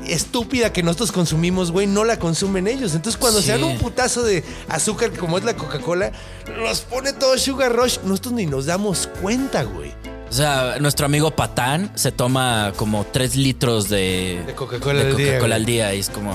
estúpida 0.08 0.72
que 0.72 0.84
nosotros 0.84 1.12
consumimos, 1.12 1.72
güey, 1.72 1.88
no 1.88 2.04
la 2.04 2.20
consumen 2.20 2.68
ellos. 2.68 2.94
Entonces, 2.94 3.18
cuando 3.20 3.40
Sí. 3.40 3.48
se 3.48 3.52
dan 3.54 3.64
un 3.64 3.78
putazo 3.78 4.22
de 4.24 4.44
azúcar 4.70 5.12
como 5.12 5.38
es 5.38 5.44
la 5.44 5.56
Coca-Cola, 5.56 6.12
nos 6.58 6.82
pone 6.82 7.14
todo 7.14 7.38
Sugar 7.38 7.76
Rush. 7.76 8.00
Nosotros 8.04 8.34
ni 8.36 8.46
nos 8.46 8.66
damos 8.68 9.10
cuenta, 9.22 9.64
güey. 9.64 9.94
O 10.30 10.34
sea, 10.36 10.78
nuestro 10.80 11.06
amigo 11.06 11.32
Patán 11.32 11.92
se 11.96 12.12
toma 12.12 12.74
como 12.76 13.06
3 13.06 13.36
litros 13.36 13.90
de, 13.90 14.44
De 14.46 14.54
Coca-Cola 14.54 15.02
al 15.56 15.66
día. 15.66 15.94
Y 15.96 16.00
es 16.00 16.10
como, 16.10 16.34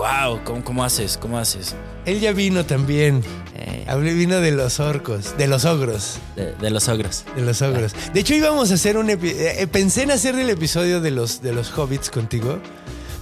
wow, 0.00 0.40
¿cómo, 0.44 0.64
¿cómo 0.64 0.82
haces? 0.84 1.18
¿Cómo 1.18 1.38
haces? 1.38 1.74
Él 2.06 2.20
ya 2.20 2.32
vino 2.32 2.64
también. 2.64 3.22
Eh. 3.54 3.84
Hablé, 3.86 4.14
vino 4.14 4.40
de 4.40 4.50
los 4.52 4.80
orcos, 4.80 5.36
de 5.36 5.46
los 5.46 5.64
ogros. 5.66 6.18
De, 6.36 6.52
de 6.54 6.70
los 6.70 6.88
ogros. 6.88 7.24
De 7.36 7.42
los 7.42 7.60
ogros. 7.60 7.92
De 8.14 8.20
hecho, 8.20 8.34
íbamos 8.34 8.70
a 8.70 8.74
hacer 8.74 8.96
un 8.96 9.08
epi- 9.08 9.34
eh, 9.36 9.66
Pensé 9.70 10.04
en 10.04 10.12
hacer 10.12 10.34
el 10.38 10.48
episodio 10.48 11.00
de 11.02 11.10
los, 11.10 11.42
de 11.42 11.52
los 11.52 11.70
hobbits 11.76 12.08
contigo. 12.10 12.58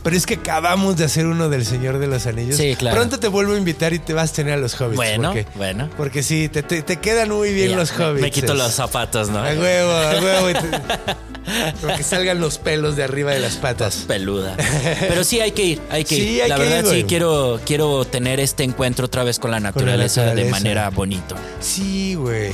Pero 0.09 0.17
es 0.17 0.25
que 0.25 0.35
acabamos 0.37 0.97
de 0.97 1.05
hacer 1.05 1.27
uno 1.27 1.51
del 1.51 1.67
Señor 1.67 1.99
de 1.99 2.07
los 2.07 2.27
Anillos. 2.27 2.57
Sí, 2.57 2.75
claro. 2.77 2.97
Pronto 2.97 3.21
te 3.21 3.29
vuelvo 3.29 3.53
a 3.53 3.59
invitar 3.59 3.93
y 3.93 3.99
te 3.99 4.15
vas 4.15 4.31
a 4.31 4.35
tener 4.37 4.55
a 4.55 4.57
los 4.57 4.73
hobbits. 4.81 4.97
Bueno, 4.97 5.33
porque, 5.35 5.47
bueno. 5.57 5.91
Porque 5.99 6.23
sí, 6.23 6.49
te, 6.49 6.63
te- 6.63 6.81
te 6.81 6.97
quedan 6.97 7.29
muy 7.29 7.53
bien 7.53 7.73
Ya, 7.73 7.77
los 7.77 7.91
hobbits. 7.93 8.23
Me 8.23 8.31
quito 8.31 8.55
los 8.55 8.73
zapatos, 8.73 9.29
¿no? 9.29 9.41
A 9.41 9.51
huevo, 9.53 9.93
a 9.93 10.13
huevo. 10.23 10.59
Porque 11.83 12.03
salgan 12.03 12.41
los 12.41 12.57
pelos 12.57 12.97
de 12.97 13.05
arriba 13.05 13.33
de 13.33 13.41
las 13.41 13.57
patas. 13.57 14.05
peluda. 14.09 14.57
Pero 15.01 15.25
sí 15.25 15.41
hay 15.41 15.53
que 15.53 15.65
ir, 15.65 15.81
hay 15.91 16.05
que 16.05 16.17
Sí, 16.17 16.23
ir. 16.37 16.43
hay 16.45 16.49
la 16.49 16.57
que 16.57 16.63
verdad 16.63 16.91
ir, 16.93 17.01
sí 17.01 17.05
quiero 17.07 17.61
quiero 17.67 18.05
tener 18.07 18.41
este 18.41 18.65
encuentro 18.65 19.05
otra 19.05 19.25
vez 19.25 19.39
con 19.39 19.51
la 19.51 19.61
naturaleza, 19.61 20.23
de 20.23 20.27
naturaleza. 20.29 20.51
manera 20.57 20.89
bonito. 20.91 21.35
Sí, 21.61 22.15
güey. 22.15 22.53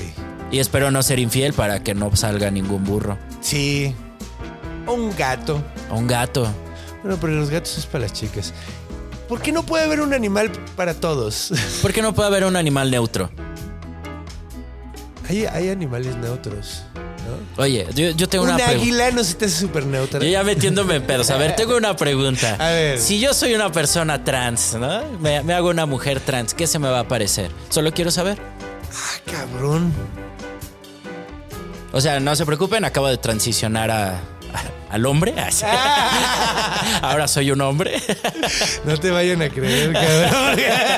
Y 0.51 0.59
espero 0.59 0.91
no 0.91 1.03
ser 1.05 1.21
infiel 1.21 1.53
para 1.53 1.85
que 1.85 1.95
no 1.95 2.15
salga 2.17 2.51
ningún 2.51 2.83
burro 2.85 3.17
Sí. 3.41 3.95
O 4.87 4.93
un 4.95 5.15
gato. 5.17 5.63
o 5.91 5.97
un 5.97 6.07
gato. 6.09 6.53
Bueno, 7.05 7.19
pero 7.21 7.35
los 7.35 7.51
gatos 7.51 7.79
es 7.79 7.87
para 7.87 8.03
las 8.03 8.13
chicas. 8.13 8.53
¿Por 9.29 9.41
qué 9.41 9.53
no 9.53 9.63
puede 9.65 9.85
haber 9.85 10.01
un 10.01 10.13
animal 10.13 10.51
para 10.75 10.95
todos? 10.95 11.53
¿Por 11.83 11.93
qué 11.93 12.03
no 12.03 12.13
puede 12.15 12.27
haber 12.29 12.45
un 12.45 12.57
animal 12.57 12.91
neutro? 12.91 13.31
hay, 15.29 15.47
hay 15.47 15.69
animales 15.71 16.17
neutros, 16.17 16.83
¿no? 16.97 17.63
Oye, 17.63 17.87
yo, 17.95 18.11
yo 18.11 18.29
tengo 18.29 18.45
Un 18.45 18.51
una 18.51 18.59
pregunta. 18.59 18.83
águila 18.83 19.11
no 19.13 19.25
se 19.25 19.35
te 19.35 19.47
hace 19.47 19.61
súper 19.61 19.87
neutra. 19.87 20.21
Yo 20.21 20.27
ya 20.29 20.43
metiéndome 20.45 20.97
en 20.97 21.03
pedos. 21.07 21.31
A 21.31 21.37
ver, 21.39 21.57
tengo 21.57 21.77
una 21.77 21.97
pregunta. 21.97 22.57
A 22.59 22.71
ver. 22.71 22.99
Si 22.99 23.19
yo 23.21 23.33
soy 23.33 23.55
una 23.55 23.71
persona 23.73 24.23
trans, 24.25 24.75
¿no? 24.75 25.03
Me, 25.21 25.43
me 25.43 25.55
hago 25.55 25.71
una 25.71 25.87
mujer 25.87 26.21
trans, 26.21 26.53
¿qué 26.53 26.67
se 26.67 26.79
me 26.79 26.89
va 26.89 27.01
a 27.01 27.09
parecer? 27.09 27.51
Solo 27.71 27.93
quiero 27.93 28.11
saber. 28.11 28.39
Ah, 28.93 29.31
cabrón. 29.31 29.93
O 31.93 32.01
sea, 32.01 32.19
no 32.21 32.35
se 32.37 32.45
preocupen, 32.45 32.85
acabo 32.85 33.09
de 33.09 33.17
transicionar 33.19 33.91
a- 33.91 34.21
al 34.91 35.07
hombre. 35.07 35.35
Así. 35.39 35.65
Ahora 37.03 37.27
soy 37.29 37.51
un 37.51 37.61
hombre. 37.61 38.01
No 38.85 38.97
te 38.97 39.11
vayan 39.11 39.43
a 39.43 39.49
creer, 39.49 39.93
cabrón. 39.93 40.59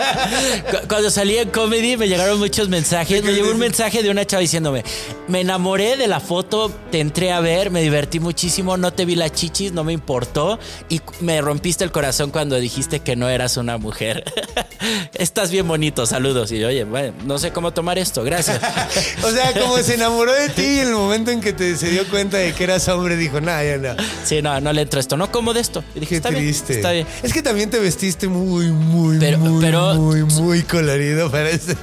Cu- 0.70 0.89
Cuando 0.89 1.11
salí 1.11 1.36
en 1.39 1.51
comedy 1.51 1.97
me 1.97 2.09
llegaron 2.09 2.39
muchos 2.39 2.69
mensajes. 2.69 3.23
Me 3.23 3.32
llegó 3.32 3.51
un 3.51 3.59
mensaje 3.59 4.03
de 4.03 4.11
una 4.11 4.24
chava 4.24 4.40
diciéndome: 4.40 4.85
Me 5.28 5.40
enamoré 5.40 5.97
de 5.97 6.07
la 6.09 6.20
foto, 6.20 6.70
te 6.90 7.01
entré 7.01 7.32
a 7.32 7.40
ver, 7.40 7.70
me 7.70 7.82
divertí 7.82 8.20
muchísimo, 8.20 8.77
no 8.77 8.93
te 8.93 9.05
vi 9.05 9.15
la 9.16 9.31
chichis, 9.31 9.73
no 9.73 9.85
me 9.85 9.93
importó. 9.93 10.59
Y 10.89 11.01
me 11.20 11.40
rompiste 11.40 11.85
el 11.85 11.93
corazón 11.93 12.31
cuando 12.31 12.57
dijiste 12.57 13.01
que 13.01 13.16
no 13.16 13.28
eras 13.28 13.57
una 13.57 13.78
mujer. 13.78 14.24
Estás 15.15 15.51
bien 15.51 15.66
bonito, 15.66 16.07
saludos. 16.07 16.53
Y 16.53 16.59
yo, 16.59 16.69
oye, 16.69 16.85
bueno, 16.85 17.12
no 17.24 17.39
sé 17.39 17.51
cómo 17.51 17.73
tomar 17.73 17.98
esto, 17.98 18.23
gracias. 18.24 18.61
O 19.23 19.31
sea, 19.31 19.53
como 19.55 19.77
se 19.78 19.94
enamoró 19.94 20.32
de 20.32 20.48
ti 20.51 20.62
y 20.62 20.78
en 20.81 20.89
el 20.89 20.94
momento 20.94 21.31
en 21.31 21.40
que 21.40 21.53
te, 21.53 21.77
se 21.77 21.90
dio 21.90 22.07
cuenta 22.09 22.36
de 22.39 22.53
que 22.53 22.65
eras 22.65 22.86
hombre, 22.89 23.16
dijo, 23.16 23.40
nah, 23.40 23.62
ya 23.62 23.77
no. 23.78 23.94
Sí, 24.24 24.40
no, 24.43 24.61
no 24.61 24.73
le 24.73 24.82
entro 24.82 24.98
a 24.98 25.01
esto, 25.01 25.16
no 25.16 25.31
como 25.32 25.53
de 25.55 25.61
esto. 25.61 25.82
Y 25.94 26.01
dije, 26.01 26.11
Qué 26.11 26.16
está 26.16 26.31
bien, 26.31 26.43
triste. 26.44 26.74
está 26.74 26.93
bien. 26.93 27.07
Es 27.23 27.32
que 27.32 27.43
también 27.43 27.70
te 27.70 27.78
vestiste 27.78 28.28
muy, 28.28 28.66
muy, 28.70 29.19
Pero- 29.19 29.39
muy, 29.39 29.61
pero- 29.65 29.94
muy, 29.94 30.15
muy 30.22 30.62
colorido 30.62 31.30
para 31.30 31.51
ese 31.51 31.76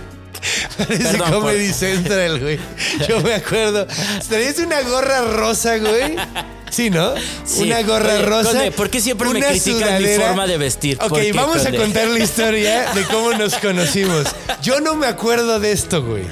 Perdón, 0.77 1.31
Comedy 1.31 1.67
por- 1.69 1.75
Central, 1.77 2.39
güey. 2.41 2.59
Yo 3.07 3.21
me 3.21 3.33
acuerdo. 3.35 3.87
Traías 4.27 4.59
una 4.59 4.81
gorra 4.81 5.21
rosa, 5.21 5.77
güey. 5.77 6.15
Sí, 6.69 6.89
¿no? 6.89 7.13
Sí. 7.45 7.61
Una 7.63 7.81
gorra 7.83 8.15
Oye, 8.15 8.25
rosa. 8.25 8.49
Conde, 8.51 8.71
¿por 8.71 8.89
qué 8.89 8.99
siempre 8.99 9.29
me 9.29 9.39
critican 9.39 9.77
mi 9.77 9.99
sudadera. 9.99 10.27
forma 10.27 10.47
de 10.47 10.57
vestir? 10.57 10.97
Ok, 11.01 11.07
¿Por 11.09 11.19
qué, 11.21 11.31
vamos 11.31 11.61
Conde? 11.61 11.77
a 11.77 11.81
contar 11.81 12.07
la 12.07 12.19
historia 12.19 12.91
de 12.93 13.03
cómo 13.03 13.31
nos 13.33 13.53
conocimos. 13.55 14.25
Yo 14.61 14.81
no 14.81 14.95
me 14.95 15.05
acuerdo 15.07 15.59
de 15.59 15.71
esto, 15.71 16.03
güey. 16.03 16.23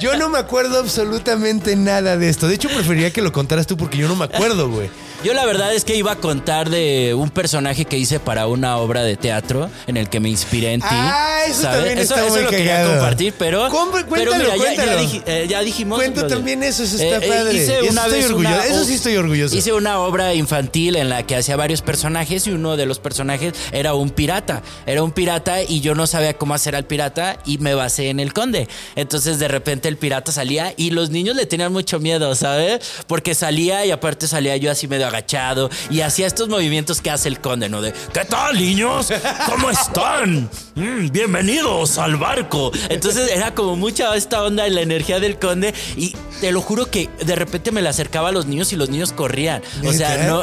Yo 0.00 0.16
no 0.16 0.28
me 0.28 0.38
acuerdo 0.38 0.78
absolutamente 0.80 1.76
nada 1.76 2.16
de 2.18 2.28
esto. 2.28 2.48
De 2.48 2.56
hecho, 2.56 2.68
preferiría 2.68 3.12
que 3.12 3.22
lo 3.22 3.32
contaras 3.32 3.66
tú 3.66 3.76
porque 3.76 3.96
yo 3.96 4.08
no 4.08 4.16
me 4.16 4.24
acuerdo, 4.24 4.68
güey. 4.68 4.90
Yo 5.24 5.34
la 5.34 5.44
verdad 5.44 5.74
es 5.74 5.84
que 5.84 5.96
iba 5.96 6.12
a 6.12 6.16
contar 6.16 6.70
de 6.70 7.12
un 7.14 7.30
personaje 7.30 7.84
que 7.84 7.98
hice 7.98 8.20
para 8.20 8.46
una 8.46 8.76
obra 8.76 9.02
de 9.02 9.16
teatro 9.16 9.68
en 9.88 9.96
el 9.96 10.08
que 10.08 10.20
me 10.20 10.28
inspiré 10.28 10.72
en 10.74 10.80
ti. 10.80 10.86
Ah, 10.88 11.40
eso 11.48 11.62
también 11.62 11.98
eso, 11.98 12.14
está 12.14 12.26
eso 12.26 12.34
muy 12.34 12.44
lo 12.44 12.50
quería 12.50 12.86
compartir, 12.86 13.34
pero, 13.36 13.68
Com- 13.68 13.88
pero 13.92 14.06
cuéntalo, 14.06 14.36
mira, 14.36 14.48
ya- 14.50 14.56
ya, 14.56 14.62
cuéntalo. 14.62 15.00
dij- 15.02 15.22
eh, 15.26 15.46
ya 15.48 15.60
dijimos. 15.62 15.98
Cuenta 15.98 16.28
también 16.28 16.62
eso, 16.62 16.84
eso 16.84 16.96
está 17.02 17.18
padre. 17.26 17.54
hice 17.54 17.78
Eso 17.80 17.90
una 17.90 18.02
estoy 18.02 18.18
vez 18.20 18.26
orgulloso, 18.30 18.54
una- 18.54 18.66
eso 18.66 18.84
sí 18.84 18.94
estoy 18.94 19.16
orgulloso. 19.16 19.56
Hice 19.56 19.72
una 19.72 19.98
obra 19.98 20.32
infantil 20.34 20.94
en 20.94 21.08
la 21.08 21.24
que 21.24 21.34
hacía 21.34 21.56
varios 21.56 21.82
personajes 21.82 22.46
y 22.46 22.50
uno 22.52 22.76
de 22.76 22.86
los 22.86 23.00
personajes 23.00 23.52
era 23.72 23.94
un 23.94 24.10
pirata. 24.10 24.62
Era 24.86 25.02
un 25.02 25.10
pirata 25.10 25.60
y 25.62 25.80
yo 25.80 25.96
no 25.96 26.06
sabía 26.06 26.34
cómo 26.34 26.54
hacer 26.54 26.76
al 26.76 26.84
pirata 26.84 27.38
y 27.44 27.58
me 27.58 27.74
basé 27.74 28.10
en 28.10 28.20
el 28.20 28.32
conde. 28.32 28.68
Entonces 28.94 29.40
de 29.40 29.48
repente 29.48 29.88
el 29.88 29.96
pirata 29.96 30.30
salía 30.30 30.72
y 30.76 30.90
los 30.90 31.10
niños 31.10 31.34
le 31.34 31.46
tenían 31.46 31.72
mucho 31.72 31.98
miedo, 31.98 32.32
¿sabes? 32.36 32.80
Porque 33.08 33.34
salía 33.34 33.84
y 33.84 33.90
aparte 33.90 34.28
salía 34.28 34.56
yo 34.56 34.70
así 34.70 34.86
medio 34.86 35.05
agachado 35.06 35.70
y 35.90 36.00
hacía 36.02 36.26
estos 36.26 36.48
movimientos 36.48 37.00
que 37.00 37.10
hace 37.10 37.28
el 37.28 37.40
conde, 37.40 37.68
¿no? 37.68 37.80
De 37.80 37.92
¿qué 38.12 38.24
tal, 38.24 38.56
niños? 38.56 39.08
¿Cómo 39.46 39.70
están? 39.70 40.50
Mm, 40.74 41.10
bienvenidos 41.10 41.98
al 41.98 42.16
barco. 42.16 42.70
Entonces 42.88 43.30
era 43.30 43.54
como 43.54 43.76
mucha 43.76 44.14
esta 44.16 44.42
onda 44.42 44.66
en 44.66 44.74
la 44.74 44.82
energía 44.82 45.20
del 45.20 45.38
conde 45.38 45.74
y 45.96 46.14
te 46.40 46.52
lo 46.52 46.60
juro 46.60 46.90
que 46.90 47.08
de 47.24 47.36
repente 47.36 47.72
me 47.72 47.82
le 47.82 47.88
acercaba 47.88 48.28
a 48.28 48.32
los 48.32 48.46
niños 48.46 48.72
y 48.72 48.76
los 48.76 48.90
niños 48.90 49.12
corrían. 49.12 49.62
O 49.84 49.92
sea, 49.92 50.10
¿Neta? 50.16 50.26
no. 50.28 50.42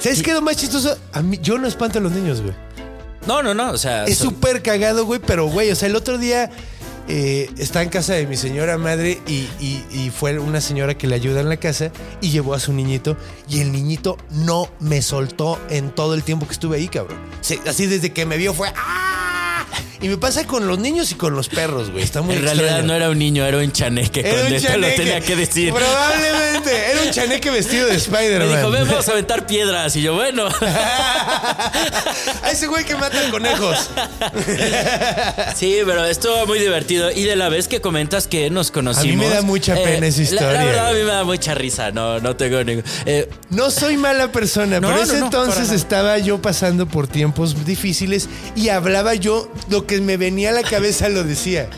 ¿Sabes 0.00 0.22
qué 0.22 0.30
es 0.30 0.36
lo 0.36 0.42
más 0.42 0.56
chistoso? 0.56 0.96
A 1.12 1.22
mí, 1.22 1.38
yo 1.42 1.58
no 1.58 1.66
espanto 1.66 1.98
a 1.98 2.02
los 2.02 2.12
niños, 2.12 2.40
güey. 2.40 2.54
No, 3.26 3.42
no, 3.42 3.52
no. 3.52 3.72
O 3.72 3.76
sea, 3.78 4.04
Es 4.04 4.18
son- 4.18 4.28
súper 4.30 4.62
cagado, 4.62 5.04
güey, 5.04 5.20
pero, 5.20 5.46
güey, 5.48 5.70
o 5.70 5.76
sea, 5.76 5.88
el 5.88 5.96
otro 5.96 6.18
día 6.18 6.50
eh, 7.08 7.50
está 7.58 7.82
en 7.82 7.88
casa 7.88 8.14
de 8.14 8.26
mi 8.26 8.36
señora 8.36 8.76
madre 8.78 9.20
y, 9.26 9.48
y- 9.60 10.10
fue 10.14 10.38
una 10.38 10.60
señora 10.60 10.96
que 10.96 11.06
le 11.06 11.14
ayuda 11.14 11.40
en 11.40 11.48
la 11.48 11.56
casa 11.58 11.90
y 12.20 12.30
llevó 12.30 12.54
a 12.54 12.60
su 12.60 12.72
niñito 12.72 13.16
y 13.48 13.60
el 13.60 13.72
niñito 13.72 14.16
no 14.30 14.68
me 14.80 15.00
soltó 15.02 15.58
en 15.70 15.90
todo 15.90 16.14
el 16.14 16.22
tiempo 16.22 16.46
que 16.46 16.52
estuve 16.52 16.76
ahí, 16.76 16.88
cabrón. 16.88 17.18
Así 17.66 17.86
desde 17.86 18.12
que 18.12 18.26
me 18.26 18.36
vio 18.36 18.52
fue 18.54 18.72
¡ah! 18.76 19.66
Y 20.00 20.08
me 20.08 20.16
pasa 20.16 20.46
con 20.46 20.66
los 20.68 20.78
niños 20.78 21.10
y 21.10 21.14
con 21.16 21.34
los 21.34 21.48
perros, 21.48 21.90
güey. 21.90 22.04
Está 22.04 22.22
muy 22.22 22.36
en 22.36 22.42
realidad 22.42 22.66
extraño. 22.66 22.86
no 22.88 22.94
era 22.94 23.10
un 23.10 23.18
niño, 23.18 23.44
era 23.44 23.58
un 23.58 23.72
chaneque. 23.72 24.20
Era 24.20 24.42
un 24.42 24.48
te 24.48 24.54
lo 24.54 24.60
chaneque. 24.60 24.96
tenía 24.96 25.20
que 25.20 25.34
decir. 25.36 25.72
Probablemente. 25.74 26.90
Era 26.92 27.02
un 27.02 27.10
chaneque 27.10 27.50
vestido 27.50 27.86
de 27.86 27.92
Me 27.92 27.98
Spider-Man. 27.98 28.56
dijo, 28.56 28.70
ven, 28.70 28.86
vamos 28.88 29.08
a 29.08 29.12
aventar 29.12 29.46
piedras. 29.46 29.96
Y 29.96 30.02
yo, 30.02 30.14
bueno. 30.14 30.46
a 32.42 32.50
ese 32.52 32.66
güey 32.68 32.84
que 32.84 32.94
mata 32.96 33.18
conejos. 33.30 33.90
Sí, 35.56 35.78
pero 35.84 36.04
estuvo 36.04 36.46
muy 36.46 36.58
divertido. 36.58 37.10
Y 37.10 37.24
de 37.24 37.34
la 37.36 37.48
vez 37.48 37.66
que 37.68 37.80
comentas 37.80 38.26
que 38.28 38.50
nos 38.50 38.70
conocimos. 38.70 39.06
eh, 39.06 39.08
A 39.08 39.16
mí 39.16 39.16
me 39.16 39.28
da 39.28 39.42
mucha 39.42 39.74
pena 39.74 40.06
esa 40.06 40.18
la- 40.18 40.24
historia, 40.24 40.52
La, 40.52 40.64
verdad, 40.64 40.88
a 40.88 40.92
mí 40.92 40.98
me 41.00 41.04
da 41.10 41.24
mucha 41.24 41.54
risa. 41.54 41.90
No, 41.90 42.20
no 42.20 42.36
tengo 42.36 42.62
ningún. 42.62 42.84
eh, 43.06 43.28
No 43.50 43.70
soy 43.70 43.96
mala 43.96 44.30
persona, 44.30 44.78
No, 44.80 44.88
pero 44.88 45.02
ese 45.02 45.18
no, 45.18 45.24
entonces 45.26 45.70
estaba 45.70 46.18
yo 46.18 46.40
pasando 46.40 46.86
por 46.86 47.08
tiempos 47.08 47.64
difíciles 47.64 48.28
y 48.54 48.68
hablaba 48.68 49.14
yo 49.14 49.50
lo 49.68 49.86
que 49.88 50.00
me 50.00 50.16
venía 50.16 50.50
a 50.50 50.52
la 50.52 50.62
cabeza 50.62 51.08
lo 51.08 51.24
decía. 51.24 51.68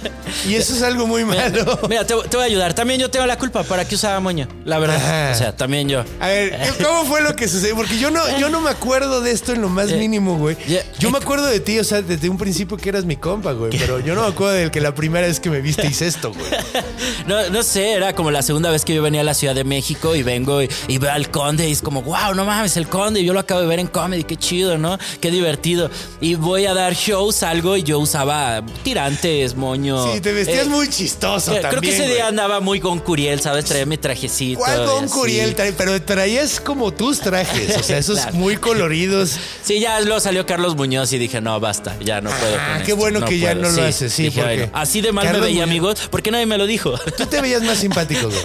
Y 0.46 0.54
eso 0.56 0.74
es 0.74 0.82
algo 0.82 1.06
muy 1.06 1.24
malo. 1.24 1.78
mira, 1.88 2.06
te, 2.06 2.14
te 2.28 2.36
voy 2.36 2.44
a 2.44 2.46
ayudar. 2.46 2.74
También 2.74 3.00
yo 3.00 3.10
tengo 3.10 3.24
la 3.26 3.38
culpa. 3.38 3.62
¿Para 3.62 3.86
qué 3.88 3.94
usaba 3.94 4.20
moño? 4.20 4.46
La 4.66 4.78
verdad. 4.78 4.96
Ajá. 4.96 5.32
O 5.32 5.38
sea, 5.38 5.56
también 5.56 5.88
yo. 5.88 6.04
A 6.20 6.28
ver, 6.28 6.58
¿cómo 6.84 7.06
fue 7.06 7.22
lo 7.22 7.34
que 7.34 7.48
sucedió? 7.48 7.74
Porque 7.74 7.98
yo 7.98 8.10
no, 8.10 8.20
yo 8.38 8.50
no 8.50 8.60
me 8.60 8.68
acuerdo 8.68 9.22
de 9.22 9.30
esto 9.30 9.52
en 9.54 9.62
lo 9.62 9.68
más 9.70 9.90
Eh, 9.90 9.96
mínimo, 9.96 10.36
güey. 10.36 10.56
Yo 10.98 11.10
me 11.10 11.16
acuerdo 11.18 11.46
de 11.46 11.60
ti, 11.60 11.78
o 11.78 11.84
sea, 11.84 12.02
desde 12.02 12.28
un 12.28 12.36
principio 12.36 12.76
que 12.76 12.90
eras 12.90 13.04
mi 13.06 13.16
compa, 13.16 13.52
güey. 13.52 13.70
Pero 13.78 14.00
yo 14.00 14.14
no 14.14 14.22
me 14.22 14.28
acuerdo 14.28 14.52
del 14.54 14.70
que 14.70 14.80
la 14.82 14.94
primera 14.94 15.26
vez 15.26 15.40
que 15.40 15.48
me 15.48 15.60
viste 15.62 15.86
hice 15.86 16.06
esto, 16.06 16.32
güey. 16.32 16.50
No, 17.26 17.48
no 17.50 17.62
sé, 17.62 17.92
era 17.92 18.14
como 18.14 18.30
la 18.30 18.42
segunda 18.42 18.70
vez 18.70 18.84
que 18.84 18.94
yo 18.94 19.02
venía 19.02 19.20
a 19.20 19.24
la 19.24 19.34
Ciudad 19.34 19.54
de 19.54 19.62
México 19.62 20.16
y 20.16 20.22
vengo 20.22 20.62
y, 20.62 20.68
y 20.88 20.98
veo 20.98 21.12
al 21.12 21.30
conde 21.30 21.68
y 21.68 21.72
es 21.72 21.80
como, 21.80 22.02
wow, 22.02 22.34
no 22.34 22.44
mames, 22.44 22.76
el 22.76 22.88
conde. 22.88 23.20
Y 23.20 23.24
yo 23.24 23.32
lo 23.32 23.40
acabo 23.40 23.60
de 23.60 23.66
ver 23.66 23.78
en 23.78 23.86
comedy, 23.86 24.24
qué 24.24 24.36
chido, 24.36 24.78
¿no? 24.78 24.98
Qué 25.20 25.30
divertido. 25.30 25.90
Y 26.20 26.34
voy 26.34 26.66
a 26.66 26.74
dar 26.74 26.94
shows, 26.94 27.42
algo 27.42 27.76
y 27.76 27.82
yo 27.82 27.98
usaba 28.00 28.62
tirantes, 28.82 29.54
moño. 29.54 30.12
Sí, 30.12 30.20
te 30.20 30.32
vestías 30.32 30.66
Eh, 30.66 30.70
muy 30.70 30.88
chistoso 30.88 31.50
Creo 31.52 31.62
también, 31.62 31.80
que 31.82 31.90
ese 31.90 32.02
güey. 32.02 32.14
día 32.14 32.26
andaba 32.28 32.60
muy 32.60 32.80
con 32.80 32.98
Curiel, 32.98 33.40
¿sabes? 33.40 33.64
Traía 33.64 33.86
mi 33.86 33.96
trajecito. 33.98 34.58
¿Cuál 34.60 34.84
con. 34.84 35.08
Curiel? 35.08 35.54
Trae- 35.54 35.74
Pero 35.76 36.00
traías 36.02 36.60
como 36.60 36.92
tus 36.92 37.20
trajes, 37.20 37.76
o 37.76 37.82
sea, 37.82 37.98
esos 37.98 38.18
Claro. 38.20 38.36
muy 38.36 38.56
coloridos. 38.56 39.36
Sí, 39.62 39.78
ya 39.78 40.00
lo 40.00 40.18
salió 40.20 40.46
Carlos 40.46 40.74
Muñoz 40.74 41.12
y 41.12 41.18
dije, 41.18 41.40
no, 41.40 41.60
basta, 41.60 41.94
ya 42.00 42.20
no 42.20 42.30
puedo. 42.30 42.56
Ah, 42.58 42.68
con 42.76 42.76
qué 42.78 42.82
esto, 42.92 42.96
bueno 42.96 43.24
que 43.24 43.38
ya 43.38 43.54
no 43.54 43.70
lo 43.70 43.82
haces, 43.84 44.12
sí, 44.12 44.24
Dije, 44.24 44.40
porque 44.40 44.56
"Bueno, 44.56 44.72
así 44.74 45.00
de 45.00 45.12
mal 45.12 45.24
Carlos 45.26 45.42
me 45.42 45.46
veía, 45.48 45.60
Muñoz- 45.64 45.68
amigos, 45.70 46.00
¿por 46.10 46.22
qué 46.22 46.30
nadie 46.32 46.46
me 46.46 46.58
lo 46.58 46.66
dijo? 46.66 46.98
Tú 47.16 47.26
te 47.26 47.40
veías 47.40 47.62
más 47.62 47.78
simpático, 47.78 48.28
güey. 48.28 48.40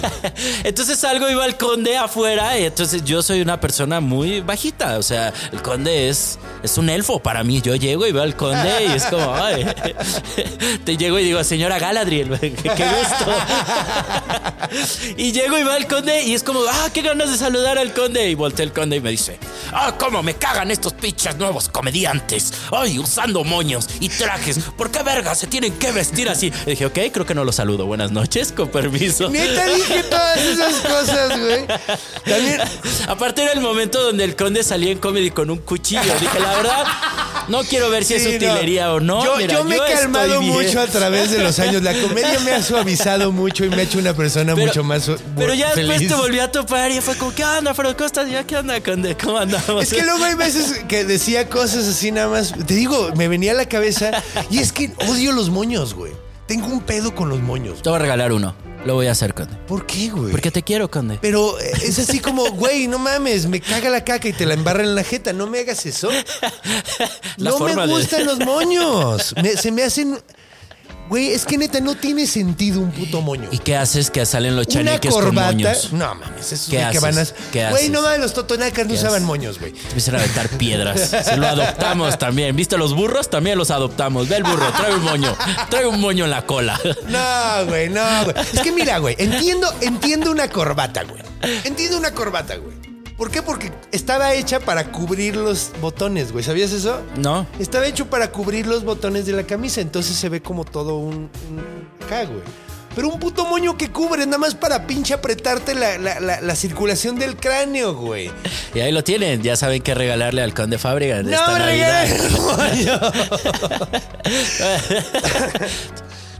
Entonces 0.64 0.98
salgo 0.98 1.28
y 1.28 1.34
va 1.34 1.46
el 1.46 1.56
conde 1.56 1.96
afuera 1.96 2.58
y 2.58 2.64
entonces 2.64 3.02
yo 3.04 3.22
soy 3.22 3.40
una 3.40 3.60
persona 3.60 4.00
muy 4.00 4.40
bajita, 4.40 4.98
o 4.98 5.02
sea, 5.02 5.32
el 5.52 5.62
conde 5.62 6.08
es, 6.08 6.38
es 6.62 6.78
un 6.78 6.88
elfo 6.90 7.18
para 7.20 7.42
mí. 7.42 7.60
Yo 7.62 7.74
llego 7.74 8.06
y 8.06 8.12
veo 8.12 8.22
al 8.22 8.36
conde 8.36 8.86
y 8.88 8.92
es 8.92 9.04
como, 9.06 9.34
ay, 9.46 9.66
te 10.84 10.96
llego 10.96 11.18
y 11.18 11.24
digo, 11.24 11.42
señora 11.44 11.78
Galadriel, 11.78 12.38
qué, 12.40 12.50
gusto. 12.50 13.32
y 15.16 15.32
llego 15.32 15.58
y 15.58 15.62
va 15.62 15.76
el 15.76 15.86
conde 15.86 16.22
y 16.22 16.34
es 16.34 16.42
como, 16.42 16.60
ah, 16.68 16.88
qué 16.92 17.02
ganas 17.02 17.30
de 17.30 17.36
saludar 17.36 17.78
al 17.78 17.92
conde. 17.92 18.28
Y 18.28 18.34
voltea 18.34 18.64
el 18.64 18.72
conde 18.72 18.96
y 18.96 19.00
me 19.00 19.10
dice, 19.10 19.38
ah, 19.72 19.94
cómo 19.98 20.22
me 20.22 20.34
cagan 20.34 20.70
estos 20.70 20.92
pinches 20.94 21.36
nuevos 21.36 21.68
comediantes, 21.68 22.52
ay, 22.72 22.98
usando 22.98 23.44
moños 23.44 23.88
y 24.00 24.08
trajes, 24.08 24.58
¿por 24.76 24.90
qué 24.90 25.02
verga 25.02 25.34
se 25.34 25.46
tienen 25.46 25.72
que 25.78 25.92
vestir 25.92 26.28
así? 26.28 26.52
Y 26.66 26.70
dije, 26.70 26.86
ok, 26.86 26.98
creo 27.12 27.26
que 27.26 27.34
no 27.34 27.44
lo 27.44 27.52
saludo, 27.52 27.86
buenas 27.86 28.10
noches, 28.10 28.52
con 28.52 28.68
permiso. 28.68 29.30
Neta 29.30 29.66
dije 29.66 30.02
todas 30.04 30.38
esas 30.38 30.74
cosas, 30.80 31.38
güey. 31.38 31.66
También. 32.24 32.60
Aparte 33.08 33.42
era 33.42 33.52
el 33.52 33.60
momento 33.60 34.02
donde 34.02 34.24
el 34.24 34.36
conde 34.36 34.62
salía 34.62 34.92
en 34.92 34.98
comedy 34.98 35.30
con 35.30 35.50
un 35.50 35.58
cuchillo. 35.58 36.02
Dije, 36.20 36.40
la 36.40 36.56
verdad, 36.56 36.84
no 37.48 37.62
quiero 37.64 37.90
ver 37.90 38.04
si 38.04 38.14
es 38.14 38.24
no. 38.24 38.30
utilería 38.30 38.92
o 38.92 39.00
no. 39.00 39.24
Yo, 39.24 39.35
Yo 39.40 39.64
me 39.64 39.76
he 39.76 39.78
calmado 39.78 40.42
mucho 40.42 40.80
a 40.80 40.86
través 40.86 41.30
de 41.30 41.38
los 41.42 41.58
años. 41.58 41.82
La 41.82 41.92
comedia 41.94 42.38
me 42.40 42.52
ha 42.52 42.62
suavizado 42.62 43.32
mucho 43.32 43.64
y 43.64 43.68
me 43.70 43.76
ha 43.76 43.82
hecho 43.82 43.98
una 43.98 44.14
persona 44.14 44.54
Pero- 44.54 44.66
mucho 44.66 44.84
más 44.84 45.10
Pero 45.36 45.54
ya 45.54 45.66
después 45.74 45.86
feliz. 45.98 46.08
te 46.08 46.14
volví 46.14 46.38
a 46.38 46.50
topar 46.50 46.90
y 46.90 47.00
fue 47.00 47.16
como, 47.16 47.34
¿qué 47.34 47.44
onda, 47.44 47.74
Fro? 47.74 47.94
¿Cómo 47.96 48.06
estás? 48.06 48.30
Ya, 48.30 48.44
¿qué 48.44 48.56
onda, 48.56 48.80
conde? 48.82 49.16
¿Cómo 49.16 49.38
andamos? 49.38 49.82
Es 49.84 49.92
que 49.92 50.02
luego 50.02 50.24
hay 50.24 50.34
veces 50.34 50.84
que 50.88 51.04
decía 51.04 51.48
cosas 51.48 51.86
así 51.86 52.10
nada 52.10 52.28
más. 52.28 52.52
Te 52.66 52.74
digo, 52.74 53.10
me 53.16 53.28
venía 53.28 53.52
a 53.52 53.54
la 53.54 53.66
cabeza. 53.68 54.10
Y 54.50 54.58
es 54.58 54.72
que 54.72 54.92
odio 55.08 55.32
los 55.32 55.50
moños, 55.50 55.94
güey. 55.94 56.12
Tengo 56.46 56.66
un 56.68 56.80
pedo 56.80 57.14
con 57.14 57.28
los 57.28 57.40
moños. 57.40 57.82
Te 57.82 57.88
voy 57.88 57.96
a 57.96 58.02
regalar 58.02 58.32
uno. 58.32 58.54
Lo 58.86 58.94
voy 58.94 59.08
a 59.08 59.12
hacer, 59.12 59.34
conde. 59.34 59.56
¿Por 59.66 59.84
qué, 59.84 60.10
güey? 60.10 60.30
Porque 60.30 60.50
te 60.52 60.62
quiero, 60.62 60.88
conde. 60.90 61.18
Pero 61.20 61.58
es 61.58 61.98
así 61.98 62.20
como, 62.20 62.48
güey, 62.52 62.86
no 62.86 62.98
mames, 63.00 63.46
me 63.46 63.60
caga 63.60 63.90
la 63.90 64.04
caca 64.04 64.28
y 64.28 64.32
te 64.32 64.46
la 64.46 64.54
embarra 64.54 64.84
en 64.84 64.94
la 64.94 65.02
jeta. 65.02 65.32
No 65.32 65.48
me 65.48 65.58
hagas 65.58 65.84
eso. 65.86 66.08
La 67.36 67.50
no 67.50 67.58
me 67.58 67.74
de- 67.74 67.86
gustan 67.88 68.24
los 68.26 68.38
moños. 68.38 69.34
Me- 69.42 69.56
se 69.56 69.72
me 69.72 69.82
hacen. 69.82 70.18
Güey, 71.08 71.32
es 71.32 71.44
que 71.44 71.56
neta 71.56 71.80
no 71.80 71.94
tiene 71.94 72.26
sentido 72.26 72.80
un 72.80 72.90
puto 72.90 73.20
moño. 73.20 73.48
¿Y 73.52 73.58
qué 73.58 73.76
haces 73.76 74.10
que 74.10 74.26
salen 74.26 74.56
los 74.56 74.66
Una 74.66 74.74
chaneques 74.74 75.12
con 75.12 75.24
corbata. 75.24 75.52
moños? 75.52 75.92
No 75.92 76.14
mames, 76.14 76.52
esos 76.52 76.68
¿Qué 76.68 76.84
que 76.90 76.98
van 76.98 77.16
a. 77.18 77.70
Güey, 77.70 77.88
no 77.90 78.02
mames, 78.02 78.18
los 78.20 78.34
totonacas 78.34 78.84
no 78.86 78.88
¿Qué 78.92 78.94
usaban 78.94 79.14
haces? 79.16 79.26
moños, 79.26 79.58
güey. 79.60 79.72
Empiezan 79.88 80.16
a 80.16 80.18
aventar 80.18 80.48
piedras. 80.50 81.00
Se 81.24 81.36
lo 81.36 81.46
adoptamos 81.46 82.18
también. 82.18 82.56
¿Viste 82.56 82.76
los 82.76 82.94
burros? 82.94 83.30
También 83.30 83.56
los 83.56 83.70
adoptamos. 83.70 84.28
Ve 84.28 84.36
el 84.36 84.42
burro, 84.44 84.66
trae 84.76 84.94
un 84.94 85.02
moño. 85.02 85.36
Trae 85.70 85.86
un 85.86 86.00
moño 86.00 86.24
en 86.24 86.30
la 86.30 86.44
cola. 86.46 86.78
No, 87.08 87.66
güey, 87.66 87.88
no, 87.88 88.02
güey. 88.24 88.36
Es 88.52 88.60
que 88.60 88.72
mira, 88.72 88.98
güey, 88.98 89.14
entiendo, 89.18 89.72
entiendo 89.80 90.30
una 90.30 90.48
corbata, 90.48 91.04
güey. 91.04 91.22
Entiendo 91.64 91.98
una 91.98 92.10
corbata, 92.12 92.56
güey. 92.56 92.85
¿Por 93.16 93.30
qué? 93.30 93.40
Porque 93.42 93.72
estaba 93.92 94.34
hecha 94.34 94.60
para 94.60 94.92
cubrir 94.92 95.36
los 95.36 95.70
botones, 95.80 96.32
güey. 96.32 96.44
¿Sabías 96.44 96.72
eso? 96.72 97.00
No. 97.16 97.46
Estaba 97.58 97.86
hecho 97.86 98.06
para 98.10 98.30
cubrir 98.30 98.66
los 98.66 98.84
botones 98.84 99.24
de 99.24 99.32
la 99.32 99.44
camisa, 99.44 99.80
entonces 99.80 100.16
se 100.16 100.28
ve 100.28 100.42
como 100.42 100.64
todo 100.64 100.96
un, 100.96 101.30
un 101.48 101.88
acá, 102.04 102.24
güey. 102.24 102.40
Pero 102.94 103.08
un 103.08 103.18
puto 103.20 103.44
moño 103.46 103.76
que 103.76 103.90
cubre, 103.90 104.24
nada 104.24 104.38
más 104.38 104.54
para 104.54 104.86
pinche 104.86 105.12
apretarte 105.14 105.74
la, 105.74 105.98
la- 105.98 106.18
la- 106.20 106.40
la 106.40 106.56
circulación 106.56 107.18
del 107.18 107.36
cráneo, 107.36 107.94
güey. 107.94 108.30
Y 108.74 108.80
ahí 108.80 108.90
lo 108.92 109.04
tienen. 109.04 109.42
Ya 109.42 109.54
saben 109.56 109.82
qué 109.82 109.94
regalarle 109.94 110.42
al 110.42 110.54
conde 110.54 110.78
Fábrica 110.78 111.22
de 111.22 111.32
esta 111.34 111.46
No, 111.46 111.58
Navidad. 111.58 112.08
moño. 112.40 113.00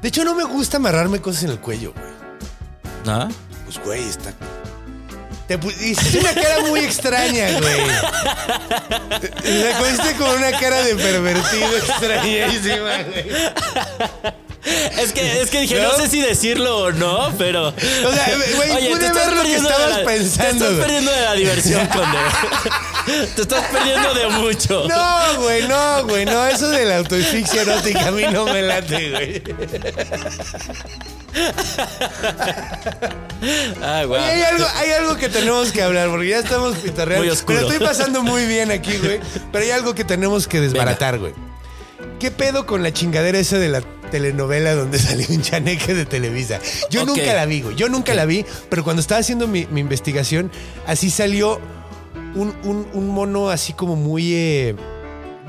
De 0.03 0.09
hecho, 0.09 0.25
no 0.25 0.35
me 0.35 0.45
gusta 0.45 0.77
amarrarme 0.77 1.21
cosas 1.21 1.45
en 1.45 1.51
el 1.51 1.59
cuello, 1.61 1.93
güey. 1.93 2.07
¿No? 3.05 3.29
Pues, 3.65 3.79
güey, 3.85 4.03
está. 4.09 4.33
Te 5.49 5.59
hiciste 5.81 6.19
una 6.19 6.35
cara 6.35 6.61
muy 6.67 6.81
extraña, 6.81 7.49
güey. 7.61 7.83
Te 9.21 9.29
te 9.29 9.75
pusiste 9.79 10.15
con 10.17 10.29
una 10.31 10.51
cara 10.59 10.83
de 10.83 10.97
pervertido 10.97 11.77
extrañísima, 11.77 13.03
güey. 13.05 13.27
Es 14.99 15.13
que, 15.13 15.41
es 15.43 15.49
que 15.51 15.61
dije, 15.61 15.81
no, 15.81 15.93
¿No? 15.93 15.97
sé 15.97 16.09
si 16.09 16.21
decirlo 16.21 16.79
o 16.79 16.91
no, 16.93 17.33
pero. 17.39 17.69
O 17.69 17.73
sea, 18.13 18.33
güey, 18.57 18.91
pude 18.91 19.13
ver 19.13 19.33
lo 19.33 19.43
que 19.43 19.55
estabas 19.55 19.91
la- 19.99 20.05
pensando, 20.05 20.65
Te 20.67 20.73
estás 20.73 20.85
perdiendo 20.87 21.13
de 21.13 21.21
la 21.21 21.33
diversión, 21.35 21.87
conde. 21.87 22.19
Te 23.35 23.43
estás 23.43 23.65
perdiendo 23.71 24.15
de 24.15 24.29
mucho. 24.29 24.87
No, 24.97 25.43
güey, 25.43 25.67
no, 25.69 26.05
güey, 26.07 26.25
no. 26.25 26.47
Eso 26.47 26.69
de 26.69 26.85
la 26.85 26.99
autoasfixia 26.99 27.63
erótica 27.63 28.09
a 28.09 28.11
mí 28.11 28.23
no 28.33 28.45
me 28.47 28.63
late, 28.63 29.11
güey. 29.11 29.43
Ah. 33.83 34.05
Oye, 34.09 34.19
hay 34.19 34.43
algo, 34.43 34.65
hay 34.75 34.91
algo 34.91 35.17
que 35.17 35.29
tenemos 35.29 35.73
que 35.73 35.83
hablar, 35.83 36.09
porque 36.09 36.29
ya 36.29 36.39
estamos 36.39 36.77
pitarreando. 36.77 37.25
Muy 37.25 37.33
oscuro. 37.33 37.59
Pero 37.59 37.71
estoy 37.71 37.87
pasando 37.87 38.23
muy 38.23 38.47
bien 38.47 38.71
aquí, 38.71 38.97
güey. 38.99 39.21
Pero 39.53 39.65
hay 39.65 39.71
algo 39.71 39.95
que 39.95 40.05
tenemos 40.05 40.47
que 40.49 40.61
desbaratar, 40.61 41.19
güey. 41.19 41.33
¿Qué 42.19 42.31
pedo 42.31 42.67
con 42.67 42.83
la 42.83 42.93
chingadera 42.93 43.39
esa 43.39 43.59
de 43.59 43.69
la 43.69 43.83
telenovela 44.11 44.75
donde 44.75 44.99
salió 44.99 45.27
un 45.29 45.43
chaneque 45.43 45.95
de 45.95 46.07
Televisa? 46.07 46.61
Yo 46.91 47.05
nunca 47.05 47.35
la 47.35 47.45
vi, 47.47 47.61
güey. 47.63 47.77
Yo 47.77 47.89
nunca 47.89 48.15
la 48.15 48.25
vi, 48.25 48.45
pero 48.69 48.85
cuando 48.85 49.01
estaba 49.01 49.21
haciendo 49.21 49.47
mi, 49.47 49.67
mi 49.67 49.81
investigación, 49.81 50.51
así 50.87 51.11
salió 51.11 51.61
un, 52.37 52.55
un- 52.65 52.87
un 52.93 53.09
mono 53.09 53.51
así 53.51 53.73
como 53.73 53.97
muy... 53.97 54.33
eh, 54.35 54.77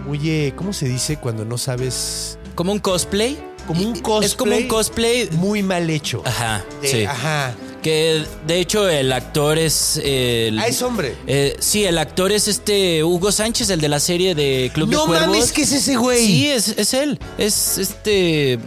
muy... 0.06 0.20
eh, 0.30 0.54
¿Cómo 0.56 0.74
se 0.74 0.88
dice 0.88 1.18
cuando 1.18 1.46
no 1.46 1.58
sabes? 1.58 2.40
Como 2.56 2.72
un 2.72 2.80
cosplay. 2.80 3.38
Como 3.68 3.82
un 3.82 3.96
Es 3.96 4.02
como 4.02 4.22
cosplay. 4.22 4.62
un 4.64 4.68
cosplay. 4.68 5.30
Muy 5.34 5.62
mal 5.64 5.90
hecho. 5.90 6.22
Ajá, 6.26 6.64
De- 6.82 6.88
sí. 6.88 7.04
Ajá. 7.06 7.54
Que 7.84 8.24
de 8.48 8.60
hecho 8.60 8.90
el 8.90 9.12
actor 9.14 9.58
es. 9.58 10.00
el- 10.04 10.58
Ah, 10.60 10.68
es 10.68 10.82
hombre. 10.82 11.16
Eh, 11.28 11.56
sí, 11.60 11.84
el 11.86 11.98
actor 12.00 12.32
es 12.32 12.48
este 12.48 13.04
Hugo 13.04 13.32
Sánchez, 13.32 13.70
el 13.70 13.80
de 13.82 13.88
la 13.90 14.00
serie 14.00 14.34
de 14.36 14.72
Club 14.74 14.90
No 14.90 15.02
de 15.02 15.08
Cuervos. 15.08 15.28
mames, 15.38 15.52
que 15.52 15.62
es 15.62 15.72
ese 15.74 15.96
güey. 15.96 16.26
Sí, 16.26 16.48
es, 16.50 16.70
es 16.70 16.94
él. 16.94 17.20
Es 17.38 17.78
este. 17.78 18.60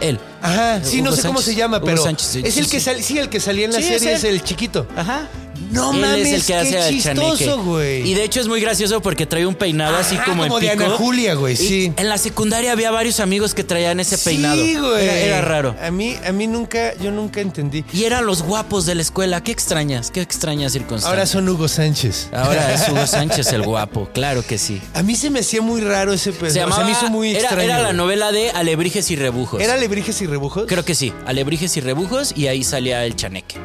Él. 0.00 0.18
Ajá, 0.42 0.82
sí, 0.82 1.02
no 1.02 1.12
sé 1.12 1.22
cómo 1.26 1.40
se 1.40 1.54
llama, 1.54 1.76
Hugo 1.78 1.86
pero 1.86 2.02
Sánchez, 2.02 2.26
sí, 2.28 2.42
es 2.44 2.56
el 2.56 2.68
que 2.68 2.80
sal- 2.80 3.02
sí, 3.02 3.18
el 3.18 3.28
que 3.28 3.38
salía 3.40 3.64
en 3.66 3.72
la 3.72 3.78
es 3.78 3.86
serie 3.86 4.12
es, 4.14 4.24
él. 4.24 4.34
el 4.34 4.42
chiquito. 4.42 4.86
Ajá. 4.96 5.28
No 5.70 5.92
Él 5.92 6.00
mames, 6.00 6.26
es 6.28 6.32
el 6.32 6.40
que 6.40 6.46
qué 6.46 6.54
hace 6.54 6.78
al 6.78 6.90
chistoso, 6.90 7.62
güey. 7.62 8.08
Y 8.08 8.14
de 8.14 8.24
hecho 8.24 8.40
es 8.40 8.48
muy 8.48 8.60
gracioso 8.60 9.00
porque 9.00 9.26
trae 9.26 9.46
un 9.46 9.54
peinado 9.54 9.96
así 9.96 10.16
Ajá, 10.16 10.24
como, 10.24 10.42
como 10.44 10.58
en 10.58 10.64
de 10.66 10.72
pico. 10.72 10.84
Ana 10.84 10.94
Julia, 10.96 11.34
güey, 11.34 11.56
sí. 11.56 11.92
En 11.96 12.08
la 12.08 12.18
secundaria 12.18 12.72
había 12.72 12.90
varios 12.90 13.20
amigos 13.20 13.54
que 13.54 13.64
traían 13.64 14.00
ese 14.00 14.18
peinado. 14.18 14.56
Sí, 14.56 14.76
güey. 14.76 15.04
Era, 15.04 15.18
era 15.18 15.40
raro. 15.40 15.74
A 15.82 15.90
mí, 15.90 16.16
a 16.26 16.32
mí 16.32 16.46
nunca, 16.46 16.94
yo 16.96 17.10
nunca 17.10 17.40
entendí. 17.40 17.84
Y 17.92 18.04
eran 18.04 18.26
los 18.26 18.42
guapos 18.42 18.86
de 18.86 18.94
la 18.94 19.02
escuela. 19.02 19.42
Qué 19.42 19.52
extrañas, 19.52 20.10
qué 20.10 20.20
extrañas 20.20 20.72
circunstancias. 20.72 21.10
Ahora 21.10 21.26
son 21.26 21.48
Hugo 21.48 21.68
Sánchez. 21.68 22.28
Ahora 22.32 22.72
es 22.74 22.88
Hugo 22.88 23.06
Sánchez 23.06 23.52
el 23.52 23.62
guapo, 23.62 24.08
claro 24.12 24.44
que 24.46 24.58
sí. 24.58 24.80
A 24.94 25.02
mí 25.02 25.14
se 25.16 25.30
me 25.30 25.40
hacía 25.40 25.62
muy 25.62 25.80
raro 25.80 26.12
ese 26.12 26.32
pedo. 26.32 26.50
Se 26.50 26.50
o 26.50 26.52
sea, 26.52 26.62
llamaba, 26.64 26.84
me 26.84 26.92
hizo 26.92 27.10
muy 27.10 27.30
era, 27.30 27.40
extraño. 27.40 27.62
era 27.62 27.82
la 27.82 27.92
novela 27.92 28.32
de 28.32 28.50
Alebrijes 28.50 29.10
y 29.10 29.16
Rebujos. 29.16 29.60
¿Era 29.60 29.76
Lebrijes 29.76 30.20
y 30.22 30.26
Rebujos? 30.26 30.64
Creo 30.66 30.84
que 30.84 30.94
sí, 30.94 31.12
Alebrijes 31.26 31.76
y 31.76 31.80
Rebujos 31.80 32.32
y 32.36 32.46
ahí 32.48 32.64
salía 32.64 33.04
el 33.04 33.16
chaneque. 33.16 33.56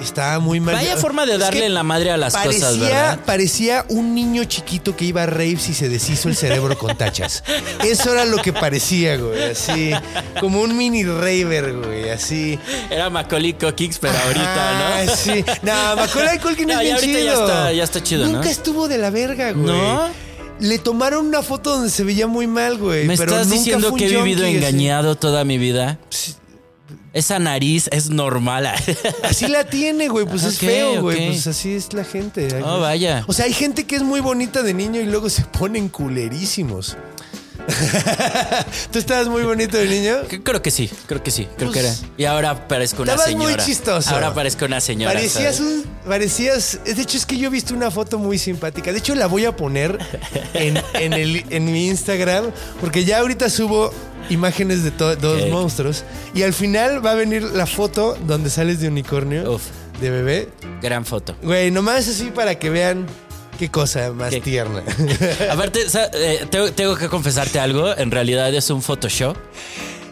Estaba 0.00 0.38
muy 0.38 0.60
mal. 0.60 0.74
Vaya 0.76 0.96
forma 0.96 1.26
de 1.26 1.34
Es 1.34 1.38
darle 1.40 1.60
que 1.60 1.66
en 1.66 1.74
la 1.74 1.82
madre 1.82 2.10
a 2.12 2.16
las 2.16 2.32
parecía, 2.32 2.60
cosas, 2.66 2.78
¿verdad? 2.78 3.20
Parecía 3.26 3.84
un 3.88 4.14
niño 4.14 4.44
chiquito 4.44 4.96
que 4.96 5.04
iba 5.04 5.24
a 5.24 5.26
raves 5.26 5.68
y 5.68 5.74
se 5.74 5.88
deshizo 5.88 6.28
el 6.28 6.36
cerebro 6.36 6.78
con 6.78 6.96
tachas. 6.96 7.42
Eso 7.84 8.12
era 8.12 8.24
lo 8.24 8.36
que 8.38 8.52
parecía, 8.52 9.16
güey. 9.16 9.42
Así, 9.50 9.90
como 10.40 10.60
un 10.60 10.76
mini 10.76 11.04
raver, 11.04 11.72
güey. 11.74 12.10
Así. 12.10 12.58
Era 12.90 13.10
Macaulay 13.10 13.54
Culkin, 13.54 13.90
pero 14.00 14.14
ahorita, 14.18 14.98
Ah, 15.00 15.04
¿no? 15.04 15.16
sí. 15.16 15.44
No, 15.62 15.96
Macaulay 15.96 16.38
Culkin 16.38 16.68
No, 16.68 16.74
es 16.74 16.80
bien 16.80 16.94
ahorita 16.94 17.18
ya 17.18 17.32
chido. 17.32 17.46
está- 17.46 17.72
ya 17.72 17.84
está 17.84 18.02
chido, 18.02 18.26
¿no? 18.26 18.32
Nunca 18.34 18.50
estuvo 18.50 18.86
de 18.88 18.98
la 18.98 19.10
verga, 19.10 19.52
güey. 19.52 19.66
¿No? 19.66 20.08
Le 20.60 20.78
tomaron 20.78 21.26
una 21.26 21.42
foto 21.42 21.70
donde 21.70 21.90
se 21.90 22.02
veía 22.04 22.26
muy 22.26 22.46
mal, 22.46 22.78
güey. 22.78 23.06
¿Me 23.06 23.16
pero 23.16 23.32
estás 23.32 23.46
nunca 23.46 23.58
diciendo 23.58 23.94
que 23.94 24.06
he 24.06 24.16
vivido 24.22 24.44
así. 24.44 24.56
engañado 24.56 25.14
toda 25.16 25.44
mi 25.44 25.56
vida? 25.58 25.98
Esa 27.12 27.38
nariz 27.38 27.88
es 27.92 28.10
normal. 28.10 28.70
Así 29.22 29.48
la 29.48 29.64
tiene, 29.64 30.08
güey. 30.08 30.26
Pues 30.26 30.44
es 30.44 30.58
feo, 30.58 31.02
güey. 31.02 31.28
Pues 31.28 31.46
así 31.46 31.72
es 31.74 31.92
la 31.92 32.04
gente. 32.04 32.48
Oh, 32.62 32.80
vaya. 32.80 33.24
O 33.26 33.32
sea, 33.32 33.46
hay 33.46 33.52
gente 33.52 33.84
que 33.86 33.96
es 33.96 34.02
muy 34.02 34.20
bonita 34.20 34.62
de 34.62 34.74
niño 34.74 35.00
y 35.00 35.06
luego 35.06 35.30
se 35.30 35.42
ponen 35.42 35.88
culerísimos. 35.88 36.96
¿Tú 38.92 38.98
estabas 38.98 39.28
muy 39.28 39.42
bonito 39.42 39.76
de 39.76 39.86
niño? 39.86 40.16
Creo 40.42 40.62
que 40.62 40.70
sí, 40.70 40.90
creo 41.06 41.22
que 41.22 41.30
sí, 41.30 41.46
creo 41.56 41.70
que 41.70 41.80
era. 41.80 41.88
Pues, 41.88 42.04
Y 42.16 42.24
ahora 42.24 42.66
parezco 42.66 43.02
una 43.02 43.12
Estabas 43.12 43.30
señora. 43.32 43.56
muy 43.56 43.64
chistoso. 43.64 44.10
Ahora 44.10 44.32
parezco 44.34 44.64
una 44.64 44.80
señora. 44.80 45.12
Parecías 45.14 45.56
¿sabes? 45.56 45.60
un. 45.60 45.84
Parecías. 46.06 46.80
De 46.84 47.02
hecho, 47.02 47.16
es 47.18 47.26
que 47.26 47.36
yo 47.36 47.48
he 47.48 47.50
visto 47.50 47.74
una 47.74 47.90
foto 47.90 48.18
muy 48.18 48.38
simpática. 48.38 48.92
De 48.92 48.98
hecho, 48.98 49.14
la 49.14 49.26
voy 49.26 49.44
a 49.44 49.54
poner 49.54 49.98
en, 50.54 50.80
en 50.94 51.12
el, 51.12 51.44
en 51.50 51.64
mi 51.70 51.88
Instagram. 51.88 52.46
Porque 52.80 53.04
ya 53.04 53.18
ahorita 53.20 53.50
subo 53.50 53.92
imágenes 54.30 54.82
de 54.84 54.90
dos 54.90 55.42
Ok. 55.42 55.48
monstruos. 55.50 56.04
Y 56.34 56.42
al 56.42 56.54
final 56.54 57.04
va 57.04 57.12
a 57.12 57.14
venir 57.14 57.42
la 57.42 57.66
foto 57.66 58.16
donde 58.26 58.50
sales 58.50 58.80
de 58.80 58.88
unicornio. 58.88 59.52
Uf. 59.52 59.62
De 60.00 60.10
bebé. 60.10 60.48
Gran 60.80 61.04
foto. 61.04 61.34
Güey, 61.42 61.70
nomás 61.72 62.06
así 62.08 62.30
para 62.30 62.56
que 62.58 62.70
vean 62.70 63.04
qué 63.58 63.70
cosa 63.70 64.12
más 64.12 64.30
¿Qué? 64.30 64.40
tierna. 64.40 64.82
Aparte, 65.50 65.80
eh, 66.14 66.46
tengo, 66.50 66.72
tengo 66.72 66.96
que 66.96 67.08
confesarte 67.08 67.58
algo. 67.60 67.94
En 67.96 68.10
realidad 68.10 68.54
es 68.54 68.70
un 68.70 68.80
Photoshop. 68.80 69.36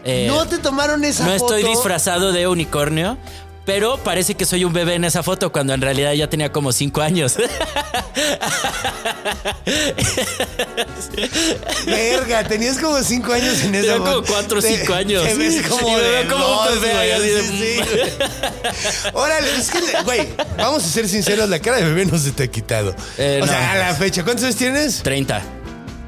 Eh, 0.03 0.27
no 0.27 0.45
te 0.45 0.59
tomaron 0.59 1.03
esa 1.03 1.25
no 1.25 1.37
foto. 1.39 1.55
estoy 1.55 1.71
disfrazado 1.71 2.31
de 2.31 2.47
unicornio. 2.47 3.17
Pero 3.65 3.97
parece 3.97 4.35
que 4.35 4.45
soy 4.45 4.63
un 4.63 4.71
bebé 4.71 4.95
en 4.95 5.03
esa 5.03 5.23
foto 5.23 5.51
cuando 5.51 5.73
en 5.73 5.81
realidad 5.81 6.13
ya 6.13 6.29
tenía 6.29 6.53
como 6.53 6.71
cinco 6.71 7.01
años. 7.01 7.35
Verga, 11.85 12.43
tenías 12.47 12.77
como 12.77 13.01
cinco 13.03 13.33
años 13.33 13.61
en 13.63 13.75
esa 13.75 13.93
Tenía 13.93 13.97
como 13.97 14.23
cuatro 14.23 14.59
o 14.59 14.61
Te- 14.61 14.77
cinco 14.77 14.93
años. 14.93 15.23
Te 15.23 15.33
ves 15.35 15.65
como 15.67 15.87
Y 15.89 15.91
me 15.91 15.99
de 16.01 16.09
veo 16.09 16.27
como 16.33 16.61
un 16.61 16.67
bebé 16.81 17.13
así 17.13 17.27
de- 17.27 17.41
sí, 17.43 17.57
sí, 17.57 17.81
güey. 17.91 19.13
Órale, 19.13 19.55
es 19.57 19.69
que, 19.69 19.79
güey, 20.03 20.27
vamos 20.57 20.83
a 20.83 20.87
ser 20.87 21.07
sinceros, 21.07 21.49
la 21.49 21.59
cara 21.59 21.77
de 21.77 21.83
bebé 21.85 22.05
no 22.05 22.17
se 22.17 22.31
te 22.31 22.43
ha 22.43 22.47
quitado. 22.47 22.95
Eh, 23.17 23.39
o 23.41 23.45
no. 23.45 23.51
sea, 23.51 23.71
a 23.73 23.77
la 23.77 23.93
fecha, 23.95 24.23
¿cuántos 24.23 24.43
años 24.45 24.55
tienes? 24.57 25.03
30. 25.03 25.41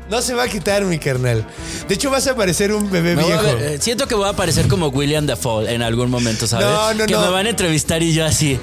No 0.10 0.22
se 0.24 0.34
va 0.34 0.44
a 0.44 0.48
quitar, 0.48 0.84
mi 0.86 0.98
carnal. 0.98 1.46
De 1.88 1.94
hecho, 1.94 2.10
vas 2.10 2.26
a 2.26 2.36
parecer 2.36 2.74
un 2.74 2.90
bebé 2.90 3.16
Me 3.16 3.24
viejo. 3.24 3.44
ver- 3.44 3.62
eh, 3.62 3.78
siento 3.80 4.08
que 4.08 4.16
voy 4.16 4.28
a 4.28 4.34
parecer 4.34 4.68
como 4.68 4.88
William 4.88 5.28
Dafoe 5.28 5.72
en 5.72 5.84
algún 5.84 6.10
momento, 6.10 6.48
¿sabes? 6.48 6.66
No, 6.66 6.94
no, 6.96 7.06
que 7.06 7.14
no. 7.14 7.22
me 7.22 7.30
van 7.30 7.46
a 7.46 7.50
entrevistar 7.52 8.02
y 8.02 8.14
yo 8.14 8.26
así. 8.26 8.60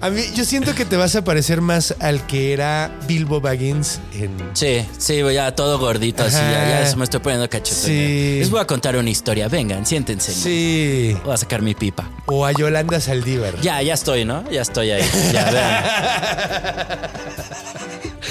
A 0.00 0.10
mí, 0.10 0.22
yo 0.34 0.44
siento 0.44 0.74
que 0.74 0.84
te 0.84 0.96
vas 0.96 1.14
a 1.16 1.24
parecer 1.24 1.60
más 1.60 1.94
al 2.00 2.26
que 2.26 2.52
era 2.52 2.90
Bilbo 3.06 3.40
Baggins 3.40 4.00
en. 4.14 4.36
Sí, 4.54 4.84
sí, 4.98 5.20
ya 5.32 5.54
todo 5.54 5.78
gordito, 5.78 6.24
así, 6.24 6.36
ya, 6.36 6.84
ya 6.88 6.96
me 6.96 7.04
estoy 7.04 7.20
poniendo 7.20 7.48
cachetón. 7.48 7.84
Sí. 7.84 8.36
Les 8.38 8.50
voy 8.50 8.60
a 8.60 8.66
contar 8.66 8.96
una 8.96 9.10
historia. 9.10 9.48
Vengan, 9.48 9.86
siéntense. 9.86 10.32
¿no? 10.32 10.38
Sí. 10.38 11.16
Voy 11.24 11.34
a 11.34 11.36
sacar 11.36 11.62
mi 11.62 11.74
pipa. 11.74 12.08
O 12.26 12.46
a 12.46 12.52
Yolanda 12.52 13.00
Saldívar. 13.00 13.60
Ya, 13.60 13.82
ya 13.82 13.94
estoy, 13.94 14.24
¿no? 14.24 14.48
Ya 14.50 14.62
estoy 14.62 14.90
ahí. 14.90 15.08
Ya, 15.32 15.50
vean. 15.50 15.84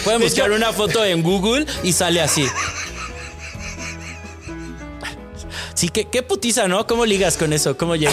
Pueden 0.04 0.22
buscar 0.22 0.52
una 0.52 0.72
foto 0.72 1.04
en 1.04 1.22
Google 1.22 1.66
y 1.84 1.94
sale 1.94 2.22
así. 2.22 2.46
Sí, 5.80 5.88
qué, 5.88 6.04
qué 6.04 6.24
putiza, 6.24 6.68
¿no? 6.68 6.86
¿Cómo 6.86 7.06
ligas 7.06 7.38
con 7.38 7.54
eso? 7.54 7.78
¿Cómo 7.78 7.96
llega? 7.96 8.12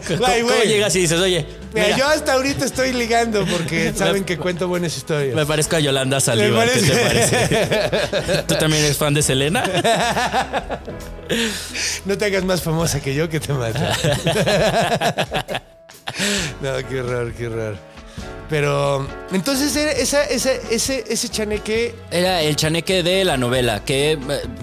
¿Cómo, 0.08 0.26
Ay, 0.26 0.42
cómo 0.42 0.64
llegas 0.64 0.96
y 0.96 1.02
dices, 1.02 1.20
oye, 1.20 1.46
Mira, 1.72 1.86
mira, 1.86 1.96
yo 1.96 2.08
hasta 2.08 2.32
ahorita 2.32 2.64
estoy 2.64 2.92
ligando 2.92 3.46
porque 3.46 3.92
saben 3.96 4.24
que 4.24 4.36
cuento 4.36 4.66
buenas 4.66 4.96
historias. 4.96 5.36
me 5.36 5.46
parezco 5.46 5.76
a 5.76 5.78
Yolanda 5.78 6.18
Saldívar. 6.18 6.68
¿Qué 6.68 6.80
te 6.80 6.96
parece? 6.96 8.42
¿Tú 8.48 8.56
también 8.56 8.82
eres 8.82 8.96
fan 8.96 9.14
de 9.14 9.22
Selena? 9.22 9.62
No 12.04 12.18
te 12.18 12.24
hagas 12.24 12.42
más 12.42 12.62
famosa 12.62 13.00
que 13.00 13.14
yo 13.14 13.28
que 13.28 13.38
te 13.38 13.52
mata. 13.52 13.96
no, 16.62 16.88
qué 16.88 17.00
horror, 17.00 17.32
qué 17.32 17.46
horror. 17.46 17.93
Pero 18.50 19.06
entonces 19.32 19.74
era 19.74 19.90
esa, 19.92 20.22
esa, 20.24 20.52
ese, 20.52 21.04
ese 21.08 21.28
chaneque, 21.30 21.94
Era 22.10 22.42
el 22.42 22.56
chaneque 22.56 23.02
de 23.02 23.24
la 23.24 23.36
novela, 23.38 23.84
que 23.84 24.12
eh, 24.12 24.18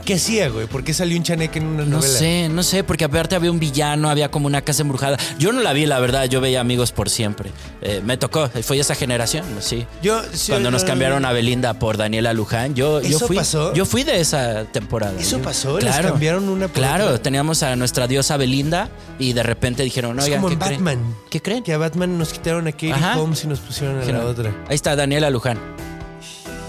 ¿qué 0.06 0.14
hacía, 0.16 0.50
güey? 0.50 0.68
¿Por 0.68 0.84
qué 0.84 0.94
salió 0.94 1.18
un 1.18 1.24
chaneque 1.24 1.58
en 1.60 1.66
una 1.66 1.84
no 1.84 1.98
novela? 1.98 2.14
sé, 2.20 2.48
no 2.50 2.62
sé, 2.64 2.84
porque 2.84 3.06
aparte 3.06 3.36
había 3.36 3.50
un 3.52 3.60
villano, 3.60 4.10
había 4.10 4.30
como 4.30 4.46
una 4.48 4.62
casa 4.62 4.84
embrujada. 4.84 5.18
Yo 5.40 5.52
no 5.52 5.62
la 5.62 5.74
vi, 5.74 5.88
la 5.88 6.00
verdad, 6.00 6.26
yo 6.26 6.42
veía 6.42 6.62
amigos 6.62 6.92
por 6.92 7.10
siempre. 7.10 7.52
Eh, 7.82 8.02
me 8.06 8.18
tocó, 8.18 8.50
fue 8.64 8.78
esa 8.80 8.94
generación, 8.94 9.44
sí. 9.62 9.86
Yo, 10.04 10.22
sí, 10.32 10.52
Cuando 10.52 10.70
nos 10.70 10.84
no, 10.84 10.88
cambiaron 10.90 11.26
a 11.26 11.32
Belinda 11.32 11.74
por 11.74 11.98
Daniela 11.98 12.34
Luján, 12.34 12.76
yo, 12.76 13.02
yo 13.02 13.18
¿Eso 13.18 13.28
fui. 13.28 13.36
pasó? 13.38 13.74
Yo 13.74 13.86
fui 13.86 14.04
de 14.04 14.20
esa 14.22 14.66
temporada. 14.66 15.20
¿Eso 15.20 15.38
Yo- 15.38 15.44
pasó? 15.44 15.80
¿Les 15.80 15.96
cambiaron 15.98 16.48
una 16.50 16.68
Claro, 16.68 17.06
otra? 17.06 17.18
teníamos 17.24 17.64
a 17.64 17.76
nuestra 17.76 18.08
diosa 18.08 18.38
Belinda 18.38 18.90
y 19.18 19.34
de 19.34 19.42
repente 19.44 19.82
dijeron, 19.84 20.20
Es 20.20 20.26
oigan, 20.26 20.40
como 20.42 20.50
¿qué 20.50 20.54
en 20.54 20.60
creen? 20.60 20.86
Batman. 20.86 21.16
¿Qué 21.32 21.42
creen? 21.42 21.64
Que 21.64 21.74
a 21.74 21.78
Batman 21.80 22.18
nos 22.18 22.32
quitaron 22.32 22.68
a 22.68 22.72
Katie. 22.72 22.94
Holmes 23.18 23.44
y 23.44 23.48
nos 23.48 23.60
pusieron 23.60 23.71
a 23.80 23.84
la 23.84 24.00
Dijeron, 24.00 24.26
otra. 24.26 24.50
Ahí 24.68 24.76
está 24.76 24.96
Daniela 24.96 25.30
Luján. 25.30 25.58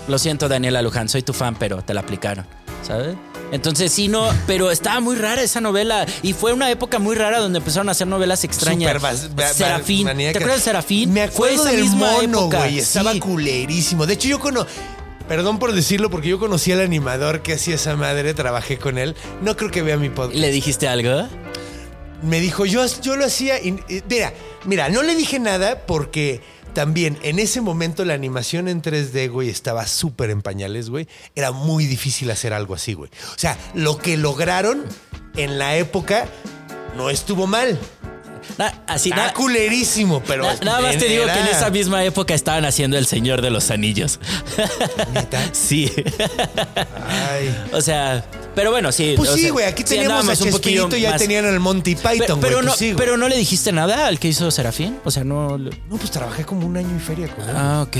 Lo 0.08 0.18
siento, 0.18 0.48
Daniela 0.48 0.82
Luján, 0.82 1.08
soy 1.08 1.22
tu 1.22 1.32
fan, 1.32 1.54
pero 1.58 1.82
te 1.82 1.94
la 1.94 2.00
aplicaron, 2.00 2.44
¿sabes? 2.86 3.14
Entonces 3.52 3.92
sí, 3.92 4.08
no, 4.08 4.28
pero 4.46 4.70
estaba 4.70 4.98
muy 5.00 5.14
rara 5.14 5.42
esa 5.42 5.60
novela 5.60 6.06
y 6.22 6.32
fue 6.32 6.52
una 6.54 6.70
época 6.70 6.98
muy 6.98 7.14
rara 7.14 7.38
donde 7.38 7.58
empezaron 7.58 7.88
a 7.88 7.92
hacer 7.92 8.06
novelas 8.06 8.44
extrañas. 8.44 8.90
Serafín. 9.54 10.06
¿te 10.06 10.28
acuerdas 10.30 10.56
de 10.56 10.62
Serafín? 10.62 11.12
Me 11.12 11.28
Fue 11.28 11.48
acuerdo 11.50 11.64
esa 11.66 11.72
del 11.76 11.82
misma 11.82 12.12
mono, 12.12 12.38
época. 12.40 12.58
güey. 12.60 12.78
Estaba 12.78 13.12
Sí. 13.12 13.20
culerísimo. 13.20 14.06
De 14.06 14.14
hecho, 14.14 14.28
yo 14.28 14.40
conozco. 14.40 14.70
Perdón 15.28 15.58
por 15.58 15.72
decirlo, 15.72 16.10
porque 16.10 16.28
yo 16.28 16.38
conocí 16.38 16.72
al 16.72 16.80
animador 16.80 17.42
que 17.42 17.52
hacía 17.54 17.76
esa 17.76 17.94
madre, 17.94 18.34
trabajé 18.34 18.78
con 18.78 18.98
él. 18.98 19.14
No 19.42 19.56
creo 19.56 19.70
que 19.70 19.82
vea 19.82 19.96
mi 19.96 20.08
podcast. 20.08 20.34
¿Le 20.40 20.50
dijiste 20.50 20.88
algo? 20.88 21.28
Me 22.22 22.40
dijo, 22.40 22.64
yo, 22.66 22.84
yo 23.02 23.16
lo 23.16 23.24
hacía. 23.26 23.60
y- 23.60 23.78
y- 23.88 24.02
mira, 24.08 24.32
mira, 24.64 24.88
no 24.88 25.02
le 25.02 25.14
dije 25.14 25.38
nada 25.38 25.78
porque 25.86 26.40
también 26.74 27.18
en 27.22 27.38
ese 27.38 27.60
momento 27.60 28.04
la 28.04 28.14
animación 28.14 28.68
en 28.68 28.82
3D, 28.82 29.30
güey, 29.30 29.48
estaba 29.48 29.86
súper 29.86 30.30
en 30.30 30.42
pañales, 30.42 30.88
güey. 30.90 31.06
Era 31.34 31.52
muy 31.52 31.86
difícil 31.86 32.30
hacer 32.30 32.52
algo 32.52 32.74
así, 32.74 32.94
güey. 32.94 33.10
O 33.34 33.38
sea, 33.38 33.56
lo 33.74 33.98
que 33.98 34.16
lograron 34.16 34.84
en 35.36 35.58
la 35.58 35.76
época 35.76 36.26
no 36.96 37.10
estuvo 37.10 37.46
mal. 37.46 37.78
Na- 38.58 38.82
así, 38.88 39.10
Está 39.10 39.26
na- 39.28 39.32
culerísimo, 39.34 40.20
pero. 40.26 40.42
na- 40.44 40.54
nada 40.62 40.80
más 40.82 40.98
te 40.98 41.06
digo 41.08 41.24
que 41.24 41.30
en 41.38 41.46
esa 41.46 41.70
misma 41.70 42.04
época 42.04 42.34
estaban 42.34 42.64
haciendo 42.64 42.98
El 42.98 43.06
Señor 43.06 43.40
de 43.40 43.50
los 43.50 43.70
Anillos. 43.70 44.18
¿Neta? 45.14 45.40
sí. 45.52 45.90
Ay. 47.08 47.64
o 47.72 47.80
sea, 47.80 48.24
pero 48.54 48.70
bueno, 48.70 48.92
sí. 48.92 49.14
Pues 49.16 49.30
o 49.30 49.34
sí, 49.34 49.48
güey, 49.50 49.66
aquí 49.66 49.82
sí 49.82 49.90
teníamos 49.96 50.16
a 50.16 50.20
andábamos 50.20 50.40
un 50.40 50.46
Chespirito 50.50 50.96
y 50.96 51.00
ya 51.02 51.10
más- 51.10 51.20
tenían 51.20 51.44
al 51.46 51.60
Monty 51.60 51.94
Python, 51.94 52.12
Pero, 52.18 52.40
pero 52.40 52.56
pues 52.58 52.64
no, 52.66 52.72
sí, 52.74 52.94
pero 52.96 53.16
no 53.16 53.28
le 53.28 53.36
dijiste 53.36 53.72
nada 53.72 54.06
al 54.06 54.18
que 54.18 54.28
hizo 54.28 54.50
Serafín. 54.50 54.98
O 55.04 55.10
sea, 55.10 55.24
no. 55.24 55.58
No, 55.58 55.70
pues 55.90 56.10
trabajé 56.10 56.44
como 56.44 56.66
un 56.66 56.76
año 56.76 56.96
y 56.96 57.00
feria 57.00 57.28
con 57.28 57.48
él. 57.48 57.54
Ah, 57.56 57.84
ok. 57.86 57.96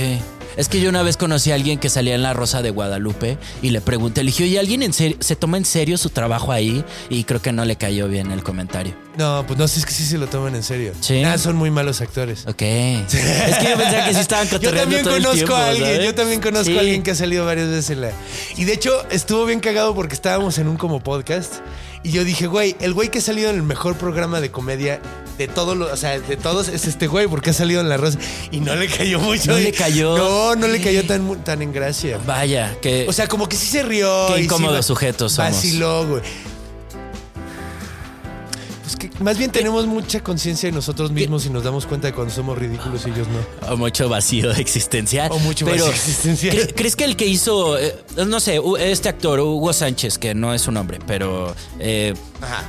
Es 0.57 0.69
que 0.69 0.79
yo 0.79 0.89
una 0.89 1.01
vez 1.03 1.17
conocí 1.17 1.51
a 1.51 1.55
alguien 1.55 1.79
que 1.79 1.89
salía 1.89 2.15
en 2.15 2.21
La 2.21 2.33
Rosa 2.33 2.61
de 2.61 2.69
Guadalupe 2.69 3.37
y 3.61 3.71
le 3.71 3.81
pregunté, 3.81 4.23
le 4.23 4.27
dije, 4.31 4.43
oye, 4.43 4.59
¿alguien 4.59 4.83
en 4.83 4.93
serio, 4.93 5.17
se 5.19 5.35
toma 5.35 5.57
en 5.57 5.65
serio 5.65 5.97
su 5.97 6.09
trabajo 6.09 6.51
ahí? 6.51 6.83
Y 7.09 7.23
creo 7.23 7.41
que 7.41 7.51
no 7.51 7.65
le 7.65 7.75
cayó 7.75 8.07
bien 8.07 8.31
el 8.31 8.43
comentario. 8.43 8.93
No, 9.17 9.43
pues 9.47 9.59
no 9.59 9.67
sé, 9.67 9.79
es 9.79 9.85
que 9.85 9.91
sí 9.91 10.03
se 10.05 10.17
lo 10.17 10.27
toman 10.27 10.55
en 10.55 10.63
serio. 10.63 10.93
Sí. 10.99 11.23
Ah, 11.23 11.37
son 11.37 11.55
muy 11.55 11.69
malos 11.71 12.01
actores. 12.01 12.45
Ok. 12.47 12.61
Es 12.61 13.07
que 13.59 13.69
yo 13.69 13.77
pensaba 13.77 14.05
que 14.07 14.13
sí 14.13 14.19
estaban 14.19 14.47
Yo 14.61 14.73
también 14.73 15.03
todo 15.03 15.15
el 15.15 15.23
conozco 15.23 15.35
tiempo, 15.37 15.55
a 15.55 15.67
alguien, 15.69 15.87
¿sabes? 15.89 16.05
yo 16.05 16.15
también 16.15 16.41
conozco 16.41 16.65
Sí. 16.71 16.77
a 16.77 16.79
alguien 16.79 17.03
que 17.03 17.11
ha 17.11 17.15
salido 17.15 17.45
varias 17.45 17.67
veces 17.69 17.89
en 17.91 18.01
la. 18.01 18.11
Y 18.57 18.65
de 18.65 18.73
hecho, 18.73 18.91
estuvo 19.09 19.45
bien 19.45 19.59
cagado 19.59 19.93
porque 19.95 20.13
estábamos 20.15 20.57
en 20.57 20.67
un 20.67 20.77
como 20.77 20.99
podcast. 21.01 21.55
Y 22.03 22.11
yo 22.11 22.23
dije, 22.25 22.47
güey, 22.47 22.75
el 22.81 22.93
güey 22.93 23.09
que 23.09 23.19
ha 23.19 23.21
salido 23.21 23.49
en 23.49 23.55
el 23.55 23.63
mejor 23.63 23.95
programa 23.95 24.41
de 24.41 24.51
comedia 24.51 24.99
de 25.37 25.47
todos 25.47 25.75
los, 25.75 25.91
o 25.91 25.97
sea, 25.97 26.19
de 26.19 26.37
todos 26.37 26.67
es 26.67 26.85
este 26.87 27.07
güey 27.07 27.27
porque 27.27 27.49
ha 27.49 27.53
salido 27.53 27.81
en 27.81 27.89
la 27.89 27.97
rosa. 27.97 28.19
Y 28.51 28.59
no 28.59 28.75
le 28.75 28.87
cayó 28.87 29.19
mucho. 29.19 29.51
¿No 29.51 29.59
Y- 29.59 29.63
le 29.63 29.71
cayó? 29.71 30.17
No, 30.17 30.55
no 30.55 30.67
le 30.67 30.81
cayó 30.81 31.05
tan, 31.05 31.43
tan 31.43 31.61
en 31.61 31.73
gracia. 31.73 32.19
Vaya, 32.25 32.77
que... 32.81 33.05
O 33.07 33.13
sea, 33.13 33.27
como 33.27 33.49
que 33.49 33.57
sí 33.57 33.67
se 33.67 33.83
rió. 33.83 34.27
Qué 34.29 34.37
sí 34.37 34.43
incómodos 34.43 34.77
va- 34.77 34.83
sujetos 34.83 35.33
somos. 35.33 35.51
Vaciló, 35.53 36.07
güey. 36.07 36.21
Pues 38.83 38.95
que 38.97 39.09
más 39.23 39.37
bien 39.37 39.49
tenemos 39.49 39.85
mucha 39.85 40.21
conciencia 40.21 40.67
de 40.67 40.73
nosotros 40.73 41.09
mismos 41.11 41.45
y 41.45 41.49
nos 41.49 41.63
damos 41.63 41.85
cuenta 41.85 42.07
de 42.07 42.13
cuando 42.13 42.33
somos 42.33 42.57
ridículos 42.57 43.01
y 43.07 43.11
ellos 43.11 43.27
no. 43.29 43.73
O 43.73 43.77
mucho 43.77 44.09
vacío 44.09 44.51
existencial. 44.51 45.31
O 45.31 45.39
mucho 45.39 45.65
Pero, 45.65 45.85
vacío 45.85 45.93
existencial. 45.95 46.55
¿cre- 46.57 46.73
¿Crees 46.75 46.95
que 46.97 47.05
el 47.05 47.15
que 47.15 47.25
hizo, 47.25 47.79
eh, 47.79 47.95
no 48.27 48.39
sé, 48.41 48.59
este 48.79 49.07
actor, 49.09 49.39
Hugo 49.39 49.71
Sánchez, 49.71 50.17
que 50.17 50.35
no 50.35 50.53
es 50.53 50.61
su 50.63 50.71
nombre, 50.71 50.99
pero... 51.07 51.55
eh, 51.79 52.13
Ajá. 52.41 52.63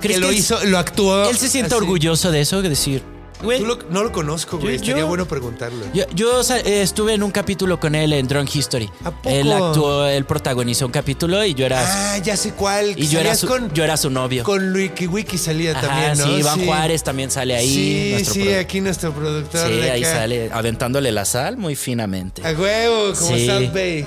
¿Crees 0.00 0.16
que 0.18 0.20
lo 0.20 0.30
él- 0.30 0.36
hizo, 0.36 0.64
lo 0.64 0.78
actuó. 0.78 1.28
Él 1.28 1.36
se 1.36 1.48
siente 1.48 1.74
así. 1.74 1.82
orgulloso 1.82 2.30
de 2.30 2.40
eso, 2.40 2.62
de 2.62 2.68
decir, 2.70 3.02
güey, 3.42 3.58
Tú 3.58 3.66
lo- 3.66 3.78
no 3.90 4.02
lo 4.04 4.12
conozco, 4.12 4.58
güey. 4.58 4.72
Yo- 4.72 4.76
Estaría 4.76 4.98
yo- 4.98 5.06
bueno 5.06 5.26
preguntarle. 5.26 5.86
Yo, 5.94 6.04
yo, 6.14 6.38
o 6.40 6.42
sea, 6.42 6.58
eh, 6.58 6.82
estuve 6.82 7.14
en 7.14 7.22
un 7.22 7.30
capítulo 7.30 7.80
con 7.80 7.94
él 7.94 8.12
en 8.12 8.28
Drunk 8.28 8.54
History. 8.54 8.90
¿A 9.02 9.10
poco? 9.10 9.30
Él 9.30 9.50
actuó, 9.52 10.04
él 10.06 10.24
protagonizó 10.26 10.84
un 10.86 10.92
capítulo 10.92 11.42
y 11.44 11.54
yo 11.54 11.64
era 11.64 11.80
Ah, 12.14 12.18
ya 12.18 12.36
sé 12.36 12.52
cuál. 12.52 12.94
y 12.98 13.06
yo 13.08 13.18
era 13.20 13.34
su, 13.34 13.46
con, 13.46 13.72
yo 13.72 13.82
era 13.82 13.96
su 13.96 14.10
novio. 14.10 14.44
con 14.44 14.74
Wiki 14.74 15.06
Wiki 15.06 15.38
salía 15.38 15.72
Ajá, 15.72 15.80
también, 15.88 16.18
¿no? 16.18 16.24
sí, 16.26 16.40
Iván 16.40 16.64
Juárez 16.66 17.02
también 17.02 17.30
sale 17.30 17.56
ahí. 17.56 18.16
Sí, 18.18 18.24
sí, 18.26 18.52
aquí 18.52 18.80
nuestro 18.82 19.12
productor. 19.14 19.68
Sí, 19.68 19.74
de 19.76 19.90
ahí 19.90 20.04
acá. 20.04 20.12
sale 20.16 20.50
aventándole 20.52 21.10
la 21.12 21.24
sal 21.24 21.56
muy 21.56 21.76
finamente. 21.76 22.46
A 22.46 22.52
huevo, 22.52 23.14
como 23.18 23.36
Sí. 23.36 23.46
South 23.46 23.72
Bay. 23.72 24.04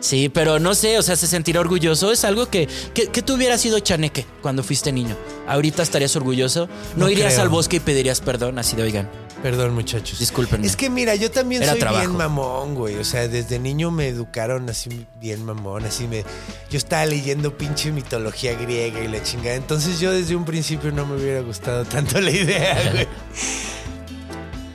Sí, 0.00 0.28
pero 0.28 0.58
no 0.60 0.74
sé, 0.74 0.98
o 0.98 1.02
sea, 1.02 1.16
se 1.16 1.26
sentirá 1.26 1.60
orgulloso. 1.60 2.12
Es 2.12 2.24
algo 2.24 2.48
que, 2.48 2.68
que, 2.94 3.06
que 3.08 3.22
tú 3.22 3.34
hubieras 3.34 3.60
sido 3.60 3.78
chaneque 3.80 4.26
cuando 4.42 4.62
fuiste 4.62 4.92
niño. 4.92 5.16
Ahorita 5.48 5.82
estarías 5.82 6.14
orgulloso. 6.16 6.66
No, 6.96 7.04
No 7.06 7.10
irías 7.10 7.32
creo. 7.32 7.42
al 7.44 7.48
bosque 7.48 7.76
y 7.76 7.80
pedirías 7.80 8.20
perdón, 8.20 8.58
así 8.58 8.76
de 8.76 8.82
oigan. 8.82 9.08
Perdón, 9.42 9.74
muchachos. 9.74 10.18
Discúlpenme. 10.18 10.66
Es 10.66 10.76
que 10.76 10.90
mira, 10.90 11.14
yo 11.14 11.30
también 11.30 11.62
Era 11.62 11.72
soy 11.72 11.80
trabajo. 11.80 12.04
bien 12.06 12.16
mamón, 12.16 12.74
güey. 12.74 12.96
O 12.96 13.04
sea, 13.04 13.26
desde 13.28 13.58
niño 13.58 13.90
me 13.90 14.08
educaron 14.08 14.68
así 14.70 15.06
bien 15.20 15.44
mamón, 15.44 15.84
así 15.84 16.06
me. 16.06 16.24
Yo 16.70 16.78
estaba 16.78 17.04
leyendo 17.06 17.56
pinche 17.56 17.90
mitología 17.92 18.54
griega 18.54 19.00
y 19.02 19.08
la 19.08 19.22
chingada. 19.22 19.56
Entonces 19.56 19.98
yo 20.00 20.10
desde 20.12 20.36
un 20.36 20.44
principio 20.44 20.90
no 20.92 21.06
me 21.06 21.16
hubiera 21.16 21.40
gustado 21.40 21.84
tanto 21.84 22.20
la 22.20 22.30
idea, 22.30 22.90
güey. 22.92 23.06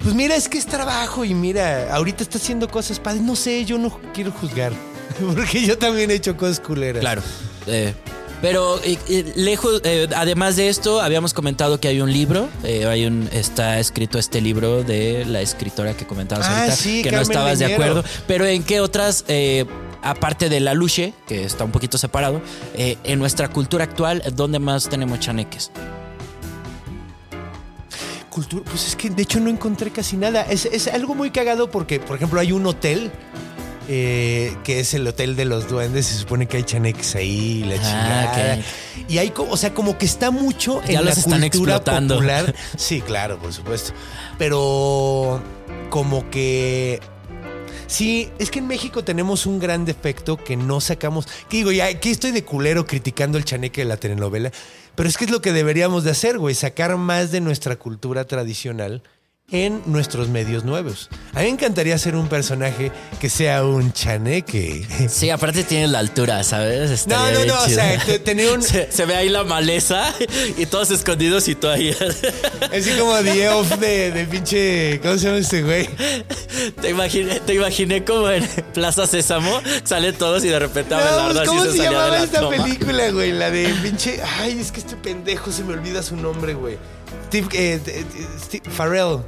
Pues 0.03 0.15
mira, 0.15 0.35
es 0.35 0.49
que 0.49 0.57
es 0.57 0.65
trabajo 0.65 1.25
y 1.25 1.33
mira, 1.35 1.93
ahorita 1.93 2.23
está 2.23 2.37
haciendo 2.37 2.67
cosas 2.69 2.99
padres. 2.99 3.21
No 3.21 3.35
sé, 3.35 3.65
yo 3.65 3.77
no 3.77 3.99
quiero 4.13 4.31
juzgar. 4.31 4.71
Porque 5.35 5.65
yo 5.65 5.77
también 5.77 6.11
he 6.11 6.15
hecho 6.15 6.35
cosas 6.37 6.59
culeras. 6.59 7.01
Claro. 7.01 7.21
eh, 7.67 7.93
pero 8.41 8.81
eh, 8.83 8.97
eh, 9.07 9.33
lejos, 9.35 9.81
eh, 9.83 10.07
además 10.15 10.55
de 10.55 10.67
esto, 10.67 10.99
habíamos 10.99 11.31
comentado 11.31 11.79
que 11.79 11.87
hay 11.87 12.01
un 12.01 12.11
libro, 12.11 12.49
eh, 12.63 12.87
hay 12.87 13.05
un, 13.05 13.29
está 13.31 13.77
escrito 13.79 14.17
este 14.17 14.41
libro 14.41 14.81
de 14.83 15.25
la 15.25 15.41
escritora 15.41 15.95
que 15.95 16.07
comentabas 16.07 16.47
Ah, 16.47 16.57
ahorita, 16.61 16.75
sí, 16.75 17.03
que 17.03 17.11
no 17.11 17.21
estabas 17.21 17.59
de 17.59 17.65
acuerdo. 17.71 18.03
Pero 18.25 18.47
en 18.47 18.63
qué 18.63 18.79
otras, 18.81 19.25
aparte 20.01 20.49
de 20.49 20.59
la 20.59 20.73
luche, 20.73 21.13
que 21.27 21.43
está 21.43 21.63
un 21.65 21.71
poquito 21.71 21.99
separado, 21.99 22.41
eh, 22.73 22.97
en 23.03 23.19
nuestra 23.19 23.47
cultura 23.47 23.83
actual, 23.83 24.23
¿dónde 24.35 24.57
más 24.57 24.89
tenemos 24.89 25.19
chaneques? 25.19 25.69
Cultura, 28.31 28.63
pues 28.65 28.87
es 28.87 28.95
que 28.95 29.09
de 29.09 29.21
hecho 29.23 29.39
no 29.39 29.49
encontré 29.49 29.91
casi 29.91 30.15
nada. 30.15 30.41
Es, 30.43 30.65
es 30.65 30.87
algo 30.87 31.13
muy 31.15 31.31
cagado 31.31 31.69
porque, 31.69 31.99
por 31.99 32.15
ejemplo, 32.15 32.39
hay 32.39 32.53
un 32.53 32.65
hotel 32.65 33.11
eh, 33.87 34.55
que 34.63 34.79
es 34.79 34.93
el 34.93 35.07
hotel 35.07 35.35
de 35.35 35.45
los 35.45 35.67
duendes. 35.67 36.05
Se 36.07 36.15
supone 36.17 36.47
que 36.47 36.57
hay 36.57 36.63
chaneques 36.63 37.15
ahí, 37.15 37.63
la 37.63 37.75
Ah, 37.75 38.31
chingada. 38.31 38.55
ok. 38.59 39.09
Y 39.09 39.17
hay, 39.17 39.33
o 39.35 39.57
sea, 39.57 39.73
como 39.73 39.97
que 39.97 40.05
está 40.05 40.31
mucho 40.31 40.81
Ya 40.87 40.99
en 40.99 41.05
los 41.05 41.15
la 41.15 41.19
están 41.21 41.41
cultura 41.41 41.75
explotando. 41.75 42.15
popular. 42.15 42.55
Sí, 42.77 43.01
claro, 43.01 43.37
por 43.39 43.51
supuesto. 43.53 43.93
Pero 44.37 45.41
como 45.89 46.29
que 46.29 46.99
Sí, 47.87 48.29
es 48.39 48.49
que 48.51 48.59
en 48.59 48.67
México 48.67 49.03
tenemos 49.03 49.45
un 49.45 49.59
gran 49.59 49.83
defecto 49.83 50.37
que 50.37 50.55
no 50.55 50.79
sacamos. 50.79 51.25
Que 51.49 51.57
digo, 51.57 51.73
ya 51.73 51.87
aquí 51.87 52.09
estoy 52.09 52.31
de 52.31 52.45
culero 52.45 52.85
criticando 52.85 53.37
el 53.37 53.43
chaneque 53.43 53.81
de 53.81 53.85
la 53.85 53.97
telenovela, 53.97 54.51
pero 54.95 55.09
es 55.09 55.17
que 55.17 55.25
es 55.25 55.31
lo 55.31 55.41
que 55.41 55.51
deberíamos 55.51 56.05
de 56.05 56.11
hacer, 56.11 56.37
güey, 56.37 56.55
sacar 56.55 56.95
más 56.95 57.31
de 57.31 57.41
nuestra 57.41 57.75
cultura 57.75 58.23
tradicional 58.25 59.03
en 59.51 59.81
nuestros 59.85 60.29
medios 60.29 60.63
nuevos. 60.63 61.09
A 61.33 61.39
mí 61.39 61.45
me 61.45 61.49
encantaría 61.51 61.97
ser 61.97 62.15
un 62.15 62.27
personaje 62.29 62.91
que 63.19 63.29
sea 63.29 63.65
un 63.65 63.91
chaneque. 63.93 64.87
Sí, 65.09 65.29
aparte 65.29 65.63
tienes 65.63 65.89
la 65.89 65.99
altura, 65.99 66.43
¿sabes? 66.43 66.87
No, 67.07 67.15
Estaría 67.27 67.45
no, 67.45 67.55
no, 67.55 67.61
o 67.63 67.67
sea, 67.67 67.99
te- 68.05 68.19
tenía 68.19 68.51
un... 68.53 68.61
Se, 68.71 68.91
se 68.91 69.05
ve 69.05 69.15
ahí 69.15 69.27
la 69.29 69.43
maleza 69.43 70.13
y 70.57 70.65
todos 70.67 70.91
escondidos 70.91 71.47
y 71.49 71.55
tú 71.55 71.67
ahí. 71.67 71.89
Así 72.73 72.91
como 72.97 73.15
The 73.17 73.43
Elf 73.45 73.69
de, 73.79 74.11
de 74.11 74.25
pinche... 74.25 74.99
¿Cómo 75.01 75.17
se 75.17 75.25
llama 75.27 75.37
este 75.39 75.61
güey? 75.63 75.89
Te 76.81 76.89
imaginé, 76.89 77.39
te 77.41 77.53
imaginé 77.55 78.03
como 78.05 78.29
en 78.29 78.47
Plaza 78.73 79.05
Sésamo, 79.07 79.61
salen 79.83 80.15
todos 80.15 80.45
y 80.45 80.47
de 80.47 80.59
repente 80.59 80.95
No, 80.95 81.01
Abelardo 81.01 81.39
así 81.41 81.49
¿Cómo 81.49 81.63
se 81.65 81.71
se 81.73 81.77
llamaba 81.83 82.07
la 82.09 82.23
esta 82.23 82.39
toma. 82.39 82.63
película, 82.63 83.09
güey? 83.11 83.31
La 83.33 83.51
de 83.51 83.67
pinche. 83.83 84.19
Ay, 84.39 84.59
es 84.59 84.71
que 84.71 84.79
este 84.79 84.95
pendejo 84.95 85.51
se 85.51 85.63
me 85.63 85.73
olvida 85.73 86.01
su 86.03 86.15
nombre, 86.15 86.53
güey. 86.53 86.77
Steve, 87.27 87.47
eh, 87.53 87.81
eh, 87.85 88.05
Steve 88.45 88.69
Farrell. 88.69 89.19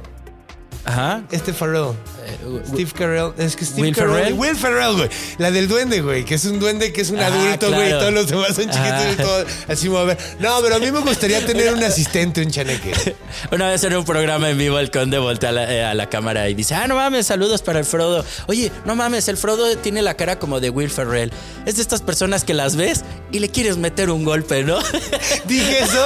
Ajá. 0.86 1.22
Este 1.30 1.52
Farrell. 1.52 1.92
eh, 2.26 2.62
Steve 2.66 2.90
Carell, 2.94 3.32
es 3.38 3.56
que 3.56 3.64
Steve 3.64 3.82
Will 3.82 3.94
Carell, 3.96 4.12
Ferrell. 4.14 4.32
Will 4.34 4.56
Ferrell, 4.56 4.96
güey. 4.96 5.08
La 5.38 5.50
del 5.50 5.66
duende, 5.66 6.00
güey, 6.02 6.24
que 6.24 6.34
es 6.34 6.44
un 6.44 6.58
duende 6.60 6.92
que 6.92 7.00
es 7.00 7.10
un 7.10 7.20
Ah, 7.20 7.26
adulto, 7.26 7.72
güey, 7.72 7.88
y 7.88 7.90
todos 7.92 8.12
los 8.12 8.26
demás 8.26 8.48
son 8.54 8.64
chiquitos 8.70 8.82
Ah. 8.82 9.10
y 9.12 9.16
todo 9.16 9.44
así 9.68 9.88
mover. 9.88 10.18
No, 10.40 10.58
pero 10.62 10.76
a 10.76 10.78
mí 10.78 10.90
me 10.90 11.00
gustaría 11.00 11.44
tener 11.46 11.72
un 11.72 11.82
asistente, 11.82 12.42
un 12.42 12.50
chaneque. 12.50 12.92
Una 13.50 13.68
vez 13.70 13.82
en 13.84 13.96
un 13.96 14.04
programa 14.04 14.50
en 14.50 14.58
vivo 14.58 14.78
el 14.78 14.90
conde 14.90 15.18
voltea 15.18 15.48
a 15.50 15.52
la, 15.52 15.72
eh, 15.72 15.84
a 15.84 15.94
la 15.94 16.08
cámara 16.10 16.48
y 16.50 16.54
dice, 16.54 16.74
ah, 16.74 16.86
no 16.86 16.96
mames, 16.96 17.26
saludos 17.26 17.62
para 17.62 17.78
el 17.78 17.84
Frodo. 17.86 18.24
Oye, 18.46 18.70
no 18.84 18.94
mames, 18.94 19.28
el 19.28 19.36
Frodo 19.38 19.76
tiene 19.78 20.02
la 20.02 20.14
cara 20.14 20.38
como 20.38 20.60
de 20.60 20.68
Will 20.70 20.90
Ferrell. 20.90 21.32
Es 21.66 21.76
de 21.76 21.82
estas 21.82 22.02
personas 22.02 22.44
que 22.44 22.52
las 22.52 22.76
ves 22.76 23.04
y 23.32 23.38
le 23.38 23.48
quieres 23.48 23.78
meter 23.78 24.10
un 24.10 24.24
golpe, 24.24 24.62
¿no? 24.64 24.78
¿Dije 25.46 25.80
eso? 25.80 26.04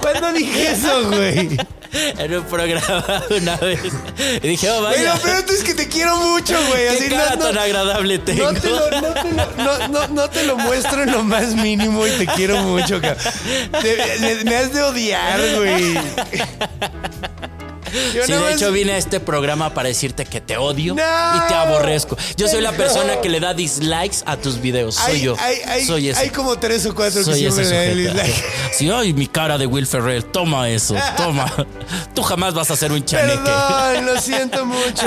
¿Cuándo 0.00 0.32
dije 0.32 0.72
eso, 0.72 1.08
güey? 1.08 1.56
en 2.18 2.34
un 2.34 2.44
programa 2.44 3.22
una 3.30 3.56
vez. 3.56 3.80
Y 4.42 4.48
dije, 4.48 4.70
oh, 4.70 4.82
vaya. 4.82 5.14
lo 5.14 5.20
peor 5.20 5.44
es 5.48 5.62
que 5.64 5.74
te 5.74 5.88
quiero 5.88 6.16
mucho, 6.16 6.54
güey. 6.68 6.82
Qué 6.82 7.04
Así 7.04 7.08
cara 7.08 7.36
no, 7.36 7.44
tan 7.46 7.54
no, 7.54 7.60
agradable 7.60 8.18
tengo. 8.18 8.52
no 8.52 8.60
te, 8.60 8.68
lo, 8.70 8.90
no, 8.90 9.12
te 9.14 9.32
lo, 9.62 9.88
no, 9.88 10.08
no- 10.08 10.30
te 10.30 10.44
lo 10.44 10.56
muestro 10.56 11.02
en 11.02 11.12
lo 11.12 11.22
más 11.24 11.54
mínimo 11.54 12.06
y 12.06 12.10
te 12.12 12.26
quiero 12.26 12.62
mucho, 12.62 13.00
cabrón. 13.00 13.24
Me 14.44 14.56
has 14.56 14.72
de 14.72 14.82
odiar, 14.82 15.40
güey. 15.56 15.98
Yo 18.14 18.24
Sí, 18.24 18.32
de 18.32 18.52
hecho 18.52 18.72
vine 18.72 18.92
a 18.92 18.96
este 18.98 19.20
programa 19.20 19.74
para 19.74 19.88
decirte 19.88 20.24
que 20.24 20.40
te 20.40 20.56
odio 20.56 20.94
No. 20.94 21.02
y 21.02 21.48
te 21.48 21.54
aborrezco. 21.54 22.16
Yo 22.36 22.48
soy 22.48 22.60
la 22.60 22.70
No. 22.72 22.76
persona 22.76 23.20
que 23.20 23.28
le 23.28 23.40
da 23.40 23.54
dislikes 23.54 24.18
a 24.26 24.36
tus 24.36 24.60
videos. 24.60 24.94
Soy 24.96 25.16
hay, 25.16 25.20
yo. 25.22 25.36
Hay, 25.38 25.56
hay- 25.66 25.84
soy 25.86 26.08
ese. 26.08 26.20
hay 26.20 26.30
como 26.30 26.58
tres 26.58 26.86
o 26.86 26.94
cuatro 26.94 27.22
Soy 27.24 27.42
que 27.44 27.50
siempre 27.50 27.94
le 27.94 28.04
dan 28.04 28.16
dislike. 28.26 28.44
Sí, 28.72 28.90
ay, 28.90 29.12
mi 29.12 29.26
cara 29.26 29.58
de 29.58 29.66
Will 29.66 29.86
Ferrell. 29.86 30.24
Toma 30.24 30.68
eso, 30.68 30.94
toma. 31.16 31.52
Tú 32.14 32.22
jamás 32.22 32.54
vas 32.54 32.70
a 32.70 32.76
ser 32.76 32.92
un 32.92 33.04
chaneque. 33.04 33.38
Perdón, 33.44 34.06
lo 34.06 34.20
siento 34.20 34.64
mucho. 34.66 35.06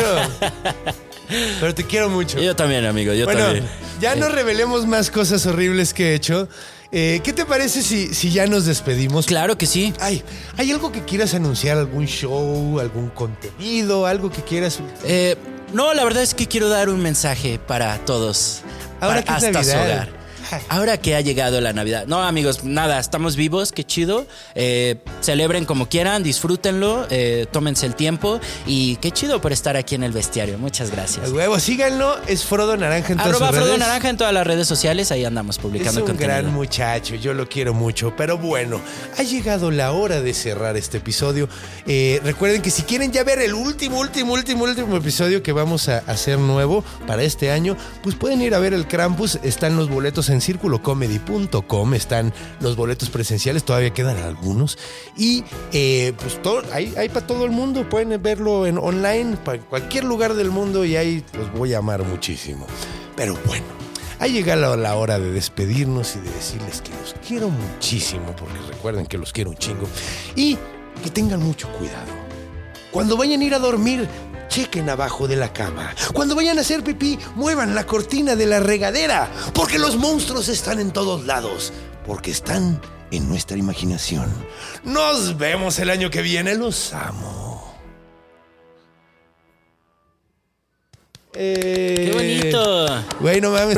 Pero 1.60 1.74
te 1.74 1.86
quiero 1.86 2.10
mucho. 2.10 2.40
Yo 2.40 2.56
también, 2.56 2.86
amigo, 2.86 3.14
yo 3.14 3.26
bueno, 3.26 3.46
también. 3.46 3.68
ya 4.02 4.16
no 4.16 4.28
revelemos 4.30 4.86
más 4.86 5.10
cosas 5.10 5.46
horribles 5.46 5.94
que 5.94 6.12
he 6.12 6.16
hecho. 6.16 6.48
Eh, 6.96 7.22
¿Qué 7.24 7.34
te 7.34 7.44
parece 7.44 7.82
si, 7.82 8.14
si 8.14 8.30
ya 8.32 8.46
nos 8.46 8.66
despedimos? 8.66 9.26
Claro 9.26 9.58
que 9.58 9.66
sí. 9.66 9.94
Ay, 10.00 10.24
¿hay 10.58 10.72
algo 10.72 10.92
que 10.92 11.04
quieras 11.04 11.34
anunciar? 11.34 11.78
¿Algún 11.80 12.06
show? 12.06 12.80
¿Algún 12.80 13.10
contenido? 13.10 14.06
¿Algo 14.06 14.30
que 14.30 14.44
quieras? 14.44 14.80
Eh, 15.04 15.36
no, 15.74 15.94
la 15.96 16.04
verdad 16.04 16.22
es 16.22 16.36
que 16.36 16.48
quiero 16.48 16.70
dar 16.70 16.90
un 16.90 17.02
mensaje 17.02 17.58
para 17.58 17.98
todos. 18.06 18.62
Ahora 19.02 19.24
para- 19.24 19.40
que 19.40 19.48
es 19.48 19.56
hasta 19.56 19.64
su 19.64 19.70
Navidad. 19.78 19.86
hogar. 20.08 20.23
Ahora 20.70 20.98
que 20.98 21.16
ha 21.16 21.22
llegado 21.22 21.62
la 21.62 21.74
Navidad. 21.74 22.06
No, 22.08 22.22
amigos, 22.24 22.64
nada, 22.64 23.00
estamos 23.00 23.36
vivos, 23.36 23.72
qué 23.72 23.84
chido. 23.84 24.26
Eh, 24.56 24.98
celebren 25.22 25.66
como 25.66 25.88
quieran, 25.90 26.24
disfrútenlo, 26.24 27.08
eh, 27.10 27.46
tómense 27.52 27.86
el 27.86 27.96
tiempo 27.96 28.40
y 28.66 28.98
qué 28.98 29.12
chido 29.12 29.42
por 29.42 29.52
estar 29.52 29.76
aquí 29.78 29.96
en 29.96 30.04
el 30.04 30.12
bestiario. 30.12 30.58
Muchas 30.58 30.92
gracias. 30.92 31.26
Al 31.28 31.34
huevo, 31.34 31.60
síganlo. 31.60 32.18
Es 32.28 32.46
Frodo 32.46 32.78
Naranja 32.78 33.14
en 33.14 33.18
todas 33.18 33.30
Arroba 33.30 33.48
sus 33.48 33.56
Frodo 33.58 33.72
redes. 33.74 33.80
Naranja 33.88 34.10
en 34.10 34.18
todas 34.18 34.34
las 34.34 34.46
redes 34.48 34.68
sociales, 34.68 35.12
ahí 35.12 35.26
andamos 35.26 35.58
Es 35.58 35.62
publicando 35.62 36.02
un 36.02 36.08
contenido. 36.08 36.38
gran 36.42 36.54
muchacho, 36.54 37.16
yo 37.16 37.34
lo 37.34 37.48
quiero 37.48 37.74
mucho. 37.74 38.14
Pero 38.16 38.38
bueno, 38.38 38.82
ha 39.18 39.24
llegado 39.24 39.72
la 39.72 39.92
hora 39.92 40.22
de 40.22 40.34
cerrar 40.34 40.78
este 40.78 40.98
episodio. 40.98 41.50
Eh, 41.88 42.20
recuerden 42.24 42.62
que 42.62 42.70
si 42.72 42.84
quieren 42.84 43.12
ya 43.12 43.24
ver 43.24 43.40
el 43.40 43.54
último, 43.54 44.00
último, 44.00 44.34
último, 44.34 44.66
último 44.66 44.98
episodio 44.98 45.42
que 45.42 45.52
vamos 45.52 45.90
a 45.90 46.00
hacer 46.08 46.38
nuevo 46.40 46.84
para 47.08 47.24
este 47.24 47.52
año, 47.52 47.78
pues 48.02 48.16
pueden 48.16 48.42
ir 48.42 48.54
a 48.56 48.60
ver 48.60 48.74
el 48.74 48.88
Krampus. 48.88 49.40
Están 49.44 49.76
los 49.78 49.90
boletos 49.90 50.30
en 50.30 50.42
circulocomedy.com, 50.44 51.94
están 51.94 52.34
los 52.60 52.76
boletos 52.76 53.10
presenciales, 53.10 53.64
todavía 53.64 53.94
quedan 53.94 54.18
algunos. 54.18 54.78
Y 55.18 55.44
eh, 55.72 56.14
pues 56.20 56.42
todo, 56.42 56.62
hay, 56.72 56.94
hay 56.98 57.10
para 57.10 57.26
todo 57.26 57.46
el 57.46 57.52
mundo, 57.52 57.88
pueden 57.90 58.22
verlo 58.22 58.66
en 58.66 58.78
online, 58.78 59.38
para 59.38 59.60
cualquier 59.60 60.04
lugar 60.04 60.34
del 60.34 60.52
mundo 60.52 60.86
y 60.86 60.96
ahí 60.96 61.24
los 61.34 61.52
voy 61.54 61.74
a 61.74 61.80
amar 61.80 62.04
muchísimo. 62.04 62.68
Pero 63.16 63.38
bueno. 63.46 63.84
Ha 64.20 64.28
llegado 64.28 64.78
la 64.78 64.96
hora 64.96 65.20
de 65.20 65.32
despedirnos 65.32 66.16
y 66.16 66.20
de 66.20 66.32
decirles 66.32 66.82
que 66.82 66.92
los 66.92 67.14
quiero 67.28 67.50
muchísimo, 67.50 68.34
porque 68.38 68.58
recuerden 68.70 69.06
que 69.06 69.18
los 69.18 69.34
quiero 69.34 69.50
un 69.50 69.58
chingo. 69.58 69.86
Y 70.34 70.58
que 71.04 71.10
tengan 71.10 71.42
mucho 71.42 71.68
cuidado. 71.74 72.08
Cuando 72.92 73.18
vayan 73.18 73.42
a 73.42 73.44
ir 73.44 73.54
a 73.54 73.60
dormir, 73.60 74.08
chequen 74.54 74.88
abajo 74.88 75.28
de 75.28 75.36
la 75.36 75.52
cama. 75.52 75.96
Cuando 76.14 76.36
vayan 76.36 76.60
a 76.60 76.62
hacer 76.62 76.84
pipí, 76.84 77.18
muevan 77.36 77.74
la 77.74 77.88
cortina 77.88 78.36
de 78.36 78.46
la 78.46 78.60
regadera, 78.60 79.32
porque 79.52 79.80
los 79.80 79.96
monstruos 79.98 80.48
están 80.48 80.80
en 80.80 80.92
todos 80.92 81.26
lados, 81.26 81.74
porque 82.06 82.30
están 82.30 82.80
en 83.10 83.28
nuestra 83.28 83.58
imaginación. 83.58 84.32
Nos 84.84 85.40
vemos 85.40 85.80
el 85.80 85.90
año 85.90 86.12
que 86.12 86.22
viene, 86.22 86.54
los 86.54 86.94
amo. 86.94 87.74
Eh, 91.34 92.12
¡Qué 92.12 92.12
bonito! 92.14 92.86
Güey, 93.22 93.42
no 93.42 93.50
mames. 93.50 93.78